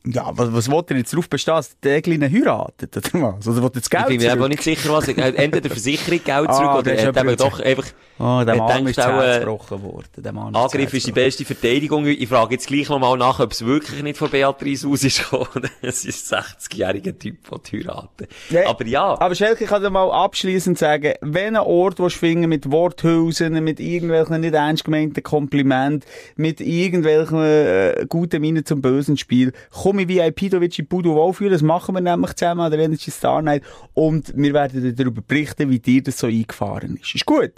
Ja, 0.07 0.30
was, 0.32 0.53
was 0.53 0.70
wollt 0.70 0.90
ihr 0.90 0.96
jetzt 0.96 1.12
darauf 1.12 1.28
bestehen, 1.28 1.55
dass 1.55 1.78
der 1.80 2.01
Kleine 2.01 2.30
heiratet, 2.30 2.96
oder 2.96 3.36
was? 3.36 3.46
Oder 3.46 3.62
wollt 3.62 3.76
ihr 3.76 3.80
das 3.80 3.90
Geld 3.90 4.05
Ich 4.05 4.18
bin 4.18 4.26
mir 4.26 4.32
aber 4.32 4.48
nicht 4.48 4.62
sicher, 4.62 4.90
was. 4.92 5.07
Entweder 5.09 5.61
der 5.61 5.70
Versicherung 5.70 6.24
Geld 6.24 6.48
Ah, 6.48 6.53
zurück 6.53 6.74
oder 6.78 6.94
er 6.94 7.09
hat 7.09 7.18
aber 7.18 7.32
eben 7.32 7.36
doch 7.36 7.61
einfach, 7.61 7.86
Oh, 8.22 8.42
der 8.44 8.55
er 8.55 8.59
Mann 8.59 8.86
ist 8.86 8.98
äh, 8.98 9.38
gebrochen 9.40 9.82
worden. 9.82 10.09
Der 10.18 10.32
Mann 10.32 10.55
Angriff 10.55 10.92
ist 10.92 11.07
die 11.07 11.12
beste 11.12 11.46
Verteidigung. 11.46 12.07
Ich 12.07 12.28
frage 12.28 12.53
jetzt 12.53 12.66
gleich 12.66 12.90
nochmal 12.90 13.16
nach, 13.16 13.40
ob 13.40 13.53
es 13.53 13.64
wirklich 13.64 14.03
nicht 14.03 14.18
von 14.18 14.28
Beatrice 14.28 14.86
aus 14.86 15.05
ist 15.05 15.30
gekommen. 15.30 15.70
Es 15.80 16.05
ist 16.05 16.32
ein 16.34 16.42
60-jähriger 16.42 17.18
Typ, 17.18 17.38
der 17.48 17.80
heiraten. 17.80 18.26
Nee, 18.51 18.64
Aber 18.64 18.86
ja. 18.86 19.18
Aber 19.18 19.34
Schelke, 19.34 19.64
ich 19.64 19.70
kann 19.70 19.82
dir 19.82 19.88
mal 19.88 20.11
abschließend 20.11 20.76
sagen, 20.78 21.14
wenn 21.22 21.57
ein 21.57 21.62
Ort, 21.62 21.98
wo 21.98 22.11
finden 22.11 22.51
mit 22.51 22.70
Worthülsen, 22.70 23.64
mit 23.64 23.80
irgendwelchen 23.80 24.42
nicht 24.42 24.55
ernst 24.55 24.84
gemeinten 24.84 25.22
Komplimenten, 25.22 26.07
mit 26.36 26.61
irgendwelchen 26.61 27.42
äh, 27.42 28.05
guten 28.07 28.42
Mienen 28.42 28.66
zum 28.66 28.82
bösen 28.82 29.16
Spiel, 29.16 29.55
in 29.99 30.09
VIP, 30.09 30.51
da 30.51 30.61
willst 30.61 30.78
du 30.78 30.82
die 30.82 30.88
Budo 30.88 31.14
wohlfühlen, 31.14 31.53
das 31.53 31.62
machen 31.62 31.95
wir 31.95 32.01
nämlich 32.01 32.34
zusammen 32.34 32.61
an 32.62 32.70
der 32.70 32.80
Energy 32.80 33.11
Star 33.11 33.43
Night 33.43 33.62
und 33.95 34.32
wir 34.36 34.53
werden 34.55 34.95
darüber 34.97 35.22
berichten, 35.22 35.68
wie 35.70 35.78
dir 35.78 36.03
das 36.03 36.18
so 36.18 36.26
eingefahren 36.26 36.97
ist. 36.97 37.14
Ist 37.14 37.26
gut? 37.26 37.53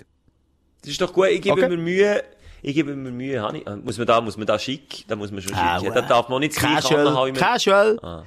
Das 0.82 0.90
ist 0.90 1.00
doch 1.00 1.12
gut, 1.12 1.28
ich 1.28 1.42
gebe 1.42 1.54
Okay. 1.54 1.68
mir 1.68 1.76
Mühe. 1.78 2.22
Ich 2.64 2.74
gebe 2.74 2.94
mir 2.94 3.10
Mühe, 3.10 3.42
Hanni. 3.42 3.64
Muss 3.84 3.98
man 3.98 4.06
da, 4.06 4.20
muss 4.20 4.36
man 4.36 4.46
da 4.46 4.58
schick? 4.58 5.04
Da 5.08 5.16
muss 5.16 5.30
man 5.32 5.42
schon 5.42 5.52
schick. 5.52 5.62
Ah, 5.62 5.80
Ja, 5.82 5.90
da 5.90 6.02
darf 6.02 6.28
man 6.28 6.40
nicht 6.40 6.54
Casual. 6.56 7.26
wie 7.28 7.32
Casual. 7.38 7.98
Ah. 8.02 8.22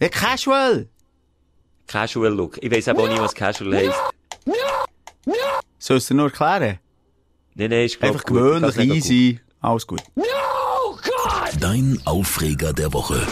Ja, 0.00 0.08
casual. 0.08 0.88
Casual 1.86 2.32
Look. 2.32 2.58
Ich 2.62 2.70
weiss 2.70 2.88
aber 2.88 3.02
auch 3.04 3.08
nicht, 3.08 3.20
was 3.20 3.34
Casual 3.34 3.74
heisst. 3.76 3.94
Sollst 5.78 6.10
du 6.10 6.14
nur 6.14 6.26
erklären? 6.26 6.78
Nein, 7.54 7.70
nein, 7.70 7.84
ist 7.86 8.02
Einfach. 8.02 8.20
Ich 8.20 8.26
gewöhnlich, 8.26 8.76
easy, 8.78 9.40
alles 9.60 9.86
gut. 9.86 10.02
Dein 11.60 11.98
Aufreger 12.04 12.72
der 12.72 12.92
Woche. 12.92 13.26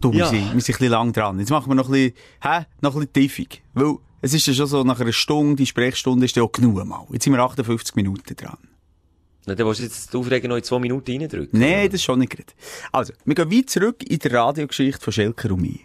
Tut 0.00 0.14
Ja. 0.14 0.20
wir 0.20 0.26
sind, 0.26 0.52
wir 0.54 0.60
sind 0.60 0.74
ein 0.74 0.78
bisschen 0.78 0.88
lang 0.90 1.12
dran. 1.12 1.38
Jetzt 1.38 1.50
machen 1.50 1.70
wir 1.70 1.74
noch 1.74 1.88
ein 1.88 1.92
bisschen, 1.92 2.14
hä, 2.42 2.66
noch 2.82 2.94
ein 2.94 3.00
bisschen 3.00 3.12
tiefig. 3.14 3.62
Weil, 3.72 3.96
es 4.20 4.34
ist 4.34 4.46
ja 4.46 4.52
schon 4.54 4.66
so, 4.66 4.84
nach 4.84 5.00
einer 5.00 5.12
Stunde, 5.12 5.56
die 5.56 5.66
Sprechstunde 5.66 6.26
ist 6.26 6.36
ja 6.36 6.42
auch 6.42 6.52
genug 6.52 6.84
mal. 6.84 7.06
Jetzt 7.10 7.24
sind 7.24 7.32
wir 7.32 7.40
58 7.40 7.94
Minuten 7.94 8.36
dran. 8.36 8.58
Na, 9.46 9.54
dann 9.54 9.66
willst 9.66 9.80
du 9.80 9.84
jetzt 9.84 10.12
die 10.12 10.16
Aufregung 10.16 10.50
noch 10.50 10.56
in 10.56 10.62
zwei 10.62 10.78
Minuten 10.78 11.10
reindrücken. 11.10 11.58
Nein, 11.58 11.88
das 11.90 12.02
schon 12.02 12.18
nicht 12.18 12.32
gerade. 12.32 12.52
Also, 12.92 13.12
wir 13.24 13.34
gehen 13.34 13.50
weit 13.50 13.70
zurück 13.70 14.02
in 14.02 14.18
die 14.18 14.28
Radiogeschichte 14.28 15.00
von 15.02 15.12
Schelker 15.12 15.52
und 15.52 15.62
mir. 15.62 15.78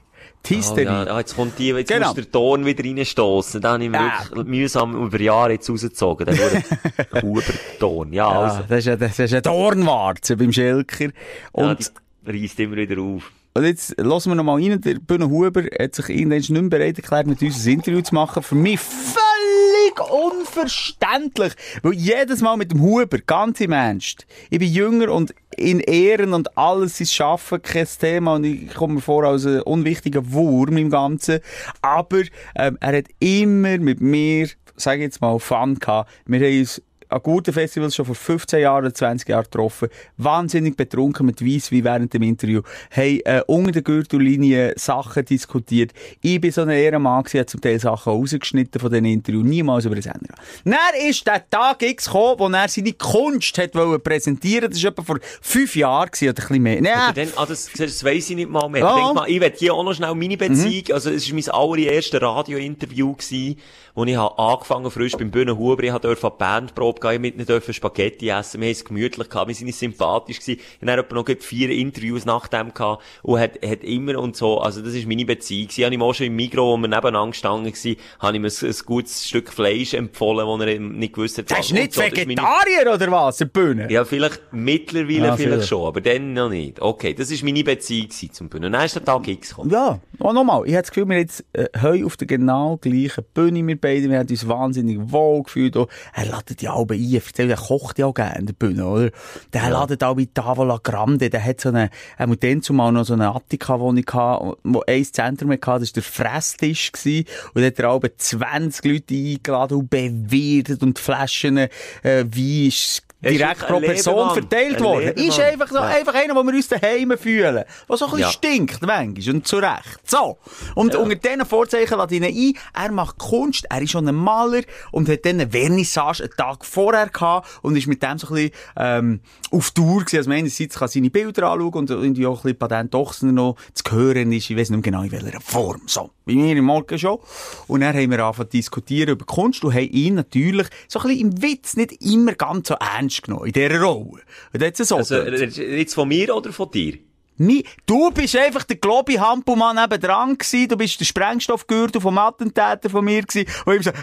Die 0.46 0.56
Oh, 0.56 0.58
Hysterie. 0.58 0.86
ja, 0.86 1.04
ah, 1.04 1.20
jetzt 1.20 1.36
kommt 1.36 1.60
die, 1.60 1.68
jetzt 1.68 1.90
Genau. 1.90 2.08
musst 2.08 2.18
du 2.18 2.22
den 2.24 2.32
Ton 2.32 2.66
wieder 2.66 2.84
reinstossen. 2.84 3.62
Da 3.62 3.74
habe 3.74 3.84
ich 3.84 3.90
mir 3.90 3.98
Ja. 3.98 4.24
wirklich 4.30 4.48
mühsam 4.48 4.96
über 5.06 5.20
Jahre 5.20 5.52
jetzt 5.54 5.70
rausgezogen. 5.70 6.26
Der 6.28 7.22
Huber-Ton. 7.22 8.14
Ja, 8.14 8.32
ja, 8.32 8.40
also. 8.40 8.64
das 8.68 8.80
ist 8.80 8.86
ja, 8.86 8.96
das 8.96 9.20
ist 9.20 9.32
ja 9.32 9.42
Dornwarze 9.42 10.38
beim 10.38 10.52
Schelker. 10.54 11.06
Ja, 11.06 11.12
Und, 11.52 11.92
die 12.26 12.42
reißt 12.42 12.60
immer 12.62 12.78
wieder 12.78 13.02
auf. 13.02 13.32
und 13.54 13.64
jetzt 13.66 13.96
lassen 14.00 14.30
wir 14.32 14.36
noch 14.36 14.44
mal 14.46 14.62
rein. 14.62 14.80
Der 14.82 14.96
Bühne 14.96 15.30
Huber 15.30 15.64
hat 15.78 15.96
sich 15.96 16.10
irgendwann 16.10 16.38
nicht 16.38 16.50
mehr 16.50 16.62
bereit 16.64 16.98
erklärt, 16.98 17.28
mit 17.28 17.42
uns 17.42 17.66
ein 17.66 17.74
Interview 17.74 18.02
zu 18.02 18.16
machen. 18.16 18.42
Für 18.42 18.56
mich 18.56 18.80
völlig 18.80 20.00
unverständlich. 20.10 21.54
Weil 21.84 21.94
jedes 21.94 22.42
Mal 22.42 22.58
mit 22.58 22.72
dem 22.72 22.82
Huber, 22.82 23.18
ganz 23.26 23.60
im 23.62 23.72
Ernst, 23.72 24.26
ich 24.50 24.60
bin 24.60 24.72
jünger 24.72 25.10
und 25.12 25.34
in 25.58 25.80
Ehren 25.80 26.34
und 26.34 26.58
alles 26.58 26.98
sein 26.98 27.08
Schaffen 27.08 27.62
kein 27.62 27.88
Thema 28.00 28.36
und 28.36 28.44
ich 28.44 28.74
komme 28.74 28.96
mir 28.96 29.02
vor 29.02 29.24
als 29.24 29.46
ein 29.46 29.62
unwichtiger 29.62 30.32
Wurm 30.32 30.78
im 30.78 30.90
Ganzen. 30.90 31.40
Aber 31.82 32.22
ähm, 32.56 32.78
er 32.80 32.98
hat 32.98 33.08
immer 33.20 33.78
mit 33.78 34.02
mir, 34.02 34.48
sage 34.76 35.00
ich 35.00 35.04
jetzt 35.04 35.22
mal, 35.22 35.40
Fun 35.40 35.76
gehabt. 35.76 36.12
Wir 36.26 36.40
haben 36.40 36.60
uns 36.60 36.82
an 37.10 37.22
guten 37.24 37.54
Festivals 37.54 37.96
schon 37.96 38.06
vor 38.06 38.16
15 38.16 38.62
Jahren 38.62 38.86
oder 38.86 38.94
20 38.94 39.28
Jahren 39.28 39.44
getroffen. 39.44 39.90
Wahnsinnig 40.18 40.78
betrunken 40.78 41.26
mit 41.26 41.44
Weiss 41.44 41.72
wie 41.72 41.84
während 41.84 42.14
dem 42.14 42.22
Interview. 42.22 42.62
Hey, 42.90 43.22
äh, 43.26 43.42
unter 43.48 43.72
der 43.72 43.82
Gürtellinie 43.82 44.74
Sachen 44.78 45.26
diskutiert. 45.26 45.92
Ich 46.22 46.40
bin 46.40 46.52
so 46.52 46.62
ein 46.62 46.70
Ehrenmann 46.70 47.24
gewesen, 47.24 47.40
hat 47.40 47.50
zum 47.50 47.62
Teil 47.62 47.80
Sachen 47.80 48.14
rausgeschnitten 48.14 48.80
von 48.80 48.92
diesen 48.92 49.06
Interviews. 49.06 49.44
Niemals 49.44 49.86
über 49.86 49.96
den 49.96 50.04
Sender. 50.04 50.36
Dann 50.64 50.76
ist 51.08 51.26
der 51.26 51.50
Tag 51.50 51.82
X 51.82 52.06
gekommen, 52.06 52.36
wo 52.38 52.48
er 52.48 52.68
seine 52.68 52.94
Kunst 52.94 53.58
hat 53.58 53.74
wollen 53.74 54.02
präsentieren. 54.02 54.70
Das 54.70 54.84
war 54.84 54.92
etwa 54.92 55.02
vor 55.02 55.20
fünf 55.42 55.76
Jahren 55.76 56.12
gewesen, 56.12 56.30
oder 56.30 56.44
ein 56.44 56.48
bisschen 56.48 56.84
mehr. 56.84 56.98
Aber 56.98 57.14
dann, 57.14 57.30
ah, 57.38 57.46
das, 57.48 57.72
das 57.76 58.04
weiss 58.04 58.30
ich 58.30 58.36
nicht 58.36 58.50
mal 58.50 58.70
mehr. 58.70 58.86
Denk 58.86 59.16
mal, 59.16 59.28
ich 59.28 59.42
will 59.42 59.54
hier 59.58 59.74
auch 59.74 59.84
noch 59.84 59.94
schnell 59.94 60.14
meine 60.14 60.38
Beziehung, 60.38 60.94
also 60.94 61.10
es 61.10 61.28
war 61.28 61.36
mein 61.36 61.50
allererstes 61.50 62.22
Radio-Interview 62.22 63.14
gewesen, 63.14 63.60
wo 63.96 64.06
ich 64.06 64.16
habe 64.16 64.38
angefangen 64.38 64.92
frisch 64.92 65.14
beim 65.14 65.32
Bühnen 65.32 65.58
Huber, 65.58 65.84
ich 65.84 65.92
durfte 65.94 66.30
die 66.30 66.38
Bandprobe 66.38 66.99
ich 67.14 67.20
mit 67.20 67.38
nicht 67.38 67.50
dürfen 67.50 67.74
Spaghetti 67.74 68.30
essen, 68.30 68.62
wir 68.62 68.68
haben 68.68 68.72
es 68.72 68.86
gemütlich 68.86 69.30
gehabt, 69.30 69.48
wir 69.48 69.56
sind 69.56 69.74
sympathisch 69.74 70.40
gewesen, 70.40 70.60
dann 70.82 71.00
etwa 71.00 71.16
noch 71.16 71.26
gerade 71.26 71.42
vier 71.42 71.70
Interviews 71.70 72.26
nach 72.26 72.48
dem 72.48 72.74
gehabt 72.74 73.04
und 73.24 73.40
hat, 73.40 73.54
hat 73.66 73.84
immer 73.84 74.18
und 74.20 74.36
so, 74.36 74.60
also 74.60 74.82
das 74.82 74.94
ist 74.94 75.08
meine 75.08 75.26
Beziehung. 75.26 75.68
Habe 75.70 75.82
ich 75.88 75.92
ihm 75.94 76.02
auch 76.02 76.14
schon 76.14 76.28
im 76.28 76.36
Migros, 76.36 76.78
wo 76.78 76.78
wir 76.82 76.88
nebeneinander 76.88 77.32
gestanden 77.32 77.72
waren, 77.74 77.96
habe 78.20 78.38
ihm 78.38 78.46
ein, 78.46 78.52
ein 78.62 78.76
gutes 78.86 79.28
Stück 79.28 79.52
Fleisch 79.54 79.94
empfohlen, 79.94 80.46
wo 80.46 80.58
er 80.58 80.80
nicht 80.80 81.14
gewusst 81.14 81.38
hat, 81.38 81.50
Der 81.50 81.58
was- 81.58 81.66
ist 81.68 81.72
nicht 81.74 81.84
und 81.86 81.94
so. 81.94 82.02
Das 82.02 82.10
ist 82.12 82.16
meine- 82.18 82.30
Vegetarier 82.30 82.94
oder 82.94 83.12
was, 83.12 83.38
der 83.38 83.46
Bühne? 83.46 83.92
ja, 83.92 84.06
vielleicht 84.06 84.42
mittlerweile 84.52 85.10
Ja, 85.18 85.36
vielleicht 85.36 85.40
vielleicht. 85.54 85.68
schon, 85.70 85.88
aber 85.88 86.02
dann 86.02 86.34
noch 86.34 86.50
nicht. 86.50 86.82
Okay, 86.82 87.14
das 87.14 87.32
ist 87.32 87.44
meine 87.44 87.64
Beziehung 87.64 88.10
zum 88.10 88.50
Bühnen. 88.50 88.72
Dann 88.72 88.86
ist 88.86 88.96
der 88.96 89.04
Tag 89.06 89.28
X 89.28 89.50
gekommen. 89.50 89.70
Ja, 89.72 90.00
auch 90.20 90.34
nochmal. 90.34 90.64
Ich 90.66 90.74
habe 90.74 90.82
das 90.84 90.92
Gefühl, 90.92 91.08
wir 91.08 91.16
haben 91.16 91.22
jetzt 91.22 91.46
äh, 91.54 91.66
heu 91.82 92.06
auf 92.06 92.18
der 92.18 92.28
genau 92.28 92.78
gleichen 92.78 93.24
Bühne, 93.34 93.66
wir 93.66 93.80
beide. 93.80 94.10
Wir 94.10 94.20
haben 94.20 94.30
uns 94.30 94.48
wahnsinnig 94.48 95.00
wohl 95.12 95.44
gefühlt. 95.44 95.76
Auch, 95.78 95.88
er 96.14 96.26
ladet 96.26 96.62
ja 96.62 96.74
alle 96.90 97.00
ein. 97.00 97.14
Erzähl, 97.14 97.50
er 97.50 97.58
kocht 97.58 98.00
ja 98.00 98.06
auch 98.06 98.14
gerne 98.14 98.40
in 98.40 98.46
der 98.46 98.54
Bühne, 98.54 98.86
oder? 98.86 99.12
Der 99.54 99.70
ladet 99.70 100.04
auch 100.04 100.16
bei 100.16 100.28
Tavola 100.34 100.80
Grande. 100.82 101.30
Der 101.30 101.44
hat 101.44 101.62
so 101.62 101.70
eine, 101.70 101.90
er 102.18 102.28
muss 102.28 102.40
dann 102.40 102.62
zumal 102.62 102.92
noch 102.92 103.06
so 103.06 103.14
eine 103.14 103.34
Attika, 103.34 103.80
wo 103.80 103.94
ich 103.94 104.06
hatte, 104.12 104.58
wo 104.64 104.84
ein 104.88 105.04
Zentrum 105.06 105.52
hatte. 105.52 105.62
Das 105.66 105.90
war 105.90 105.94
der 105.96 106.04
Fresstisch 106.04 106.92
gewesen. 106.92 107.26
Und 107.54 107.62
da 107.62 107.68
hat 107.68 107.80
er 107.80 107.90
auch 107.90 108.02
20 108.18 108.86
Leute 108.86 109.14
eingeladen 109.14 109.78
und 109.78 109.90
bewirtet 109.90 110.84
und 110.84 111.00
Flaschen, 111.00 111.58
äh, 111.58 111.70
Wein 112.04 112.68
ist 112.68 113.09
direkt 113.22 113.68
pro 113.68 113.80
Person 113.80 114.16
Lebemann. 114.16 114.34
verteilt 114.34 114.82
worden. 114.82 115.06
Lebemann. 115.08 115.28
Ist 115.30 115.40
einfach 115.40 115.68
so, 115.68 115.76
Ja. 115.76 115.84
einfach 115.84 116.14
einer, 116.16 116.36
wo 116.36 116.44
wir 116.44 116.54
uns 116.54 116.68
daheim 116.68 117.18
fühlen. 117.18 117.64
Was 117.88 118.00
so 118.00 118.06
ein 118.06 118.12
bisschen 118.12 118.28
Ja. 118.28 118.32
stinkt, 118.32 118.82
manchmal. 118.82 119.36
Und 119.36 119.48
zu 119.48 119.58
Recht. 119.58 120.00
So. 120.06 120.38
Und 120.76 120.96
unter 120.96 121.16
diesen 121.16 121.46
Vorzeichen 121.46 121.98
ich 122.16 122.22
ihn 122.22 122.24
ein. 122.24 122.54
Er 122.86 122.92
macht 122.92 123.18
Kunst. 123.18 123.66
Er 123.70 123.82
ist 123.82 123.92
schon 123.92 124.08
ein 124.08 124.16
Maler 124.16 124.62
und 124.92 125.10
hat 125.10 125.26
dann 125.26 125.40
eine 125.42 125.50
Vernissage 125.50 126.24
einen 126.24 126.32
Tag 126.38 126.66
vorher 126.66 127.08
gehabt 127.10 127.48
und 127.62 127.76
ist 127.76 127.88
mit 127.88 128.02
dem 128.02 128.18
so 128.18 128.28
ein 128.28 128.34
bisschen, 128.36 128.52
ähm, 128.78 129.20
auf 129.52 129.72
Tour 129.72 130.02
gewesen. 130.02 130.18
Also, 130.18 130.32
einerseits 130.32 130.78
kann 130.78 130.88
seine 130.88 131.10
Bilder 131.10 131.52
anschauen 131.52 131.74
und 131.74 131.90
irgendwie 131.90 132.26
auch 132.26 132.40
ein 132.40 132.44
bisschen 132.44 132.58
Patent 132.60 132.96
Ochsner 132.96 133.32
noch 133.32 133.56
zu 133.74 133.92
hören 133.92 134.32
ist. 134.32 134.50
Ich 134.50 134.58
weiß 134.58 134.70
nicht 134.70 134.86
mehr 134.86 134.92
genau 134.92 135.04
in 135.04 135.12
welcher 135.12 135.42
Form. 135.42 135.82
So. 135.88 136.12
Bei 136.26 136.34
mir 136.34 136.56
im 136.56 136.66
Morgen 136.66 136.98
schon. 137.00 137.20
Und 137.68 137.82
dann 137.82 137.96
haben 137.96 138.12
wir 138.12 138.24
angefangen 138.24 138.52
zu 138.52 138.58
diskutieren 138.58 139.12
über 139.12 139.26
Kunst 139.26 139.64
und 139.64 139.74
haben 139.74 139.90
ihn 139.90 140.16
natürlich 140.16 140.68
so 140.88 141.00
ein 141.00 141.08
bisschen 141.08 141.32
im 141.32 141.42
Witz 141.42 141.76
nicht 141.76 142.02
immer 142.02 142.34
ganz 142.34 142.68
so 142.68 142.76
ernst 142.76 143.24
genommen 143.24 143.48
in 143.48 143.54
dieser 143.54 143.82
Rolle. 143.82 144.22
Und 144.54 144.62
jetzt 144.62 144.84
so. 144.86 144.98
Also, 144.98 145.16
jetzt 145.18 145.94
von 145.94 146.08
mir 146.08 146.36
oder 146.36 146.52
von 146.52 146.70
dir? 146.72 147.00
Mi, 147.42 147.64
du 147.86 148.12
bist 148.12 148.36
einfach 148.36 148.66
der 148.66 148.76
Globi 148.76 149.14
Hampelmann 149.14 149.78
nebendran 149.78 150.38
gsi, 150.38 150.68
du 150.68 150.76
bist 150.76 151.00
der 151.00 151.06
Sprengstoffgürtel 151.06 152.02
vom 152.02 152.18
Attentäter 152.18 152.90
von 152.90 153.06
mir 153.06 153.24
gsi, 153.24 153.46
und 153.66 153.76
ich 153.78 153.84
so, 153.86 153.94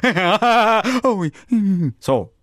so. 2.01 2.36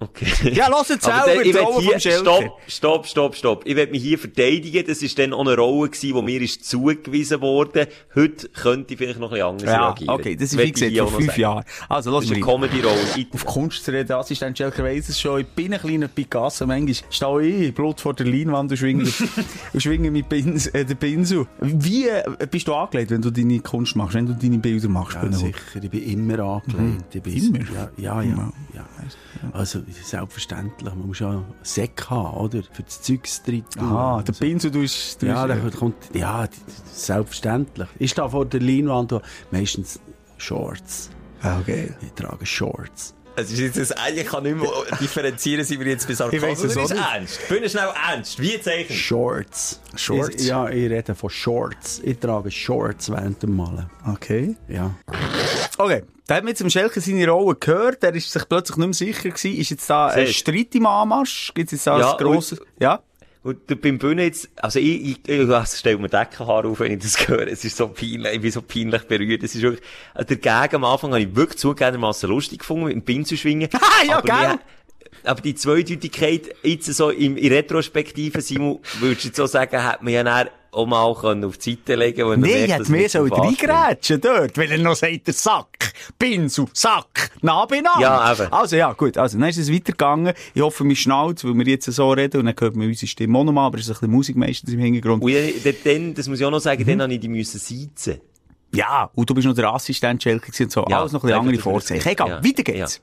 Okay. 0.00 0.52
Ja, 0.52 0.68
lass 0.68 0.90
jetzt 0.90 1.04
selber 1.04 1.26
dann, 1.26 1.36
ich 1.38 1.42
die 1.42 1.54
will 1.54 1.98
hier, 1.98 1.98
stopp, 1.98 2.44
stopp, 2.68 3.06
stopp, 3.06 3.34
stopp. 3.34 3.62
Ich 3.66 3.74
will 3.74 3.88
mich 3.88 4.00
hier 4.00 4.16
verteidigen. 4.16 4.84
Das 4.86 5.02
ist 5.02 5.18
dann 5.18 5.32
auch 5.32 5.40
eine 5.40 5.56
Rolle 5.56 5.88
gewesen, 5.90 6.14
die 6.14 6.22
mir 6.22 6.40
ist 6.40 6.64
zugewiesen 6.64 7.40
worden. 7.40 7.86
Heute 8.14 8.48
könnte 8.50 8.94
ich 8.94 8.98
vielleicht 8.98 9.18
noch 9.18 9.32
ein 9.32 9.34
bisschen 9.34 9.46
anders 9.48 9.68
Ja, 9.70 9.86
reagieren. 9.88 10.10
okay, 10.14 10.36
das 10.36 10.52
ist 10.52 10.58
wie 10.58 10.70
gesagt 10.70 10.96
vor 10.96 11.08
fünf. 11.20 11.36
Jahren. 11.36 11.64
Also, 11.88 12.12
lass 12.12 12.30
mal 12.30 12.40
Comedy-Rolle. 12.40 13.26
Auf 13.34 13.44
Kunst 13.44 13.84
zu 13.84 13.90
reden, 13.92 14.12
Assistent 14.12 14.56
Schelker 14.56 14.84
weiss 14.84 15.08
es 15.08 15.20
schon. 15.20 15.40
Ich 15.40 15.48
bin 15.48 15.74
ein 15.74 15.80
kleiner 15.80 16.06
Picasso. 16.06 16.64
Manchmal 16.64 16.94
stehe 17.10 17.40
ich, 17.66 17.74
Blut 17.74 18.00
vor 18.00 18.14
der 18.14 18.26
Leinwand 18.26 18.70
und 18.70 18.76
schwinge, 18.76 19.02
und 19.72 19.82
schwinge 19.82 20.12
mit 20.12 20.28
Pins, 20.28 20.68
äh, 20.68 20.84
den 20.84 20.96
Pinsel. 20.96 21.46
Wie 21.60 22.06
äh, 22.06 22.22
bist 22.48 22.68
du 22.68 22.74
angelegt, 22.74 23.10
wenn 23.10 23.22
du 23.22 23.30
deine 23.32 23.58
Kunst 23.60 23.96
machst, 23.96 24.14
wenn 24.14 24.26
du 24.26 24.34
deine 24.34 24.58
Bilder 24.58 24.88
machst? 24.88 25.16
Ja, 25.16 25.32
sicher. 25.32 25.58
Ich 25.82 25.90
bin 25.90 26.02
immer 26.04 26.38
angelehnt. 26.38 27.04
Ich 27.12 27.20
bin, 27.20 27.36
Immer? 27.36 27.58
Ja, 27.74 27.90
ja, 27.96 28.22
ja, 28.22 28.52
ja. 28.74 28.84
Also, 29.52 29.80
selbstverständlich. 29.92 30.94
Man 30.94 31.06
muss 31.06 31.18
ja 31.18 31.30
einen 31.30 31.44
Säck 31.62 32.06
haben, 32.10 32.36
oder? 32.36 32.62
Für 32.72 32.82
das 32.82 33.02
drin. 33.42 33.64
tun. 33.74 33.82
Ah, 33.92 34.22
der 34.22 34.34
Also, 34.34 34.44
Pinsel, 34.44 34.70
du 34.70 34.82
hast... 34.82 35.22
Ja, 35.22 35.46
da 35.46 35.56
kommt, 35.70 35.96
ja, 36.14 36.46
selbstverständlich. 36.92 37.88
Ich 37.98 38.10
stehe 38.10 38.28
vor 38.28 38.44
der 38.46 38.60
Leinwand 38.60 39.12
und 39.12 39.22
meistens 39.50 40.00
Shorts. 40.36 41.10
Ah, 41.42 41.58
okay. 41.60 41.92
Ich 42.02 42.12
trage 42.12 42.44
Shorts. 42.46 43.14
Es 43.36 43.52
ist 43.52 43.76
jetzt, 43.76 43.96
eigentlich 43.96 44.26
kann 44.26 44.42
nicht 44.42 44.56
mehr 44.56 44.68
differenzieren, 45.00 45.64
sind 45.64 45.78
wir 45.78 45.86
jetzt 45.86 46.10
Ich 46.10 46.18
weiss 46.18 46.18
Sarkasmus 46.18 46.64
es 46.64 46.76
oder 46.76 46.84
ist 46.84 46.90
ernst? 46.90 47.48
Bin 47.48 47.68
schnell 47.68 47.88
ernst. 48.08 48.40
Wie 48.40 48.60
zeichnen? 48.60 48.98
Shorts. 48.98 49.80
Shorts? 49.94 50.42
Ich, 50.42 50.48
ja, 50.48 50.68
ich 50.68 50.90
rede 50.90 51.14
von 51.14 51.30
Shorts. 51.30 52.00
Ich 52.02 52.18
trage 52.18 52.50
Shorts 52.50 53.10
während 53.10 53.40
dem 53.44 53.54
Malen. 53.54 53.88
Okay. 54.12 54.56
Ja. 54.66 54.92
Okay, 55.78 56.02
da 56.26 56.34
hat 56.34 56.44
mir 56.44 56.50
jetzt 56.50 56.60
im 56.60 56.70
Schelke 56.70 57.00
seine 57.00 57.28
Rolle 57.28 57.56
gehört, 57.56 58.02
der 58.02 58.14
ist 58.14 58.30
sich 58.30 58.48
plötzlich 58.48 58.76
nicht 58.76 58.86
mehr 58.86 58.94
sicher 58.94 59.30
gewesen. 59.30 59.56
Ist 59.56 59.70
jetzt 59.70 59.88
da 59.88 60.08
ein. 60.08 60.26
Streit 60.26 60.74
im 60.74 60.86
Anmarsch? 60.86 61.52
Gibt 61.54 61.68
es 61.68 61.72
jetzt 61.72 61.86
da 61.86 61.98
Ja, 61.98 62.12
ein 62.12 62.18
grosses... 62.18 62.60
Ja? 62.80 63.00
Und 63.44 63.80
beim 63.80 63.98
Bühne 63.98 64.24
jetzt, 64.24 64.50
also 64.56 64.80
ich, 64.80 65.00
ich, 65.24 65.28
ich 65.28 65.48
es 65.48 65.78
stellt 65.78 66.00
mir 66.00 66.08
Deckenhaar 66.08 66.66
auf, 66.66 66.80
wenn 66.80 66.92
ich 66.92 66.98
das 66.98 67.28
höre. 67.28 67.46
Es 67.46 67.64
ist 67.64 67.76
so 67.76 67.88
peinlich, 67.88 68.34
ich 68.34 68.40
bin 68.40 68.50
so 68.50 68.60
peinlich 68.60 69.02
berührt. 69.04 69.42
Es 69.44 69.54
ist 69.54 69.62
wirklich, 69.62 69.82
also 70.12 70.34
dagegen 70.34 70.76
am 70.76 70.84
Anfang 70.84 71.12
habe 71.12 71.22
ich 71.22 71.34
wirklich 71.34 71.58
zugegebenermaßen 71.58 72.28
lustig 72.28 72.58
gefunden, 72.58 72.86
mit 72.86 72.94
dem 72.94 73.02
Pinsel 73.02 73.38
schwingen. 73.38 73.68
Ah, 73.72 74.04
ja, 74.06 74.18
aber 74.18 74.26
gell? 74.26 74.58
Aber 75.24 75.40
die 75.40 75.54
Zweideutigkeit, 75.54 76.54
jetzt 76.62 76.86
so 76.94 77.10
im, 77.10 77.36
in 77.36 77.52
Retrospektive, 77.52 78.40
Simon, 78.40 78.78
würdest 79.00 79.24
du 79.24 79.28
jetzt 79.28 79.36
so 79.36 79.46
sagen, 79.46 79.82
hat 79.82 80.02
man 80.02 80.12
ja 80.12 80.22
dann 80.22 80.48
auch 80.70 80.86
mal 80.86 81.14
können 81.14 81.44
auf 81.44 81.56
die 81.56 81.70
Seite 81.76 81.94
legen 81.94 82.18
können. 82.28 82.42
Nee, 82.42 82.66
ich 82.66 82.72
hätte 82.72 82.92
mehr 82.92 83.08
so 83.08 83.24
reingrätschen 83.24 84.20
dort, 84.20 84.56
weil 84.58 84.70
er 84.70 84.78
noch 84.78 84.94
sagt, 84.96 85.26
der 85.26 85.32
Sack, 85.34 85.92
Pinsel, 86.18 86.66
Sack, 86.74 87.30
nah 87.40 87.64
beieinander. 87.64 88.00
Ja, 88.00 88.32
eben. 88.32 88.52
Also 88.52 88.76
ja, 88.76 88.92
gut, 88.92 89.16
also 89.16 89.38
dann 89.38 89.48
ist 89.48 89.56
es 89.56 89.72
weitergegangen. 89.72 90.34
Ich 90.54 90.60
hoffe, 90.60 90.84
mich 90.84 91.00
schnallt, 91.00 91.42
weil 91.44 91.54
wir 91.54 91.66
jetzt 91.66 91.86
so 91.90 92.10
reden 92.12 92.40
und 92.40 92.46
dann 92.46 92.54
hört 92.58 92.76
man 92.76 92.86
unsere 92.86 93.06
Stimme 93.06 93.38
auch 93.38 93.44
nochmal, 93.44 93.66
aber 93.66 93.78
es 93.78 93.84
ist 93.84 93.90
ein 93.90 93.94
bisschen 93.94 94.10
Musik 94.12 94.36
meistens 94.36 94.72
im 94.72 94.78
Hintergrund. 94.80 95.22
Und 95.22 95.32
dann, 95.84 96.14
das 96.14 96.28
muss 96.28 96.38
ich 96.38 96.44
auch 96.44 96.50
noch 96.50 96.60
sagen, 96.60 96.82
Mhm. 96.82 96.86
dann 96.86 97.02
habe 97.02 97.14
ich 97.14 97.20
die 97.20 97.28
müssen 97.28 97.58
seizen. 97.58 98.20
Ja, 98.74 99.10
und 99.14 99.28
du 99.30 99.34
bist 99.34 99.46
noch 99.46 99.54
der 99.54 99.72
Assistent 99.72 100.22
Schelke 100.22 100.52
und 100.62 100.70
so, 100.70 100.84
Ja, 100.90 101.00
alles 101.00 101.12
noch 101.12 101.24
ein 101.24 101.28
bisschen 101.28 101.40
andere 101.40 101.58
Vorzeichen. 101.62 102.06
Egal, 102.06 102.28
Ja. 102.28 102.44
weiter 102.44 102.62
geht's. 102.62 103.00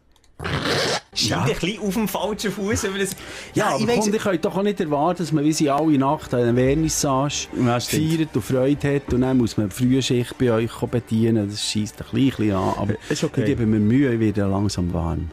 Scheint 1.15 1.43
ein 1.49 1.53
bisschen 1.59 1.79
auf 1.79 1.93
dem 1.93 2.07
falschen 2.07 2.51
Fuß, 2.51 2.83
man 2.83 2.99
das, 2.99 3.11
Ja, 3.53 3.69
ich 3.77 3.83
aber 3.83 3.87
weiss- 3.93 3.99
komm, 4.05 4.13
ihr 4.13 4.19
könnt 4.19 4.45
doch 4.45 4.57
auch 4.57 4.63
nicht 4.63 4.79
erwarten, 4.79 5.23
dass 5.23 5.31
man 5.31 5.43
wie 5.43 5.53
sie 5.53 5.69
alle 5.69 5.97
Nacht 5.97 6.33
eine 6.33 6.53
Vernissage 6.53 7.47
Ja, 7.65 7.79
feiert 7.79 8.35
und 8.35 8.41
Freude 8.43 8.95
hat 8.95 9.13
und 9.13 9.21
dann 9.21 9.37
muss 9.37 9.55
man 9.57 9.69
die 9.69 9.75
Frühschicht 9.75 10.37
bei 10.37 10.51
euch 10.51 10.71
bedienen. 10.91 11.49
Das 11.49 11.63
schießt 11.63 11.95
ein 12.01 12.07
bisschen- 12.11 12.51
an. 12.55 12.73
Aber 12.77 12.93
Ist 13.09 13.23
okay. 13.23 13.41
ich 13.41 13.45
gebe 13.47 13.65
mir 13.65 13.79
Mühe, 13.79 14.13
ich 14.13 14.19
werde 14.19 14.41
langsam 14.49 14.93
warm. 14.93 15.29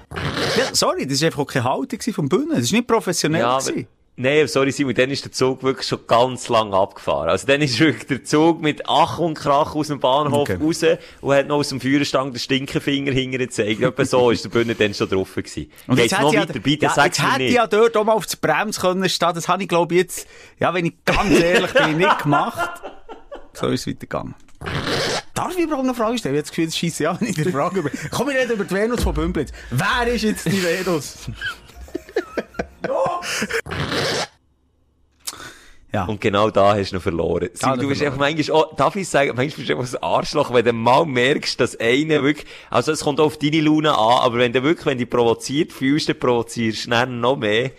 Ja, 0.56 0.64
sorry, 0.72 1.06
das 1.06 1.20
war 1.20 1.26
einfach 1.26 1.40
auch 1.40 1.46
keine 1.46 1.64
Haltung 1.64 2.00
vom 2.14 2.28
Bühnen. 2.28 2.50
Das 2.56 2.70
war 2.72 2.78
nicht 2.78 2.86
professionell. 2.86 3.40
Ja, 3.40 3.58
nee, 4.16 4.46
sorry 4.46 4.70
Simon, 4.72 4.94
dann 4.94 5.10
ist 5.10 5.24
der 5.24 5.32
Zug 5.32 5.62
wirklich 5.62 5.86
schon 5.86 6.06
ganz 6.06 6.48
lang 6.48 6.72
abgefahren. 6.74 7.28
Also 7.28 7.46
dann 7.46 7.60
ist 7.62 7.78
wirklich 7.80 8.06
der 8.06 8.24
Zug 8.24 8.60
mit 8.62 8.82
Ach 8.88 9.18
und 9.18 9.34
Krach 9.34 9.74
aus 9.74 9.88
dem 9.88 10.00
Bahnhof 10.00 10.48
Okay. 10.50 10.58
raus 10.62 10.82
und 11.20 11.34
hat 11.34 11.46
noch 11.48 11.56
aus 11.56 11.68
dem 11.70 11.80
Führerstand 11.80 12.34
den 12.34 12.38
Stinkefinger 12.40 13.12
hinterher 13.12 13.46
gezeigt. 13.46 13.80
Etwa 13.82 14.04
so 14.04 14.30
ist 14.30 14.44
der 14.44 14.50
Bühne 14.50 14.74
dann 14.74 14.94
schon 14.94 15.08
drauf 15.08 15.34
gewesen. 15.34 15.70
Und 15.86 15.98
jetzt 15.98 16.12
noch 16.20 16.32
hätte 16.32 16.40
weiter? 16.48 16.56
ich, 16.56 16.62
Bitte 16.62 16.84
ja, 16.86 16.92
sag's 16.94 17.18
jetzt 17.18 17.26
mir 17.26 17.32
hätte 17.32 17.42
ich 17.44 17.48
nicht. 17.50 17.56
ja 17.56 17.66
dort 17.66 17.96
auch 17.96 18.04
mal 18.04 18.12
auf 18.12 18.26
die 18.26 18.36
Bremse 18.36 18.80
können 18.80 19.08
stehen. 19.08 19.32
Das 19.34 19.48
habe 19.48 19.62
ich, 19.62 19.68
glaube 19.68 19.94
ich, 19.94 20.00
jetzt, 20.00 20.26
ja, 20.58 20.72
wenn 20.74 20.86
ich 20.86 20.94
ganz 21.04 21.30
ehrlich 21.40 21.72
bin, 21.72 21.96
nicht 21.98 22.18
gemacht. 22.22 22.80
So 23.54 23.66
ist 23.68 23.80
es 23.82 23.86
weitergegangen. 23.86 24.34
Darf 25.34 25.56
ich 25.56 25.64
überhaupt 25.64 25.86
noch 25.86 25.96
Fragen 25.96 26.16
stellen? 26.18 26.34
Ich 26.34 26.38
habe 26.38 26.42
das 26.42 26.50
Gefühl, 26.50 26.66
das 26.66 26.76
scheisse 26.76 27.02
ja 27.04 27.16
nicht 27.20 27.36
in 27.38 27.44
der 27.44 27.52
Frage 27.52 27.80
über. 27.80 27.90
Komm, 28.10 28.28
wir 28.28 28.34
reden 28.38 28.52
über 28.52 28.64
die 28.64 28.74
Venus 28.74 29.02
von 29.02 29.12
Bümplitz. 29.14 29.50
Wer 29.70 30.12
ist 30.12 30.22
jetzt 30.22 30.46
die 30.46 30.62
Venus? 30.62 31.16
Ja. 35.92 36.04
Und 36.06 36.20
genau 36.20 36.48
da 36.50 36.74
hast 36.76 36.90
du 36.92 36.96
noch 36.96 37.02
verloren. 37.02 37.50
Simon, 37.52 37.78
du 37.80 37.88
bist 37.88 38.00
verloren. 38.00 38.20
einfach 38.22 38.36
manchmal 38.38 38.56
auch, 38.62 38.76
darf 38.76 38.96
ich 38.96 39.08
sagen, 39.08 39.32
manchmal 39.36 39.56
bist 39.58 39.68
du 39.68 39.76
einfach 39.78 39.92
ein 39.94 40.02
Arschloch, 40.02 40.52
wenn 40.54 40.64
du 40.64 40.72
mal 40.72 41.04
merkst, 41.04 41.60
dass 41.60 41.78
einer 41.78 42.22
wirklich, 42.22 42.46
also 42.70 42.92
es 42.92 43.00
kommt 43.00 43.20
auch 43.20 43.26
auf 43.26 43.38
deine 43.38 43.60
Laune 43.60 43.90
an, 43.92 44.18
aber 44.22 44.38
wenn 44.38 44.52
du 44.52 44.62
wirklich, 44.62 44.86
wenn 44.86 44.98
du 44.98 45.06
provoziert 45.06 45.72
fühlst, 45.72 46.08
dann 46.08 46.18
provozierst 46.18 46.86
du 46.86 46.90
dann 46.90 47.20
noch 47.20 47.36
mehr. 47.36 47.72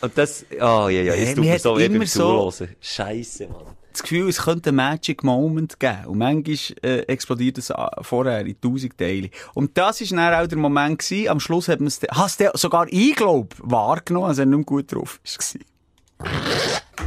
Und 0.00 0.16
das, 0.16 0.46
ah, 0.60 0.88
ja, 0.88 1.02
ja, 1.02 1.02
Ja, 1.02 1.14
es 1.14 1.34
tut 1.34 1.44
mir 1.44 1.58
so 1.58 1.76
weh 1.78 1.86
immer 1.86 1.98
beim 1.98 2.06
so- 2.06 2.50
Zuhören. 2.50 2.74
Scheisse, 2.80 3.48
Mann. 3.48 3.76
Das 3.96 4.02
Gefühl, 4.02 4.28
es 4.28 4.42
könnte 4.42 4.70
einen 4.70 4.76
Magic 4.76 5.24
Moment 5.24 5.78
geben. 5.80 6.06
Und 6.06 6.18
manchmal 6.18 6.56
äh, 6.82 6.98
explodiert 7.02 7.58
es 7.58 7.70
äh, 7.70 7.74
vorher 8.02 8.44
in 8.46 8.60
tausend 8.60 8.96
Teile. 8.98 9.30
Und 9.54 9.76
das 9.76 10.00
war 10.00 10.16
dann 10.18 10.44
auch 10.44 10.46
der 10.48 10.58
Moment 10.58 10.98
gewesen. 11.00 11.28
Am 11.28 11.40
Schluss 11.40 11.68
hat 11.68 11.80
man 11.80 11.88
es, 11.88 12.00
hast 12.10 12.40
du 12.40 12.50
sogar 12.54 12.86
ich 12.90 13.14
glaub, 13.16 13.54
wahrgenommen, 13.58 14.26
also 14.28 14.42
er 14.42 14.46
nicht 14.46 14.56
mehr 14.56 14.64
gut 14.64 14.92
drauf 14.92 15.20
war. 15.24 15.60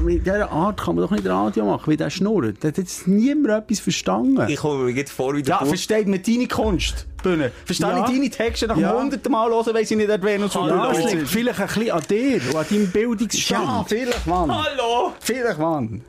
Mit 0.03 0.25
dieser 0.25 0.49
Art 0.49 0.79
kann 0.79 0.95
man 0.95 1.03
doch 1.03 1.11
nicht 1.11 1.25
Radio 1.27 1.65
machen, 1.65 1.91
wie 1.91 1.97
der 1.97 2.09
schnurrt. 2.09 2.57
Da 2.63 2.69
hat 2.69 2.77
jetzt 2.77 3.05
niemand 3.07 3.63
etwas 3.63 3.79
verstanden. 3.81 4.45
Ich 4.47 4.57
komme 4.57 4.85
mir 4.85 4.91
jetzt 4.91 5.11
vor 5.11 5.35
wie 5.35 5.41
der 5.43 5.55
Ja, 5.55 5.59
Bub- 5.59 5.67
versteht 5.69 6.07
man 6.07 6.21
deine 6.23 6.47
Kunst, 6.47 7.05
Bühne? 7.21 7.51
Verstehe 7.65 7.89
Ja. 7.89 8.05
ich 8.05 8.11
deine 8.15 8.29
Texte 8.29 8.67
nach 8.67 8.77
Ja. 8.77 8.93
hunderten 8.97 9.29
Mal 9.31 9.49
hören, 9.49 9.73
weiss 9.73 9.91
ich 9.91 9.97
nicht, 9.97 10.07
wer 10.07 10.21
Venus 10.21 10.53
von 10.53 10.69
ja, 10.69 10.91
es 10.91 11.11
liegt 11.11 11.27
vielleicht 11.27 11.59
ein 11.59 11.67
bisschen 11.67 11.91
an 11.91 12.03
dir 12.09 12.41
und 12.49 12.55
an 12.55 12.65
deinem 12.69 12.91
Bildungsstand. 12.91 13.65
Ja, 13.65 13.85
vielleicht, 13.85 14.27
Mann. 14.27 14.49
Hallo! 14.55 15.13
Vielleicht, 15.19 15.59
Mann. 15.59 16.01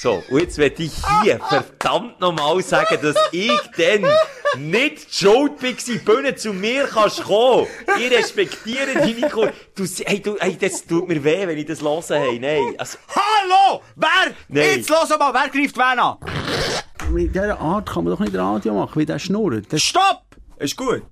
So, 0.00 0.22
und 0.30 0.40
jetzt 0.40 0.58
werde 0.58 0.80
ich 0.84 0.92
hier 1.22 1.40
verdammt 1.40 2.20
nochmal 2.20 2.62
sagen, 2.62 2.98
dass 3.02 3.16
ich 3.32 3.50
dann 3.76 4.06
nicht 4.56 5.08
die 5.10 5.26
schuld 5.26 5.60
war, 5.60 6.14
Bühne 6.14 6.36
zu 6.36 6.52
mir 6.52 6.86
kannst 6.86 7.24
kommen. 7.24 7.66
Ich 7.98 8.10
respektiere 8.12 8.94
deine 8.94 9.28
Kunst. 9.28 9.54
Du, 9.74 9.84
hey, 10.04 10.20
du, 10.22 10.36
hey, 10.38 10.56
das 10.56 10.86
tut 10.86 11.08
mir 11.08 11.22
weh, 11.24 11.48
wenn 11.48 11.58
ich 11.58 11.66
das 11.66 11.82
höre, 11.82 12.20
hey, 12.20 12.38
nein. 12.38 12.74
Also, 12.78 12.96
Hallo! 13.08 13.82
Wer? 13.96 14.34
Nein. 14.46 14.76
Jetzt 14.76 14.88
los 14.88 15.08
mal, 15.18 15.34
wer 15.34 15.48
greift 15.48 15.76
wen 15.76 15.98
an? 15.98 16.16
Mit 17.10 17.34
dieser 17.34 17.58
Art 17.58 17.88
kann 17.88 18.04
man 18.04 18.12
doch 18.12 18.20
nicht 18.20 18.36
Radio 18.36 18.74
machen, 18.74 19.00
wie 19.00 19.06
der 19.06 19.18
schnurrt. 19.18 19.66
Das 19.72 19.82
Stopp! 19.82 20.22
Ist 20.58 20.76
gut. 20.76 21.02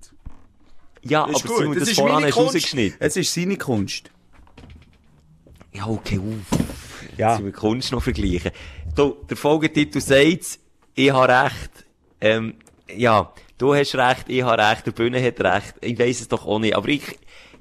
ja, 1.01 1.25
Ist 1.25 1.43
aber 1.45 1.55
Simon, 1.57 1.73
gut. 1.73 1.81
das, 1.81 1.89
ist 1.89 1.95
voran 1.99 2.13
meine 2.13 2.27
hast 2.27 2.35
du 2.37 2.39
Kunst. 2.41 2.55
rausgeschnitten. 2.55 2.97
Es 3.01 3.17
ist 3.17 3.33
seine 3.33 3.57
Kunst. 3.57 4.11
Ja, 5.73 5.87
okay, 5.87 6.19
uff. 6.19 6.57
Ja. 7.17 7.37
Die 7.37 7.51
Kunst 7.51 7.91
noch 7.91 8.03
vergleichen. 8.03 8.51
Du, 8.95 9.15
der 9.29 9.37
Folgetitel 9.37 10.01
sagt, 10.01 10.59
ich 10.95 11.11
habe 11.11 11.45
recht. 11.45 11.85
Ähm, 12.19 12.55
ja, 12.95 13.31
du 13.57 13.73
hast 13.73 13.95
recht, 13.95 14.25
ich 14.27 14.43
habe 14.43 14.61
recht, 14.61 14.85
der 14.85 14.91
Bühne 14.91 15.23
hat 15.23 15.39
recht. 15.41 15.75
Ich 15.81 15.99
weiss 15.99 16.21
es 16.21 16.27
doch 16.27 16.45
auch 16.45 16.59
nicht. 16.59 16.75
Aber 16.75 16.87
ich, 16.87 17.03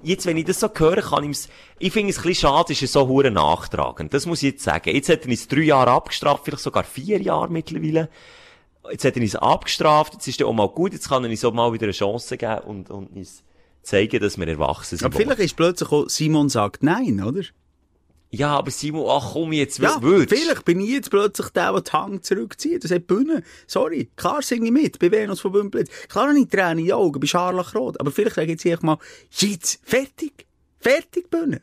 jetzt, 0.02 0.26
wenn 0.26 0.36
ich 0.36 0.44
das 0.44 0.60
so 0.60 0.68
höre, 0.74 1.02
kann 1.02 1.24
ich's, 1.24 1.48
ich 1.78 1.92
finde 1.92 2.10
es 2.10 2.18
ein 2.18 2.22
bisschen 2.22 2.48
schade, 2.48 2.72
ist 2.72 2.82
er 2.82 2.88
so 2.88 3.08
hure 3.08 3.30
nachtragend. 3.30 4.14
Das 4.14 4.26
muss 4.26 4.42
ich 4.42 4.52
jetzt 4.52 4.64
sagen. 4.64 4.94
Jetzt 4.94 5.08
hat 5.08 5.24
er 5.24 5.30
uns 5.30 5.48
drei 5.48 5.62
Jahre 5.62 5.90
abgestraft, 5.90 6.44
vielleicht 6.44 6.62
sogar 6.62 6.84
vier 6.84 7.20
Jahre 7.20 7.50
mittlerweile. 7.50 8.08
Jetzt 8.90 9.04
hat 9.04 9.16
er 9.16 9.22
uns 9.22 9.34
abgestraft, 9.34 10.14
jetzt 10.14 10.28
ist 10.28 10.40
er 10.40 10.46
auch 10.46 10.52
mal 10.52 10.68
gut, 10.68 10.92
jetzt 10.92 11.08
kann 11.08 11.24
er 11.24 11.30
uns 11.30 11.44
auch 11.44 11.52
mal 11.52 11.72
wieder 11.72 11.84
eine 11.84 11.92
Chance 11.92 12.36
geben 12.36 12.60
und, 12.60 12.90
und 12.90 13.16
uns 13.16 13.42
zeigen, 13.82 14.20
dass 14.20 14.38
wir 14.38 14.46
erwachsen 14.46 14.96
sind. 14.96 15.06
Aber 15.06 15.16
vielleicht 15.16 15.40
ist 15.40 15.56
plötzlich 15.56 15.90
auch 15.90 16.08
Simon 16.08 16.48
sagt 16.48 16.82
nein, 16.82 17.22
oder? 17.22 17.42
Ja, 18.30 18.56
aber 18.56 18.70
Simon, 18.70 19.06
ach 19.08 19.32
komm 19.32 19.52
jetzt, 19.52 19.78
Ja, 19.78 19.98
willst 20.00 20.34
vielleicht 20.34 20.64
bin 20.64 20.80
ich 20.80 20.90
jetzt 20.90 21.10
plötzlich 21.10 21.48
der, 21.50 21.72
der 21.72 21.80
die 21.80 21.90
Hand 21.92 22.24
zurückzieht. 22.24 22.82
Das 22.84 22.90
hat 22.90 23.06
Bühne. 23.06 23.42
Sorry. 23.66 24.10
Klar 24.16 24.42
singe 24.42 24.66
ich 24.66 24.72
mit 24.72 24.98
bei 24.98 25.10
Venus 25.10 25.40
von 25.40 25.52
Bümplitz. 25.52 25.90
Klar 26.08 26.28
habe 26.28 26.38
ich 26.38 26.48
Tränen 26.48 26.78
in 26.80 26.84
den 26.86 26.94
Augen 26.94 27.20
bei 27.20 27.26
Scharlachrot. 27.26 28.00
Aber 28.00 28.10
vielleicht 28.10 28.36
sage 28.36 28.52
ich 28.52 28.62
jetzt 28.62 28.82
mal, 28.82 28.98
jetzt, 29.30 29.80
fertig. 29.84 30.46
Fertig, 30.78 31.30
Bühne. 31.30 31.62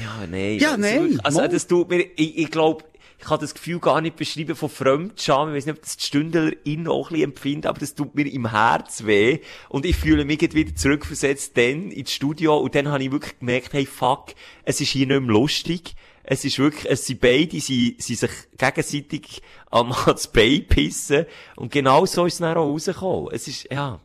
Ja, 0.00 0.26
nein. 0.26 0.58
Ja, 0.58 0.76
nein, 0.76 1.18
Also, 1.24 1.46
das 1.46 1.66
tut 1.66 1.88
mir, 1.88 2.00
ich, 2.16 2.38
ich 2.38 2.50
glaube, 2.50 2.84
ich 3.20 3.26
kann 3.26 3.38
das 3.38 3.52
Gefühl 3.52 3.80
gar 3.80 4.00
nicht 4.00 4.16
beschreiben 4.16 4.56
von 4.56 4.70
Fremdscham. 4.70 5.50
Ich 5.50 5.56
weiß 5.56 5.66
nicht, 5.66 5.76
ob 5.76 5.82
das 5.82 5.98
die 5.98 6.04
Stündlerin 6.04 6.88
auch 6.88 7.10
ein 7.10 7.12
bisschen 7.12 7.30
empfinden, 7.30 7.66
aber 7.66 7.78
das 7.78 7.94
tut 7.94 8.14
mir 8.14 8.26
im 8.26 8.50
Herz 8.50 9.04
weh. 9.04 9.40
Und 9.68 9.84
ich 9.84 9.96
fühle 9.96 10.24
mich 10.24 10.40
jetzt 10.40 10.54
wieder 10.54 10.74
zurückversetzt 10.74 11.54
dann 11.54 11.90
ins 11.90 12.12
Studio 12.12 12.56
und 12.56 12.74
dann 12.74 12.88
habe 12.88 13.04
ich 13.04 13.12
wirklich 13.12 13.38
gemerkt, 13.38 13.74
hey, 13.74 13.84
fuck, 13.84 14.28
es 14.64 14.80
ist 14.80 14.88
hier 14.88 15.06
nicht 15.06 15.20
mehr 15.20 15.34
lustig. 15.34 15.96
Es 16.22 16.46
ist 16.46 16.58
wirklich, 16.58 16.90
es 16.90 17.06
sind 17.06 17.20
beide, 17.20 17.60
sie, 17.60 17.96
sie 17.98 18.14
sich 18.14 18.30
gegenseitig 18.56 19.42
am 19.70 19.92
ans 20.06 20.28
Bein 20.28 20.66
pissen. 20.66 21.26
Und 21.56 21.72
genau 21.72 22.06
so 22.06 22.24
ist 22.24 22.34
es 22.34 22.38
dann 22.38 22.56
auch 22.56 22.72
rausgekommen. 22.72 23.34
Es 23.34 23.46
ist, 23.48 23.70
ja. 23.70 24.00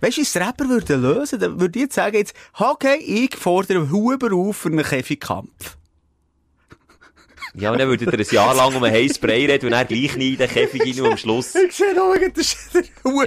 Weißt 0.00 0.18
du, 0.18 0.24
der 0.24 0.48
Rapper 0.48 0.68
würde 0.68 0.96
lösen? 0.96 1.38
Dann 1.38 1.60
würde 1.60 1.78
ich 1.78 1.84
jetzt 1.84 1.94
sagen, 1.94 2.16
jetzt, 2.16 2.34
okay, 2.58 2.96
ich 2.96 3.36
fordere 3.36 3.88
Huber 3.88 4.34
auf 4.34 4.56
für 4.56 4.68
einen 4.68 4.82
Käfigkampf. 4.82 5.77
Ja, 7.60 7.72
und 7.72 7.78
dann 7.78 7.88
würdet 7.88 8.12
ihr 8.12 8.18
ein 8.18 8.26
Jahr 8.34 8.54
lang 8.54 8.74
um 8.76 8.82
einen 8.84 8.94
heißen 8.94 9.16
Spray 9.16 9.46
reden 9.46 9.66
und 9.66 9.72
dann 9.72 9.86
gleich 9.86 10.16
nie 10.16 10.32
in 10.32 10.38
den 10.38 10.48
Käfig 10.48 10.80
rein 10.82 11.00
und 11.04 11.12
am 11.12 11.16
Schluss 11.18 11.54
Ich 11.54 11.72
sehe 11.76 11.94
noch, 11.94 12.14
das 12.34 12.46
ist 12.54 12.74
der 12.74 12.82
Hu- 13.04 13.24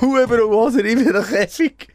Huber 0.00 0.44
und 0.44 0.50
Hoser 0.52 0.84
in 0.84 1.04
der 1.04 1.22
Käfig. 1.22 1.88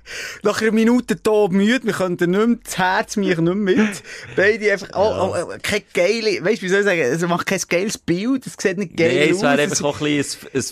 Nach 0.43 0.61
einer 0.61 0.71
Minute 0.71 1.21
tot 1.21 1.51
müde, 1.51 1.85
wir 1.85 1.93
könnten 1.93 2.31
nicht 2.31 2.47
mehr, 2.47 2.57
das 2.63 2.77
Herz 2.77 3.15
mich 3.17 3.29
nicht 3.29 3.41
mehr 3.41 3.55
mit. 3.55 4.03
Beide 4.35 4.71
einfach, 4.73 4.89
oh, 4.95 5.31
oh, 5.33 5.35
oh, 5.43 5.53
kein 5.61 5.81
geile, 5.93 6.43
weißt 6.43 6.61
du, 6.61 6.65
wie 6.65 6.69
soll 6.69 6.79
ich 6.79 6.85
sagen, 6.85 6.99
es 7.01 7.21
macht 7.21 7.45
kein 7.45 7.61
geiles 7.69 7.97
Bild, 7.97 8.45
es 8.47 8.53
sieht 8.59 8.77
nicht 8.77 8.95
geil 8.97 9.13
Nee, 9.13 9.31
aus. 9.31 9.37
es 9.37 9.41
wäre 9.43 9.61
einfach 9.61 9.85
auch 9.85 10.01
ein 10.01 10.17
bisschen 10.17 10.47
ein, 10.53 10.59
ein, 10.59 10.63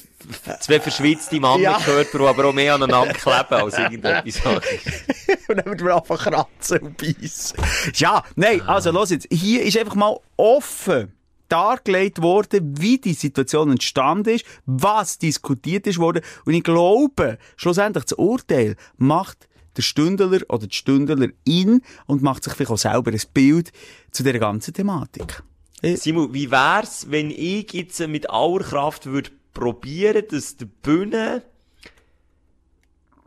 zwei 0.60 0.80
verschwitzte 0.80 1.40
Mannenkörper, 1.40 2.04
die 2.04 2.24
aber 2.24 2.46
auch 2.46 2.54
mehr 2.54 2.76
aneinander 2.76 3.14
kleben 3.14 3.64
als 3.64 3.78
irgendetwas 3.78 4.46
und 5.48 5.58
dann 5.58 5.66
würden 5.66 5.88
wir 5.88 5.96
einfach 5.96 6.24
kratzen 6.24 6.80
und 6.80 6.98
beißen. 6.98 7.58
Ja, 7.96 8.24
nein, 8.36 8.62
also 8.62 8.92
los 8.92 9.10
jetzt. 9.10 9.28
Hier 9.32 9.64
ist 9.64 9.78
einfach 9.78 9.96
mal 9.96 10.18
offen 10.38 11.12
dargelegt 11.50 12.22
worden, 12.22 12.76
wie 12.80 12.98
die 12.98 13.14
Situation 13.14 13.72
entstanden 13.72 14.36
ist, 14.36 14.46
was 14.66 15.18
diskutiert 15.20 15.88
ist 15.88 16.00
worden. 16.00 16.24
Und 16.46 16.54
ich 16.54 16.64
glaube, 16.64 17.38
schlussendlich 17.56 18.06
das 18.06 18.14
Urteil 18.14 18.76
macht 18.98 19.48
der 19.78 19.82
Stündler 19.82 20.42
oder 20.50 20.68
die 20.68 20.76
Stündlerin 20.76 21.82
und 22.08 22.22
macht 22.22 22.44
sich 22.44 22.54
vielleicht 22.54 22.72
auch 22.72 22.78
selber 22.78 23.12
ein 23.12 23.22
Bild 23.34 23.72
zu 24.12 24.24
dieser 24.24 24.40
ganzen 24.40 24.74
Thematik. 24.74 25.44
Simon, 25.82 26.34
wie 26.34 26.50
wär's, 26.50 27.12
wenn 27.12 27.30
ich 27.30 27.72
jetzt 27.74 28.00
mit 28.08 28.30
aller 28.30 28.64
Kraft 28.64 29.06
würde 29.06 29.30
probieren, 29.56 30.24
dass 30.30 30.58
die 30.58 30.66
Bühne, 30.66 31.42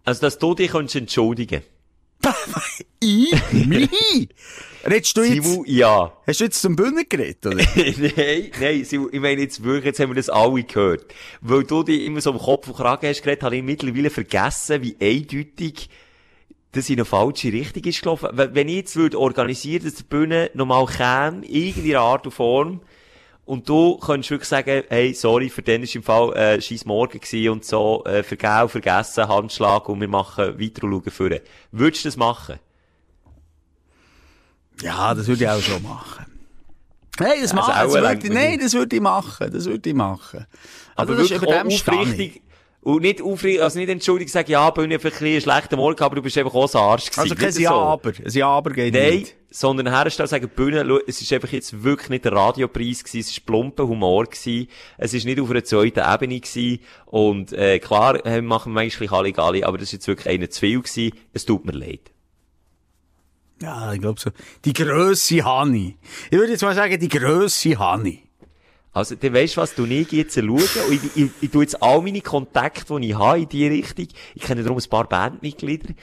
also 0.05 0.21
dass 0.21 0.39
du 0.39 0.55
dich 0.55 0.71
könntest 0.71 0.95
entschuldigen 0.95 1.63
Ich? 3.01 3.33
Mich? 3.53 4.29
Redest 4.85 5.17
du 5.17 5.23
jetzt, 5.23 5.45
Simon, 5.45 5.65
ja. 5.67 6.13
hast 6.27 6.41
du 6.41 6.45
jetzt 6.45 6.61
zum 6.61 6.77
Bühnen 6.77 7.05
geredet, 7.09 7.45
oder? 7.47 7.57
nein, 7.77 8.51
nein, 8.61 8.85
Simon, 8.85 9.09
ich 9.13 9.21
meine 9.21 9.41
jetzt 9.41 9.63
wirklich, 9.63 9.87
jetzt 9.87 10.01
haben 10.01 10.11
wir 10.11 10.15
das 10.15 10.29
alle 10.29 10.63
gehört. 10.63 11.13
Weil 11.41 11.65
du 11.65 11.83
dich 11.83 12.05
immer 12.05 12.21
so 12.21 12.31
am 12.33 12.39
Kopf 12.39 12.69
und 12.69 12.77
Kragen 12.77 13.09
hast 13.09 13.23
geredet, 13.23 13.43
habe 13.43 13.57
ich 13.57 13.63
mittlerweile 13.63 14.11
vergessen, 14.11 14.83
wie 14.83 14.97
eindeutig 15.01 15.89
das 16.73 16.91
in 16.91 16.97
eine 16.97 17.05
falsche 17.05 17.53
Richtung 17.53 17.85
ist 17.85 18.03
gelaufen. 18.03 18.31
Wenn 18.33 18.55
wenn 18.55 18.69
ich 18.69 18.77
jetzt 18.77 18.97
würde 18.97 19.19
organisieren, 19.19 19.85
dass 19.85 19.95
die 19.95 20.05
Bühne 20.05 20.51
nochmal 20.55 20.87
käme, 20.87 21.45
in 21.47 21.67
irgendeiner 21.67 22.01
Art 22.01 22.27
und 22.27 22.33
Form, 22.33 22.81
und 23.49 23.67
du 23.67 23.97
könntest 23.97 24.31
wirklich 24.31 24.49
sagen, 24.49 24.83
hey, 24.89 25.15
sorry, 25.15 25.49
für 25.49 25.63
den 25.63 25.83
ist 25.83 25.95
im 25.95 26.03
Fall, 26.03 26.37
äh, 26.37 26.61
scheiß 26.61 26.85
Morgen 26.85 27.19
gewesen 27.19 27.49
und 27.49 27.65
so, 27.65 28.05
äh, 28.05 28.23
vergau, 28.23 28.69
vergessen, 28.69 29.27
Handschlag 29.27 29.89
und 29.89 30.03
wir 30.03 30.09
machen 30.09 30.61
weiter 30.61 30.85
und 30.85 30.93
schauen 31.03 31.11
vorne. 31.11 31.41
Würdest 31.73 32.05
du 32.05 32.09
das 32.09 32.17
machen? 32.19 32.59
Ja, 34.83 35.15
das 35.15 35.27
würde 35.27 35.45
ich 35.45 35.49
auch 35.51 35.61
schon 35.63 35.83
machen. 35.83 36.27
Nein, 37.19 37.41
das, 37.41 37.53
Also 37.53 37.57
mache, 37.57 37.73
das 37.73 37.93
würde 37.95 38.27
ich, 38.27 38.33
nein, 38.33 38.59
das 38.61 38.75
würde 38.75 38.97
ich 38.97 39.03
machen, 39.03 39.51
das 39.51 39.65
würde 39.65 39.89
ich 39.89 39.97
machen. 39.97 40.47
Aber 40.95 41.13
Also, 41.13 41.15
das 41.15 41.23
ist 41.25 41.31
wirklich 41.31 41.51
über 41.51 41.59
auch 41.63 42.17
dem. 42.17 42.43
Und 42.81 43.03
nicht 43.03 43.21
aufrichtig, 43.21 43.61
also 43.61 43.79
nicht 43.79 43.89
entschuldigen, 43.89 44.31
sagen, 44.31 44.51
ja, 44.51 44.71
Bühne 44.71 44.95
hat 44.95 45.01
vielleicht 45.03 45.21
ein 45.21 45.27
einen 45.27 45.41
schlechten 45.41 45.77
Morgen, 45.77 46.01
aber 46.01 46.15
du 46.15 46.23
bist 46.23 46.39
einfach 46.39 46.55
auch 46.55 46.73
ein 46.73 46.81
Arsch 46.81 47.11
gewesen. 47.11 47.21
Also 47.21 47.35
kein 47.35 47.63
Ja, 47.63 47.71
so. 47.71 47.75
aber. 47.75 48.11
Ein 48.11 48.31
Ja, 48.31 48.49
aber 48.49 48.71
geht 48.71 48.95
Nein, 48.95 49.19
nicht. 49.19 49.37
sondern 49.51 49.89
herstellen 49.93 50.29
sagen, 50.29 50.49
Bühne, 50.49 50.85
schau, 50.87 50.99
es 51.07 51.21
ist 51.21 51.33
einfach 51.33 51.51
jetzt 51.51 51.83
wirklich 51.83 52.09
nicht 52.09 52.25
der 52.25 52.33
Radiopreis 52.33 53.03
gewesen, 53.03 53.21
es 53.21 53.31
ist 53.31 53.45
plumper 53.45 53.89
Humor 53.89 54.27
gewesen, 54.27 54.69
es 54.97 55.13
ist 55.13 55.25
nicht 55.25 55.41
auf 55.41 55.51
einer 55.51 55.65
zweiten 55.65 56.01
Ebene 56.01 56.41
gewesen, 56.41 56.79
und, 57.07 57.53
äh, 57.53 57.81
klar, 57.81 58.25
äh, 58.25 58.41
machen 58.41 58.73
wir 58.73 58.83
manchmal 58.83 59.11
Halligalli, 59.11 59.65
aber 59.65 59.79
das 59.79 59.89
ist 59.89 59.93
jetzt 59.95 60.07
wirklich 60.09 60.29
einer 60.29 60.49
zu 60.49 60.61
viel 60.61 60.81
gewesen, 60.81 61.13
es 61.33 61.45
tut 61.45 61.67
mir 61.67 61.73
leid. 61.73 62.13
Ja, 63.61 63.93
ich 63.93 64.01
glaube 64.01 64.21
so. 64.21 64.31
Die 64.65 64.73
Grösse 64.73 65.45
Hani. 65.45 65.97
Ich 66.31 66.39
würde 66.39 66.53
jetzt 66.53 66.63
mal 66.63 66.77
sagen, 66.77 66.99
die 66.99 67.09
Grösse 67.09 67.77
Hani. 67.79 68.28
Also, 68.93 69.15
dann 69.15 69.35
weisst 69.35 69.57
du 69.57 69.61
was, 69.61 69.75
du 69.75 69.87
nicht 69.87 70.13
jetzt 70.13 70.35
schauen, 70.35 70.51
und 70.51 70.93
ich, 70.93 71.01
ich, 71.17 71.31
ich 71.41 71.51
tu 71.51 71.61
jetzt 71.61 71.83
all 71.83 72.03
meine 72.03 72.21
Kontakte, 72.21 72.99
die 73.01 73.09
ich 73.11 73.15
habe 73.15 73.41
in 73.41 73.49
die 73.49 73.67
Richtung, 73.67 74.09
ich 74.35 74.43
kenne 74.43 74.63
darum 74.63 74.79
ein 74.79 74.91
paar 74.91 75.09
Bandmitglieder, 75.09 75.95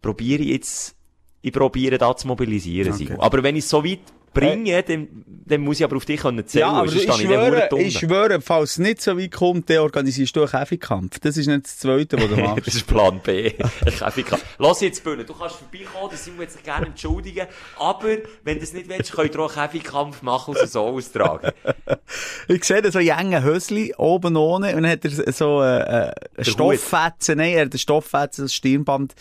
probiere 0.00 0.42
jetzt, 0.42 0.96
ich 1.42 1.52
probiere 1.52 1.98
da 1.98 2.16
zu 2.16 2.26
mobilisieren, 2.26 2.92
Okay. 2.92 3.04
Simon. 3.04 3.20
Aber 3.20 3.42
wenn 3.42 3.56
ich 3.56 3.66
so 3.66 3.84
weit 3.84 4.00
bringe, 4.34 4.82
dann, 4.82 5.08
dann 5.26 5.60
muss 5.60 5.78
ich 5.78 5.84
aber 5.84 5.96
auf 5.96 6.04
dich 6.04 6.20
können 6.20 6.46
zählen, 6.46 6.84
ich 6.84 6.90
stehe 6.90 7.02
ich 7.04 7.06
der 7.06 7.16
schwöre, 7.16 7.68
ich 7.80 7.98
schwöre, 7.98 8.40
falls 8.40 8.72
es 8.72 8.78
nicht 8.78 9.00
so 9.00 9.18
weit 9.18 9.32
kommt, 9.32 9.70
dann 9.70 9.78
organisierst 9.78 10.34
du 10.36 10.40
einen 10.40 10.50
Käfigkampf. 10.50 11.20
Das 11.20 11.36
ist 11.36 11.46
nicht 11.46 11.64
das 11.64 11.78
Zweite, 11.78 12.18
was 12.18 12.28
du 12.28 12.36
das 12.36 12.44
machst. 12.44 12.68
ist 12.68 12.86
Plan 12.86 13.20
B. 13.22 13.52
Ich 13.86 14.00
ich 14.16 14.26
kann. 14.26 14.40
Lass 14.58 14.80
jetzt 14.80 15.02
Bühne. 15.04 15.24
Du 15.24 15.34
kannst 15.34 15.56
vorbeikommen, 15.56 16.08
das 16.10 16.24
Simon 16.24 16.40
wird 16.40 16.50
sich 16.50 16.62
gerne 16.62 16.86
entschuldigen. 16.86 17.46
Aber, 17.78 18.16
wenn 18.42 18.58
du 18.58 18.64
es 18.64 18.72
nicht 18.72 18.88
willst, 18.88 19.12
könnt 19.12 19.34
ihr 19.34 19.40
auch 19.40 19.56
einen 19.56 19.70
Käfigkampf 19.70 20.22
machen 20.22 20.54
und 20.54 20.62
es 20.62 20.72
so 20.72 20.82
austragen. 20.82 21.52
Ich 22.48 22.64
sehe 22.64 22.82
da 22.82 22.90
so 22.90 23.00
jenge 23.00 23.42
Hösli 23.42 23.94
oben 23.96 24.36
ohne 24.36 24.76
und 24.76 24.82
dann 24.82 24.92
hat 24.92 25.04
er 25.04 25.32
so 25.32 25.62
äh, 25.62 26.08
äh. 26.08 26.44
Stofffetzen, 26.44 27.38
nein, 27.38 27.54
er 27.54 27.64
hat 27.64 27.74
ein 27.74 27.78
Stofffetzen, 27.78 28.44
ein 28.44 28.48
Stirnband 28.48 29.14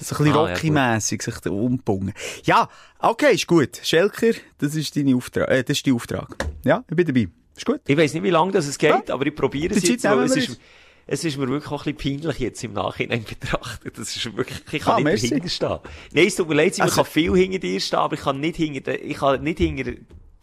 So 0.00 0.14
ein 0.14 0.18
bisschen 0.18 0.26
Ah, 0.26 0.46
ja, 0.48 0.54
Rocky-mässig 0.54 1.22
sich 1.22 1.38
da 1.40 1.50
umbungen. 1.50 2.12
Ja, 2.44 2.68
okay, 2.98 3.34
ist 3.34 3.46
gut. 3.46 3.80
Schelker, 3.82 4.32
das 4.58 4.74
ist 4.74 4.94
dein 4.96 5.14
Auftrag, 5.14 5.48
äh, 5.50 5.62
das 5.64 5.76
ist 5.78 5.86
dein 5.86 5.94
Auftrag. 5.94 6.36
Ja, 6.64 6.84
ich 6.88 6.96
bin 6.96 7.06
dabei. 7.06 7.28
Ist 7.56 7.66
gut. 7.66 7.80
Ich 7.86 7.96
weiss 7.96 8.14
nicht, 8.14 8.22
wie 8.22 8.30
lange 8.30 8.52
das 8.52 8.66
es 8.66 8.78
geht, 8.78 9.10
aber 9.10 9.26
ich 9.26 9.34
probiere 9.34 9.74
es 9.74 9.82
jetzt. 9.88 10.04
Es 10.04 10.36
ist, 10.36 10.60
es 11.06 11.24
ist 11.24 11.36
mir 11.38 11.48
wirklich 11.48 11.72
auch 11.72 11.84
ein 11.86 11.94
bisschen 11.94 12.20
peinlich 12.20 12.38
jetzt 12.38 12.62
im 12.62 12.74
Nachhinein 12.74 13.24
betrachtet. 13.28 13.98
Das 13.98 14.14
ist 14.14 14.36
wirklich, 14.36 14.60
ich 14.70 14.82
kann 14.82 14.92
Ah, 14.92 14.96
nicht 14.98 15.04
merci. 15.04 15.28
dahinter 15.30 15.48
stehen. 15.48 15.78
Nein, 16.12 16.26
es 16.26 16.36
tut 16.36 16.48
mir 16.48 16.54
leid, 16.54 16.74
Simon, 16.74 16.90
Also- 16.90 17.00
ich 17.00 17.04
kann 17.06 17.12
viel 17.12 17.34
hinter 17.36 17.58
dir 17.58 17.80
stehen, 17.80 17.98
aber 17.98 18.14
ich 18.14 18.20
kann 18.20 18.38
nicht 18.40 18.56
hinter, 18.56 19.00
ich 19.02 19.16
kann 19.16 19.42
nicht 19.42 19.58
hinter, 19.58 19.84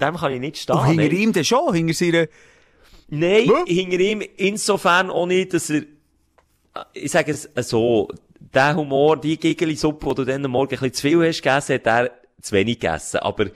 dem 0.02 0.15
kann 0.18 0.34
ich 0.34 0.40
nicht 0.41 0.57
stehen. 0.57 0.76
Und 0.76 0.86
hinter 0.88 1.03
nein. 1.03 1.11
ihm 1.15 1.32
dann 1.34 1.45
schon, 1.45 1.73
hinter 1.73 1.94
seiner... 1.94 2.27
Nein, 3.07 3.48
Was? 3.48 3.64
hinter 3.69 3.99
ihm 3.99 4.23
insofern 4.38 5.10
auch 5.11 5.27
nicht, 5.27 5.53
dass 5.53 5.69
er, 5.69 5.84
ich 6.94 7.11
sage 7.11 7.32
es 7.32 7.48
so, 7.69 8.10
der 8.40 8.76
Humor, 8.76 9.18
die 9.18 9.38
Gigeli-Suppe, 9.38 10.10
die 10.10 10.16
du 10.16 10.26
dann 10.26 10.45
am 10.45 10.52
Morgen 10.52 10.74
ein 10.74 10.80
bisschen 10.80 10.94
zu 10.94 11.02
viel 11.02 11.28
hast 11.28 11.41
gegessen, 11.41 11.76
hat 11.76 11.88
er 11.88 12.12
zu 12.41 12.53
wenig 12.53 12.80
gegessen. 12.80 13.20
Aber 13.20 13.48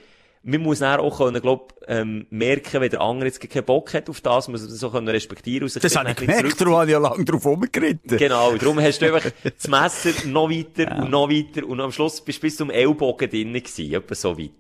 man 0.44 0.62
muss 0.62 0.80
dann 0.80 1.00
auch 1.00 1.18
können, 1.18 1.42
glaub, 1.42 1.74
ähm, 1.88 2.26
merken, 2.30 2.82
wenn 2.82 2.90
der 2.90 3.02
andere 3.02 3.28
jetzt 3.28 3.42
keinen 3.42 3.66
Bock 3.66 3.94
hat 3.94 4.10
auf 4.10 4.22
das, 4.22 4.48
muss 4.48 4.62
er 4.62 4.70
das 4.70 4.84
auch 4.84 4.94
können 4.94 5.08
respektieren 5.08 5.64
und 5.64 5.70
sich 5.70 5.82
Das 5.82 5.96
habe 5.96 6.12
ich 6.12 6.16
gemerkt, 6.16 6.62
darum 6.62 6.76
habe 6.76 6.86
ich 6.86 6.92
ja 6.92 7.00
lange 7.00 7.26
drauf 7.26 7.46
rumgeritten. 7.46 8.18
Genau, 8.18 8.56
darum 8.56 8.80
hast 8.80 9.02
du 9.02 9.14
einfach 9.14 9.32
das 9.44 9.68
Messer 9.68 10.28
noch 10.28 10.50
weiter 10.50 10.98
und 10.98 11.10
noch 11.10 11.30
weiter 11.30 11.68
und 11.68 11.82
am 11.82 11.92
Schluss 11.92 12.22
bist 12.22 12.40
du 12.40 12.42
bis 12.42 12.56
zum 12.56 12.70
Ellbogen 12.70 13.30
drin 13.30 13.54
gewesen, 13.54 13.94
etwa 13.94 14.16
so 14.16 14.38
weit. 14.38 14.52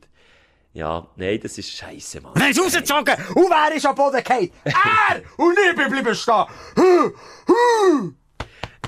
Ja, 0.73 1.07
nein, 1.15 1.39
das 1.41 1.57
ist 1.57 1.71
scheiße, 1.71 2.21
Mann. 2.21 2.33
Dann 2.35 2.51
ist 2.51 2.59
rausgezogen 2.59 3.15
und 3.35 3.49
wer 3.49 3.75
ist 3.75 3.85
am 3.85 3.95
Boden 3.95 4.17
gefallen? 4.17 4.51
Er! 4.63 5.21
Und 5.37 5.57
ich 5.57 5.75
bin 5.75 5.89
bleiben 5.89 6.15
stehen. 6.15 6.45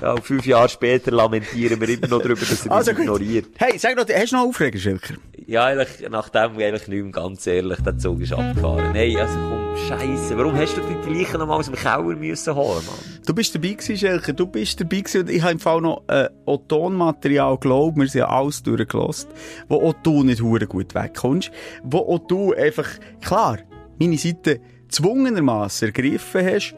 Ja, 0.02 0.14
und 0.14 0.24
fünf 0.24 0.44
Jahre 0.46 0.68
später 0.68 1.12
lamentieren 1.12 1.80
wir 1.80 1.88
immer 1.88 2.08
noch 2.08 2.18
darüber, 2.20 2.40
dass 2.40 2.66
er 2.66 2.72
uns 2.72 2.88
Also 2.88 2.90
gut. 2.90 3.02
ignoriert. 3.02 3.46
Hey, 3.56 3.78
sag 3.78 3.94
noch, 3.96 4.04
hast 4.08 4.32
du 4.32 4.36
noch 4.36 4.46
Aufreger, 4.46 4.76
Schilker? 4.76 5.14
Ja, 5.46 5.66
eigentlich, 5.66 6.08
nachdem 6.10 6.56
eigentlich 6.58 6.88
nicht 6.88 7.02
mehr, 7.04 7.12
ganz 7.12 7.46
ehrlich, 7.46 7.78
der 7.82 7.96
Zug 7.98 8.20
ist 8.20 8.32
abgefahren. 8.32 8.92
Hey, 8.94 9.16
also 9.16 9.34
komm, 9.38 9.76
scheisse. 9.86 10.36
Warum 10.36 10.56
hast 10.56 10.76
du 10.76 10.80
die 10.80 11.08
gleichen 11.08 11.38
noch 11.38 11.46
mal 11.46 11.54
aus 11.54 11.66
dem 11.66 11.76
Keller 11.76 12.02
müssen 12.16 12.52
holen, 12.54 12.84
Mann? 12.84 13.20
Du 13.24 13.32
bist 13.32 13.54
dabei 13.54 13.68
gewesen, 13.74 13.96
Schelker. 13.96 14.32
Du 14.32 14.46
bist 14.46 14.80
dabei 14.80 15.02
gewesen 15.02 15.20
und 15.20 15.30
ich 15.30 15.40
habe 15.40 15.52
im 15.52 15.60
Fall 15.60 15.80
noch 15.80 16.02
äh, 16.08 16.28
auch 16.46 16.62
Tonmaterial 16.66 17.54
geglaubt, 17.54 17.96
wir 17.96 18.08
sind 18.08 18.18
ja 18.20 18.28
alles 18.28 18.60
durchgelost, 18.64 19.28
wo 19.68 19.76
auch 19.88 19.94
du 20.02 20.24
nicht 20.24 20.42
hure 20.42 20.66
gut 20.66 20.96
wegkommst, 20.96 21.52
wo 21.84 21.98
auch 21.98 22.18
du 22.26 22.52
einfach, 22.54 22.88
klar, 23.24 23.58
meine 24.00 24.18
Seite 24.18 24.58
zwungenermassen 24.88 25.88
ergriffen 25.88 26.44
hast, 26.44 26.74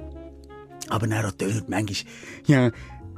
aber 0.91 1.07
dann 1.07 1.25
auch 1.25 1.33
tönt 1.33 1.69
manchmal, 1.71 2.13
ja, 2.47 2.71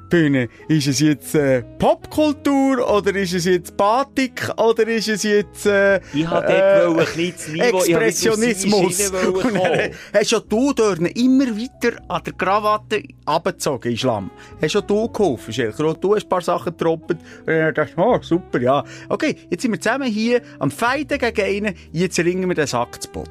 Bühne, 0.08 0.48
ist 0.68 0.86
es 0.86 1.00
jetzt 1.00 1.34
äh, 1.34 1.62
Popkultur 1.78 2.88
oder 2.90 3.14
ist 3.16 3.34
es 3.34 3.44
jetzt 3.44 3.76
Batik 3.76 4.48
oder 4.56 4.86
ist 4.86 5.08
es 5.08 5.22
jetzt 5.24 5.66
äh, 5.66 6.00
Ich 6.14 6.26
hab 6.26 6.46
dort 6.46 6.86
wollen, 6.96 6.98
ein 7.00 7.32
das 7.36 7.48
Niveau- 7.48 7.78
Expressionismus. 7.78 9.10
Und 9.10 9.40
kommen. 9.42 9.90
hast 10.12 10.30
ja 10.30 10.40
du 10.40 10.72
dort 10.72 10.98
immer 11.00 11.46
weiter 11.46 11.96
an 12.08 12.22
der 12.24 12.32
Krawatte 12.34 13.02
abgezogen 13.24 13.90
in 13.90 13.96
Schlamm. 13.98 14.30
Hast 14.62 14.74
ja 14.74 14.80
du 14.80 15.08
geholfen, 15.08 15.52
Schelker. 15.52 15.94
Du 15.94 16.14
hast 16.14 16.24
ein 16.24 16.28
paar 16.28 16.40
Sachen 16.42 16.72
getroppt. 16.76 17.10
Und 17.12 17.20
dann 17.46 17.74
dachte 17.74 17.94
oh, 17.96 18.18
super, 18.22 18.60
ja. 18.60 18.84
Okay, 19.08 19.36
jetzt 19.50 19.62
sind 19.62 19.72
wir 19.72 19.80
zusammen 19.80 20.08
hier 20.08 20.40
am 20.58 20.70
Fighten 20.70 21.18
gegen 21.18 21.66
einen, 21.66 21.74
jetzt 21.92 22.18
ringen 22.18 22.48
wir 22.48 22.54
den 22.54 22.66
Sack 22.66 23.02
zu 23.02 23.08
Boden. 23.10 23.30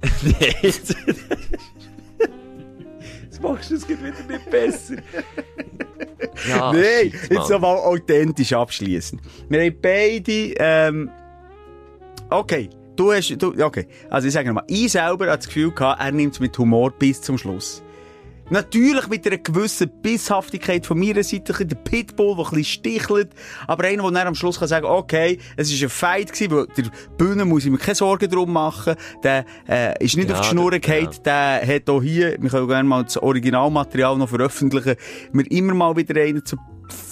Jetzt 0.62 0.94
Jetzt 3.22 3.42
machst 3.42 3.70
du 3.70 3.74
es 3.76 3.88
wieder 3.88 4.00
nicht 4.28 4.50
besser. 4.50 4.94
Ja, 6.48 6.72
Nein, 6.72 7.12
jetzt 7.30 7.50
nochmal 7.50 7.76
authentisch 7.76 8.52
abschließen. 8.52 9.20
Wir 9.48 9.60
haben 9.64 9.76
beide, 9.80 10.54
ähm, 10.58 11.10
okay, 12.30 12.68
du 12.96 13.12
hast, 13.12 13.30
du, 13.40 13.54
okay, 13.64 13.86
also 14.10 14.28
ich 14.28 14.34
sage 14.34 14.48
nochmal, 14.48 14.64
ich 14.68 14.92
selber 14.92 15.26
hatte 15.26 15.38
das 15.38 15.46
Gefühl 15.46 15.72
gehabt, 15.72 16.00
er 16.00 16.12
nimmt 16.12 16.34
es 16.34 16.40
mit 16.40 16.56
Humor 16.58 16.90
bis 16.90 17.20
zum 17.20 17.38
Schluss. 17.38 17.82
Natürlich 18.50 19.06
mit 19.08 19.26
einer 19.26 19.36
gewissen 19.38 19.90
Bisshaftigkeit 20.00 20.86
von 20.86 20.98
meiner 20.98 21.22
Seite, 21.22 21.52
der 21.66 21.76
Pitbull, 21.76 22.34
der 22.36 22.44
ein 22.46 22.50
bisschen 22.50 22.64
stichelt, 22.64 23.30
aber 23.66 23.84
einer, 23.84 24.02
der 24.04 24.10
dann 24.12 24.26
am 24.28 24.34
Schluss 24.34 24.58
kann 24.58 24.68
sagen, 24.68 24.86
okay, 24.86 25.38
es 25.56 25.70
war 25.70 25.86
ein 25.86 25.90
Fight 25.90 26.32
gewesen, 26.32 26.50
weil 26.52 26.66
der 26.76 26.90
Bühne 27.18 27.44
muss 27.44 27.64
ich 27.66 27.70
mir 27.70 27.78
keine 27.78 27.94
Sorgen 27.94 28.30
drum 28.30 28.52
machen, 28.52 28.94
der, 29.22 29.44
äh, 29.68 30.02
ist 30.02 30.16
nicht 30.16 30.30
Ja, 30.30 30.36
auf 30.36 30.40
die 30.42 30.48
Schnur 30.48 30.70
der- 30.70 30.80
gefallen, 30.80 31.10
der 31.24 31.62
hat 31.66 31.90
auch 31.90 32.02
hier, 32.02 32.36
wir 32.40 32.48
können 32.50 32.68
gerne 32.68 32.88
mal 32.88 33.04
das 33.04 33.18
Originalmaterial 33.18 34.16
noch 34.16 34.28
veröffentlichen, 34.30 34.96
mir 35.32 35.50
immer 35.50 35.74
mal 35.74 35.96
wieder 35.96 36.18
einen 36.20 36.44
zu 36.44 36.56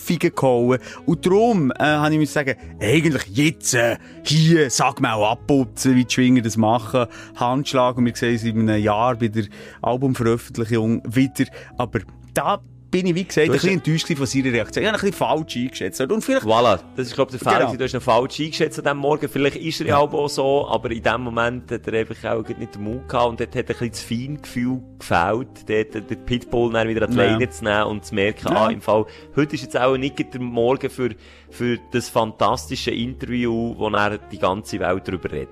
Figen 0.07 0.35
gehauen. 0.35 0.79
Und 1.05 1.27
darum, 1.27 1.73
äh, 1.73 1.85
habe 1.85 2.13
ich 2.13 2.19
mir 2.19 2.27
sagen, 2.27 2.55
eigentlich 2.81 3.25
jetzt, 3.37 3.75
äh, 3.75 3.97
hier, 4.25 4.71
sag 4.71 5.01
mal 5.01 5.23
abputzen, 5.23 5.97
wie 5.97 6.05
die 6.05 6.15
Schwinger 6.15 6.43
das 6.43 6.57
machen, 6.57 7.07
Handschlag, 7.35 7.97
und 7.97 8.07
wir 8.07 8.15
sehen 8.15 8.33
uns 8.33 8.45
in 8.45 8.69
einem 8.69 8.83
Jahr 8.83 9.17
bei 9.17 9.29
der 9.29 9.45
Albumveröffentlichung 9.83 11.03
wieder. 11.05 11.51
Aber 11.77 12.01
da 12.33 12.61
bin 12.97 13.07
ich, 13.07 13.15
wie 13.15 13.25
gesagt, 13.25 13.47
ein 13.47 13.53
bisschen 13.53 13.73
enttäuscht 13.75 14.07
von 14.17 14.27
seiner 14.27 14.53
Reaktion. 14.53 14.83
Ich 14.85 14.89
habe 14.89 14.99
ein 14.99 15.01
bisschen 15.01 15.17
falsch 15.19 15.57
eingeschätzt. 15.57 16.01
Und 16.01 16.23
vielleicht, 16.25 16.47
Voilà, 16.47 16.81
das 16.97 17.09
ist, 17.09 17.15
glaube 17.15 17.33
ich, 17.35 17.39
der 17.43 17.51
Fehler. 17.53 17.67
Genau. 17.67 17.77
Du 17.77 17.85
hast 17.85 17.95
ihn 17.95 18.01
falsch 18.01 18.41
eingeschätzt 18.41 18.79
an 18.79 18.85
diesem 18.85 18.99
Morgen. 18.99 19.29
Vielleicht 19.29 19.57
ist 19.57 19.81
er 19.81 19.87
ja 19.89 19.99
auch 19.99 20.29
so, 20.29 20.67
aber 20.69 20.91
in 20.91 21.03
dem 21.03 21.21
Moment 21.21 21.71
hat 21.71 21.87
er 21.87 21.93
einfach 22.01 22.25
auch 22.33 22.49
nicht 22.49 22.75
den 22.75 22.83
Mut 22.85 23.09
gehabt 23.09 23.29
und 23.29 23.41
dort 23.41 23.51
hat 23.55 23.57
ein 23.59 23.67
bisschen 23.67 23.91
das 23.91 24.01
Feingefühl 24.03 24.81
gefehlt, 24.99 25.49
dort 25.69 26.11
den 26.11 26.25
Pitbull 26.25 26.73
dann 26.73 26.89
wieder 26.89 27.03
an 27.07 27.11
die 27.11 27.17
Ja. 27.19 27.25
Leine 27.25 27.51
zu 27.51 27.65
nehmen 27.65 27.83
und 27.85 28.05
zu 28.05 28.15
merken, 28.15 28.49
Ja. 28.49 28.67
ah, 28.67 28.71
im 28.71 28.81
Fall, 28.81 29.05
heute 29.35 29.55
ist 29.55 29.63
jetzt 29.63 29.77
auch 29.79 29.97
nicht 29.97 30.19
der 30.33 30.41
Morgen 30.41 30.89
für, 30.89 31.11
für 31.51 31.79
das 31.93 32.09
fantastische 32.09 32.91
Interview, 32.93 33.75
wo 33.77 33.89
er 33.89 34.19
die 34.19 34.39
ganze 34.39 34.81
Welt 34.81 35.03
darüber 35.07 35.31
redet. 35.33 35.49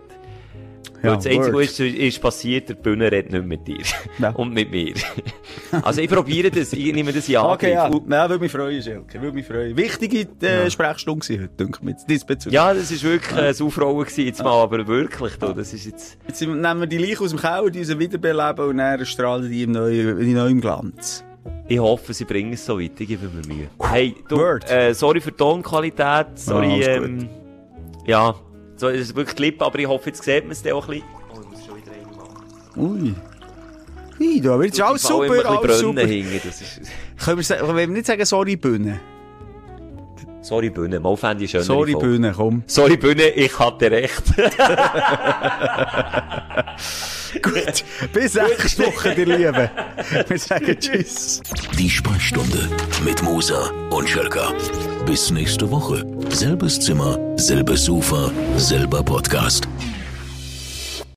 Ja, 1.03 1.11
Weil 1.11 1.17
das 1.17 1.27
Einzige, 1.27 1.55
was 1.57 1.63
ist, 1.65 1.81
ist 1.81 2.21
passiert, 2.21 2.69
der 2.69 2.75
Bühne 2.75 3.11
redet 3.11 3.33
nicht 3.33 3.45
mit 3.45 3.67
dir. 3.67 3.83
Ja. 4.19 4.31
Und 4.35 4.53
mit 4.55 4.71
mir. 4.71 4.95
also 5.83 6.01
ich 6.01 6.09
probiere 6.09 6.51
das, 6.51 6.73
ich 6.73 6.93
nehme 6.95 7.13
das 7.13 7.29
in 7.29 7.37
Angriff. 7.37 7.55
okay, 7.55 7.73
ja, 7.73 7.87
Und- 7.87 8.11
ja, 8.11 8.29
würde 8.29 8.43
mich 8.43 8.53
freuen, 8.53 8.83
Schelke, 8.83 9.21
würde 9.21 9.35
mich 9.35 9.47
freuen. 9.47 9.77
Wichtige, 9.77 10.27
äh, 10.47 10.71
Sprechstunde 10.71 11.21
gewesen 11.27 11.43
heute, 11.43 11.55
denke 11.55 11.79
ich 11.81 11.85
mir, 11.85 11.97
diesbezüglich. 12.09 12.55
Ja, 12.55 12.73
das 12.73 12.91
ist 12.91 13.03
wirklich 13.03 13.37
ein 13.39 13.55
Aufrollen 13.67 13.99
gewesen, 13.99 14.25
jetzt 14.27 14.43
mal, 14.43 14.63
aber 14.63 14.87
wirklich, 14.87 15.37
du, 15.37 15.53
das 15.53 15.73
ist 15.73 15.87
jetzt... 15.87 16.19
Jetzt 16.27 16.41
nehmen 16.41 16.81
wir 16.81 16.87
die 16.87 16.99
Leiche 16.99 17.23
aus 17.25 17.31
dem 17.31 17.41
Keller, 17.41 17.71
die 17.71 17.81
uns 17.81 17.99
wiederbeleben 17.99 18.65
und 18.69 18.79
dann 18.79 19.05
strahlen 19.07 19.51
die 19.51 19.63
im 19.65 19.73
neuen, 19.73 20.19
in 20.21 20.33
neuem 20.35 20.61
Glanz. 20.61 21.25
Ich 21.69 21.79
hoffe, 21.79 22.13
sie 22.13 22.25
bringen 22.25 22.53
es 22.55 22.65
so 22.65 22.79
weit, 22.81 23.01
ich 23.01 23.09
gebe 23.09 23.27
mir 23.29 23.47
Mühe. 23.47 23.69
Hey, 23.83 24.15
du, 24.29 24.39
äh, 24.69 24.93
sorry 24.95 25.21
für 25.21 25.31
die 25.33 25.37
Tonqualität, 25.39 26.27
sorry, 26.37 26.73
alles 26.85 26.87
ähm, 26.87 27.29
ja, 28.07 28.35
so, 28.85 28.91
es 28.91 29.01
ist 29.01 29.17
wirklich 29.17 29.37
Clip, 29.37 29.63
aber 29.63 29.79
ich 29.79 29.87
hoffe, 29.87 30.11
jetzt 30.11 30.23
sieht 30.23 30.45
man 30.45 30.53
es 30.53 30.63
dann 30.63 30.75
auch 30.75 30.87
ein 30.89 31.01
bisschen. 31.01 31.09
Oh, 31.33 31.41
ich 31.41 31.49
muss 31.51 31.65
schon 31.67 31.77
wieder 31.77 31.93
einen 31.93 32.17
machen. 32.17 32.45
Ui. 32.77 33.15
Ui, 34.21 34.41
da 34.41 34.61
wird 34.61 34.81
alles 34.81 35.03
falle 35.03 35.29
super, 35.29 35.59
alles 35.59 35.81
super. 35.81 36.07
hinten, 36.07 36.41
das 36.45 36.61
ist... 36.61 36.81
Können 37.25 37.39
wir, 37.39 37.45
können 37.57 37.77
wir 37.77 37.87
nicht 37.89 38.07
sagen, 38.07 38.25
sorry, 38.25 38.55
Bühne? 38.57 39.01
Sorry, 40.43 40.71
Bühne, 40.71 41.01
mal 41.01 41.17
fände 41.17 41.43
ich 41.45 41.51
schöner. 41.51 41.65
Sorry, 41.65 41.95
Bühne, 41.95 42.33
komm. 42.37 42.63
Sorry, 42.67 42.99
Bühne, 42.99 43.31
ich 43.31 43.59
hatte 43.59 43.91
recht. 43.91 44.23
Gut, 47.43 47.85
bis 48.13 48.35
nächste 48.35 48.87
Woche, 48.87 49.13
ihr 49.15 49.27
Lieben. 49.27 49.71
Wir 50.29 50.39
sagen 50.39 50.79
Tschüss. 50.79 51.41
Die 51.79 51.91
Sprechstunde 51.91 52.69
mit 53.05 53.23
Musa 53.23 53.71
und 53.91 54.09
Schelka. 54.09 54.53
Bis 55.07 55.31
nächste 55.31 55.71
Woche. 55.71 56.05
Selbes 56.31 56.79
Zimmer, 56.81 57.19
selbes 57.37 57.85
Sofa, 57.85 58.31
selber 58.57 59.03
Podcast. 59.03 59.69